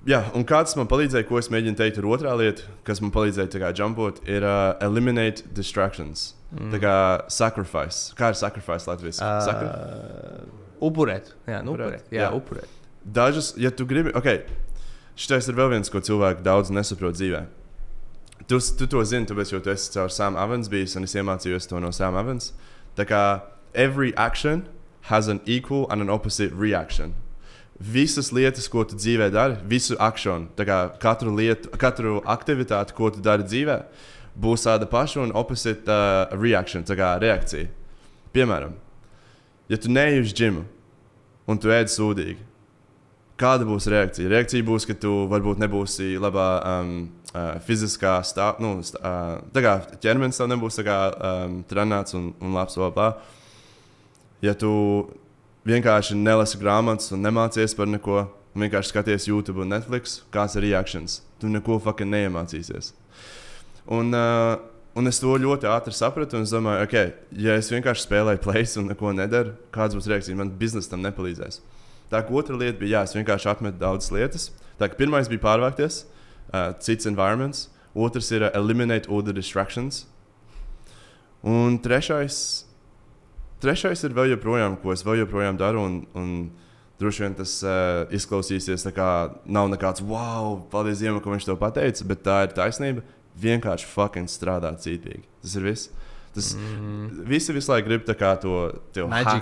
Jā, 0.06 0.20
un 0.38 0.44
kāds 0.46 0.76
man 0.78 0.86
palīdzēja, 0.86 1.26
ko 1.26 1.40
es 1.40 1.48
mēģinu 1.50 1.80
teikt, 1.80 1.96
ir 1.98 2.06
otrā 2.06 2.36
lieta, 2.38 2.62
kas 2.86 3.00
man 3.02 3.10
palīdzēja 3.14 3.58
kā 3.58 3.72
jumpot, 3.74 4.20
ir 4.30 4.44
uh, 4.46 4.76
eliminate 4.86 5.42
distractions. 5.56 6.28
Mm. 6.54 6.70
Tā 6.76 6.78
kā 6.78 6.94
sacrifice. 7.32 8.12
Kā 8.18 8.30
ir 8.30 8.38
sacrifice 8.38 8.86
Latvijas? 8.86 9.18
Uh, 9.18 9.40
Sakri? 9.42 10.52
Upurēt. 10.86 11.32
Jā, 11.48 11.58
nu, 11.66 11.74
Upurēt, 11.74 12.06
upurēt. 12.06 12.14
Jā, 12.14 12.28
jā. 12.28 12.30
upurēt. 12.38 12.76
Dažas, 13.18 13.50
ja 13.58 13.72
tu 13.74 13.86
gribi, 13.88 14.14
ok, 14.14 14.46
šis 15.18 15.50
ir 15.50 15.58
vēl 15.58 15.74
viens, 15.74 15.90
ko 15.90 15.98
cilvēki 15.98 16.46
daudz 16.46 16.70
nesaprot 16.74 17.18
dzīvē. 17.18 17.42
Tu, 18.46 18.60
tu 18.78 18.86
to 18.86 19.02
zini, 19.02 19.26
tāpēc, 19.26 19.50
jo 19.50 19.58
tu 19.58 19.72
esi 19.72 19.90
caur 19.90 20.10
Sam 20.14 20.36
Evans 20.38 20.70
bijis, 20.70 20.94
un 20.98 21.06
es 21.06 21.16
iemācījos 21.18 21.66
to 21.66 21.80
no 21.82 21.90
Sam 21.90 22.14
Evans. 22.18 22.52
Tā 22.94 23.06
kā 23.08 23.22
every 23.74 24.12
action 24.16 24.68
has 25.10 25.26
an 25.28 25.40
equal 25.46 25.86
and 25.90 26.02
an 26.02 26.10
opposite 26.10 26.52
reaction. 26.54 27.14
Visas 27.78 28.30
lietas, 28.32 28.70
ko 28.70 28.86
tu 28.88 28.96
dzīvē 28.96 29.28
dari, 29.34 29.58
visu 29.68 29.98
akciju, 30.00 30.46
tā 30.56 30.64
kā 30.64 30.78
katru 31.02 31.34
lietu, 31.34 31.74
katru 31.76 32.20
aktivitāti, 32.22 32.94
ko 32.96 33.10
tu 33.10 33.20
dari 33.20 33.44
dzīvē, 33.44 33.80
būs 34.38 34.64
tāda 34.64 34.86
paša 34.88 35.26
un 35.26 35.34
opposite 35.36 35.90
uh, 35.90 36.30
reaction, 36.38 36.86
tā 36.86 36.96
kā 36.96 37.16
reakcija. 37.20 37.68
Piemēram, 38.32 38.78
ja 39.68 39.76
tu 39.80 39.90
neej 39.92 40.22
uz 40.22 40.32
džimu 40.32 40.64
un 41.50 41.60
tu 41.60 41.74
ēd 41.74 41.92
sūdīgi, 41.92 42.38
kāda 43.36 43.68
būs 43.68 43.90
reakcija? 43.92 44.30
Reakcija 44.32 44.66
būs, 44.66 44.88
ka 44.88 44.96
tu 44.96 45.26
varbūt 45.30 45.60
nebūsi 45.60 46.14
labā 46.22 46.48
um, 46.62 46.96
uh, 47.36 47.56
fiziskā 47.66 48.16
stāvoklī, 48.26 48.64
nu, 48.64 48.84
st 48.84 48.98
uh, 49.00 49.36
tā 49.54 49.62
kā 49.64 49.74
ķermenis 50.02 50.40
tev 50.40 50.50
nebūs 50.52 50.80
kā, 50.86 50.96
um, 51.12 51.58
trenēts 51.68 52.16
un, 52.18 52.30
un 52.40 52.56
labs. 52.56 52.76
Bla, 52.80 52.90
bla. 52.94 53.08
Ja 54.44 54.54
tu 54.58 54.70
vienkārši 55.66 56.16
nelasi 56.18 56.60
grāmatas 56.60 57.12
un 57.14 57.24
nemācies 57.24 57.74
par 57.76 57.90
neko, 57.90 58.26
vienkārši 58.56 58.92
skaties 58.92 59.28
YouTube 59.28 59.64
un 59.64 59.74
Netflix, 59.74 60.20
kāds 60.32 60.56
ir 60.56 60.66
reakcijas, 60.68 61.20
tu 61.40 61.50
neko 61.52 61.78
fucking 61.84 62.12
neiemācīsies. 62.12 62.92
Un, 63.92 64.10
uh, 64.16 64.56
un 64.96 65.10
es 65.10 65.20
to 65.22 65.36
ļoti 65.38 65.68
ātri 65.70 65.94
sapratu, 65.94 66.40
es 66.42 66.54
domāju, 66.54 66.86
ok, 66.86 66.98
ja 67.42 67.56
es 67.60 67.70
vienkārši 67.72 68.06
spēlēju 68.06 68.42
plēs 68.46 68.76
un 68.80 68.90
neko 68.92 69.12
nedaru, 69.16 69.56
kādas 69.74 69.98
būs 69.98 70.10
reakcijas, 70.10 70.38
man 70.38 70.54
biznesa 70.60 70.94
tam 70.94 71.04
nepalīdzēs. 71.04 71.60
Tā 72.10 72.22
otra 72.22 72.54
lieta 72.54 72.78
bija, 72.78 73.00
jā, 73.00 73.06
es 73.08 73.16
vienkārši 73.16 73.48
atmetu 73.50 73.80
daudzas 73.80 74.12
lietas. 74.14 74.50
Tā 74.78 74.86
pirmais 74.94 75.26
bija 75.26 75.42
pārvākties, 75.42 76.04
uh, 76.04 76.15
cits 76.80 77.08
environments, 77.08 77.68
otrs 77.94 78.30
ir 78.32 78.46
uh, 78.46 78.52
eliminate 78.54 79.08
all 79.08 79.24
the 79.24 79.34
distractions. 79.34 80.04
Un 81.46 81.78
trešais, 81.78 82.66
trešais 83.62 84.02
ir 84.04 84.14
vēl 84.16 84.32
joprojām, 84.34 84.78
ko 84.82 84.94
es 84.94 85.04
vēl 85.06 85.20
joprojām 85.22 85.58
daru. 85.60 85.84
Un, 85.86 86.00
un 86.18 86.32
droši 87.00 87.26
vien 87.26 87.36
tas 87.38 87.58
uh, 87.64 88.06
izklausīsies 88.14 88.86
tā 88.88 88.92
kā 88.96 89.10
nav 89.44 89.68
nekāds 89.72 90.02
wow, 90.04 90.56
paldies 90.72 91.04
Dievam, 91.04 91.20
ka 91.22 91.30
viņš 91.32 91.46
to 91.50 91.58
pateica, 91.60 92.08
bet 92.08 92.24
tā 92.26 92.40
ir 92.46 92.56
taisnība. 92.56 93.04
Vienkārši 93.36 93.88
fucking 93.92 94.32
strādāt 94.32 94.80
cītīgi. 94.80 95.26
Tas 95.44 95.56
ir 95.58 95.66
viss. 95.68 95.90
Tas 96.36 96.54
mm 96.54 96.60
-hmm. 96.60 97.28
visi 97.28 97.52
visu 97.52 97.72
laiku 97.72 97.88
grib 97.88 98.02
kā 98.04 98.36
to 98.40 98.70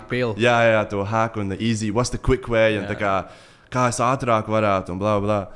pill. 0.09 0.35
Jā, 0.39 0.59
jā, 0.73 0.89
to 0.91 1.05
hack 1.05 1.37
un 1.37 1.49
the 1.49 1.59
easy, 1.59 1.91
what's 1.91 2.11
the 2.11 2.19
quick 2.19 2.49
way, 2.49 2.79
un 2.79 2.85
Jā. 2.85 2.91
tā 2.91 2.99
kā, 2.99 3.25
kā 3.71 3.89
es 3.89 3.99
ātrāk 3.99 4.47
varētu, 4.47 4.93
un 4.93 4.99
bla, 4.99 5.21
bla. 5.21 5.49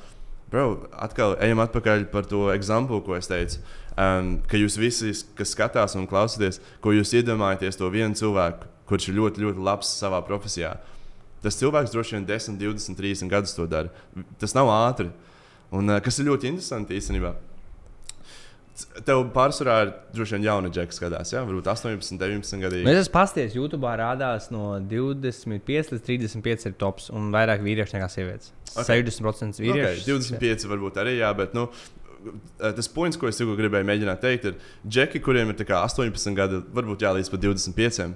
Bro, 0.48 0.88
atkal 0.96 1.34
ejam 1.44 1.60
atpakaļ 1.60 2.06
par 2.12 2.24
to 2.28 2.46
eksemplu, 2.54 3.02
ko 3.04 3.18
es 3.18 3.28
teicu. 3.28 3.60
Um, 3.98 4.38
ka 4.48 4.56
jūs 4.56 4.78
visi, 4.80 5.10
kas 5.36 5.52
skatās 5.52 5.96
un 5.98 6.06
klausāties, 6.08 6.60
ko 6.80 6.94
jūs 6.94 7.12
iedomājaties, 7.18 7.76
to 7.76 7.90
vienu 7.92 8.16
cilvēku, 8.16 8.68
kurš 8.88 9.10
ir 9.10 9.18
ļoti, 9.18 9.42
ļoti 9.44 9.64
labs 9.66 9.90
savā 10.00 10.22
profesijā. 10.24 10.76
Tas 11.42 11.58
cilvēks 11.58 11.92
droši 11.92 12.16
vien 12.16 12.28
10, 12.30 12.56
20, 12.62 12.96
30 12.96 13.32
gadus 13.32 13.52
to 13.58 13.66
dara. 13.68 13.92
Tas 14.40 14.56
nav 14.56 14.70
ātri. 14.72 15.10
Un, 15.74 15.90
uh, 15.90 16.00
kas 16.00 16.16
ir 16.22 16.30
ļoti 16.30 16.48
interesanti 16.54 16.96
īstenībā. 16.96 17.34
Tev 19.02 19.24
pārsvarā 19.34 19.76
ir 19.82 19.90
droši 20.14 20.36
vien 20.36 20.44
jauna 20.46 20.70
džeka 20.70 20.94
skatās, 20.94 21.32
ja? 21.34 21.42
varbūt 21.46 21.66
18, 21.72 22.14
19 22.20 22.62
gadu. 22.62 22.78
Es 22.84 23.00
esmu 23.02 23.14
pasties, 23.16 23.56
YouTube 23.56 23.90
rādās 23.98 24.50
no 24.54 24.76
25 24.78 25.94
līdz 25.94 26.04
35 26.06 26.68
ir 26.70 26.76
tops 26.78 27.08
un 27.10 27.32
vairāk 27.34 27.64
vīriešu 27.64 27.96
nekā 27.96 28.10
sievietes. 28.12 28.52
Ok. 28.76 28.86
60% 28.86 29.58
Okay, 29.58 29.66
vīriešu. 29.66 30.06
25 30.12 30.68
varbūt 30.70 31.00
arī, 31.02 31.16
jā, 31.18 31.32
bet 31.38 31.56
nu, 31.58 31.66
tas 32.58 32.90
points, 32.92 33.18
ko 33.18 33.30
es 33.30 33.38
tikko 33.40 33.56
gribēju 33.58 33.86
mēģināt 33.88 34.22
teikt, 34.22 34.48
ir 34.50 34.58
džeki, 34.86 35.22
kuriem 35.26 35.52
ir 35.52 35.58
tā 35.58 35.66
kā 35.68 35.82
18 35.86 36.38
gadi, 36.38 36.62
varbūt 36.74 37.02
jā, 37.06 37.14
līdz 37.18 37.32
pat 37.34 37.44
25. 37.44 38.12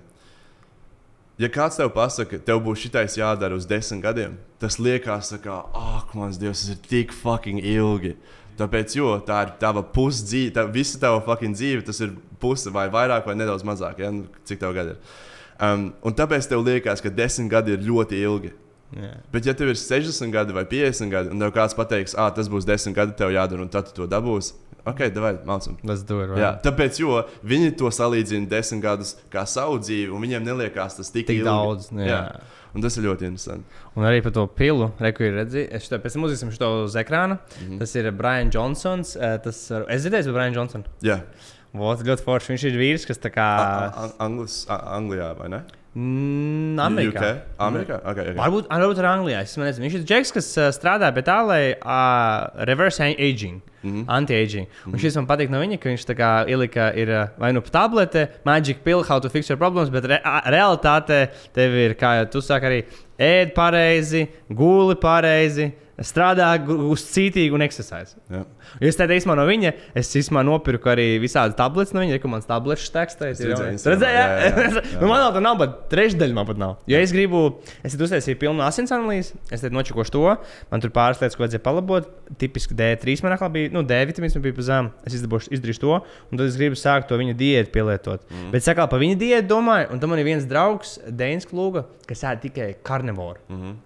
Ja 1.40 1.48
kāds 1.50 1.78
tev 1.80 1.88
pasaka, 1.94 2.38
tev 2.44 2.60
būs 2.62 2.84
šitais 2.84 3.16
jādara 3.18 3.56
uz 3.56 3.64
10 3.66 4.02
gadiem, 4.04 4.36
tas 4.62 4.76
liekas, 4.78 5.32
kā, 5.42 5.62
ak, 5.74 6.12
mans 6.18 6.38
dievs, 6.38 6.60
tas 6.62 6.76
ir 6.76 6.82
tik 6.86 7.14
fucking 7.16 7.62
ilgi. 7.64 8.14
Tāpēc, 8.58 8.94
jo 8.98 9.14
tā 9.26 9.38
ir 9.46 9.52
tava 9.62 9.82
pusdzīve, 9.82 10.52
tā, 10.56 10.66
visa 10.70 10.98
tava 11.00 11.20
fucking 11.24 11.54
dzīve, 11.56 11.84
tas 11.86 12.00
ir 12.04 12.12
puse 12.42 12.70
vai 12.74 12.88
vairāk 12.92 13.26
vai 13.26 13.34
nedaudz 13.38 13.64
mazāk, 13.64 14.02
ja? 14.02 14.10
nu, 14.12 14.26
cik 14.48 14.60
tev 14.60 14.74
gadi 14.76 14.92
ir. 14.96 15.14
Um, 15.62 15.86
un 16.04 16.16
tāpēc 16.18 16.48
tev 16.50 16.64
liekas, 16.66 17.00
ka 17.04 17.10
10 17.12 17.48
gadi 17.52 17.76
ir 17.76 17.84
ļoti 17.86 18.18
ilgi. 18.26 18.50
Jā. 18.92 19.12
Bet, 19.32 19.46
ja 19.48 19.54
tev 19.56 19.70
ir 19.72 19.78
60 19.80 20.32
gadi 20.34 20.52
vai 20.52 20.66
50 20.68 21.08
gadi, 21.12 21.30
un 21.32 21.40
tev 21.40 21.52
kāds 21.54 21.76
pateiks, 21.78 22.12
ah, 22.18 22.28
tas 22.34 22.50
būs 22.52 22.66
10 22.68 22.92
gadi, 22.96 23.14
tev 23.16 23.32
jādara, 23.32 23.64
un 23.64 23.70
tad 23.72 23.88
tu 23.88 23.94
to 24.02 24.08
dabūsi, 24.10 24.52
ok, 24.84 25.06
davai, 25.14 25.30
mācām. 25.48 25.78
Let's 25.86 26.02
do 26.04 26.18
it. 26.20 26.34
Jā, 26.36 26.50
Right? 26.50 26.62
tāpēc, 26.66 26.98
jo 27.00 27.22
viņi 27.46 27.70
to 27.80 27.88
salīdzina 27.94 28.50
desmit 28.50 28.82
gadus 28.84 29.14
kā 29.32 29.46
savu 29.48 29.78
dzīvi, 29.80 30.10
un 30.12 30.20
viņiem 30.26 30.44
neliekas 30.44 30.98
tas 30.98 31.08
tik, 31.14 31.24
Tik 31.30 31.38
ilgi. 31.40 31.48
daudz. 31.48 31.88
nu, 31.94 32.04
Jā. 32.04 32.20
Un 32.74 32.80
tas 32.80 32.96
ir 32.96 33.04
ļoti 33.04 33.26
interesanti. 33.28 33.64
Un 33.96 34.04
arī 34.08 34.22
par 34.24 34.32
to 34.32 34.46
pilu, 34.46 34.90
reku 34.98 35.26
ir 35.26 35.34
redzējis. 35.36 35.68
Es 35.76 35.88
to 35.88 35.98
pēc 36.00 36.14
tam 36.16 36.24
uzliksim 36.24 36.52
šo 36.54 36.70
uz 36.86 36.94
ekrāna. 36.96 37.36
Mm. 37.36 37.66
-hmm. 37.68 37.78
Tas 37.78 37.94
ir 37.96 38.10
Brian 38.12 38.50
Johnsons. 38.54 39.16
eh, 39.16 39.38
Tas, 39.44 39.70
es 39.88 40.02
dzirdēju 40.02 40.24
par 40.24 40.32
Brian 40.32 40.54
Johnsonu. 40.54 40.84
Jā, 41.02 41.20
Vot, 41.74 42.02
ļoti 42.04 42.24
forši. 42.26 42.52
Viņš 42.52 42.64
ir 42.68 42.74
vīrs, 42.80 43.06
kas 43.08 43.18
tā 43.18 43.30
kā. 43.32 43.46
A- 43.60 43.92
a- 44.04 44.10
Anglis, 44.26 44.66
a- 44.68 44.98
Anglijā 44.98 45.30
vai 45.38 45.48
ne? 45.48 45.62
Mm, 45.96 46.78
Amerikā. 46.80 47.20
UK? 47.20 47.40
Amerikā? 47.60 47.96
Okay, 48.00 48.24
okay. 48.30 48.36
Varbūt, 48.38 48.68
varbūt 48.72 49.00
arī 49.02 49.08
Anglijā. 49.10 49.40
Es 49.44 49.56
nezinu. 49.60 49.84
Viņš 49.86 49.96
ir 49.98 50.04
Džeks, 50.08 50.32
kas 50.32 50.48
strādā 50.78 51.10
pie 51.12 51.22
tā, 51.26 51.36
lai 51.44 51.60
uh, 51.74 52.64
reverse 52.64 53.00
aging, 53.12 53.60
mm 53.60 53.90
Mhm. 53.90 54.00
-hmm. 54.00 54.04
anti-aging. 54.08 54.66
Un 54.86 54.98
šis 54.98 55.16
man 55.16 55.26
patīk 55.26 55.50
no 55.50 55.58
viņa, 55.60 55.78
ka 55.80 55.88
viņš 55.90 56.04
tā 56.08 56.14
kā 56.16 56.46
ielika 56.48 56.94
ir 56.96 57.08
vai 57.38 57.52
nu 57.52 57.60
tablete, 57.60 58.28
magic 58.44 58.82
pill, 58.84 59.02
how 59.02 59.18
to 59.18 59.28
fix 59.28 59.48
your 59.50 59.58
problems, 59.58 59.90
bet 59.90 60.04
re 60.04 60.20
realitāte 60.46 61.28
tev 61.52 61.72
ir, 61.74 61.94
kā 61.94 62.16
jau 62.22 62.30
tu 62.30 62.40
saki, 62.40 62.64
arī 62.66 62.84
ēd 63.18 63.52
pareizi, 63.54 64.28
guli 64.50 64.94
pareizi. 64.94 65.72
Strādā 66.06 66.48
uz 66.66 67.04
cītīgu 67.12 67.56
un 67.56 67.64
exercise. 67.66 68.16
Jā. 68.32 68.42
Es 68.80 68.98
tādu 68.98 69.16
īstenībā 69.16 69.36
no 69.38 69.46
viņa, 69.48 69.72
es 69.98 70.10
īstenībā 70.18 70.42
nopirku 70.46 70.90
arī 70.92 71.06
visādas 71.22 71.56
tabletes 71.58 71.94
no 71.96 72.02
viņa, 72.04 72.20
man 72.30 72.44
tabletes 72.46 72.90
tekstē. 72.94 73.32
Es 73.34 73.42
redzēju. 73.42 74.82
Nu, 75.02 75.08
man 75.08 75.22
tā 75.34 75.40
nav, 75.42 75.56
bet 75.60 75.74
trešdaļa 75.90 76.36
man 76.36 76.46
pat 76.46 76.58
nav. 76.60 76.74
Jo 76.90 77.00
es 77.02 77.12
gribu, 77.14 77.42
es 77.82 77.94
tad 77.94 78.04
uztaisīju 78.06 78.38
pilnu 78.40 78.62
asins 78.64 78.92
analīzi, 78.94 79.36
es 79.52 79.64
tad 79.64 79.74
nočakošu 79.74 80.14
to, 80.14 80.24
man 80.70 80.84
tur 80.84 80.92
pāris 80.94 81.20
lietas, 81.22 81.36
ko 81.38 81.44
vajadzēja 81.44 81.64
palabot. 81.64 82.08
Tipiski 82.40 82.76
D3 82.78 83.16
man 83.24 83.36
atkal 83.36 83.50
bija, 83.54 83.72
nu, 83.74 83.84
D 83.86 83.98
vitamīns 84.08 84.36
man 84.36 84.46
bija 84.46 84.56
pa 84.58 84.66
zemu. 84.68 84.92
Es 85.08 85.16
izdabūšu, 85.18 85.52
izdarīšu 85.56 85.84
to, 85.84 86.00
un 86.02 86.40
tad 86.40 86.46
es 86.48 86.58
gribu 86.60 86.78
sākt 86.78 87.10
to 87.10 87.18
viņa 87.20 87.36
diētu 87.38 87.74
pielietot. 87.74 88.26
Mm. 88.30 88.50
Bet 88.54 88.66
sakā 88.66 88.86
par 88.90 89.02
viņa 89.02 89.18
diētu 89.20 89.50
domāju, 89.50 89.90
un 89.92 90.02
tam 90.02 90.14
man 90.14 90.22
ir 90.22 90.28
viens 90.28 90.46
draugs, 90.48 90.98
Dēns 91.08 91.48
Klūga, 91.50 91.86
kas 92.08 92.24
ēd 92.28 92.44
tikai 92.46 92.74
karnivoru. 92.86 93.42
Mm 93.48 93.62
-hmm. 93.62 93.80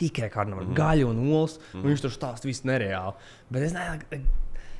Tikai 0.00 0.30
karnivoru, 0.32 0.68
mm. 0.70 0.78
gaļu 0.78 1.10
un 1.10 1.20
olas. 1.28 1.58
Mm. 1.72 1.84
Viņš 1.88 2.04
tur 2.04 2.14
stāsta 2.14 2.48
viss 2.50 2.64
nereāli. 2.66 3.14
Bet 3.54 3.66
es 3.68 3.76
nezinu, 3.76 4.22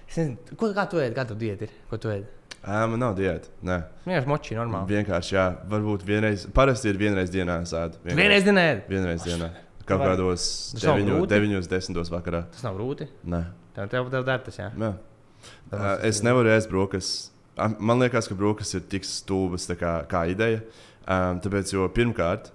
es 0.08 0.16
nezinu 0.18 0.56
ko, 0.58 0.72
kā 0.74 0.86
tu 0.90 1.02
ēd, 1.02 1.14
kā 1.16 1.26
tu 1.28 1.36
diēti 1.38 1.68
ir, 1.68 1.76
ko 1.90 2.00
tu 2.02 2.10
ēd. 2.10 2.26
Ā, 2.64 2.86
man 2.88 2.96
nav 2.96 3.12
diēta. 3.18 3.50
Nē, 3.68 3.76
Vienkārši 4.06 4.30
moči, 4.30 4.54
normāli. 4.56 4.96
vienkārši, 4.96 5.34
jā, 5.36 5.44
varbūt 5.68 6.06
vienreiz, 6.08 6.46
parasti 6.56 6.88
ir 6.88 6.96
vienreiz 7.00 7.28
dienā 7.32 7.58
sēdu. 7.68 8.00
Vienreiz 8.08 8.46
dienā 8.46 8.64
ēd. 8.70 8.86
Vienreiz 8.88 9.26
dienā. 9.26 9.50
Kaut 9.84 10.00
kādos 10.00 10.46
Tas 10.72 10.86
nav 10.88 11.02
9, 11.02 11.10
grūti? 11.10 11.40
9, 11.44 11.68
10 11.68 12.12
vakarā. 12.14 12.40
Tas 12.54 12.64
nav 12.64 12.78
grūti. 12.78 13.08
Nē. 13.28 13.42
Tev 13.76 13.90
tev 13.92 14.08
tev 14.14 14.24
dara 14.24 14.40
tas, 14.46 14.56
jā. 14.56 14.70
Jā. 14.80 14.92
Ā, 15.76 15.92
Es 16.08 16.22
nevaru 16.24 16.48
ēst 16.54 16.72
brokastis. 16.72 17.30
Man 17.78 18.00
liekas, 18.00 18.30
ka 18.30 18.36
brokastis 18.38 18.80
ir 18.80 18.86
tik 18.90 19.04
stulbas 19.06 19.68
kā, 19.76 19.92
kā 20.08 20.24
ideja. 20.32 20.62
Um, 21.04 21.42
tāpēc, 21.44 21.74
jo 21.74 21.84
pirmkārt, 21.92 22.48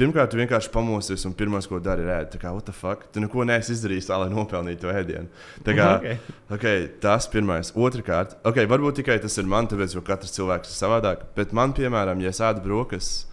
pirmkārt, 0.00 0.32
tu 0.32 0.38
vienkārši 0.40 0.70
pamosies 0.74 1.24
un 1.28 1.34
pirmais, 1.36 1.66
ko 1.70 1.80
dari, 1.82 2.04
ir 2.04 2.12
ēst. 2.14 2.32
Tā 2.34 2.40
kā, 2.42 2.52
what 2.54 2.66
the 2.68 2.74
fuck? 2.76 3.06
Tu 3.14 3.22
neko 3.22 3.46
neesi 3.48 3.74
izdarījis 3.76 4.08
tā, 4.10 4.18
lai 4.22 4.30
nopelnītu 4.32 4.84
to 4.84 4.94
ēdienu. 4.94 5.44
Tā 5.66 5.76
kā, 5.76 5.90
Okay. 5.98 6.18
okay, 6.56 6.86
tas 7.02 7.28
pirmais. 7.30 7.72
Otrakārt, 7.74 8.38
okay, 8.46 8.68
varbūt 8.70 9.00
tikai 9.02 9.18
tas 9.22 9.38
ir 9.40 9.50
man, 9.50 9.68
tāpēc, 9.70 9.96
jo 9.96 10.04
katrs 10.06 10.34
cilvēks 10.36 10.72
ir 10.72 10.78
savādāk. 10.78 11.28
Bet 11.36 11.54
man, 11.56 11.76
piemēram, 11.76 12.22
ja 12.24 12.32
es 12.34 12.42
ēdu 12.44 12.64
brokastis, 12.64 13.28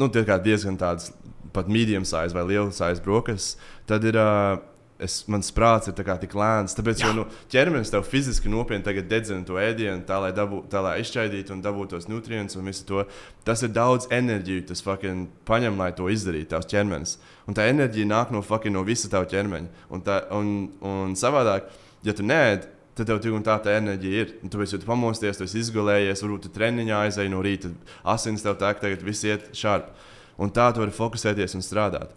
nu, 0.00 0.10
tie 0.12 0.26
kā 0.28 0.40
diezgan 0.42 0.76
tādas 0.80 1.12
pat 1.52 1.68
medium 1.68 2.04
size 2.08 2.32
vai 2.36 2.44
liela 2.48 2.70
size 2.72 3.02
brokastis, 3.04 3.56
tad 3.88 4.04
ir. 4.08 4.20
Uh, 4.20 4.68
Es, 5.02 5.16
mans 5.26 5.48
prāts 5.54 5.88
ir 5.90 5.96
tā 5.98 6.14
tik 6.22 6.34
lēns. 6.38 6.76
Tāpēc, 6.78 7.00
jo 7.02 7.12
nu, 7.16 7.24
ķermenis 7.50 7.90
tev 7.90 8.04
fiziski 8.06 8.50
nopietni 8.52 9.02
dedzina 9.02 9.42
to 9.46 9.56
ēdienu, 9.58 10.04
tā 10.06 10.20
lai, 10.22 10.30
dabū, 10.36 10.60
tā, 10.70 10.82
lai 10.84 10.98
izšķaidītu 11.02 11.56
un 11.56 11.62
dabūtu 11.64 11.96
tos 11.96 12.06
nutrientus 12.10 12.58
un 12.60 12.68
visu 12.70 12.86
to. 12.86 13.02
Tas 13.46 13.64
ir 13.66 13.72
daudz 13.74 14.06
enerģijas, 14.14 14.68
tas 14.68 14.84
fucking 14.86 15.26
paņem, 15.48 15.80
lai 15.80 15.90
to 15.98 16.06
izdarītu, 16.12 16.52
tavs 16.52 16.70
ķermenis. 16.70 17.16
Un 17.50 17.58
tā 17.58 17.66
enerģija 17.72 18.10
nāk 18.12 18.30
no, 18.34 18.44
fucking, 18.46 18.76
no 18.76 18.84
visa 18.86 19.10
tava 19.10 19.26
ķermeņa. 19.32 19.88
Un, 19.90 20.04
tā, 20.06 20.20
un, 20.38 20.52
un 20.86 21.18
savādāk, 21.18 21.66
ja 22.06 22.14
tu 22.14 22.28
nēd, 22.28 22.70
tad 22.94 23.08
tev 23.08 23.18
tik 23.24 23.34
un 23.34 23.42
tā 23.46 23.58
tā 23.64 23.74
enerģija 23.80 24.22
ir. 24.22 24.36
Un 24.44 24.54
tāpēc, 24.54 24.76
ja 24.76 24.82
tu 24.84 24.90
pamosties, 24.92 25.40
tu 25.40 25.48
esi 25.48 25.64
izgulējies, 25.64 26.22
varbūt 26.22 26.46
tu 26.46 26.54
treniņā 26.54 27.02
aizēji 27.08 27.34
no 27.34 27.42
rīta, 27.42 27.72
asins 28.14 28.46
tev 28.46 28.60
tek, 28.62 28.78
tagad 28.84 29.02
viss 29.02 29.26
iet 29.26 29.50
šādi. 29.56 29.90
Un 30.38 30.54
tā 30.54 30.70
tu 30.70 30.84
vari 30.84 30.94
fokusēties 30.94 31.58
un 31.58 31.66
strādāt. 31.66 32.14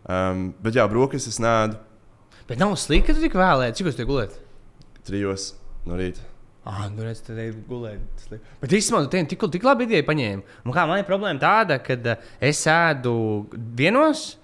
Um, 0.00 0.48
bet 0.64 0.78
jā, 0.78 0.86
brokastis 0.88 1.36
nēdu 1.42 1.76
Bet 2.50 2.58
nav 2.58 2.74
slikti, 2.74 3.06
ka 3.06 3.14
tu 3.14 3.22
tik 3.22 3.38
vēlēji. 3.38 3.78
Cik 3.78 3.92
uz 3.92 3.98
te 3.98 4.04
gulēt? 4.08 4.34
trijos 5.06 5.54
no 5.88 5.98
rīta. 5.98 6.26
Ah, 6.68 6.84
nu 6.92 7.06
redz, 7.06 7.22
tad 7.24 7.38
ir 7.40 7.54
gulēt. 7.68 8.02
slikti. 8.20 8.44
Bet 8.60 8.74
īstenībā 8.76 9.06
tu 9.06 9.22
tik, 9.32 9.46
tik 9.54 9.64
labi 9.64 9.86
ideja 9.88 10.04
paņēmi. 10.06 10.42
Un 10.66 10.74
kā 10.76 10.84
man 10.88 11.00
ir 11.00 11.08
problēma 11.08 11.40
tāda, 11.40 11.80
ka 11.82 11.96
es 12.40 12.66
ēdu 12.68 13.14
vienos. 13.78 14.36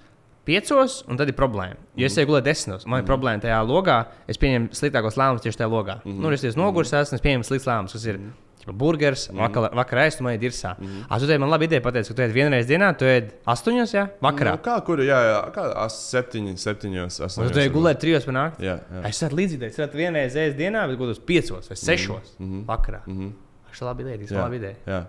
Piecos, 0.47 1.01
un 1.11 1.19
tad 1.19 1.27
ir 1.27 1.35
problēma. 1.35 1.75
Ja 1.99 2.07
es 2.07 2.15
eju 2.15 2.29
gulēt 2.31 2.45
desmitos, 2.47 2.85
man 2.87 3.01
ir 3.03 3.07
problēma 3.09 3.43
tajā 3.43 3.57
logā. 3.67 3.97
Es 4.31 4.39
pieņemu 4.39 4.77
sliktākos 4.79 5.17
lēmumus 5.19 5.43
tieši 5.43 5.59
tajā 5.59 5.71
logā. 5.73 5.97
Mm 6.05 6.13
-hmm. 6.13 6.21
Nu, 6.23 6.31
es 6.31 6.45
esmu 6.45 6.63
noguris, 6.63 6.93
esmu 6.95 7.19
pieņēmis 7.19 7.51
slikts 7.51 7.67
lēmums, 7.67 7.93
kas 7.99 8.05
ir 8.07 8.21
ķipa, 8.21 8.46
burgers, 8.73 9.29
mm 9.31 9.37
-hmm. 9.37 9.41
vakar, 9.41 9.75
vakar 9.75 10.23
man 10.23 10.35
ir 10.35 10.41
dirsā. 10.41 10.75
Mm 10.79 10.87
-hmm. 10.87 11.05
Ah, 11.09 11.19
tu 11.19 11.27
teici, 11.27 11.39
man 11.39 11.51
labi 11.51 11.65
ideja 11.65 11.81
pateikt, 11.81 12.09
ka 12.09 12.15
tu 12.15 12.23
ēd 12.23 12.33
vienreiz 12.33 12.67
dienā, 12.67 12.97
tu 12.97 13.05
ēd 13.05 13.31
astoņos, 13.47 13.95
jā, 13.95 14.09
vakarā. 14.21 14.51
Nu, 14.51 14.63
kā 14.63 14.85
kur, 14.85 14.99
jā, 14.99 15.19
jā, 15.31 15.53
kā 15.53 15.73
as- 15.85 16.11
septiņi, 16.11 16.57
septiņos, 16.57 17.21
astoņos. 17.21 17.53
tu 17.53 17.59
ej 17.59 17.71
gulēt 17.71 17.99
trijos 17.99 18.25
par 18.25 18.35
nakti. 18.35 18.65
Jā, 18.65 18.79
jā. 18.93 19.09
Es 19.09 19.23
esmu 19.23 19.37
līdzīgs. 19.37 19.67
Es 19.67 19.79
esmu 19.79 19.97
vienreiz 19.97 20.35
ēst 20.35 20.57
dienā, 20.57 20.87
bet 20.89 20.99
gulēt 20.99 21.21
piecos 21.21 21.69
vai 21.69 21.77
sešos 21.77 22.37
mm 22.39 22.47
-hmm. 22.47 22.65
vakarā. 22.67 23.01
Mm. 23.07 23.19
-hmm. 23.19 23.33
Tas 23.71 23.81
ir 23.81 23.87
labi 23.87 24.03
ideja. 24.03 24.19
Tas 24.19 24.31
ir 24.31 24.37
labi 24.37 24.57
ideja. 24.57 24.75
jā. 24.87 25.05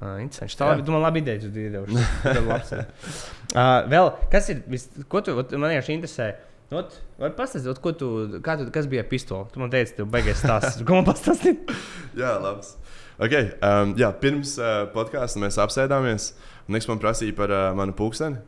Uh, 0.00 0.20
interesanti. 0.20 0.58
Tā 0.58 0.66
labi, 0.68 0.90
man 0.90 1.02
labi 1.02 1.18
ideja. 1.22 1.40
Tu 1.40 1.58
iedevuši. 1.58 1.94
Tas 2.22 2.36
ir 2.36 2.42
labs. 2.42 2.72
uh, 2.72 3.90
vēl, 3.90 4.10
kas 4.30 4.48
ir, 4.48 4.62
vis, 4.66 4.88
ko 5.08 5.20
tu, 5.20 5.34
man 5.34 5.70
vienkārši 5.70 5.94
interesē. 5.96 6.34
Ot, 6.74 6.96
vai 7.20 7.30
pastāstīt, 7.36 7.78
ko 7.82 7.92
tu, 7.94 8.08
kā 8.42 8.56
tu, 8.58 8.66
kas 8.74 8.88
bija 8.90 9.04
ar 9.04 9.10
pistoli? 9.10 9.46
Tu 9.52 9.62
man 9.62 9.70
teici, 9.70 9.94
tu 9.98 10.06
beigās 10.10 10.40
stāstīt. 10.42 10.82
Ko 10.88 10.98
man 10.98 11.06
pastāstīt? 11.06 11.70
Jā, 12.20 12.34
labs. 12.42 12.74
Okay, 13.14 13.52
um, 13.62 13.92
jā, 13.94 14.08
pirms 14.18 14.56
uh, 14.58 14.88
podkāstā 14.90 15.38
mēs 15.38 15.58
apsēdāmies. 15.62 16.32
Niks 16.74 16.88
man 16.90 16.98
prasīja 16.98 17.36
par 17.38 17.52
uh, 17.54 17.68
manu 17.78 17.94
pulksteni. 17.94 18.40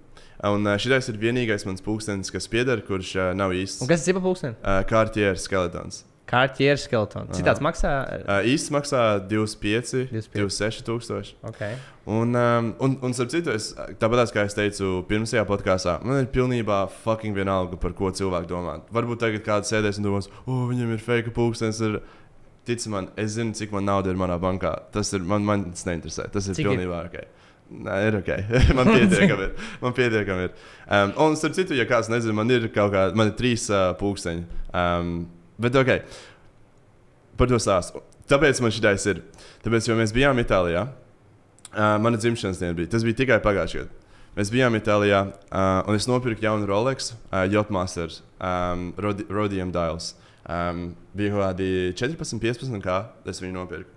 Un 0.51 0.67
uh, 0.67 0.75
šis 0.81 1.13
ir 1.13 1.21
vienīgais 1.23 1.63
mans 1.69 1.85
pulkstenis, 1.85 2.33
kas 2.35 2.51
pieder, 2.51 2.83
kurš 2.89 3.13
uh, 3.15 3.31
nav 3.39 3.55
īsts. 3.55 3.85
Un 3.85 3.93
kas 3.93 4.09
ir 4.11 4.19
pulkstenis? 4.19 4.59
Uh, 4.59 4.83
Kārtieris 4.91 5.47
skeletons. 5.47 6.03
Kārtieris 6.27 6.89
skeletons. 6.89 7.37
Citāds 7.39 7.63
maksā. 7.63 7.91
Uh, 8.25 8.49
īsts 8.51 8.73
maksā 8.75 9.03
25, 9.31 10.09
25. 10.11 10.33
26 10.35 10.83
tūkstoši. 10.89 11.37
Okay. 11.53 11.77
Un, 12.11 12.35
um, 12.35 12.73
un, 12.83 12.97
un 13.07 13.15
starp 13.15 13.31
citu, 13.31 13.53
es, 13.55 13.69
tāpat 14.03 14.33
kā 14.35 14.43
es 14.47 14.55
teicu 14.59 15.05
pirmajā 15.07 15.47
podkāstā, 15.47 16.01
man 16.07 16.25
ir 16.25 16.29
pilnībā 16.35 16.81
fucking 17.05 17.35
vienalga, 17.37 17.79
par 17.83 17.95
ko 17.99 18.11
cilvēki 18.11 18.51
domā. 18.51 18.81
Varbūt 18.95 19.23
tagad 19.23 19.47
kāds 19.47 19.71
sēdēs 19.71 20.03
un 20.03 20.09
domās, 20.09 20.31
o, 20.43 20.51
oh, 20.51 20.65
viņam 20.73 20.97
ir 20.97 21.03
fake 21.03 21.35
pulkstenis. 21.37 21.83
Ir... 21.87 22.01
Tici 22.67 22.91
man, 22.91 23.13
es 23.15 23.37
zinu, 23.37 23.55
cik 23.55 23.71
man 23.71 23.87
nauda 23.87 24.11
ir 24.11 24.19
manā 24.19 24.41
bankā. 24.43 24.73
Tas 24.91 25.13
ir 25.15 25.23
man, 25.23 25.45
man 25.47 25.69
tas 25.71 25.87
neinteresē. 25.87 26.25
Tas 26.35 26.49
ir 26.51 26.57
Cik 26.59 26.65
ir? 26.65 26.73
pilnībā 26.73 27.05
ok. 27.07 27.21
Nē, 27.87 27.99
ir 28.09 28.17
ok. 28.19 28.31
man 28.79 28.91
pietiekami 28.91 29.47
ir. 29.47 29.69
Man 29.83 29.95
pietiekami 29.95 30.49
ir. 30.49 30.57
Um, 30.87 31.13
un, 31.29 31.37
starp 31.39 31.55
citu, 31.55 31.77
ja 31.79 31.87
kāds 31.87 32.11
nezina, 32.11 32.35
man 32.35 32.51
ir 32.51 32.67
kaut 32.75 32.91
kāda, 32.91 33.15
man 33.15 33.31
ir 33.31 33.37
trīs 33.39 33.69
uh, 33.71 33.93
pulksteņi. 34.01 34.43
Um, 34.75 35.15
bet 35.63 35.77
ok, 35.79 35.93
par 37.37 37.51
to 37.51 37.61
stāstu. 37.63 38.03
Tāpēc 38.27 38.61
man 38.63 38.75
šitais 38.75 39.07
ir. 39.11 39.23
Tāpēc, 39.63 39.87
jo 39.87 39.97
mēs 39.99 40.15
bijām 40.15 40.39
Itālijā, 40.43 40.89
uh, 40.89 41.95
mana 42.03 42.19
dzimšanas 42.19 42.59
diena 42.63 42.75
bija. 42.77 42.91
Tas 42.97 43.07
bija 43.07 43.23
tikai 43.23 43.39
pagājušajā 43.45 43.85
gadā. 43.85 44.03
Mēs 44.37 44.51
bijām 44.53 44.75
Itālijā, 44.77 45.23
uh, 45.31 45.87
un 45.89 45.97
es 45.97 46.05
nopirku 46.11 46.45
jaunu 46.45 46.67
Rolex, 46.69 47.15
uh, 47.31 47.47
Jotmasters, 47.49 48.19
um, 48.37 48.91
Rodi 49.01 49.25
Rodium 49.33 49.71
Dials. 49.73 50.11
Um, 50.45 50.91
bija 51.17 51.33
kaut 51.33 51.43
kādi 51.47 51.69
14, 51.97 52.37
15, 52.43 52.83
kā 52.85 52.99
es 53.27 53.41
viņu 53.41 53.57
nopirku. 53.57 53.89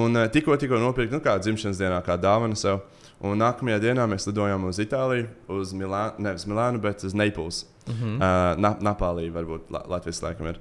Un 0.00 0.16
uh, 0.16 0.30
tikko, 0.32 0.56
tikko 0.56 0.80
nopirku, 0.80 1.12
nu, 1.12 1.20
kā 1.20 1.34
dzimšanas 1.42 1.82
dienā, 1.82 2.00
kā 2.06 2.16
dāvana 2.16 2.56
sev. 2.56 2.80
Un 3.20 3.36
nākamajā 3.36 3.82
dienā 3.82 4.06
mēs 4.08 4.24
lidojām 4.30 4.64
uz 4.70 4.80
Itāliju, 4.80 5.28
uz 5.52 5.74
Milānu, 5.76 6.24
nevis 6.24 6.46
Milānu, 6.48 6.80
bet 6.80 7.04
uz 7.04 7.12
Naples. 7.12 7.66
Mm 7.90 7.98
-hmm. 8.00 8.14
uh, 8.16 8.60
Na 8.60 8.74
Napālī, 8.80 9.30
varbūt 9.32 9.70
La 9.70 9.84
Latvijas 9.88 10.22
laikam 10.22 10.46
ir. 10.46 10.60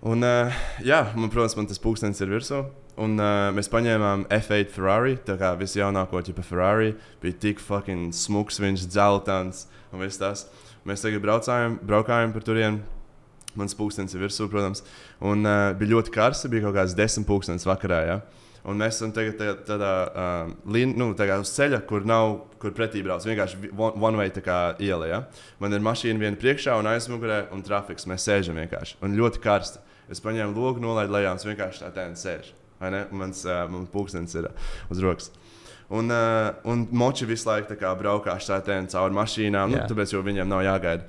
Un, 0.00 0.22
uh, 0.22 0.52
jā, 0.84 1.00
man, 1.16 1.30
protams, 1.30 1.56
man 1.56 1.66
tas 1.66 1.80
pūkstens 1.82 2.20
ir 2.22 2.28
virsū. 2.30 2.64
Un 2.98 3.18
uh, 3.18 3.50
mēs 3.54 3.70
paņēmām 3.70 4.26
F8 4.30 4.70
Ferrari. 4.74 5.16
Tā 5.26 5.36
kā 5.38 5.52
visjaunāko 5.58 6.22
tipu 6.22 6.42
Ferrari 6.42 6.94
bija 7.22 7.34
tik 7.40 7.60
fucking 7.60 8.14
smuks, 8.14 8.60
viņš 8.60 8.86
dzeltens 8.86 9.66
un 9.92 10.00
viss 10.00 10.18
tas. 10.18 10.46
Mēs 10.86 11.02
tagad 11.02 11.22
braucājām, 11.22 11.78
braukājām 11.86 12.32
par 12.32 12.42
turieni. 12.46 12.80
Mans 13.58 13.74
pūkstens 13.74 14.14
ir 14.14 14.22
virsū, 14.22 14.48
protams. 14.50 14.84
Un 15.20 15.46
uh, 15.46 15.72
bija 15.78 15.96
ļoti 15.96 16.12
karsts, 16.14 16.46
bija 16.50 16.68
kaut 16.68 16.76
kāds 16.76 16.94
desmit 16.98 17.26
pūkstens 17.26 17.66
vakarā. 17.66 18.00
Ja? 18.06 18.20
Un 18.68 18.76
mēs 18.80 18.98
esam 18.98 19.12
tagad 19.14 19.38
tādā, 19.38 19.54
tādā 19.68 19.90
uh, 20.08 20.52
lin, 20.74 20.92
nu, 20.98 21.12
tā 21.16 21.28
uz 21.44 21.52
ceļa, 21.54 21.78
kur 21.88 22.04
nav 22.08 22.34
kur 22.58 22.74
pretī 22.76 23.02
brauc. 23.06 23.24
Vienkārši 23.24 23.60
vi- 23.62 23.70
one, 23.78 24.18
way 24.18 24.30
kā 24.44 24.58
iela. 24.82 25.06
Ja? 25.08 25.20
Man 25.60 25.72
ir 25.72 25.80
mašīna 25.80 26.18
viena 26.18 26.36
priekšā 26.36 26.74
un 26.78 26.90
aizmugurē, 26.90 27.44
un 27.54 27.62
trafiks. 27.62 28.04
Mēs 28.10 28.26
sēžam 28.26 28.58
vienkārši. 28.58 28.98
Un 29.02 29.16
ļoti 29.16 29.40
karsti. 29.44 29.78
Es 30.10 30.20
paņēmu 30.24 30.56
logu, 30.56 30.80
nolaidu 30.80 31.12
lejā, 31.12 31.32
un 31.32 31.38
vienkārši 31.52 31.84
tā 31.84 31.92
ne? 32.90 33.06
Un 33.12 33.18
Mans, 33.18 33.44
uh, 33.46 33.66
mans 33.70 33.88
pulkstenis 33.92 34.34
ir 34.34 34.50
uh, 34.50 34.68
uz 34.90 35.00
rokas. 35.04 35.30
Un, 35.88 36.10
uh, 36.12 36.50
un 36.68 36.86
moči 36.92 37.24
visu 37.24 37.48
laiku 37.48 37.72
kā 37.80 37.94
braukā 37.96 38.34
šādi 38.42 38.66
cauri 38.92 39.16
mašīnām, 39.16 39.72
nu, 39.72 39.78
Jā. 39.80 39.86
tāpēc 39.88 40.12
jau 40.12 40.20
viņiem 40.26 40.48
nav 40.50 40.60
jāgaida. 40.66 41.06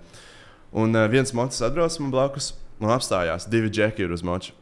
Un 0.72 0.95
uh, 0.95 1.08
viens 1.12 1.34
mocis 1.36 1.66
atbrauc 1.66 1.97
man 2.00 2.14
blakus 2.14 2.54
un 2.80 2.93
apstājās. 2.93 3.50
Divi 3.52 3.72
džeki 3.74 4.06
ir 4.06 4.14
uz 4.16 4.24
moča. 4.24 4.54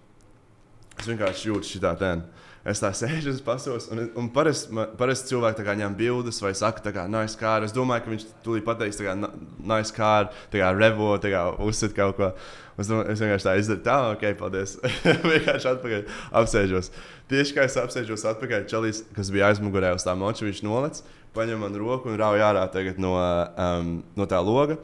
Es 0.98 1.06
vienkārši 1.06 1.52
jūtu 1.52 1.70
šitā 1.76 1.94
tēnu. 2.00 2.26
Es 2.68 2.82
tā 2.84 2.89
sēžu 2.92 3.32
uz 3.32 3.38
pasos, 3.46 3.86
un, 3.94 4.02
un 4.20 4.26
parasti 4.36 4.76
parasti 5.00 5.32
cilvēki 5.32 5.64
kā 5.64 5.76
ņem 5.80 5.94
bildes 5.96 6.42
vai 6.44 6.52
saka, 6.58 6.84
tā 6.84 6.92
kā 6.96 7.06
nice 7.08 7.38
car. 7.39 7.64
Es 7.64 7.72
domāju, 7.76 8.04
ka 8.04 8.12
viņš 8.12 8.26
tūlīt 8.44 8.66
pateiks, 8.68 9.00
kā 9.00 9.14
"Na- 9.16 9.32
nice 9.72 9.96
car, 9.96 10.34
tā 10.52 10.60
kā 10.60 10.74
revo, 10.76 11.14
tā 11.24 11.32
kā 11.32 11.46
uzsit 11.64 11.96
kaut 11.96 12.18
ko. 12.20 12.34
Es, 12.78 12.89
domāju, 12.92 13.10
es 13.14 13.24
vienkārši 13.24 13.48
tā 13.48 13.56
izdaru, 13.62 13.84
tā, 13.88 13.96
ok, 14.18 14.26
paldies. 14.42 14.76
vienkārši 15.32 15.72
atpakaļ 15.72 16.04
apsēžos. 16.42 16.92
Tieši 17.32 17.56
kā 17.56 17.64
es 17.66 17.80
apsēžos 17.80 18.28
atpakaļ, 18.36 18.68
Čelīs, 18.70 19.02
kas 19.16 19.32
bija 19.34 19.48
aizmugurē 19.48 19.96
uz 19.96 20.04
tā 20.04 20.14
moča, 20.20 20.46
viņš 20.46 20.62
nolec, 20.68 21.00
paņem 21.34 21.64
man 21.64 21.80
roku 21.80 22.12
un 22.12 22.20
rauj 22.20 22.44
ārā 22.52 22.68
no, 23.00 23.16
um, 23.16 24.04
no 24.16 24.28
tā 24.28 24.44
loga. 24.44 24.78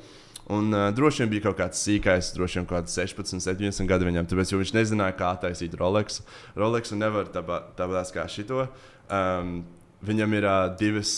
Un 0.51 0.73
uh, 0.75 0.89
droši 0.95 1.23
vien 1.23 1.29
bija 1.31 1.45
kaut 1.45 1.59
kāds 1.61 1.79
sīkais, 1.85 2.33
droši 2.35 2.59
vien 2.59 2.65
kaut 2.67 2.81
kāds 2.81 2.97
16, 2.99 3.39
17 3.45 3.87
gadu 3.87 4.09
viņam. 4.09 4.27
Tāpēc 4.27 4.51
viņš 4.57 4.73
nezināja, 4.75 5.15
kā 5.19 5.31
taisīt 5.39 5.77
Rolex. 5.79 6.19
Rolex 6.59 6.91
nevar 6.97 7.31
tāpat 7.31 7.79
kā 8.15 8.27
šito. 8.31 8.67
Um, 9.07 9.61
Viņam 10.03 10.33
ir 10.35 10.43
uh, 10.43 10.65
divas, 10.75 11.11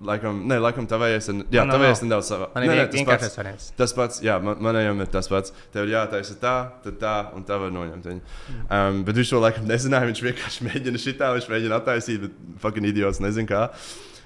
laikam, 0.00 0.38
ne, 0.48 0.56
laikam, 0.64 0.86
tavējais, 0.88 1.26
jā, 1.28 1.60
No, 1.60 1.66
no, 1.68 1.74
tavējais 1.74 2.00
no. 2.00 2.06
nedaudz 2.08 2.28
savā. 2.30 2.46
Man 2.54 2.64
ir 2.64 2.70
vienkāršais 2.94 3.26
pats. 3.26 3.36
variants. 3.36 3.66
Tas 3.76 3.92
pats, 3.96 4.22
jā, 4.24 4.38
man, 4.40 4.56
manējām 4.64 5.02
ir 5.04 5.10
tas 5.12 5.28
pats. 5.28 5.52
Tev 5.74 5.84
ir 5.84 5.92
jātaisa 5.92 6.38
tā, 6.40 6.54
tad 6.86 6.96
tā, 7.02 7.14
un 7.36 7.44
tā 7.44 7.58
var 7.60 7.74
noņemt 7.74 8.08
viņu. 8.08 8.22
Um, 8.62 9.02
bet 9.04 9.20
viņš 9.20 9.34
to 9.34 9.42
laikam 9.44 9.68
nezināja. 9.68 10.08
Viņš 10.08 10.22
vienkārši 10.24 10.64
mēģina 10.70 11.02
šitā, 11.04 11.34
viņš 11.36 11.50
mēģina 11.52 11.80
attaisīt, 11.82 12.24
bet 12.24 12.40
fucking 12.64 12.88
idiots 12.88 13.20
nezina 13.20 13.50
kā. 13.50 13.60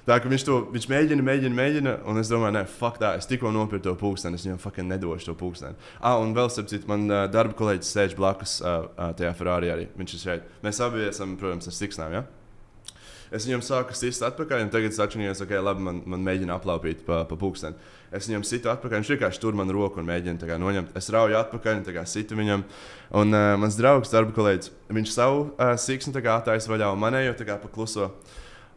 Tā 0.05 0.19
kā 0.21 0.29
viņš 0.29 0.43
to 0.45 0.59
viņš 0.69 0.87
mēģina, 0.91 1.25
mēģina, 1.25 1.57
mēģina, 1.57 1.93
un 2.11 2.21
es 2.21 2.29
domāju, 2.29 2.53
nē, 2.59 2.65
fuck 2.69 3.01
tā, 3.01 3.15
es 3.17 3.29
tikko 3.29 3.49
nopirku 3.55 3.87
to 3.87 3.95
pulksteni, 3.97 4.37
es 4.37 4.45
viņam 4.45 4.61
fucking 4.61 4.91
nedošu 4.93 5.31
to 5.31 5.35
pulksteni. 5.41 5.79
Ah, 5.97 6.19
un 6.21 6.37
vēl, 6.37 6.51
starp 6.53 6.69
citu, 6.69 6.91
man 6.91 7.09
uh, 7.09 7.25
darba 7.33 7.57
kolēģis 7.57 7.93
sēž 7.97 8.17
blakus 8.19 8.59
uh, 8.61 8.85
tajā 9.17 9.33
Ferrari 9.39 9.73
arī. 9.73 9.89
Viņš 9.97 10.17
ir 10.19 10.25
šeit. 10.27 10.51
Mēs 10.67 10.83
abi 10.85 11.07
esam, 11.09 11.39
protams, 11.41 11.71
ar 11.73 11.77
siksnām, 11.79 12.19
ja? 12.19 12.27
Es 13.35 13.49
viņam 13.49 13.65
sāku 13.65 13.97
sist 13.97 14.23
atpakaļ, 14.23 14.67
un 14.67 14.71
tagad 14.71 14.93
es 14.93 15.01
atšķirījos, 15.01 15.41
ka, 15.41 15.49
okay, 15.49 15.65
labi, 15.65 15.83
man, 15.89 16.05
man 16.13 16.23
mēģina 16.29 16.55
aplaupīt 16.59 17.01
pa, 17.09 17.23
pa 17.27 17.41
pulksteni. 17.41 17.81
Es 18.15 18.29
viņam 18.29 18.45
situ 18.47 18.71
atpakaļ, 18.71 19.01
viņš 19.01 19.11
vienkārši 19.17 19.41
tur 19.43 19.57
man 19.59 19.73
roku 19.75 19.99
un 19.99 20.07
mēģina 20.07 20.47
kā 20.47 20.61
noņemt. 20.61 20.93
Es 21.01 21.09
rauju 21.11 21.41
atpakaļ, 21.41 21.81
un 21.81 22.07
situ 22.07 22.39
viņam. 22.39 22.63
Un 23.25 23.35
uh, 23.35 23.57
mans 23.59 23.81
draugs, 23.81 24.13
darba 24.13 24.37
kolēģis, 24.37 24.71
viņš 25.01 25.17
savu 25.17 25.49
uh, 25.49 25.73
siksnu 25.81 26.15
attaisa 26.21 26.71
vaļā, 26.71 26.93
un 26.93 27.03
manējo 27.03 27.35
pakluso. 27.65 28.13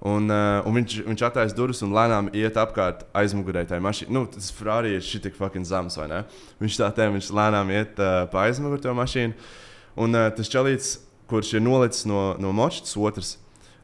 Un, 0.05 0.29
uh, 0.29 0.61
un 0.69 0.75
viņš, 0.77 0.99
viņš 1.07 1.23
attaisa 1.25 1.57
durvis 1.57 1.81
un 1.81 1.95
lēnām 1.95 2.27
iet 2.37 2.57
apkārt 2.61 3.07
aizmugurē 3.17 3.63
tai 3.65 3.79
mašīnai. 3.81 4.13
Nu, 4.13 4.25
tas 4.29 4.51
Ferrari 4.53 4.93
ir 4.93 5.23
tik 5.23 5.37
fucking 5.37 5.65
zems, 5.65 5.97
vai 5.97 6.05
ne? 6.11 6.19
Viņš 6.61 6.77
tā 6.77 6.91
teikt, 6.93 7.15
viņš 7.15 7.31
lēnām 7.33 7.73
iet 7.73 7.97
uh, 7.97 8.27
pa 8.29 8.45
aizmuguri 8.45 8.83
to 8.83 8.93
mašīnu. 8.97 9.33
Un 9.97 10.13
uh, 10.13 10.27
tas 10.37 10.51
čalīts, 10.53 10.99
kurš 11.27 11.55
ir 11.57 11.65
nolicis 11.65 12.05
no, 12.05 12.35
no 12.37 12.53
močas, 12.55 12.93
otrs, 12.93 13.35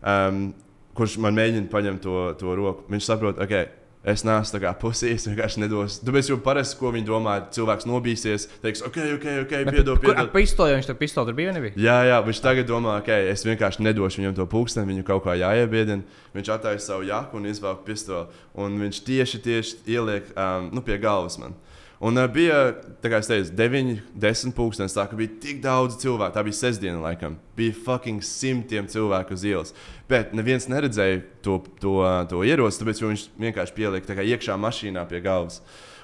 um, 0.05 0.51
kurš 0.93 1.17
man 1.23 1.33
mēģina 1.39 1.71
paņemt 1.73 2.05
to, 2.05 2.19
to 2.37 2.53
roku, 2.61 2.85
viņš 2.93 3.09
saprot, 3.09 3.41
ok. 3.41 3.82
Es 4.03 4.25
neesmu 4.27 4.57
tā 4.57 4.59
kā 4.59 4.71
pusē, 4.75 5.13
es 5.15 5.23
vienkārši 5.29 5.61
nedošu. 5.63 6.01
Tāpēc, 6.03 6.27
jo 6.27 6.35
parasti, 6.43 6.75
ko 6.75 6.89
viņi 6.91 7.07
domā, 7.07 7.37
cilvēks 7.55 7.87
nobīsies, 7.87 8.49
teiks, 8.59 8.81
ok, 8.83 8.97
ok, 9.15 9.27
ok, 9.45 9.53
piedod, 9.69 10.01
piedod. 10.03 10.19
Ar 10.19 10.27
pistoli 10.33 10.75
viņš 10.75 10.89
tur 10.89 10.97
pistoli 10.99 11.29
tur 11.29 11.37
bija 11.37 11.53
nebija? 11.55 11.77
Jā, 11.79 11.95
jā, 12.09 12.17
viņš 12.25 12.41
tagad 12.43 12.67
domā, 12.67 12.97
okay, 12.99 13.29
es 13.31 13.45
vienkārši 13.47 13.85
nedošu 13.87 14.19
viņam 14.19 14.35
to 14.41 14.47
pulksteni, 14.51 14.89
viņu 14.91 15.05
kaut 15.07 15.23
kā 15.23 15.37
jāiebiedina. 15.39 16.03
Viņš 16.35 16.51
attaisa 16.51 16.89
savu 16.89 17.07
jaku 17.07 17.39
un 17.39 17.47
izvelk 17.47 17.85
pistoli. 17.87 18.43
Un 18.59 18.75
viņš 18.83 18.99
tieši, 19.07 19.39
tieši 19.47 19.79
ieliek 19.95 20.27
um, 20.35 20.67
nu, 20.75 20.83
pie 20.83 20.99
galvas 20.99 21.39
man. 21.39 21.55
Un 22.03 22.19
uh, 22.19 22.25
bija, 22.27 22.57
tā 22.99 23.07
kā 23.13 23.21
es 23.23 23.29
teicu, 23.29 23.53
9, 23.55 23.93
10 24.19 24.53
pulkstenis. 24.57 24.95
Tā 24.97 25.05
kā 25.07 25.15
bija 25.15 25.37
tik 25.43 25.61
daudz 25.63 25.95
cilvēku. 26.01 26.35
Tā 26.35 26.43
bija 26.43 26.57
sestdiena, 26.57 26.99
laikam. 26.99 27.37
Bija 27.55 27.75
fucking 27.85 28.25
simtiem 28.27 28.89
cilvēku 28.91 29.37
uz 29.37 29.45
ielas. 29.47 29.71
Bet 30.11 30.33
neviens 30.35 30.67
neredzēja 30.71 31.21
to, 31.45 31.61
to, 31.79 31.95
to 32.31 32.43
ieroci, 32.43 32.81
tāpēc 32.81 33.03
viņš 33.05 33.25
vienkārši 33.45 33.77
pielika 33.77 34.09
tā 34.09 34.17
kā 34.19 34.27
iekšā 34.33 34.57
mašīnā 34.59 35.05
pie 35.07 35.23
galvas. 35.23 35.61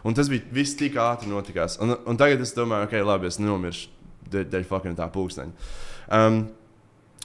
Un 0.08 0.16
tas 0.16 0.32
bija 0.32 0.48
viss 0.56 0.78
tik 0.80 0.96
ātri 1.04 1.28
notikās. 1.34 1.76
Un, 1.84 1.98
un 2.08 2.20
tagad 2.20 2.40
es 2.46 2.56
domāju, 2.56 2.88
ok, 2.88 2.96
labi, 3.04 3.28
es 3.28 3.42
nenomiršu 3.42 3.92
dēļ, 4.32 4.48
dēļ 4.54 4.66
fucking 4.72 4.96
tā 5.00 5.10
pulksteņa. 5.12 5.70
Um, 6.16 6.48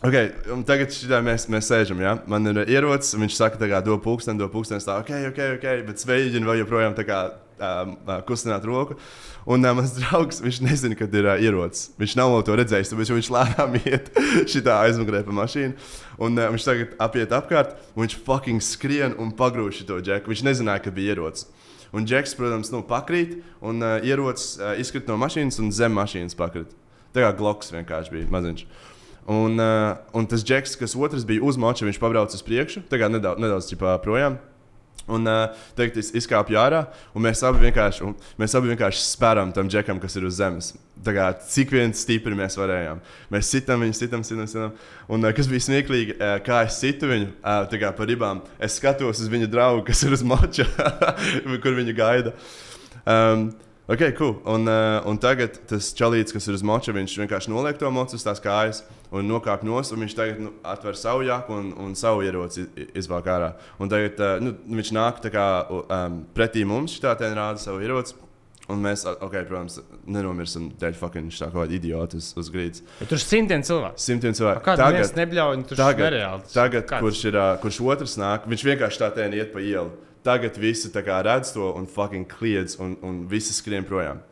Okay, 0.05 0.35
tagad 0.69 0.93
šitā 0.93 1.23
mēs, 1.25 1.47
mēs 1.49 1.69
sēžam. 1.71 2.01
Ja? 2.03 2.19
Man 2.29 2.45
ir 2.51 2.59
ierocis, 2.67 3.15
viņš 3.17 3.37
saka, 3.39 3.57
ka 3.71 3.79
dod 3.81 4.03
pulksteni, 4.05 4.37
dod 4.37 4.51
pulksteni. 4.53 4.85
Tā, 4.85 4.99
ok, 5.01 5.13
ok, 5.31 5.39
ok, 5.55 5.65
bet 5.87 6.03
sveicina 6.03 6.51
vēl 6.51 6.59
joprojām 6.61 6.97
tā 6.99 7.07
kā 7.09 7.21
kustināt 8.29 8.65
roku. 8.69 8.97
Un 9.47 9.65
uh, 9.65 9.75
mans 9.77 9.95
draugs, 9.99 10.41
viņš 10.45 10.61
nezina, 10.65 10.97
kad 10.99 11.15
ir 11.15 11.29
uh, 11.29 11.41
ierocis. 11.41 11.93
Viņš 12.01 12.17
nav 12.19 12.37
to 12.47 12.57
redzējis, 12.59 12.93
tāpēc 12.93 13.13
viņš 13.15 13.33
lēnām 13.35 13.77
iet 13.85 14.11
šitā 14.51 14.81
aizmugurē 14.87 15.25
pa 15.27 15.35
mašīnu. 15.37 15.75
Un 16.25 16.39
uh, 16.39 16.49
viņš 16.55 16.69
tagad 16.69 16.95
apiet 17.03 17.35
apkārt, 17.37 17.77
un 17.95 18.07
viņš 18.07 18.17
fucking 18.27 18.65
skrien 18.65 19.19
un 19.21 19.35
pagrūž 19.37 19.85
to 19.89 20.01
džeku. 20.01 20.33
Viņš 20.33 20.47
nezināja, 20.49 20.87
ka 20.87 20.95
bija 20.95 21.17
ierocis. 21.17 21.51
Un 21.95 22.09
džeks, 22.09 22.33
protams, 22.35 22.73
nu, 22.75 22.81
pakrīt, 22.83 23.37
un 23.63 23.79
uh, 23.85 24.01
ierocis 24.03 24.57
uh, 24.59 24.73
izkrīt 24.81 25.07
no 25.07 25.15
mašīnas 25.21 25.61
un 25.63 25.71
zem 25.75 25.95
mašīnas 25.95 26.35
pakrīt. 26.39 26.73
Tā 27.15 27.23
kā 27.23 27.31
gloks 27.39 27.71
vienkārši 27.71 28.17
bija 28.17 28.33
maziņš. 28.35 28.65
Un, 29.31 29.61
uh, 29.63 29.95
un 30.13 30.27
tas 30.29 30.43
džeks, 30.45 30.75
kas 30.81 30.97
otrs 30.99 31.25
bija 31.29 31.45
uz 31.47 31.57
mača, 31.61 31.87
viņš 31.87 32.01
pabrauca 32.03 32.37
uz 32.37 32.43
priekšu, 32.45 32.83
tagad 32.91 33.15
nedaudz, 33.15 33.41
nedaudz 33.41 33.71
ķipā, 33.71 33.95
projām. 34.05 34.41
Un 35.05 35.29
uh, 35.29 35.51
teikt, 35.77 35.99
es 36.01 36.09
izkāpu 36.16 36.55
ārā, 36.57 36.87
un 37.12 37.27
mēs 37.27 37.43
abi 37.45 37.61
vienkārši, 37.66 38.07
mēs 38.41 38.55
abi 38.57 38.71
vienkārši 38.71 39.03
spēram 39.05 39.51
tam 39.53 39.69
džekam, 39.69 39.99
kas 40.01 40.16
ir 40.16 40.25
uz 40.25 40.39
zemes. 40.39 40.71
Tā 41.05 41.12
kā, 41.12 41.27
cik 41.51 41.75
vien 41.75 41.93
stipri 41.93 42.33
mēs 42.39 42.57
varējām. 42.57 43.03
Mēs 43.35 43.51
sitam 43.53 43.85
viņu, 43.85 43.99
sitam, 43.99 44.23
sitam. 44.25 44.49
sitam. 44.49 44.73
Un 45.12 45.27
uh, 45.27 45.35
kas 45.37 45.51
bija 45.51 45.66
smieklīgi, 45.66 46.16
uh, 46.16 46.39
kā 46.47 46.62
es 46.65 46.79
situ 46.81 47.11
viņu 47.11 47.35
kā 47.83 47.93
par 47.93 48.09
ribām, 48.09 48.41
es 48.57 48.79
skatos 48.81 49.21
uz 49.21 49.29
viņa 49.29 49.51
draugu, 49.53 49.85
kas 49.91 50.07
ir 50.09 50.16
uz 50.16 50.25
mača, 50.25 50.65
kur 51.62 51.77
viņu 51.77 51.97
gaida. 52.01 52.33
Um, 53.05 53.51
Ok, 53.85 54.01
cool. 54.16 54.39
Un, 54.48 54.65
uh, 54.66 55.05
un 55.05 55.19
tagad 55.20 55.59
tas 55.69 55.90
čalīts, 55.93 56.32
kas 56.32 56.47
ir 56.48 56.56
uz 56.56 56.62
moča, 56.65 56.94
viņš 56.97 57.19
vienkārši 57.20 57.51
noliek 57.52 57.77
to 57.77 57.90
mocu 57.93 58.16
uz 58.16 58.23
tās 58.24 58.40
kājas 58.40 58.81
un 59.12 59.28
nokāp 59.28 59.61
no 59.69 59.82
stūra. 59.85 60.01
Viņš 60.01 60.15
tagad 60.16 60.40
nu, 60.40 60.55
atver 60.65 60.97
savu 60.97 61.27
jaku 61.28 61.52
un, 61.52 61.66
un 61.85 61.93
savu 61.98 62.24
ieroci 62.24 62.65
izvelk 62.97 63.28
ārā. 63.28 63.51
Un 63.77 63.93
tagad 63.93 64.23
uh, 64.24 64.39
nu, 64.40 64.55
viņš 64.81 64.93
nāk 64.97 65.20
tā 65.27 65.32
kā, 65.35 65.48
um, 65.69 66.23
pretī 66.32 66.65
mums, 66.65 66.97
šitā 66.97 67.12
tā 67.20 67.28
rāda 67.36 67.61
savu 67.61 67.85
ieroci. 67.85 68.16
Un 68.73 68.81
mēs, 68.81 69.02
ok, 69.05 69.35
protams, 69.44 69.77
nenomirsim 70.09 70.70
dēļ 70.81 70.94
fucking 70.97 71.28
kaut 71.36 71.52
kāda 71.52 71.77
idiota 71.77 72.16
uz, 72.16 72.31
uz 72.40 72.48
grīdas. 72.48 72.81
Bet 72.97 73.11
tur 73.12 73.20
simtiem 73.20 73.61
cilvēku. 73.66 74.01
Simtiem 74.01 74.32
cilvēku. 74.32 74.65
Kāda 74.65 74.86
tagad, 74.89 75.12
nebļauj, 75.20 75.59
nu, 75.61 75.69
tagad, 75.77 76.48
tagad 76.55 76.89
kurš, 76.94 77.20
ir, 77.28 77.36
ā, 77.36 77.44
kurš 77.61 77.82
otrs 77.85 78.16
nāk, 78.16 78.48
viņš 78.48 78.65
vienkārši 78.70 79.02
tā 79.05 79.12
tēni 79.19 79.43
iet 79.43 79.52
pa 79.52 79.61
ielu. 79.61 79.93
Tagad 80.25 80.57
visi 80.57 80.89
redz 80.95 81.53
to 81.53 81.73
un 81.77 81.87
fucking 81.87 82.27
kliedz 82.27 82.79
un, 82.81 82.97
un 83.03 83.27
visi 83.29 83.53
skrien 83.53 83.85
projām. 83.85 84.23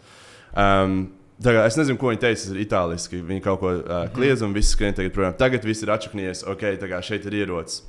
Um, 0.57 1.13
kā, 1.43 1.67
es 1.67 1.77
nezinu, 1.77 1.99
ko 2.01 2.13
viņi 2.13 2.23
teica, 2.23 2.41
tas 2.41 2.53
ir 2.55 2.61
itāliski. 2.65 3.21
Viņi 3.29 3.45
kaut 3.45 3.61
ko 3.61 3.73
uh, 3.77 4.05
kliedz 4.15 4.45
un 4.45 4.55
visi 4.57 4.73
skrien 4.73 4.97
tagad 4.97 5.13
projām. 5.13 5.37
Tagad 5.37 5.65
viss 5.69 5.85
ir 5.85 5.93
atšaknies, 5.93 6.47
ok, 6.49 6.65
tā 6.81 6.89
kā 6.89 7.03
šeit 7.05 7.27
ir 7.29 7.43
ierocis. 7.43 7.83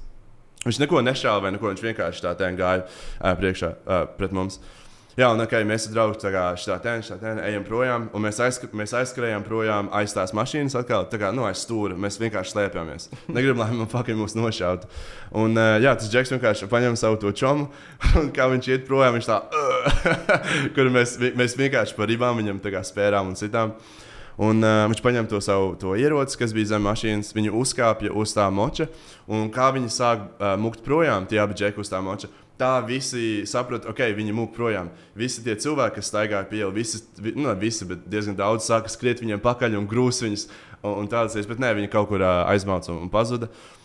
Viņš 0.63 0.79
neko 0.79 1.01
nešāva 1.03 1.43
vai 1.43 1.51
neko, 1.55 1.71
viņš 1.71 1.83
vienkārši 1.83 2.23
tā 2.23 2.35
tēni 2.39 2.59
gāja 2.59 2.85
uh, 2.85 3.33
priekšā 3.39 3.71
uh, 3.83 4.05
pret 4.19 4.35
mums. 4.35 4.59
Jā, 5.13 5.27
un 5.29 5.37
okay, 5.43 5.61
mēs 5.61 5.83
ar 5.85 5.91
draugu 5.93 6.15
tā 6.17 6.31
kā 6.33 6.43
šitā 6.57 6.79
tēna, 6.81 7.03
šitā 7.05 7.19
tēna 7.21 7.43
ejam 7.45 7.61
projām, 7.67 8.07
un 8.17 8.23
mēs, 8.25 8.39
aizsk 8.41 8.71
mēs 8.73 8.95
aizskrējām 8.97 9.43
projām 9.45 9.91
aiz 9.93 10.15
tās 10.15 10.31
mašīnas, 10.33 10.73
atkal 10.79 11.05
tā 11.11 11.19
kā 11.21 11.29
nu, 11.37 11.43
aiz 11.45 11.61
stūra. 11.61 11.93
Mēs 12.01 12.17
vienkārši 12.17 12.55
slēpjamies. 12.55 13.05
Negribam, 13.27 13.61
lai 13.61 13.77
man 13.77 13.91
fucking 13.91 14.17
mūs 14.17 14.33
nošautu. 14.33 14.89
Un 15.37 15.53
uh, 15.53 15.75
jā, 15.83 15.93
tas 15.99 16.09
džeks 16.09 16.33
vienkārši 16.33 16.69
paņem 16.71 16.97
savu 16.97 17.19
to 17.21 17.29
čomu, 17.29 17.67
un 18.23 18.31
kā 18.33 18.49
viņš 18.55 18.71
iet 18.73 18.87
projām, 18.89 19.19
viņš 19.19 19.29
tā, 19.29 19.37
kur 20.73 20.89
mēs, 20.97 21.19
mēs 21.37 21.59
vienkārši 21.61 21.99
par 21.99 22.09
ribām 22.09 22.41
viņam 22.41 22.63
tā 22.65 22.73
kā 22.73 22.81
spērām 22.81 23.29
un 23.29 23.37
citām. 23.37 23.77
Un 24.41 24.65
uh, 24.65 24.87
viņš 24.89 25.05
paņem 25.05 25.29
to 25.29 25.37
savu 25.45 25.75
to 25.77 25.93
ieroci, 25.93 26.39
kas 26.41 26.57
bija 26.57 26.71
zem 26.71 26.87
mašīnas, 26.89 27.35
viņu 27.37 27.53
uzkāpja 27.59 28.09
uz 28.17 28.33
tā 28.33 28.47
moča. 28.49 28.89
Un 29.29 29.51
kā 29.53 29.69
viņi 29.75 29.93
sāk 29.93 30.25
uh, 30.25 30.55
mukt 30.57 30.81
projām, 30.81 31.29
tie 31.29 31.37
abi 31.37 31.53
džeki 31.53 31.85
uz 31.85 31.93
tā 31.93 32.01
moča, 32.01 32.31
tā 32.63 32.71
visi 32.87 33.43
saprata, 33.49 33.91
ok, 33.91 34.05
viņi 34.17 34.35
mūk 34.39 34.55
projām. 34.55 34.89
Visi 35.19 35.43
tie 35.45 35.57
cilvēki, 35.59 35.99
kas 35.99 36.09
staigāja 36.13 36.47
pie 36.49 36.63
ielas, 36.63 36.75
visi, 36.79 37.03
vi, 37.19 37.35
nu, 37.37 37.51
visi, 37.59 37.87
bet 37.89 38.07
diezgan 38.09 38.39
daudz 38.39 38.65
sāka 38.69 38.91
skriet 38.91 39.21
viņiem 39.23 39.43
pakaļ 39.43 39.77
un 39.81 39.89
grūst 39.91 40.25
viņus. 40.25 40.49
Un, 40.83 41.03
un 41.03 41.07
tādas 41.11 41.37
lietas, 41.37 41.51
bet 41.51 41.63
nē, 41.63 41.75
viņi 41.77 41.91
kaut 41.91 42.09
kur 42.09 42.23
aizmauca 42.23 42.95
un, 42.95 43.11
pazuda. 43.11 43.51
Uh, 43.51 43.82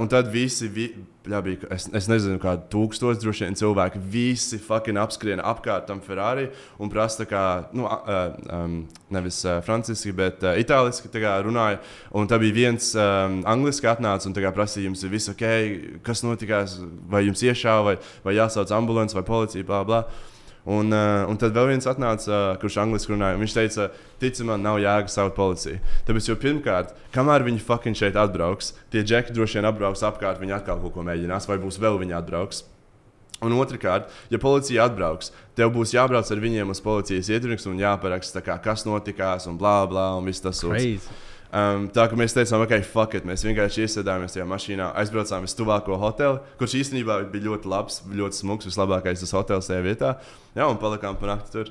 un 0.00 0.08
tad 0.10 0.26
visi, 0.32 0.66
vi, 0.66 0.88
jā, 1.30 1.38
bija, 1.44 1.68
es, 1.76 1.84
es 1.94 2.08
nezinu, 2.10 2.40
kādi 2.42 2.66
tūkstoši 2.72 3.20
droši 3.22 3.46
vien 3.46 3.58
cilvēki, 3.60 4.00
visi 4.10 4.58
fucking 4.58 4.98
apskrien 4.98 5.38
apkārt 5.38 5.86
tam 5.86 6.00
Ferrari 6.02 6.48
un 6.82 6.90
prasa, 6.90 7.22
kā, 7.30 7.44
nu, 7.76 7.86
uh, 7.86 8.34
um, 8.50 8.80
nevis 9.14 9.38
uh, 9.46 9.60
franciski, 9.62 10.10
bet 10.16 10.42
uh, 10.42 10.58
itāliski 10.58 11.12
tā 11.12 11.22
kā 11.22 11.36
runāja. 11.46 11.78
Un 12.18 12.26
tā 12.30 12.40
bija 12.42 12.58
viens 12.64 12.90
um, 12.98 13.40
angliski 13.54 13.86
atnācis 13.90 14.26
un 14.26 14.34
kā 14.34 14.50
prasīja, 14.56 14.88
jums 14.88 15.06
ir 15.06 15.14
viss 15.14 15.30
ok, 15.30 15.46
kas 16.02 16.26
notikās, 16.26 16.80
vai 17.06 17.22
jums 17.28 17.46
iešāva, 17.46 17.92
vai, 17.92 17.96
vai 18.26 18.38
jāsauc 18.40 18.74
ambulance 18.74 19.14
vai 19.14 19.26
policija, 19.28 19.70
bla, 19.70 19.84
bla. 19.86 20.04
Un, 20.64 20.88
uh, 20.96 21.26
un 21.28 21.36
tad 21.36 21.52
vēl 21.52 21.74
viens 21.74 21.86
atnāca, 21.88 22.28
uh, 22.32 22.58
kurš 22.60 22.78
angļuiski 22.80 23.12
runāja. 23.12 23.36
un 23.36 23.42
Viņš 23.44 23.56
teica, 23.56 23.88
tic 24.22 24.38
man, 24.48 24.62
nav 24.64 24.78
jēga 24.80 25.12
saukt 25.12 25.36
policiju. 25.36 25.80
Tāpēc, 26.08 26.28
jo 26.30 26.36
pirmkārt, 26.40 26.94
kamēr 27.12 27.44
viņi 27.44 27.60
fucking 27.60 27.98
šeit 27.98 28.16
atbrauks, 28.16 28.72
tie 28.92 29.02
džeki 29.04 29.36
droši 29.36 29.60
vien 29.60 29.68
atbrauks 29.68 30.04
apkārt, 30.08 30.40
viņi 30.40 30.56
atkal 30.56 30.80
kaut 30.80 30.96
ko 30.96 31.04
mēģinās, 31.04 31.50
vai 31.50 31.60
būs 31.60 31.76
vēl 31.82 32.00
viņi 32.00 32.16
atbrauks. 32.16 32.64
Un 33.44 33.52
otrkārt, 33.58 34.08
ja 34.32 34.40
policija 34.40 34.86
atbrauks, 34.88 35.34
tev 35.58 35.74
būs 35.74 35.92
jābrauc 35.92 36.30
ar 36.32 36.40
viņiem 36.40 36.72
uz 36.72 36.80
policijas 36.80 37.28
ietvaru 37.34 37.58
un 37.74 37.82
jāparaksta, 37.82 38.40
kā, 38.46 38.56
kas 38.62 38.86
notikās, 38.88 39.48
un 39.50 39.60
blā, 39.60 39.82
blā, 39.90 40.14
un 40.16 40.24
viss 40.30 40.40
tas 40.40 40.62
sūds. 40.62 41.10
Um, 41.54 41.84
tā 41.94 42.08
kā 42.10 42.16
mēs 42.18 42.34
teicām, 42.34 42.64
ok, 42.64 42.80
fuck 42.82 43.14
it, 43.14 43.26
mēs 43.28 43.44
vienkārši 43.46 43.84
iesēdāmies 43.84 44.34
tajā 44.34 44.46
mašīnā, 44.50 44.88
aizbraucām 44.98 45.44
uz 45.46 45.54
tuvāko 45.54 45.94
hoteli, 46.02 46.40
kurš 46.58 46.74
īstenībā 46.80 47.20
bija 47.30 47.46
ļoti 47.46 47.70
labs, 47.70 48.00
ļoti 48.10 48.40
smags, 48.40 48.66
vislabākais 48.66 49.22
tas 49.22 49.34
hotels 49.36 49.70
tajā 49.70 49.84
vietā. 49.84 50.16
Jā, 50.56 50.66
un 50.66 50.80
palikām 50.82 51.14
pa 51.20 51.30
nakti 51.30 51.54
tur. 51.54 51.70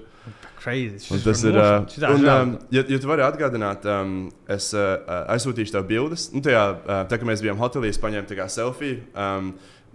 Crazy. 0.64 1.10
Un 1.12 1.20
tas 1.20 1.44
ir. 1.44 1.60
Uh, 1.60 1.84
un, 2.14 2.24
um, 2.32 2.56
ja, 2.72 2.86
ja 2.88 3.02
tu 3.04 3.12
vari 3.12 3.26
atgādināt, 3.26 3.84
um, 3.92 4.16
es 4.48 4.70
uh, 4.72 4.96
aizsūtīšu 5.36 5.76
tev 5.76 5.84
bildes. 5.90 6.30
Nu, 6.32 6.40
tajā, 6.46 6.64
uh, 6.80 7.02
tā 7.12 7.20
kā 7.20 7.28
mēs 7.28 7.44
bijām 7.44 7.60
hotelī, 7.60 7.92
es 7.92 8.00
paņēmu 8.00 8.30
tā 8.30 8.40
kā 8.40 8.48
selfiju. 8.52 9.02
Um, 9.12 9.52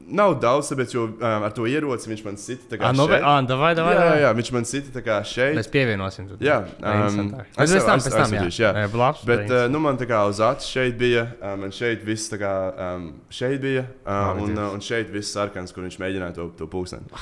Nav 0.08 0.38
daudz, 0.40 0.70
tāpēc, 0.70 0.92
jo 0.94 1.02
um, 1.10 1.42
ar 1.44 1.52
to 1.52 1.66
ieroci 1.68 2.08
viņš 2.08 2.20
man 2.24 2.38
sita. 2.40 2.78
Ah, 2.80 2.94
no, 2.96 3.04
ah, 3.12 3.40
davai, 3.44 3.74
davai, 3.76 3.92
jā, 3.92 4.04
jā, 4.06 4.20
jā, 4.22 4.30
viņš 4.38 4.50
man 4.54 4.68
sita 4.68 5.02
kā 5.04 5.18
šeit. 5.26 5.52
Mēs 5.58 5.68
pievienosim. 5.72 6.30
Tad. 6.30 6.44
Jā, 6.46 6.56
um, 6.78 7.34
es 7.36 7.74
pēc 7.74 7.88
tam, 7.90 8.04
pēc 8.06 8.16
tam, 8.16 8.36
jā. 8.38 8.46
jā. 8.48 8.72
jā 8.84 8.88
blabs, 8.94 9.26
Bet, 9.28 9.44
uh, 9.50 9.66
nu, 9.68 9.82
man 9.84 10.00
tā 10.00 10.08
kā 10.08 10.22
uz 10.30 10.40
acis 10.44 10.70
šeit 10.72 10.96
bija, 11.00 11.26
um, 11.42 11.66
un 11.68 11.76
šeit 11.76 12.06
viss 12.08 12.32
tā 12.32 12.40
kā 12.40 12.54
um, 12.72 13.10
šeit 13.28 13.60
bija, 13.64 13.84
um, 14.06 14.46
un, 14.46 14.56
uh, 14.56 14.72
un 14.78 14.84
šeit 14.84 15.12
viss 15.12 15.36
sarkans, 15.36 15.76
kur 15.76 15.84
viņš 15.84 16.00
mēģināja 16.00 16.38
to, 16.40 16.48
to 16.56 16.70
pūksteni. 16.72 17.12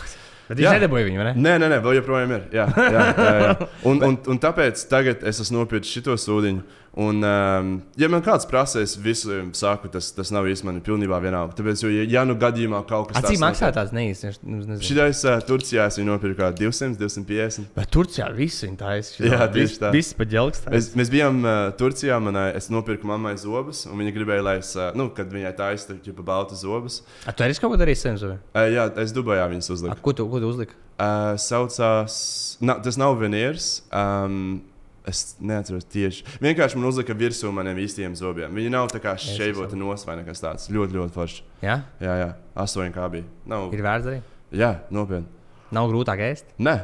Bet 0.47 0.61
viņš 0.61 0.77
nedabūja 0.79 1.07
viņu, 1.09 1.19
vai 1.19 1.27
ne? 1.27 1.33
Nē, 1.43 1.53
nē, 1.59 1.69
nē 1.73 1.79
vēl 1.83 1.97
joprojām 1.99 2.33
ir. 2.37 2.45
Jā, 2.55 2.67
jā, 2.71 3.05
jā, 3.11 3.31
jā. 3.43 3.55
Un, 3.91 4.03
un, 4.07 4.19
un 4.31 4.39
tāpēc 4.43 4.85
tagad 4.91 5.25
es 5.27 5.41
esmu 5.43 5.65
nopircis 5.65 6.05
šo 6.07 6.15
sūdiņu. 6.23 6.63
Un, 6.97 7.19
um, 7.21 7.73
ja 8.01 8.09
man 8.09 8.23
kāds 8.25 8.47
prasa, 8.49 8.81
es 8.81 8.95
visu 8.97 9.35
saku, 9.59 9.91
tas, 9.93 10.07
tas 10.17 10.31
nav 10.33 10.47
īstenībā 10.49 10.81
pilnībā 10.87 11.19
vienalga. 11.21 11.53
Tāpēc, 11.59 11.83
jo, 11.85 11.91
ja, 11.93 12.07
ja 12.09 12.23
nu 12.25 12.39
gadījumā 12.41 12.79
kaut 12.89 13.11
kas 13.11 13.19
tāds- 13.19 13.29
cik 13.35 13.41
maksā 13.43 13.69
tās 13.77 13.91
neīstenībā? 13.93 14.79
Šitais 14.81 15.21
uh, 15.29 15.37
Turcijā 15.45 15.91
es 15.91 15.99
viņu 16.01 16.09
nopirku 16.15 16.39
kā 16.41 16.49
200, 16.57 16.97
250. 16.97 17.69
Bet 17.77 17.91
Turcijā 17.93 18.31
viss 18.33 18.65
ir 18.65 18.79
taisnība. 18.81 19.29
Jā, 19.29 19.49
tieši 19.53 19.77
tā. 19.83 19.91
Viss 19.93 20.17
pat 20.17 20.31
ģelks. 20.33 20.63
Mēs, 20.73 20.89
mēs 20.97 21.13
bijām 21.13 21.43
uh, 21.45 21.57
Turcijā, 21.77 22.17
manai, 22.17 22.47
es 22.57 22.71
nopirku 22.73 23.11
mammai 23.11 23.35
zobus, 23.43 23.83
un 23.91 24.01
viņa 24.01 24.15
gribēja, 24.17 24.47
lai 24.47 24.55
es, 24.63 24.71
uh, 24.79 24.89
nu, 24.97 25.11
kad 25.13 25.29
viņai 25.29 25.53
taisa 25.59 25.99
pa 26.17 26.25
baltu 26.31 26.57
zobus. 26.57 27.03
A, 27.27 27.35
tu 27.37 27.45
arī 27.45 27.59
kaut 27.61 27.75
ko 27.75 27.81
darīji 27.83 28.07
sen? 28.07 28.17
Uh, 28.17 28.65
jā, 28.73 28.89
es 29.05 29.13
Dubajā 29.13 29.45
viņas 29.53 29.69
uzliku. 29.77 29.93
A, 29.93 30.01
ko 30.01 30.17
tu, 30.17 30.25
ko 30.33 30.41
tu 30.41 30.49
uzliki? 30.49 30.81
Uh, 30.97 31.37
saucās, 31.37 32.17
na, 32.65 32.79
tas 32.81 32.97
nav 32.97 33.19
veneers. 33.21 33.83
Um, 33.93 34.65
Es 35.07 35.37
neatceros 35.39 35.87
tieši. 35.87 36.25
Vienkārši 36.43 36.81
man 36.81 36.89
uzlika 36.89 37.15
virsū 37.15 37.53
maniem 37.55 37.79
īstajiem 37.85 38.17
zobiem. 38.19 38.51
Viņi 38.59 38.73
nav 38.75 38.89
tā 38.91 38.99
kā 39.03 39.13
šeivota 39.23 39.79
nos 39.79 40.03
vai 40.09 40.17
nekas 40.19 40.43
tāds. 40.43 40.67
Ļoti, 40.75 40.99
ļoti 40.99 41.15
forši. 41.15 41.45
Jā, 41.63 41.77
jā, 42.03 42.17
jā. 42.25 42.29
astoņi 42.59 42.95
kā 42.97 43.07
bija. 43.13 43.29
Nav... 43.47 43.69
Ir 43.77 43.87
vērts 43.87 44.09
darīt. 44.09 44.33
Jā, 44.57 44.73
nopietni. 44.91 45.31
Nav 45.77 45.91
grūtāk 45.93 46.23
ēst. 46.27 46.51
Nē, 46.59 46.75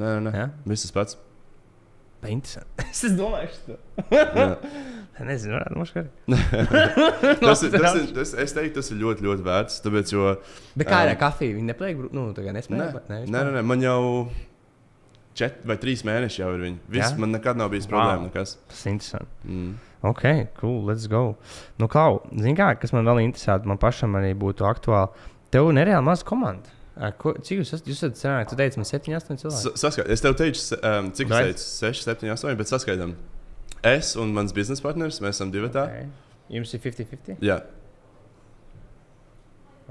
nē, 0.00 0.14
nē. 0.24 0.32
nē. 0.32 0.46
Viss 0.68 0.88
tas 0.88 0.96
pats. 0.96 1.20
Interesanti. 2.26 2.88
es 2.88 3.14
domāju, 3.14 3.76
ka 5.14 5.26
nezinu, 5.28 5.54
varētu 5.54 5.78
būt 5.78 5.92
tas. 7.44 7.62
ir, 7.62 7.76
tas, 7.76 7.94
ir, 8.00 8.10
tas, 8.16 8.32
es 8.42 8.54
teiktu, 8.56 8.80
tas 8.80 8.90
ir 8.90 9.00
ļoti, 9.04 9.28
ļoti 9.28 9.46
vērts. 9.46 9.80
Tāpēc, 9.84 10.12
jo, 10.16 10.34
Bet 10.74 10.90
kā 10.90 11.04
ir 11.06 11.14
um, 11.14 11.20
kafija? 11.20 11.56
Viņa 11.60 11.72
nepliek, 11.72 12.00
nu, 12.16 12.30
tā 12.34 12.48
kā 12.48 12.54
nespēja. 12.56 12.90
Nē, 13.12 13.20
nē, 13.28 13.34
nē, 13.36 13.44
nē, 13.58 13.64
man 13.66 13.84
jau 13.84 14.00
četri 15.38 15.68
vai 15.70 15.76
trīs 15.80 16.04
mēneši 16.06 16.42
jau 16.42 16.54
ir 16.56 16.64
viņa. 16.66 16.80
Viss, 16.94 17.18
man 17.20 17.32
nekad 17.34 17.58
nav 17.60 17.70
bijis 17.72 17.86
wow. 17.88 17.94
problēma. 17.96 18.28
Nekas. 18.28 18.56
Tas 18.70 18.82
ir 18.84 18.94
interesanti. 18.96 19.38
Mm. 19.46 19.76
Ok, 20.08 20.24
cool, 20.60 20.80
let's 20.86 21.08
go. 21.10 21.22
Nu, 21.80 21.88
Klau, 21.90 22.20
zini, 22.30 22.54
kā, 22.58 22.70
kas 22.78 22.94
man 22.94 23.08
vēl 23.08 23.24
interesē, 23.24 23.58
man 23.66 23.80
pašam 23.82 24.14
arī 24.18 24.34
būtu 24.38 24.66
aktuāli. 24.68 25.26
Tev 25.54 25.70
ir 25.70 25.78
nereāli 25.80 26.06
maza 26.06 26.26
komanda. 26.28 26.74
Ko, 27.18 27.32
cik 27.38 27.60
jūs 27.60 27.70
esat? 27.70 27.86
Jūs 27.86 28.00
esat 28.02 28.18
cenāki, 28.18 28.50
tu 28.50 28.58
teici, 28.58 28.78
man 28.80 28.88
7, 28.88 29.12
8 29.14 29.40
cilvēki. 29.42 29.74
Saskaitām. 29.78 30.12
Es 30.14 30.22
tev 30.24 30.34
teicu, 30.38 30.62
um, 30.78 31.10
cik 31.14 31.30
es 31.30 31.44
teicu, 31.46 31.66
6, 31.86 32.00
7, 32.08 32.32
8, 32.34 32.56
bet 32.58 32.72
saskaitām. 32.72 33.12
Es 33.86 34.16
un 34.18 34.34
mans 34.34 34.54
biznesa 34.54 34.82
partneris, 34.82 35.20
mēs 35.22 35.38
esam 35.38 35.52
divi. 35.54 35.70
Okay. 35.70 36.08
Jums 36.50 36.74
ir 36.74 36.82
50-50? 36.82 37.38
Jā. 37.44 37.60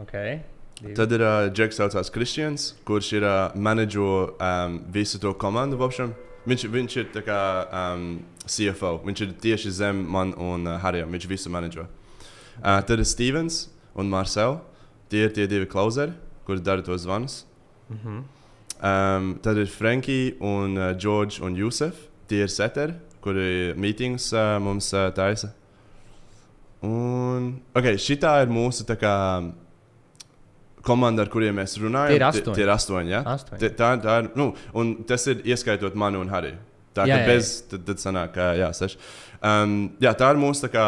Okay. 0.03 0.41
Divi. 0.81 0.93
Tad 0.93 1.11
ir 1.11 1.21
uh, 1.25 1.47
Džeks, 1.49 1.73
kas 1.73 1.79
saucās 1.81 2.11
Kristians, 2.13 2.67
kurš 2.85 3.11
ir 3.17 3.25
uh, 3.25 3.55
menedžo 3.57 4.09
um, 4.37 4.77
visu 4.93 5.17
to 5.19 5.33
komandu. 5.33 5.79
Vopšam. 5.79 6.13
Viņš, 6.47 6.65
viņš 6.69 6.97
ir 7.01 7.07
kā, 7.25 7.39
um, 7.65 8.19
CFO. 8.45 8.99
Viņš 9.07 9.23
ir 9.25 9.33
tieši 9.41 9.73
zem 9.79 10.03
man 10.13 10.35
un 10.37 10.69
uh, 10.69 10.77
Harijam. 10.83 11.09
Viņš 11.15 11.27
visu 11.31 11.51
menedžo. 11.53 11.87
Uh, 12.61 12.77
tad 12.85 12.99
ir 12.99 13.09
Stevens 13.09 13.65
un 13.97 14.09
Marcel. 14.13 14.59
Tie 15.09 15.25
ir 15.25 15.33
tie 15.33 15.47
divi 15.49 15.65
klauzeri, 15.65 16.13
kuri 16.45 16.61
dara 16.61 16.85
tos 16.85 17.01
zvanus. 17.07 17.45
Mm 17.89 17.97
-hmm. 18.03 18.23
um, 18.83 19.39
tad 19.41 19.57
ir 19.57 19.67
Frankie 19.67 20.35
un 20.39 20.77
uh, 20.77 20.93
George 20.97 21.41
un 21.41 21.55
Jusef. 21.55 21.95
Tie 22.27 22.43
ir 22.43 22.49
seteri, 22.49 22.93
kuri 23.21 23.73
mītings 23.73 24.33
uh, 24.33 24.61
mums 24.61 24.93
uh, 24.93 25.13
taisa. 25.13 25.53
Un 26.81 27.61
okay, 27.73 27.95
šī 27.97 28.13
ir 28.43 28.47
mūsu 28.47 28.83
tā 28.83 28.95
kā 28.95 29.41
komanda, 30.85 31.25
ar 31.25 31.31
kuriem 31.33 31.57
mēs 31.59 31.77
runājam, 31.81 32.13
tie 32.13 32.19
ir 32.19 32.27
astoņi. 32.27 32.55
Tie 32.55 32.65
ir 32.65 32.71
astoņi, 32.73 33.13
ja? 33.13 33.23
astoņi. 33.33 33.59
Tie, 33.63 33.71
tā, 33.77 33.91
tā 34.03 34.19
ir, 34.23 34.29
nu, 34.39 34.51
un 34.77 34.93
tas 35.07 35.27
ir 35.31 35.43
ieskaitot 35.47 35.97
mani 35.99 36.19
un 36.21 36.31
Hariju. 36.31 36.59
Tā 36.97 37.05
kā 37.05 37.17
bez, 37.27 37.51
tad, 37.69 37.83
tad 37.85 38.01
sanāk, 38.01 38.39
jā, 38.57 38.71
seši. 38.73 38.97
Um, 39.45 39.75
jā, 40.01 40.13
tā 40.17 40.31
ir 40.33 40.39
mūsu 40.41 40.65
tā 40.65 40.71
kā 40.73 40.85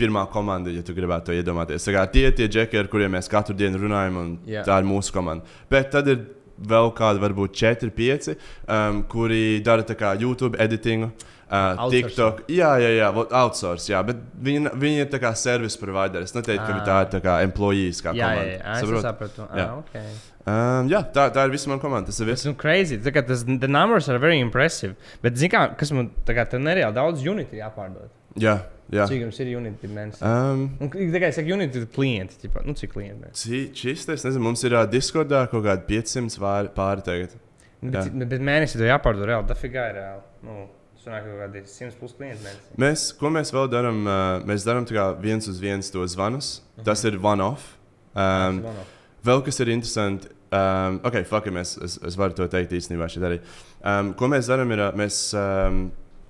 pirmā 0.00 0.24
komanda, 0.32 0.72
ja 0.72 0.84
tu 0.84 0.94
gribētu 0.96 1.30
to 1.30 1.36
iedomāties. 1.36 1.84
Tā 1.86 1.94
kā 1.96 2.04
tie 2.12 2.26
ir 2.28 2.36
tie 2.36 2.48
džeki, 2.48 2.78
ar 2.80 2.90
kuriem 2.92 3.16
mēs 3.16 3.28
katru 3.32 3.56
dienu 3.56 3.80
runājam, 3.80 4.20
un 4.20 4.36
jā. 4.48 4.64
tā 4.66 4.80
ir 4.80 4.88
mūsu 4.88 5.14
komanda. 5.16 5.48
Bet 5.72 5.92
tad 5.94 6.08
ir 6.12 6.22
vēl 6.60 6.92
kādi, 6.96 7.22
varbūt 7.22 7.56
4, 7.56 7.92
5, 7.96 8.30
um, 8.68 9.02
kuri 9.08 9.60
dara 9.64 9.84
YouTube 10.20 10.60
editingu. 10.60 11.10
Uh, 11.50 11.88
TikTok, 11.90 12.44
jā, 12.46 12.68
jā, 12.78 12.90
jā, 12.94 13.06
outsource, 13.10 13.88
jā, 13.90 13.98
bet 14.06 14.20
viņi, 14.38 14.70
viņi 14.78 15.00
ir 15.02 15.08
tā 15.10 15.18
kā 15.18 15.32
service 15.34 15.74
provider. 15.80 16.22
Es 16.22 16.30
neteiktu, 16.36 16.62
ka 16.62 16.84
tā 16.86 16.98
ir 17.02 17.08
tā 17.16 17.20
kā 17.24 17.32
employees, 17.42 17.98
kā 18.04 18.12
jā, 18.14 18.28
komanda. 18.28 18.52
Jā, 18.52 18.60
jā, 18.60 18.74
es 18.78 19.06
sapratu. 19.08 19.46
Jā. 19.58 19.64
Ah, 19.64 19.80
okay. 19.80 20.12
Um, 20.46 20.92
jā, 20.92 21.02
tā, 21.10 21.26
tā 21.34 21.48
ir 21.48 21.56
visa 21.56 21.72
mana 21.72 21.82
komanda. 21.82 22.06
Tas 22.12 22.22
ir 22.22 22.30
viss. 22.30 22.46
Ir 22.46 22.54
crazy. 22.60 23.00
Tā 23.02 23.10
kā 23.16 23.24
tas, 23.26 23.42
numbers 23.50 24.06
are 24.06 24.22
very 24.22 24.38
impressive. 24.38 24.94
Bet, 25.26 25.42
zini, 25.42 25.50
kā, 25.50 25.66
kas 25.80 25.90
man 25.96 26.12
tā 26.28 26.38
kā 26.38 26.46
tā 26.54 26.62
nereāli 26.62 26.96
daudz 26.96 27.26
unity 27.26 27.58
jāpārdod. 27.58 28.14
Jā, 28.38 28.56
jā. 28.94 29.10
Cik 29.10 29.26
jums 29.26 29.42
ir 29.42 29.52
unity 29.58 29.90
mēnesis? 29.90 30.22
Um, 30.22 30.68
un, 30.78 30.94
tikai 30.94 31.32
es 31.32 31.38
saku, 31.42 31.50
unity 31.58 31.82
klienti, 31.98 32.38
ķipa, 32.44 32.62
nu 32.62 32.78
cik 32.78 32.94
klienti? 32.94 33.34
Šis, 33.74 34.06
es 34.06 34.26
nezinu, 34.28 34.46
mums 34.46 34.62
ir 34.62 34.78
uh, 34.78 34.86
Discordā 34.90 35.48
kaut 35.50 35.66
kādi 35.66 35.88
500 35.90 36.70
pāri 36.78 37.06
tagad. 37.06 37.34
Bet, 37.80 38.04
bet, 38.12 38.28
bet 38.36 38.44
mēnesī 38.44 38.78
to 38.78 38.86
jāpārdod 38.86 39.26
reāli, 39.26 39.50
dafigā 39.50 39.90
ir 39.90 39.98
reāli. 39.98 40.28
Nu. 40.46 40.68
Sanāk, 41.00 41.24
kaut 41.24 41.38
kādi 41.40 41.64
100 41.64 41.96
plus 41.96 42.12
klienti 42.12 42.44
mēnesī. 42.44 42.74
Mēs, 42.76 43.04
ko 43.16 43.30
mēs 43.32 43.54
vēl 43.56 43.70
darām? 43.72 44.02
Mēs 44.44 44.66
darām 44.68 44.84
viens 45.22 45.48
uz 45.48 45.60
viens 45.60 45.90
to 45.90 46.06
zvanus. 46.06 46.60
Mhm. 46.60 46.80
-huh. 46.80 46.84
Tas 46.84 47.04
ir 47.04 47.18
one-off. 47.22 47.76
Um, 48.14 48.64
one 48.64 48.84
vēl 49.26 49.42
kas 49.44 49.60
ir 49.60 49.72
interesanti. 49.72 50.30
Um, 50.50 50.98
ok, 51.06 51.20
fuck, 51.28 51.46
es, 51.60 51.76
es, 51.78 51.98
es 52.06 52.16
varu 52.18 52.34
to 52.34 52.46
teikt 52.50 52.72
īstenībā 52.74 53.06
šeit 53.10 53.26
arī. 53.26 53.38
Um, 53.84 54.14
ko 54.18 54.26
mēs 54.30 54.48
darām, 54.50 54.72
ir 54.74 54.82
mēs 54.98 55.20
um, 55.38 55.84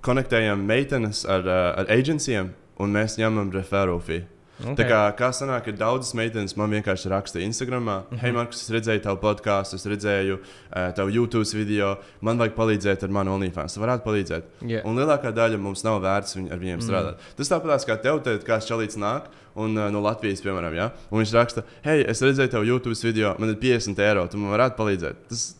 konektējam 0.05 0.61
meitenes 0.67 1.23
ar, 1.25 1.47
ar 1.47 1.89
agencijiem 1.89 2.51
un 2.81 2.93
mēs 2.93 3.17
ņemam 3.21 3.49
referālu 3.55 4.01
fee. 4.05 4.25
Okay. 4.61 4.75
Tā 4.77 4.85
kā, 4.85 4.99
kā 5.17 5.29
sanāk, 5.33 5.71
ir 5.71 5.77
daudzas 5.79 6.13
meitenes, 6.17 6.53
man 6.59 6.71
vienkārši 6.75 7.09
raksta 7.09 7.41
Instagram, 7.41 7.83
mm 7.83 7.89
-hmm. 7.89 8.19
hei, 8.21 8.31
Markus, 8.31 8.61
es 8.61 8.69
redzēju 8.69 9.01
tavu 9.01 9.17
podkāstu, 9.21 9.75
es 9.75 9.85
redzēju 9.85 10.37
uh, 10.37 10.93
tavu 10.95 11.09
YouTube 11.09 11.57
video, 11.57 11.95
man 12.21 12.37
vajag 12.37 12.53
palīdzēt 12.55 13.03
ar 13.03 13.09
manu 13.09 13.33
OnlyFans. 13.33 13.73
Tu 13.73 13.79
varētu 13.79 14.03
palīdzēt. 14.05 14.43
Yeah. 14.61 14.85
Un 14.85 14.97
lielākā 14.97 15.31
daļa 15.33 15.57
mums 15.57 15.83
nav 15.83 16.01
vērts 16.01 16.35
viņ, 16.35 16.51
ar 16.51 16.59
viņiem 16.59 16.77
mm. 16.77 16.87
strādāt. 16.87 17.15
Tas 17.37 17.49
tāpat 17.49 17.85
kā 17.87 18.01
tev, 18.01 18.21
te, 18.23 18.37
kāds 18.37 18.67
čalīts 18.67 18.97
nāk. 18.97 19.23
Un, 19.55 19.77
uh, 19.77 19.89
no 19.91 19.99
Latvijas, 19.99 20.41
piemēram, 20.41 20.73
ja? 20.75 20.91
un 21.11 21.19
viņš 21.19 21.33
raksta, 21.33 21.63
hei, 21.83 22.05
es 22.07 22.21
redzēju 22.21 22.49
tavu 22.49 22.63
YouTube 22.63 22.95
video, 23.03 23.35
man 23.37 23.49
ir 23.49 23.55
50 23.55 23.99
eiro, 23.99 24.27
tu 24.27 24.37
man 24.37 24.51
varētu 24.51 24.77
palīdzēt. 24.77 25.15
Tas, 25.27 25.55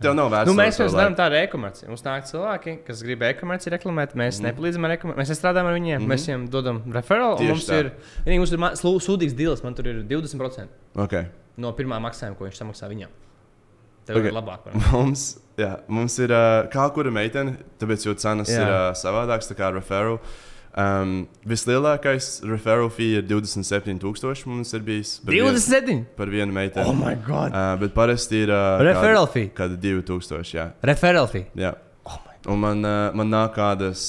Tev 0.00 0.14
nav 0.16 0.30
vērts. 0.32 0.48
Nu, 0.48 0.54
mēs 0.58 0.78
jau 0.80 0.86
darām 0.92 1.14
tādu 1.18 1.36
e-komerciju. 1.38 1.90
Mums 1.92 2.04
nāk 2.06 2.26
cilvēki, 2.28 2.76
kas 2.86 3.02
grib 3.04 3.22
e-komerciju 3.28 3.72
reklamēt. 3.74 4.14
Mēs 4.18 4.40
mm. 4.40 4.48
nepalīdzam 4.48 4.86
ar 4.88 4.94
e-komerciju. 4.96 5.20
Mēs 5.20 5.38
strādājam 5.38 5.68
ar 5.70 5.76
viņiem. 5.76 5.98
Mm 5.98 6.04
-hmm. 6.04 6.14
Mēs 6.14 6.24
viņiem 6.28 6.46
dodam 6.52 6.80
referālu. 6.94 7.48
Mums 7.50 7.68
tā. 7.68 7.80
ir, 7.82 7.90
vienīgi, 8.24 8.40
mums 8.42 8.54
ir 8.54 9.04
sūdīgs 9.08 9.36
deals. 9.36 9.62
Man 9.62 9.74
tur 9.74 9.88
ir 9.92 10.00
20% 10.08 10.66
okay. 11.04 11.28
no 11.56 11.72
pirmā 11.72 12.00
maksājuma, 12.00 12.36
ko 12.38 12.48
viņš 12.48 12.62
samaksā 12.62 12.88
viņam. 12.88 13.12
Tev 14.04 14.16
okay. 14.16 14.28
ir 14.28 14.36
labāk. 14.36 14.66
Mums, 14.92 15.38
jā, 15.56 15.78
mums 15.88 16.18
ir 16.20 16.32
uh, 16.34 16.66
kā 16.72 16.84
kura 16.92 17.10
meitene, 17.10 17.56
tāpēc 17.80 18.04
jau 18.04 18.12
cenas 18.20 18.50
jā. 18.52 18.60
ir 18.60 18.68
uh, 18.68 18.90
savādākas 18.92 19.48
nekā 19.52 19.70
referālu. 19.78 20.18
Um, 20.74 21.28
vislielākais 21.46 22.40
referral 22.50 22.88
fee 22.90 23.20
ir 23.20 23.26
27,000. 23.30 24.46
Mums 24.50 24.74
ir 24.74 24.82
bijis 24.82 25.12
27 25.22 25.86
vien, 25.86 26.00
par 26.18 26.32
vienu 26.32 26.50
meiteni. 26.56 26.82
Oh, 26.82 26.96
my 26.98 27.14
God! 27.22 27.54
Uh, 27.54 27.76
bet 27.78 27.94
parasti 27.94 28.42
ir. 28.42 28.50
Uh, 28.50 28.82
referral 28.82 29.28
fee? 29.30 29.52
Kāda 29.54 29.78
2,000. 29.78 30.50
Jā. 30.56 30.72
Referral 30.82 31.30
fee? 31.30 31.44
Jā. 31.54 31.76
Oh 32.10 32.18
Un 32.50 32.58
man, 32.60 32.82
uh, 32.82 33.14
man 33.14 33.30
nāk 33.30 33.54
kādas, 33.54 34.02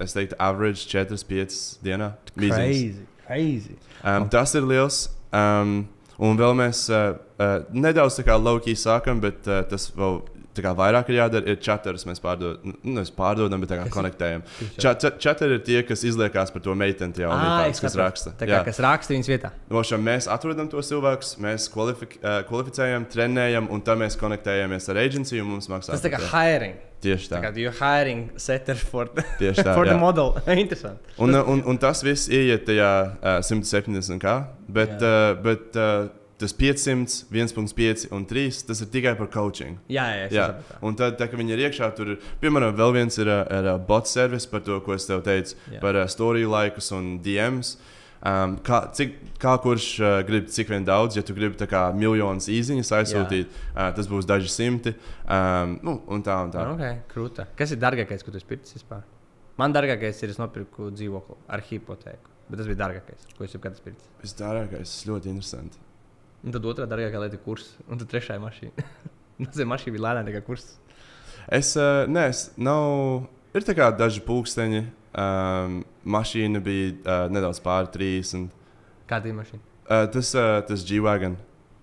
es 0.00 0.14
teiktu, 0.14 0.38
average 0.38 0.86
4-5 0.86 1.82
dienā. 1.84 2.14
Crazy, 2.36 3.02
crazy. 3.26 3.74
Um, 4.04 4.24
oh. 4.24 4.30
Tas 4.30 4.54
ir 4.54 4.64
liels. 4.70 5.08
Um, 5.34 5.82
un 6.22 6.38
vēl 6.38 6.54
mēs 6.62 6.86
uh, 6.94 7.18
uh, 7.42 7.58
nedaudz 7.74 8.20
tā 8.20 8.24
kā 8.30 8.38
low-key 8.38 8.78
sākam, 8.78 9.18
bet 9.20 9.50
uh, 9.50 9.64
tas 9.66 9.90
vēl 9.98 10.22
kā 10.62 10.74
vairāk 10.76 11.10
ir 11.10 11.18
jādara, 11.18 11.50
ir 11.50 11.58
četras 11.64 12.06
mēs 12.08 12.22
pārdodam, 12.22 12.70
nu, 12.70 12.94
nevis 12.98 13.10
pārdodam, 13.14 13.64
bet 13.64 13.74
kā 13.74 13.88
konektējam. 13.92 14.44
Četri 14.78 15.50
ir 15.56 15.62
tie, 15.66 15.80
kas 15.86 16.04
izliekās 16.06 16.54
par 16.54 16.64
to 16.64 16.76
meiteni, 16.78 17.16
jau 17.24 17.32
Ā, 17.34 17.40
tādas, 17.42 17.78
es 17.78 17.84
kas 17.84 17.98
raksta. 17.98 18.34
Tā 18.38 18.48
kā 18.50 18.62
kas 18.68 18.80
raksta 18.84 19.16
viņas 19.16 19.30
vietā. 19.32 19.52
Nošam, 19.72 20.04
mēs 20.06 20.28
atrodam 20.30 20.70
tos 20.70 20.90
cilvēkus, 20.92 21.36
mēs 21.42 21.68
kvalifi 21.74 22.10
eh, 22.14 22.40
kvalificējam, 22.48 23.08
trenējam, 23.10 23.70
un 23.74 23.84
tad 23.84 24.00
mēs 24.02 24.18
konektējamies 24.20 24.90
ar 24.92 25.02
aģentūru, 25.04 25.44
un 25.44 25.54
mums 25.56 25.70
maksā. 25.72 25.96
Tas 25.96 26.04
tā 26.04 26.12
kā 26.14 26.22
hiring. 26.32 26.78
Tieši 27.04 27.28
Tā 27.28 27.40
kā 27.42 27.50
you're 27.60 27.74
hiring 27.76 28.30
setter 28.40 28.78
for 28.80 29.10
the, 29.12 29.24
Tieši 29.40 29.64
tā, 29.66 29.74
for 29.76 29.88
the 29.88 29.96
jā. 29.96 30.00
model. 30.00 30.32
Interesanti. 30.64 31.16
Un, 31.20 31.36
un, 31.36 31.64
un 31.68 31.80
tas 31.80 32.00
viss 32.06 32.30
ieiet 32.32 32.64
tajā 32.68 32.90
uh, 33.12 33.40
170 33.44 34.22
kā, 34.22 34.36
bet, 34.72 34.96
uh, 35.02 35.34
bet 35.44 35.76
uh, 35.76 36.06
tas 36.40 36.52
500, 36.56 37.24
1,5 37.32 38.08
un 38.14 38.26
3 38.26 38.62
tas 38.68 38.80
ir 38.82 38.90
tikai 38.92 39.14
par 39.18 39.30
coaching. 39.32 39.78
Jā, 39.88 40.04
jā, 40.10 40.28
Jā, 40.34 40.46
sapratu. 40.52 40.78
un 40.86 40.98
tad, 40.98 41.18
tā, 41.20 41.28
kad 41.30 41.40
viņi 41.40 41.54
ir 41.56 41.64
iekšā, 41.68 41.90
tur 41.96 42.14
ir, 42.14 42.30
piemēram, 42.42 42.74
vēl 42.78 42.94
viens 42.98 43.18
ir, 43.22 43.30
uh, 43.30 43.44
ir 43.54 43.70
uh, 43.74 43.78
bot 43.78 44.10
servis 44.10 44.46
par 44.50 44.64
to, 44.66 44.80
ko 44.84 44.96
es 44.96 45.06
tev 45.06 45.22
teicu, 45.26 45.54
Jā. 45.72 45.82
par 45.84 46.00
uh, 46.00 46.06
story 46.10 46.46
laikus 46.48 46.90
un 46.96 47.18
DMs. 47.24 47.76
Um, 48.24 48.54
kā, 48.64 48.78
cik, 48.96 49.18
kā 49.36 49.52
kurš 49.60 49.86
uh, 50.00 50.12
grib, 50.24 50.46
cik 50.48 50.70
vien 50.72 50.84
daudz, 50.86 51.18
ja 51.18 51.22
tu 51.22 51.34
gribi 51.36 51.66
kā 51.68 51.82
miljonus 51.92 52.46
īsiņas 52.48 52.92
aizsūtīt, 52.98 53.50
uh, 53.74 53.90
tas 53.92 54.08
būs 54.08 54.24
daži 54.24 54.48
simti. 54.48 54.94
Um, 55.28 55.76
nu, 55.84 55.98
un 56.08 56.24
tā, 56.24 56.38
un 56.46 56.54
tā. 56.54 56.64
Okay, 56.72 57.02
krūta. 57.12 57.44
Kas 57.58 57.76
ir 57.76 57.82
dārgākais, 57.84 58.24
ko 58.24 58.32
tu 58.32 58.40
esi 58.40 58.48
pircis 58.48 58.78
vispār? 58.80 59.04
Man 59.60 59.76
dārgākais 59.76 60.24
ir, 60.24 60.32
es 60.32 60.40
nopirku 60.40 60.88
dzīvokli 60.96 61.36
ar 61.52 61.62
hipotēku. 61.68 62.32
Bet 62.48 62.60
tas 62.60 62.68
bija 62.68 62.80
dārgākais, 62.80 63.28
ko 63.36 63.44
es 63.44 63.52
jebkad 63.54 63.76
esmu 63.76 63.90
pircis. 63.90 64.08
Visdārgākais, 64.24 64.96
ļoti 65.08 65.30
interesanti. 65.32 65.83
Un 66.44 66.52
tad 66.52 66.66
otrā 66.68 66.86
dārgākā 66.88 67.20
lieta 67.22 67.38
ir 67.38 67.44
kurs. 67.44 67.70
Un 67.88 68.00
tad 68.00 68.10
trešā 68.12 68.36
ir 68.36 68.42
mašīna. 68.44 68.88
Ir 69.42 69.66
mašīna 69.66 69.96
bija 69.96 70.04
lēnāka 70.04 70.28
nekā 70.28 70.40
kurs. 70.46 70.66
Es, 71.50 71.72
uh, 71.74 72.04
nē, 72.06 72.28
es 72.30 72.44
nav. 72.60 73.24
Ir 73.56 73.64
tā 73.66 73.74
kā 73.74 73.88
daži 73.96 74.22
pūksteņi. 74.24 74.84
Um, 75.14 75.80
mašīna 76.10 76.60
bija 76.62 76.92
uh, 76.92 77.24
nedaudz 77.32 77.60
pāri 77.62 77.90
30. 77.94 78.48
Kāda 79.10 79.30
ir 79.30 79.36
mašīna? 79.38 79.62
Uh, 79.84 80.06
tas, 80.14 80.30
uh, 80.38 80.58
tas 80.66 80.84
G-Wagon, 80.86 81.36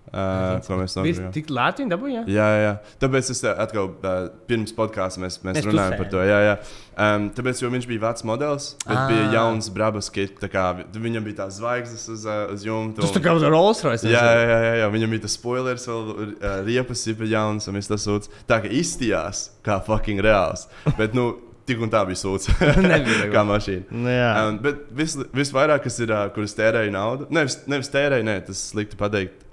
uh, 0.10 0.60
ko 0.66 0.78
mēs 0.80 0.96
Viņš 0.96 1.00
nopirkām. 1.00 1.34
tik 1.36 1.52
lēti 1.54 1.84
viņa 1.84 1.92
dabūja. 1.94 2.22
Jā, 2.32 2.48
jā. 2.62 2.72
Tāpēc 3.04 3.30
es 3.34 3.42
atkal 3.52 3.92
uh, 3.94 4.16
pirms 4.50 4.74
podkāstā 4.78 5.22
mēs, 5.24 5.38
mēs 5.46 5.60
Mēs 5.60 5.68
runājām 5.70 5.98
par 6.02 6.10
to. 6.14 6.24
Jā, 6.28 6.40
jā. 6.48 6.56
Um, 7.02 7.28
tāpēc, 7.38 7.62
jo 7.64 7.70
viņš 7.74 7.88
bija 7.90 8.04
vecs 8.08 8.26
modelis, 8.28 8.66
bet 8.86 8.98
Ah. 8.98 9.06
bija 9.12 9.28
jauns 9.38 9.70
brabas 9.74 10.10
kits. 10.14 10.42
Viņam 10.42 11.24
bija 11.30 11.40
tās 11.44 11.60
zvaigznes 11.62 12.08
uz, 12.12 12.26
uh, 12.26 12.52
uz 12.54 12.66
jumta. 12.68 13.02
Tas 13.06 13.14
tā 13.16 13.22
kā 13.24 13.36
Rolls 13.46 13.84
Royce. 13.88 14.10
Jā, 14.10 14.26
jā, 14.26 14.58
jā, 14.66 14.74
jā, 14.82 14.90
viņam 14.98 15.16
bija 15.16 15.26
tas 15.28 15.38
spoilers, 15.40 15.88
vēl 15.88 16.12
uh, 16.12 16.58
riepas 16.68 17.06
ir 17.08 17.24
jauns, 17.32 17.68
un 17.72 17.80
viss 17.80 17.90
tas 17.92 18.04
sūds. 18.08 18.30
Tā 18.50 18.60
kā 18.66 18.70
izstījās 18.70 19.50
kā 19.66 19.80
fucking 19.86 20.20
reāls. 20.22 20.68
Bet, 20.98 21.16
nu, 21.18 21.30
tik 21.70 21.80
un 21.86 21.92
tā 21.94 22.02
bija 22.10 22.18
sūds. 22.20 22.50
Kā 23.32 23.44
mašīna. 23.48 23.86
Nu. 23.94 24.10
Um, 24.12 24.58
bet 24.64 24.82
vis, 24.98 25.14
visvairāk, 25.38 25.84
kas 25.86 26.00
ir, 26.04 26.12
uh, 26.12 26.26
kur 26.34 26.44
es 26.44 26.56
tērēju 26.58 26.92
naudu, 26.92 27.28
nevis, 27.32 27.60
nevis 27.72 27.90
tērēju, 27.94 28.26
ne, 28.28 28.36
tas 28.48 28.60
slikti 28.74 28.98
pateikt, 29.00 29.46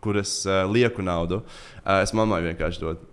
kur 0.00 0.16
es 0.20 0.34
uh, 0.48 0.64
lieku 0.70 1.02
naudu. 1.04 1.42
Uh, 1.84 2.00
es 2.04 2.12
mammai 2.16 2.40
vienkārši 2.48 2.80
dodu. 2.82 3.06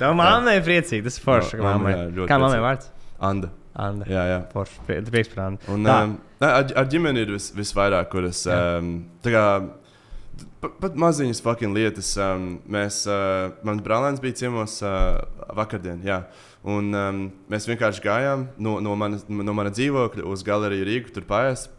Tev 0.00 0.14
mammai 0.16 0.56
ir 0.58 0.64
priecīgi. 0.66 1.02
Tas 1.06 1.18
ir 1.20 1.24
forši. 1.26 1.58
Ka 1.58 1.64
mammai, 1.66 1.94
mammai- 1.94 2.14
jā, 2.22 2.28
Kā 2.30 2.38
mammai 2.40 2.56
priecīgi. 2.56 2.66
vārds? 2.68 2.90
Anda. 3.30 3.50
Anda. 3.76 4.06
Jā, 4.10 4.22
jā. 4.32 4.38
Forši. 4.52 4.80
Prie- 4.86 5.02
Prieks 5.10 5.34
par 5.34 5.44
Andu. 5.50 5.68
Un, 5.74 5.86
um, 5.86 6.14
ar, 6.40 6.70
ar 6.82 6.88
ģimeni 6.90 7.22
ir 7.26 7.34
vis, 7.36 7.50
visvairāk, 7.56 8.08
kur 8.12 8.24
es. 8.30 8.44
Jā. 8.48 8.78
Um, 8.80 9.04
pat, 10.60 10.78
pat 10.80 10.96
maziņas 11.00 11.42
fucking 11.44 11.74
lietas. 11.76 12.12
Um, 12.20 12.48
mēs, 12.70 13.02
uh, 13.10 13.52
mans 13.66 13.84
brālēns 13.84 14.22
bija 14.22 14.38
ciemos 14.44 14.78
uh, 14.82 15.20
vakardien. 15.56 16.00
Jā. 16.06 16.22
Un 16.68 16.90
um, 16.94 17.20
mēs 17.52 17.68
vienkārši 17.70 18.02
gājām 18.04 18.48
no, 18.60 18.78
no, 18.84 18.96
mana, 19.00 19.20
no 19.28 19.54
mana 19.56 19.70
dzīvokļa 19.72 20.26
uz 20.28 20.42
galeriju 20.44 20.88
Rīgu, 20.88 21.12
tur 21.14 21.24
pāriest. 21.28 21.70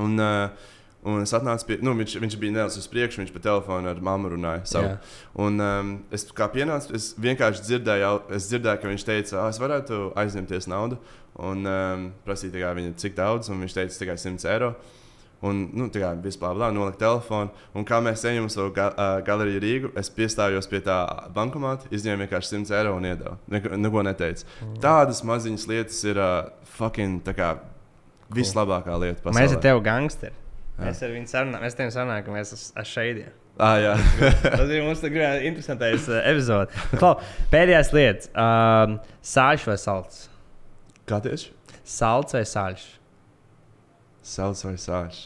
Un, 0.00 0.16
uh, 0.18 0.70
un 1.04 1.20
es 1.24 1.34
atnācu 1.36 1.68
pie, 1.68 1.78
nu, 1.84 1.92
viņš, 1.98 2.16
viņš 2.22 2.36
bija 2.40 2.54
nedaudz 2.54 2.78
uz 2.80 2.88
priekšu, 2.90 3.20
viņš 3.22 3.32
pa 3.34 3.42
telefonu 3.44 3.90
ar 3.90 4.00
mammu 4.04 4.32
runāja. 4.32 4.64
Savu. 4.68 4.88
Jā. 4.88 4.96
Un 5.44 5.60
um, 5.60 5.92
es 6.14 6.26
kā 6.32 6.48
pienācu, 6.52 6.94
es 6.96 7.12
vienkārši 7.20 7.64
dzirdēju, 7.68 8.12
es 8.38 8.48
dzirdēju 8.50 8.82
ka 8.82 8.90
viņš 8.92 9.06
teica, 9.10 9.38
ah, 9.42 9.52
es 9.52 9.60
varētu 9.60 10.00
aizņemties 10.24 10.68
naudu 10.72 11.00
un 11.44 11.64
um, 11.68 12.10
prasīt 12.24 12.54
kā, 12.56 12.74
viņa, 12.76 12.94
cik 13.00 13.16
daudz, 13.18 13.50
un 13.52 13.64
viņš 13.64 13.78
teica 13.80 13.98
tikai 14.00 14.18
100 14.20 14.52
eiro. 14.54 14.74
Un, 15.44 15.58
nu, 15.76 15.90
tā 15.92 16.00
kā 16.00 16.14
vispār 16.24 16.54
blā, 16.56 16.70
nolikt 16.72 16.96
telefonu. 17.02 17.50
Un 17.76 17.84
kā 17.84 17.98
mēs 18.00 18.22
ejam 18.30 18.46
uz 18.48 18.54
ga 18.72 18.86
uh, 18.94 19.18
galeriju 19.26 19.60
Rīgu, 19.60 19.90
es 20.00 20.08
piestājos 20.14 20.70
pie 20.70 20.80
tā 20.86 20.96
bankomāta, 21.36 21.90
izņēmu 21.92 22.24
vienkārši 22.24 22.62
100 22.62 22.78
eiro 22.78 22.94
un 22.96 23.08
iedevu. 23.10 23.34
Neko, 23.52 23.74
neko 23.76 24.04
neteicu. 24.08 24.46
Mm. 24.62 24.78
Tādas 24.86 25.20
maziņas 25.26 25.66
lietas 25.68 26.00
ir 26.08 26.22
uh, 26.22 26.48
fucking 26.78 27.20
tā 27.26 27.36
kā 27.36 27.50
vislabākā 28.32 28.96
lieta. 29.02 29.20
Pasaulē. 29.20 29.42
Mēs 29.42 29.58
ar 29.58 29.62
tevi 29.66 29.84
gangsteri. 29.84 30.43
Jā. 30.74 30.88
Mēs 30.88 31.02
ar 31.06 31.12
viņu 31.14 31.30
sarunājam, 31.30 31.62
mēs 31.62 31.76
tev 31.78 31.90
sarunājam, 31.94 32.24
ka 32.26 32.34
mēs 32.34 32.54
esam 32.56 32.86
šeit. 32.90 33.20
Ah, 33.62 33.76
jā. 33.78 33.92
Tas 34.56 34.66
ir 34.66 34.82
mums 34.82 35.02
tāds 35.04 35.44
interesants 35.46 36.08
epizode. 36.18 36.84
Klau, 36.98 37.12
pēdējās 37.52 37.92
lietas. 37.94 38.30
Um, 38.34 38.98
sāļš 39.22 39.68
vai 39.70 39.78
salds? 39.78 40.24
kā 41.06 41.20
tieši? 41.22 41.52
Salds 41.84 42.34
vai 42.34 42.42
sāļš? 42.48 42.84
Sauc 44.24 44.62
vai 44.64 44.74
sāš? 44.80 45.18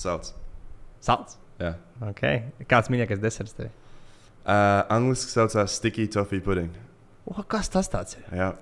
Sauc. 0.00 0.30
Salds. 1.04 1.36
Jā. 1.60 1.74
Okay. 2.08 2.46
Kāds 2.68 2.88
mīļākais 2.88 3.20
deserts 3.20 3.52
tev? 3.58 3.68
Uh, 4.40 4.80
angliski 4.88 5.28
saucās 5.34 5.76
sticky 5.76 6.08
toffee 6.08 6.40
pudding. 6.40 6.72
O, 7.28 7.42
kas 7.44 7.68
tas 7.68 7.90
ir? 8.16 8.24
Jā. 8.32 8.54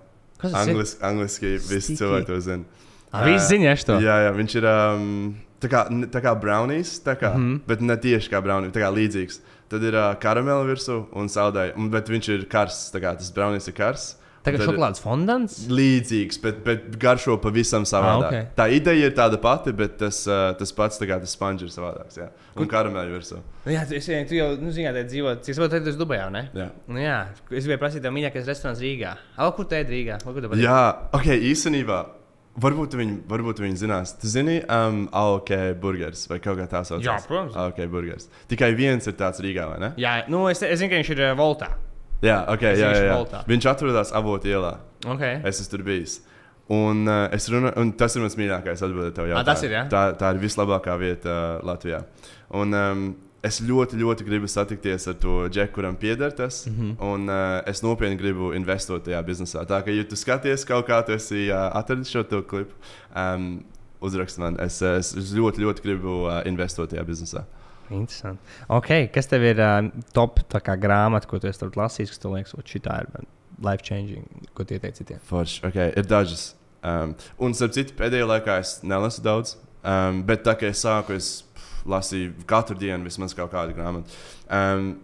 Kas 0.43 0.51
tas 0.51 0.67
ir? 0.67 0.75
Angliski, 0.75 1.01
angliski 1.07 1.53
visi 1.55 1.81
Sticky. 1.95 2.01
cilvēki 2.03 2.29
to 2.33 2.41
zina. 2.43 2.78
Ah, 3.13 3.25
Visi 3.25 3.55
zina 3.55 3.77
šo. 3.77 3.99
Jā, 4.05 4.17
jā, 4.27 4.33
viņš 4.37 4.55
ir 4.61 4.67
um, 4.69 5.35
tā 5.63 5.71
kā, 5.73 5.85
tā 6.13 6.23
kā 6.25 6.35
brownies, 6.39 6.99
tā 7.05 7.17
kā, 7.17 7.33
mm. 7.35 7.45
-hmm. 7.45 7.61
bet 7.67 7.81
ne 7.81 7.97
tieši 7.97 8.31
kā 8.31 8.43
brownies, 8.45 8.73
tā 8.75 8.85
kā 8.85 8.93
līdzīgs. 8.93 9.41
Tad 9.69 9.83
ir 9.85 9.97
uh, 9.97 10.15
karamela 10.21 10.65
virsū 10.65 11.05
un 11.13 11.29
saldēja, 11.29 11.77
un, 11.77 11.91
bet 11.91 12.09
viņš 12.09 12.29
ir 12.35 12.49
karsts, 12.49 12.93
tā 12.93 13.01
kā 13.05 13.17
tas 13.17 13.31
brownies 13.33 13.69
ir 13.69 13.75
karsts. 13.77 14.17
Tā 14.45 14.53
kā 14.55 14.61
ir- 14.63 14.69
šokolādes 14.69 15.01
fondants. 15.03 15.57
Līdzīgs, 15.69 16.41
bet, 16.41 16.65
bet 16.65 16.99
garšo 17.01 17.37
pavisam 17.43 17.85
savādāk. 17.85 18.29
ok. 18.29 18.55
Tā 18.57 18.69
ideja 18.73 19.11
ir 19.11 19.13
tāda 19.13 19.37
pati, 19.37 19.73
bet 19.73 19.99
tas, 19.99 20.27
uh, 20.27 20.53
tas 20.57 20.73
pats, 20.73 20.99
tā 21.01 21.09
kā 21.09 21.19
tas 21.21 21.31
sponge 21.31 21.65
ir 21.65 21.69
savādāks. 21.69 22.17
Jā. 22.17 22.31
Un 22.57 22.69
karamela 22.69 23.05
virsū. 23.11 23.41
Nu, 23.67 23.73
jā, 23.73 23.87
tu, 23.89 23.95
es, 23.95 24.07
tu 24.07 24.35
jau, 24.35 24.57
nu, 24.57 24.71
zini, 24.71 24.89
tā 24.95 25.05
dzīvo, 25.05 25.43
cik 25.43 25.55
saprotu, 25.55 25.83
tu 25.85 25.91
esi 25.91 25.99
Dubajā, 25.99 26.31
ne? 26.33 26.49
Jā. 26.55 26.71
Nu, 26.87 26.99
jā, 27.03 27.19
es 27.51 27.67
gribēju 27.67 27.83
prasīt, 27.83 28.03
tev 28.03 28.15
mīļākais 28.17 28.49
restorāns 28.49 28.81
Rīgā. 28.81 29.17
Al, 29.37 29.53
kur 29.53 29.69
te 29.69 29.81
ir 29.81 29.87
Rīgā? 29.87 30.23
Al, 30.25 30.33
kur? 30.33 30.57
Jā, 30.57 30.81
ok, 31.13 31.29
īstenībā. 31.53 32.18
Varbūt 32.59 32.95
viņi, 32.99 33.17
varbūt 33.31 33.61
viņi 33.63 33.79
zinās. 33.79 34.15
Tu 34.19 34.31
zini, 34.33 34.57
um, 34.67 35.05
AOK 35.15 35.53
burgers 35.83 36.25
vai 36.31 36.41
kaut 36.43 36.59
kā 36.59 36.67
tā 36.71 36.81
saucamā. 36.87 37.05
Jā, 37.07 37.19
protams. 37.27 37.55
AOK 37.55 37.85
burgers. 37.93 38.27
Tikai 38.51 38.73
viens 38.79 39.07
ir 39.07 39.15
tāds 39.19 39.43
Rīgā, 39.45 39.69
vai 39.71 39.79
ne? 39.85 39.93
Jā, 40.01 40.17
nu, 40.33 40.47
es, 40.51 40.63
es 40.67 40.81
zinu, 40.81 40.91
ka 40.91 40.99
viņš 40.99 41.13
ir 41.15 41.23
uh, 41.29 41.35
Voltā. 41.39 41.71
Jā, 42.25 42.41
ok, 42.51 42.65
Es 42.73 42.81
jā, 42.83 42.91
jā, 42.97 43.05
jā. 43.07 43.15
Voltā. 43.15 43.45
Viņš 43.47 43.69
atrodas 43.71 44.11
avotu 44.17 44.51
ielā. 44.51 44.73
Okay. 45.07 45.39
Es 45.47 45.61
esmu 45.63 45.77
tur 45.77 45.87
bijis. 45.87 46.19
Un, 46.75 47.07
uh, 47.07 47.29
es 47.33 47.47
runu, 47.49 47.71
un 47.81 47.95
tas 47.97 48.17
ir 48.19 48.25
mans 48.25 48.35
mīļākais 48.37 48.83
atbildēt 48.85 49.15
tev 49.17 49.31
jautājumu. 49.31 49.47
tas 49.49 49.63
ir, 49.65 49.77
jā? 49.79 49.85
tā, 49.93 50.03
tā 50.19 50.35
ir 50.35 50.43
vislabākā 50.43 50.99
vieta 51.01 51.31
uh, 51.31 51.63
Latvijā. 51.65 52.03
Un, 52.59 52.75
um, 52.75 53.07
es 53.47 53.61
ļoti, 53.63 53.99
ļoti 54.01 54.27
gribu 54.27 54.49
satikties 54.51 55.07
ar 55.11 55.17
to 55.23 55.35
džeku, 55.53 55.79
kuram 55.79 55.97
pieder 55.97 56.33
tas. 56.35 56.65
Mm. 56.67 56.75
-hmm. 56.79 57.05
Un 57.13 57.29
uh, 57.29 57.63
es 57.67 57.83
nopietni 57.83 58.19
gribu 58.19 58.53
investēt 58.55 59.07
tajā 59.07 59.23
biznesā. 59.25 59.65
Tā 59.67 59.83
kā, 59.85 59.95
ja 59.95 60.05
tu 60.05 60.17
skaties 60.17 60.65
kaut 60.65 60.89
kā, 60.89 61.03
tu 61.07 61.13
esi 61.13 61.49
uh, 61.51 61.71
atradis 61.79 62.11
šo 62.11 62.25
klipu, 62.25 62.75
um, 63.17 63.65
uzrakst 64.01 64.39
man. 64.39 64.57
Es, 64.61 64.83
uh, 64.83 64.99
es 64.99 65.15
ļoti, 65.15 65.63
ļoti 65.63 65.83
gribu 65.83 66.27
uh, 66.27 66.43
investēt 66.47 66.91
tajā 66.91 67.05
biznesā. 67.05 67.45
Interesanti. 67.91 68.43
Okay, 68.69 69.09
kas 69.09 69.27
tev 69.27 69.43
ir 69.43 69.61
uh, 69.61 69.89
top 70.13 70.41
kā, 70.53 70.77
grāmata, 70.77 71.27
ko 71.27 71.39
tu 71.39 71.49
esi 71.49 71.65
lasījis, 71.65 72.11
kas 72.11 72.19
tev 72.19 72.35
liekas, 72.35 72.53
ka 72.53 72.63
šī 72.63 72.83
ir 72.85 73.27
life 73.65 73.83
changing, 73.83 74.27
ko 74.55 74.65
tu 74.65 74.75
ieteici 74.75 75.03
citiem? 75.03 75.21
Forši, 75.25 75.67
okay, 75.67 75.93
ir 75.97 76.07
dažas. 76.07 76.55
Um, 76.83 77.15
un, 77.39 77.55
starp 77.55 77.73
citu, 77.75 77.95
pēdējā 77.99 78.27
laikā 78.27 78.59
es 78.63 78.79
nelasu 78.83 79.23
daudz. 79.23 79.57
Um, 79.89 80.23
bet 80.27 80.43
tā 80.47 80.57
kā 80.59 80.69
es 80.69 80.83
sāku, 80.83 81.15
es 81.15 81.45
lasīju 81.89 82.47
katru 82.49 82.79
dienu 82.79 83.09
vismaz 83.09 83.37
kaut 83.37 83.53
kādu 83.55 83.77
grāmatu. 83.77 84.19
Um, 84.49 84.97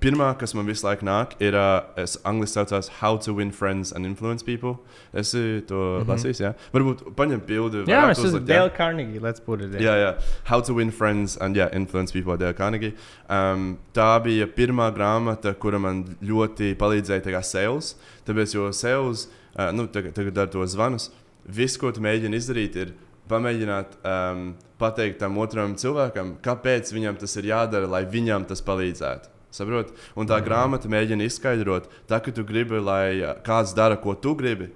Pirmā, 0.00 0.30
kas 0.40 0.54
man 0.56 0.64
visu 0.64 0.86
laiku 0.86 1.04
nāk, 1.04 1.34
ir 1.44 1.52
uh, 1.58 1.82
es 2.00 2.14
angļuiski 2.24 2.56
saucās 2.56 2.86
How 3.00 3.18
to 3.20 3.34
Win 3.36 3.50
Friends 3.52 3.90
and 3.92 4.08
Influence 4.08 4.44
People. 4.46 4.78
Es 5.12 5.32
to 5.32 5.36
mm. 5.36 5.66
-hmm. 5.66 6.06
lasīju, 6.08 6.40
jā. 6.40 6.52
Varbūt 6.72 7.02
paņem 7.16 7.40
bildi. 7.46 7.82
Jā, 7.90 8.06
mēs 8.08 8.24
esam? 8.24 8.46
Dale 8.46 8.70
Carnegie. 8.76 9.20
Let's 9.20 9.44
put 9.44 9.60
it 9.60 9.72
there. 9.72 9.84
Jā, 9.84 9.96
jā. 10.00 10.14
How 10.44 10.60
to 10.60 10.74
Win 10.74 10.90
Friends 10.90 11.36
and 11.40 11.56
yeah, 11.56 11.68
Influence 11.76 12.12
People 12.12 12.36
Dale 12.36 12.54
Carnegie. 12.54 12.94
Um, 13.28 13.78
tā 13.92 14.22
bija 14.24 14.46
pirmā 14.46 14.88
grāmata, 14.94 15.54
kura 15.54 15.78
man 15.78 16.04
ļoti 16.22 16.74
palīdzēja 16.76 17.20
tajā 17.20 17.42
sales. 17.42 17.96
Tāpēc, 18.26 18.54
jo 18.54 18.72
sales, 18.72 19.28
uh, 19.58 19.70
nu, 19.72 19.86
tagad, 19.86 20.14
tagad 20.14 20.38
ar 20.38 20.46
to 20.46 20.66
zvanus, 20.66 21.10
viss, 21.44 21.76
ko 21.76 21.92
tu 21.92 22.00
mēģini 22.00 22.36
izdarīt, 22.36 22.76
ir 22.76 22.94
pamēģināt 23.30 23.98
um, 24.02 24.44
pateikt 24.80 25.20
tam 25.22 25.38
otram 25.40 25.76
cilvēkam, 25.78 26.36
kāpēc 26.44 26.92
viņam 26.94 27.20
tas 27.20 27.36
ir 27.40 27.50
jādara, 27.52 27.88
lai 27.90 28.04
viņam 28.08 28.48
tas 28.50 28.62
palīdzētu. 28.66 29.36
Saprot? 29.50 29.90
Un 30.14 30.28
tā 30.30 30.38
grāmata 30.46 30.90
mēģina 30.90 31.26
izskaidrot, 31.26 31.88
tā, 32.06 32.20
ka 32.22 32.30
tu 32.34 32.44
gribi, 32.46 32.78
lai 32.78 33.18
kāds 33.46 33.74
dara, 33.74 33.98
ko 33.98 34.14
tu 34.14 34.36
gribi. 34.38 34.70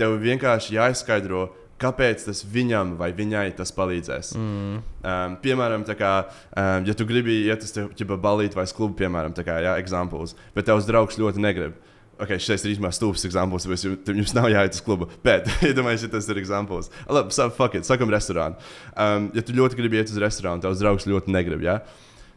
Tev 0.00 0.18
vienkārši 0.20 0.76
jāizskaidro, 0.76 1.46
kāpēc 1.80 2.26
tas 2.28 2.42
viņam 2.44 2.94
vai 3.00 3.10
viņai 3.16 3.46
tas 3.56 3.72
palīdzēs. 3.76 4.34
Mm. 4.36 4.80
Um, 5.00 5.36
piemēram, 5.44 5.86
kā, 5.96 6.12
um, 6.52 6.88
ja 6.88 6.96
tu 6.96 7.06
gribi 7.08 7.42
iet 7.46 7.64
uz 7.64 7.72
balīti 8.20 8.58
vai 8.58 8.66
klubu, 8.68 8.98
piemēram, 9.00 9.36
tā 9.36 9.44
kā, 9.46 9.56
jā, 9.64 9.78
examples, 9.80 10.36
bet 10.56 10.68
tavs 10.68 10.88
draugs 10.88 11.20
ļoti 11.20 11.40
negrib. 11.40 11.78
Ok, 12.20 12.34
šis 12.36 12.66
ir 12.66 12.74
īstenībā 12.74 12.90
stulbs 12.92 13.24
examples, 13.24 13.64
bet 13.70 13.84
jums, 13.86 14.10
jums 14.20 14.34
nav 14.36 14.50
jāiet 14.52 14.76
uz 14.76 14.82
klubu. 14.84 15.08
Bet, 15.24 15.48
iedomājieties, 15.64 16.04
ja 16.08 16.12
tas 16.12 16.28
ir 16.28 16.40
examples. 16.42 16.90
Labi, 17.08 17.32
sa- 17.32 17.48
fuck 17.54 17.78
it, 17.78 17.88
sakam, 17.88 18.12
restorānu. 18.12 18.60
Um, 18.92 19.30
ja 19.36 19.44
tu 19.46 19.56
ļoti 19.56 19.78
gribi 19.78 20.00
iet 20.00 20.12
uz 20.12 20.20
restorānu, 20.20 20.60
tavs 20.64 20.82
draugs 20.82 21.08
ļoti 21.08 21.32
negrib. 21.32 21.64
Ja? 21.64 21.78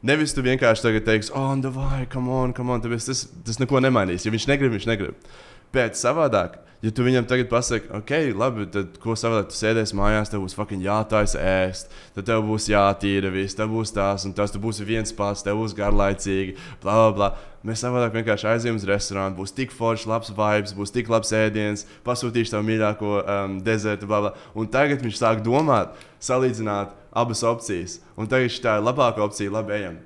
Nevis 0.04 0.36
tu 0.36 0.44
vienkārši 0.44 0.84
tagad 0.84 1.06
teiksi, 1.08 1.32
oh, 1.36 1.52
nu, 1.60 1.72
vai, 1.76 2.06
come 2.12 2.32
on, 2.32 2.56
come 2.56 2.72
on, 2.76 2.84
tāpēc 2.84 3.10
tas, 3.12 3.26
tas 3.48 3.60
neko 3.60 3.84
nemainīs. 3.84 4.24
Ja 4.28 4.32
viņš 4.36 4.48
negrib, 4.52 4.74
viņš 4.76 4.88
negrib. 4.88 5.28
Bet 5.76 6.00
savādāk, 6.00 6.58
ja 6.84 6.92
tu 6.92 7.06
viņam 7.06 7.26
tagad 7.30 7.48
pasaki, 7.52 7.88
ok, 7.96 8.12
labi, 8.36 8.66
tad 8.72 8.98
ko 9.02 9.16
savādāk 9.16 9.50
tu 9.52 9.56
sēdēsi 9.56 9.96
mājās, 9.96 10.32
tev 10.32 10.44
būs 10.44 10.56
fucking 10.58 10.84
jātaisa 10.84 11.40
ēst, 11.40 11.94
tad 12.18 12.28
tev 12.28 12.44
būs 12.48 12.68
jātīra 12.72 13.32
viss, 13.32 13.56
tev 13.56 13.72
būs 13.72 13.94
tās 13.96 14.28
un 14.28 14.36
tas, 14.36 14.52
tu 14.52 14.60
būsi 14.64 14.86
viens 14.88 15.16
pats, 15.16 15.46
tev 15.46 15.62
būs 15.62 15.76
garlaicīgi, 15.78 16.58
bla, 16.84 16.98
bla, 17.00 17.12
bla. 17.16 17.32
Mēs 17.64 17.80
savādāk 17.80 18.18
vienkārši 18.18 18.50
aizējām 18.52 18.76
uz 18.82 18.88
restorānu, 18.90 19.38
būs 19.38 19.56
tik 19.56 19.72
foršs, 19.72 20.10
labs 20.12 20.34
vibes, 20.36 20.74
būs 20.76 20.92
tik 20.92 21.08
labs 21.12 21.32
ēdiens, 21.32 21.86
pasūtīšu 22.04 22.58
tev 22.58 22.66
mīļāko 22.68 23.14
um, 23.22 23.54
dezertu, 23.64 24.10
bla, 24.10 24.20
bla. 24.26 24.34
Un 24.60 24.68
tagad 24.68 25.00
viņš 25.06 25.22
sāk 25.22 25.40
domāt, 25.46 25.96
salīdzināt 26.20 26.92
abas 27.16 27.46
opcijas. 27.48 28.02
Un 28.20 28.28
tagad 28.28 28.52
šī 28.52 28.68
ir 28.68 28.84
labākā 28.84 29.24
opcija, 29.24 29.54
labi, 29.56 29.78
ejam. 29.80 30.02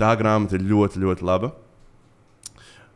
Tā 0.00 0.14
grāmata 0.16 0.56
ir 0.56 0.64
ļoti, 0.72 1.04
ļoti 1.04 1.28
laba. 1.28 1.52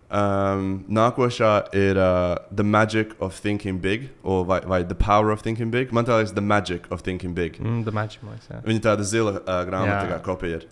Um, 0.06 0.84
nākošā 0.86 1.52
ir 1.74 1.98
uh, 1.98 2.36
The 2.54 2.62
Magic 2.62 3.16
of 3.18 3.40
Thinking 3.42 3.80
Big, 3.82 4.10
vai, 4.22 4.60
vai 4.62 4.84
The 4.84 4.94
Power 4.94 5.32
of 5.32 5.42
Thinking 5.42 5.70
Big. 5.70 5.92
Man 5.92 6.06
liekas, 6.06 6.34
The 6.34 6.44
Magic 6.44 6.86
of 6.90 7.02
Thinking 7.02 7.34
Big. 7.34 7.58
Mm, 7.58 7.84
the 7.84 7.90
magic, 7.92 8.22
man 8.22 8.36
liekas, 8.36 8.52
jā. 8.52 8.60
Viņa 8.68 8.84
tāda 8.84 9.06
zila 9.06 9.32
uh, 9.40 9.64
grāmata, 9.66 10.04
Jā. 10.06 10.12
kā 10.14 10.20
kopija 10.28 10.60
ir. 10.60 10.68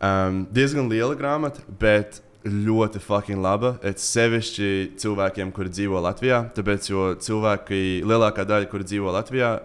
Um, 0.00 0.46
diezgan 0.54 0.88
liela 0.88 1.18
grāmata, 1.18 1.60
bet 1.80 2.22
ļoti 2.48 3.02
fucking 3.02 3.42
laba. 3.44 3.74
Et 3.84 4.00
sevišķi 4.00 4.70
cilvēkiem, 5.02 5.52
kuri 5.52 5.72
dzīvo 5.74 6.00
Latvijā. 6.08 6.46
Tāpēc, 6.56 6.88
jo 6.88 7.10
cilvēki, 7.20 7.82
lielākā 8.08 8.46
daļa, 8.48 8.70
kuri 8.72 8.88
dzīvo 8.88 9.12
Latvijā, 9.12 9.58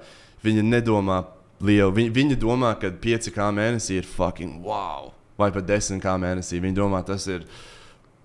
viņi 0.43 0.65
nedomā 0.67 1.23
lielu. 1.63 1.93
Viņi, 1.95 2.11
viņi 2.11 2.39
domā, 2.41 2.73
ka 2.81 2.91
5K 2.91 3.51
mēnesī 3.55 4.01
ir 4.01 4.09
fucking 4.09 4.63
wow, 4.65 5.13
vai 5.39 5.51
pat 5.55 5.69
10K 5.69 6.17
mēnesī. 6.19 6.59
Viņi 6.63 6.79
domā, 6.81 7.03
tas 7.07 7.27
ir 7.31 7.45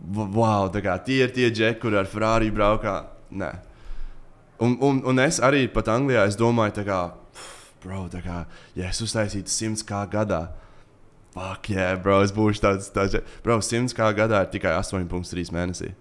wow, 0.00 0.68
kā 0.70 0.98
tie 1.04 1.22
ir 1.24 1.32
tie 1.34 1.50
džeki, 1.50 1.80
kuri 1.82 1.98
ar 1.98 2.06
Ferrari 2.10 2.50
braukā. 2.54 3.00
Nē. 3.30 3.52
Un, 4.58 4.76
un, 4.82 5.02
un 5.06 5.22
es 5.22 5.38
arī 5.38 5.68
pat 5.70 5.90
Anglijā 5.92 6.24
domāju, 6.38 6.82
kā, 6.86 7.02
pff, 7.34 7.74
bro, 7.84 8.06
kā, 8.10 8.44
ja 8.74 8.88
es 8.90 8.98
uztaisītu 9.04 9.50
100 9.50 9.84
kā 9.86 10.02
gadā, 10.10 10.48
fuck, 11.34 11.70
yeah, 11.70 11.94
bro, 11.94 12.18
es 12.26 12.34
būšu 12.34 12.64
tāds, 12.64 12.88
tāds, 12.90 13.20
bro, 13.44 13.60
100 13.62 13.94
kā 13.94 14.10
gadā 14.16 14.42
ir 14.42 14.50
tikai 14.50 14.74
8,3 14.80 15.54
mēnesī. 15.54 15.92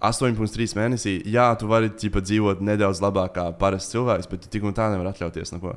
8,3 0.00 0.74
mēnesī, 0.78 1.14
jā, 1.28 1.46
tu 1.60 1.68
vari 1.70 1.92
ķipa, 1.92 2.24
dzīvot 2.24 2.62
nedaudz 2.64 3.02
labāk 3.04 3.36
kā 3.36 3.46
parasts 3.60 3.92
cilvēks, 3.92 4.26
bet 4.30 4.42
tu 4.42 4.50
tik 4.50 4.66
un 4.66 4.74
tā 4.74 4.88
nevari 4.90 5.12
atļauties 5.12 5.54
neko. 5.54 5.76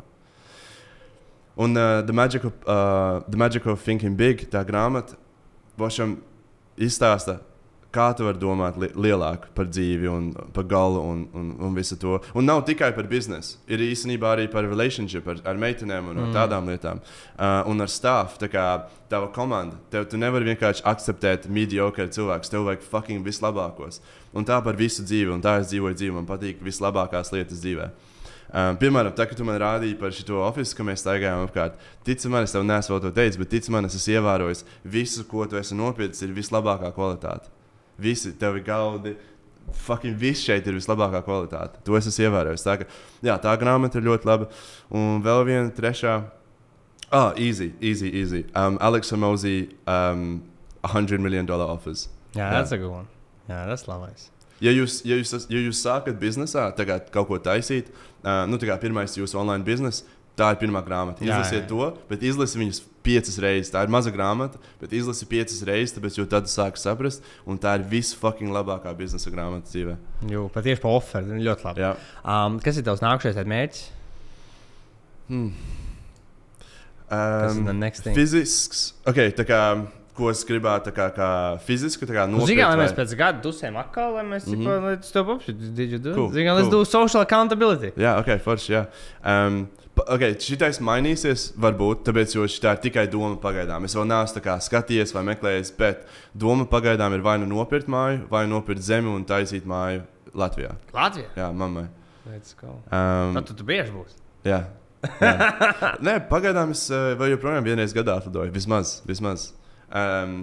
Un 1.61 1.77
uh, 1.77 2.01
The, 2.01 2.13
Magic 2.15 2.47
of, 2.49 2.53
uh, 2.65 3.21
The 3.27 3.37
Magic 3.37 3.67
of 3.69 3.83
Thinking 3.83 4.17
Big, 4.17 4.47
tā 4.49 4.63
grāmata, 4.65 5.19
Bošam 5.77 6.17
izstāsta, 6.77 7.39
kā 7.93 8.07
tu 8.17 8.25
vari 8.25 8.39
domāt 8.41 8.77
li 8.81 8.89
lielāk 9.05 9.45
par 9.53 9.67
dzīvi 9.69 10.09
un 10.09 10.29
par 10.55 10.65
galu 10.69 11.01
un, 11.11 11.19
un, 11.37 11.51
un 11.67 11.75
visu 11.77 11.97
to. 12.01 12.17
Un 12.33 12.47
nav 12.49 12.63
tikai 12.65 12.89
par 12.95 13.07
biznesu, 13.09 13.59
ir 13.69 13.83
īstenībā 13.85 14.31
arī 14.33 14.47
par 14.51 14.65
relationship 14.65 15.27
ar, 15.29 15.41
ar 15.51 15.59
meitenēm 15.61 16.09
un 16.09 16.21
mm. 16.23 16.31
tādām 16.33 16.71
lietām. 16.71 17.03
Uh, 17.35 17.61
un 17.69 17.85
ar 17.85 17.91
stāstu, 17.91 18.41
tā 18.45 18.49
kā 18.53 18.65
tava 19.11 19.29
komanda. 19.35 19.77
Tev 19.93 20.07
tu 20.09 20.17
nevari 20.17 20.49
vienkārši 20.53 20.85
akceptēt 20.89 21.45
mediocre 21.53 22.09
cilvēkus, 22.15 22.53
tev 22.53 22.65
vajag 22.69 22.87
fucking 22.89 23.25
vislabākos. 23.27 24.01
Un 24.33 24.47
tā 24.49 24.57
par 24.65 24.79
visu 24.79 25.05
dzīvi, 25.05 25.29
un 25.35 25.45
tā 25.45 25.59
es 25.61 25.69
dzīvoju 25.69 25.99
dzīvi, 25.99 26.17
man 26.17 26.29
patīk 26.29 26.65
vislabākās 26.65 27.33
lietas 27.35 27.61
dzīvē. 27.61 27.91
Um, 28.53 28.77
piemēram, 28.77 29.15
tā, 29.17 29.25
kad 29.25 29.39
tu 29.39 29.45
man 29.47 29.57
rādīji 29.57 29.95
par 29.97 30.13
šo 30.13 30.43
oficiālu, 30.45 30.77
ka 30.77 30.85
mēs 30.85 31.01
staigājām 31.01 31.47
apkārt, 31.47 31.79
tici 32.05 32.29
man, 32.29 32.45
es 32.45 32.53
tev 32.53 32.65
nesu 32.69 32.93
vēl 32.93 32.99
to 33.01 33.09
teicis, 33.15 33.39
bet 33.41 33.49
tici 33.49 33.73
man, 33.73 33.87
es 33.87 33.95
esmu 33.97 34.19
ievērojis, 34.19 34.61
visu, 34.93 35.25
ko 35.29 35.47
tu 35.49 35.57
esi 35.57 35.73
nopircis, 35.77 36.21
ir 36.27 36.35
vislabākā 36.35 36.91
kvalitāte. 36.93 37.49
Visi 37.97 38.33
tevi 38.37 38.61
gaudi. 38.65 39.15
Fucking 39.87 40.17
viss 40.19 40.43
šeit 40.43 40.67
ir 40.67 40.75
vislabākā 40.77 41.23
kvalitāte. 41.25 41.81
To 41.87 41.97
es 41.97 42.05
esmu 42.11 42.27
ievērojis. 42.27 42.65
Tā, 42.67 42.77
ka, 42.81 42.87
jā, 43.25 43.39
tā 43.41 43.53
grāmata 43.57 43.97
ir 43.97 44.05
ļoti 44.09 44.29
laba. 44.29 44.49
Un 44.93 45.23
vēl 45.25 45.45
viena 45.47 45.73
trešā. 45.73 46.17
Ah, 47.13 47.31
easy, 47.37 47.71
easy, 47.81 48.09
easy. 48.21 48.43
Um, 48.53 48.77
Alex 48.81 49.13
Mosey, 49.17 49.69
um, 49.87 50.43
100 50.83 51.21
million 51.23 51.45
dollar 51.45 51.69
offers. 51.73 52.09
Jā, 52.35 52.49
Jā. 52.49 52.61
tas 52.61 52.75
ir 52.75 52.83
good. 52.85 53.09
Jā, 53.47 53.63
tas 53.69 53.85
ir 53.85 53.93
labais. 53.93 54.29
Ja 54.63 54.71
jūs, 54.71 55.01
ja 55.07 55.17
jūs, 55.19 55.33
ja 55.51 55.59
jūs 55.59 55.83
sākat 55.83 56.17
biznesā, 56.21 56.69
tagad 56.77 57.09
kaut 57.13 57.27
ko 57.29 57.39
taisīt, 57.43 57.91
uh, 58.23 58.45
nu, 58.47 58.59
tā 58.61 58.69
kā 58.69 58.77
pirmais 58.79 59.17
jūsu 59.17 59.39
online 59.41 59.65
biznesa, 59.67 60.07
tā 60.39 60.53
ir 60.53 60.61
pirmā 60.61 60.81
grāmata. 60.85 61.21
Jā, 61.21 61.35
Izlasiet 61.35 61.65
jā. 61.65 61.69
to, 61.69 61.89
bet 62.09 62.23
izlasiet 62.25 62.61
viņus 62.61 62.79
piecas 63.03 63.35
reizes. 63.43 63.73
Tā 63.73 63.83
ir 63.83 63.91
maza 63.93 64.13
grāmata, 64.15 64.61
bet 64.79 64.95
izlasiet 64.95 65.29
piecas 65.29 65.59
reizes, 65.67 65.93
tāpēc 65.97 66.17
jau 66.21 66.25
tad 66.31 66.47
sāk 66.49 66.79
saprast, 66.79 67.25
un 67.45 67.59
tā 67.61 67.75
ir 67.77 67.85
visfucking 67.91 68.55
labākā 68.55 68.95
biznesa 68.97 69.33
grāmata 69.33 69.67
dzīvē. 69.69 69.97
Jū, 70.31 70.47
patieši 70.55 70.81
par 70.85 70.97
oferu. 71.01 71.37
Ļoti 71.43 71.67
labi. 71.67 71.83
Jā. 71.83 71.93
Um, 72.23 72.57
kas 72.63 72.79
ir 72.79 72.87
tavs 72.87 73.03
nākamais 73.03 73.53
mērķis? 73.53 73.85
The 75.29 75.73
Um, 77.13 77.67
fizisks, 78.15 78.93
ok, 79.05 79.19
tā 79.37 79.45
kā, 79.45 79.59
ko 80.13 80.29
es 80.29 80.43
gribētu, 80.45 80.91
kā, 80.95 81.07
kā 81.15 81.29
kā 82.13 82.25
Nu, 82.29 82.43
Zinām, 82.47 82.73
nopirkt 82.73 82.81
mēs 82.83 82.91
vai- 82.93 82.97
pēc 83.05 83.15
gada 83.17 83.41
dusēm 83.43 83.77
atkal, 83.81 84.13
lai 84.13 84.23
mēs 84.23 84.45
mm 84.47 84.53
-hmm. 84.53 85.11
to 85.13 85.23
pašu 85.25 85.53
Cool, 86.15 86.29
Zinām, 86.31 86.55
let's 86.57 86.69
cool. 86.69 86.83
do 86.83 86.85
social 86.85 87.23
accountability. 87.23 87.91
Jā, 87.97 88.19
ok, 88.19 88.39
forši. 88.41 88.73
Jā. 88.73 88.85
Um, 89.25 89.67
pa- 89.95 90.05
okay, 90.15 90.35
šitais 90.35 90.79
mainīsies, 90.79 91.53
varbūt, 91.57 92.03
tāpēc, 92.05 92.35
jo 92.35 92.43
šī 92.43 92.71
ir 92.71 92.77
tikai 92.77 93.07
doma 93.07 93.35
pagaidām. 93.35 93.83
Es 93.85 93.95
vēl 93.95 94.05
neesmu 94.05 94.41
skatījies 94.69 95.13
vai 95.13 95.23
meklējis, 95.23 95.71
bet 95.77 96.05
doma 96.33 96.65
pagaidām 96.65 97.13
ir 97.13 97.21
vai 97.21 97.37
nu 97.37 97.45
nopirkt 97.45 97.87
māju, 97.87 98.27
vai 98.29 98.45
nopirkt 98.47 98.81
zemi 98.81 99.07
un 99.09 99.25
taisīt 99.25 99.65
māju 99.65 100.01
Latvijā. 100.35 100.75
Latvijā. 100.93 101.29
Jā, 101.35 101.51
mammai. 101.53 101.87
Let's 102.25 102.53
go. 102.53 102.67
Um, 102.91 103.33
Tad 103.35 103.45
tu, 103.47 103.53
tu 103.53 103.63
bieži 103.63 103.91
būsi. 103.91 104.15
jā. 104.45 104.63
jā. 105.21 105.33
Nē, 106.07 106.29
pagaidām 106.29 106.71
es 106.71 106.89
uh, 106.89 107.13
vēl 107.19 107.35
joprojām 107.35 107.63
vienreiz 107.63 107.93
gadā 107.93 108.15
atlidoju. 108.17 108.51
Vismaz. 108.51 109.01
vismaz. 109.05 109.51
Um, 109.93 110.37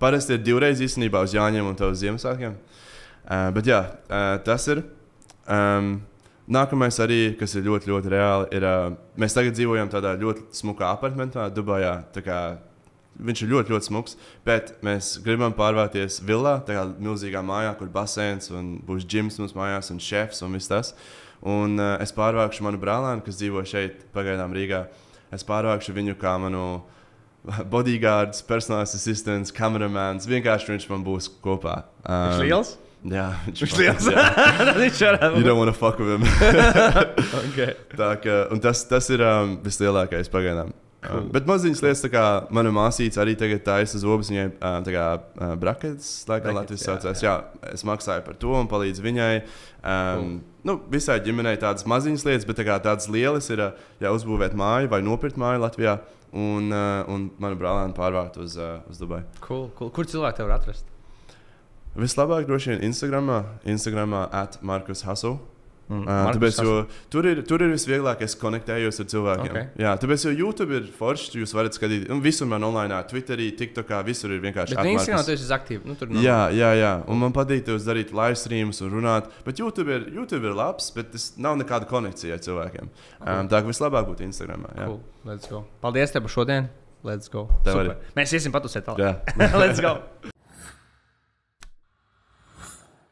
parasti 0.00 0.36
ir 0.36 0.42
divreiz 0.44 0.80
īstenībā 0.84 1.22
uz 1.24 1.32
Jāņiem 1.32 1.70
un 1.70 1.78
uz 1.86 2.00
Ziemassvētkiem. 2.02 2.56
Uh, 3.24 3.48
bet 3.56 3.68
jā, 3.70 3.80
uh, 4.10 4.34
tas 4.44 4.66
ir. 4.68 4.84
Um, 5.48 6.00
Nākamais 6.50 6.96
arī, 6.98 7.36
kas 7.38 7.52
ir 7.54 7.62
ļoti, 7.68 7.92
ļoti 7.92 8.10
reāli, 8.10 8.48
ir. 8.58 8.66
Uh, 8.66 8.98
mēs 9.20 9.36
tagad 9.36 9.54
dzīvojam 9.54 9.92
tādā 9.92 10.16
ļoti 10.18 10.48
smukā 10.58 10.90
apartamentā, 10.96 11.46
Dubajā. 11.54 11.94
kā 12.18 12.40
Viņš 13.20 13.42
ir 13.44 13.50
ļoti, 13.50 13.74
ļoti 13.74 13.88
smags, 13.90 14.14
bet 14.46 14.70
mēs 14.86 15.18
gribam 15.20 15.52
pārvākties 15.52 16.22
villā, 16.24 16.54
tā 16.64 16.76
kā 16.78 16.84
milzīgā 17.04 17.42
mājā, 17.44 17.74
kur 17.76 17.90
baseins 17.92 18.48
un 18.54 18.78
būs 18.86 19.04
ģims 19.04 19.36
mums 19.42 19.52
mājās 19.58 19.90
un 19.92 19.98
šefs 20.00 20.40
un 20.46 20.56
viss 20.56 20.70
tas. 20.70 20.94
Un 21.40 21.76
uh, 21.80 21.98
es 22.00 22.14
pārvākšu 22.16 22.64
manu 22.64 22.80
brālēnu, 22.80 23.24
kas 23.26 23.36
dzīvo 23.40 23.64
šeit, 23.68 24.06
pagaidām 24.14 24.54
Rīgā. 24.56 24.86
Es 25.34 25.44
pārvākšu 25.46 25.92
viņu 25.96 26.16
kā 26.20 26.36
manu 26.40 26.80
bodyguards, 27.70 28.42
personālais 28.46 28.92
asistents, 28.96 29.52
kameramāns. 29.56 30.26
Vienkārši 30.28 30.74
viņš 30.74 30.88
man 30.92 31.04
būs 31.06 31.30
kopā. 31.44 31.82
Viņš 32.04 32.40
Um, 32.40 32.44
liels? 32.46 32.74
Jā, 33.10 33.28
viņš 33.46 33.60
Viņš 33.64 33.74
liels. 33.80 34.06
jā. 34.12 34.24
Viņš 34.82 34.98
varētu 35.06 35.30
You 35.30 35.40
būt. 35.40 35.46
don't 35.48 35.58
wanna 35.62 35.72
fuck 35.72 35.98
with 35.98 36.10
him. 36.18 36.26
Okay. 37.50 37.72
Tā 37.96 38.12
kā, 38.20 38.36
un 38.52 38.60
tas, 38.60 38.82
tas 38.88 39.08
ir 39.12 39.22
um, 39.24 39.56
vislielākais 39.64 40.28
pagaidām. 40.32 40.74
Cool. 41.00 41.22
Um, 41.22 41.28
bet 41.32 41.46
maziņas 41.48 41.80
lietas, 41.80 42.02
kā 42.12 42.24
mana 42.52 42.68
māsīca 42.76 43.22
arī 43.22 43.32
tagad 43.40 43.62
taisa 43.64 43.96
zobus, 44.02 44.28
viņai 44.28 44.44
um, 44.52 44.84
tā 44.84 44.92
kā 44.92 45.06
uh, 45.16 45.54
braketes, 45.56 46.10
laikam, 46.28 46.52
Brackets, 46.52 46.60
Latvijas 46.60 46.84
jā, 46.84 46.90
saucās. 46.92 47.22
Jā, 47.24 47.34
es 47.72 47.84
maksāju 47.88 48.24
par 48.26 48.36
to 48.42 48.52
un 48.58 48.68
palīdzu 48.68 49.06
viņai. 49.06 49.32
Um, 49.80 50.34
nu, 50.68 50.76
visai 50.92 51.16
ģimenei 51.24 51.56
tādas 51.62 51.86
maziņas 51.88 52.26
lietas, 52.28 52.44
bet 52.50 52.60
tā 52.60 52.68
kā 52.68 52.76
tādas 52.84 53.08
lielas 53.08 53.48
ir, 53.48 53.64
uh, 53.64 53.88
ja 54.04 54.12
uzbūvēt 54.12 54.52
māju 54.60 54.92
vai 54.92 55.00
nopirkt 55.08 55.40
māju 55.40 55.64
Latvijā. 55.64 55.96
Un, 56.30 56.70
uh, 56.70 57.02
un 57.10 57.26
manu 57.42 57.58
brālēnu 57.58 57.94
pārvākt 57.96 58.38
uz, 58.38 58.54
uh, 58.60 58.84
uz 58.90 59.00
Dubaju. 59.02 59.26
Cool, 59.42 59.66
cool. 59.78 59.90
Kur 59.94 60.06
cilvēki 60.06 60.38
tev 60.38 60.50
var 60.50 60.60
atrast? 60.60 60.86
Vislabāk 61.98 62.46
droši 62.46 62.76
vien 62.76 62.84
Instagramā, 62.86 63.40
Instagramā 63.66 64.28
at 64.30 64.60
Markus 64.62 65.02
Hasu. 65.02 65.40
Mm, 65.90 66.04
uh, 66.06 66.28
tāpēc, 66.36 66.58
jo 66.62 66.74
tur 67.10 67.26
ir, 67.26 67.40
tur 67.48 67.64
ir 67.64 67.72
visvieglāk, 67.72 68.20
es 68.22 68.36
konektējos 68.38 69.02
ar 69.02 69.08
cilvēkiem. 69.10 69.50
Okay. 69.50 69.70
Jā, 69.82 69.96
tāpēc, 69.98 70.24
jo 70.28 70.34
YouTube 70.44 70.76
ir 70.78 70.86
foršs, 70.94 71.32
jūs 71.34 71.54
varat 71.56 71.74
skatīt, 71.74 72.04
un 72.14 72.22
visur 72.22 72.46
man 72.50 72.62
online, 72.68 73.00
Twitterī, 73.10 73.48
TikTokā, 73.58 73.98
visur 74.06 74.30
ir 74.30 74.42
vienkārši 74.44 74.76
Bet 74.76 74.84
atmarkas. 74.84 75.08
Instagramā 75.08 75.26
tu 75.26 75.34
esi 75.34 75.50
aktīvs. 75.56 75.88
Nu, 75.90 75.98
nav. 76.14 76.22
Jā, 76.22 76.38
jā, 76.54 76.70
jā, 76.78 76.92
un 77.10 77.22
man 77.24 77.34
patīk 77.34 77.66
tos 77.66 77.88
darīt 77.88 78.14
live 78.14 78.38
streamus 78.38 78.82
un 78.86 78.94
runāt. 78.94 79.34
Bet 79.46 79.58
YouTube 79.58 79.90
ir, 79.90 80.06
YouTube 80.14 80.46
ir 80.46 80.54
labs, 80.54 80.92
bet 80.94 81.10
tas 81.16 81.32
nav 81.42 81.58
nekāda 81.58 81.90
konekcija 81.90 82.38
ar 82.38 82.44
cilvēkiem. 82.46 82.90
Um, 83.20 83.50
tā 83.50 83.58
kā 83.58 83.66
vislabāk 83.74 84.06
būtu 84.12 84.28
Instagram. 84.30 84.70
Jā, 84.70 84.90
Cool. 84.90 85.00
Let's 85.26 85.50
go. 85.50 85.64
Paldies 85.82 86.14
tev 86.14 86.22
par 86.26 86.38
šodien. 86.38 86.70
Let's 87.02 87.32
go. 87.32 87.48
Mēs 88.14 88.36
iesim 88.36 88.54
patusēt 88.54 88.86
tālāk. 88.86 89.02
jā. 89.02 89.52
Let's 89.62 89.82
go. 89.82 89.98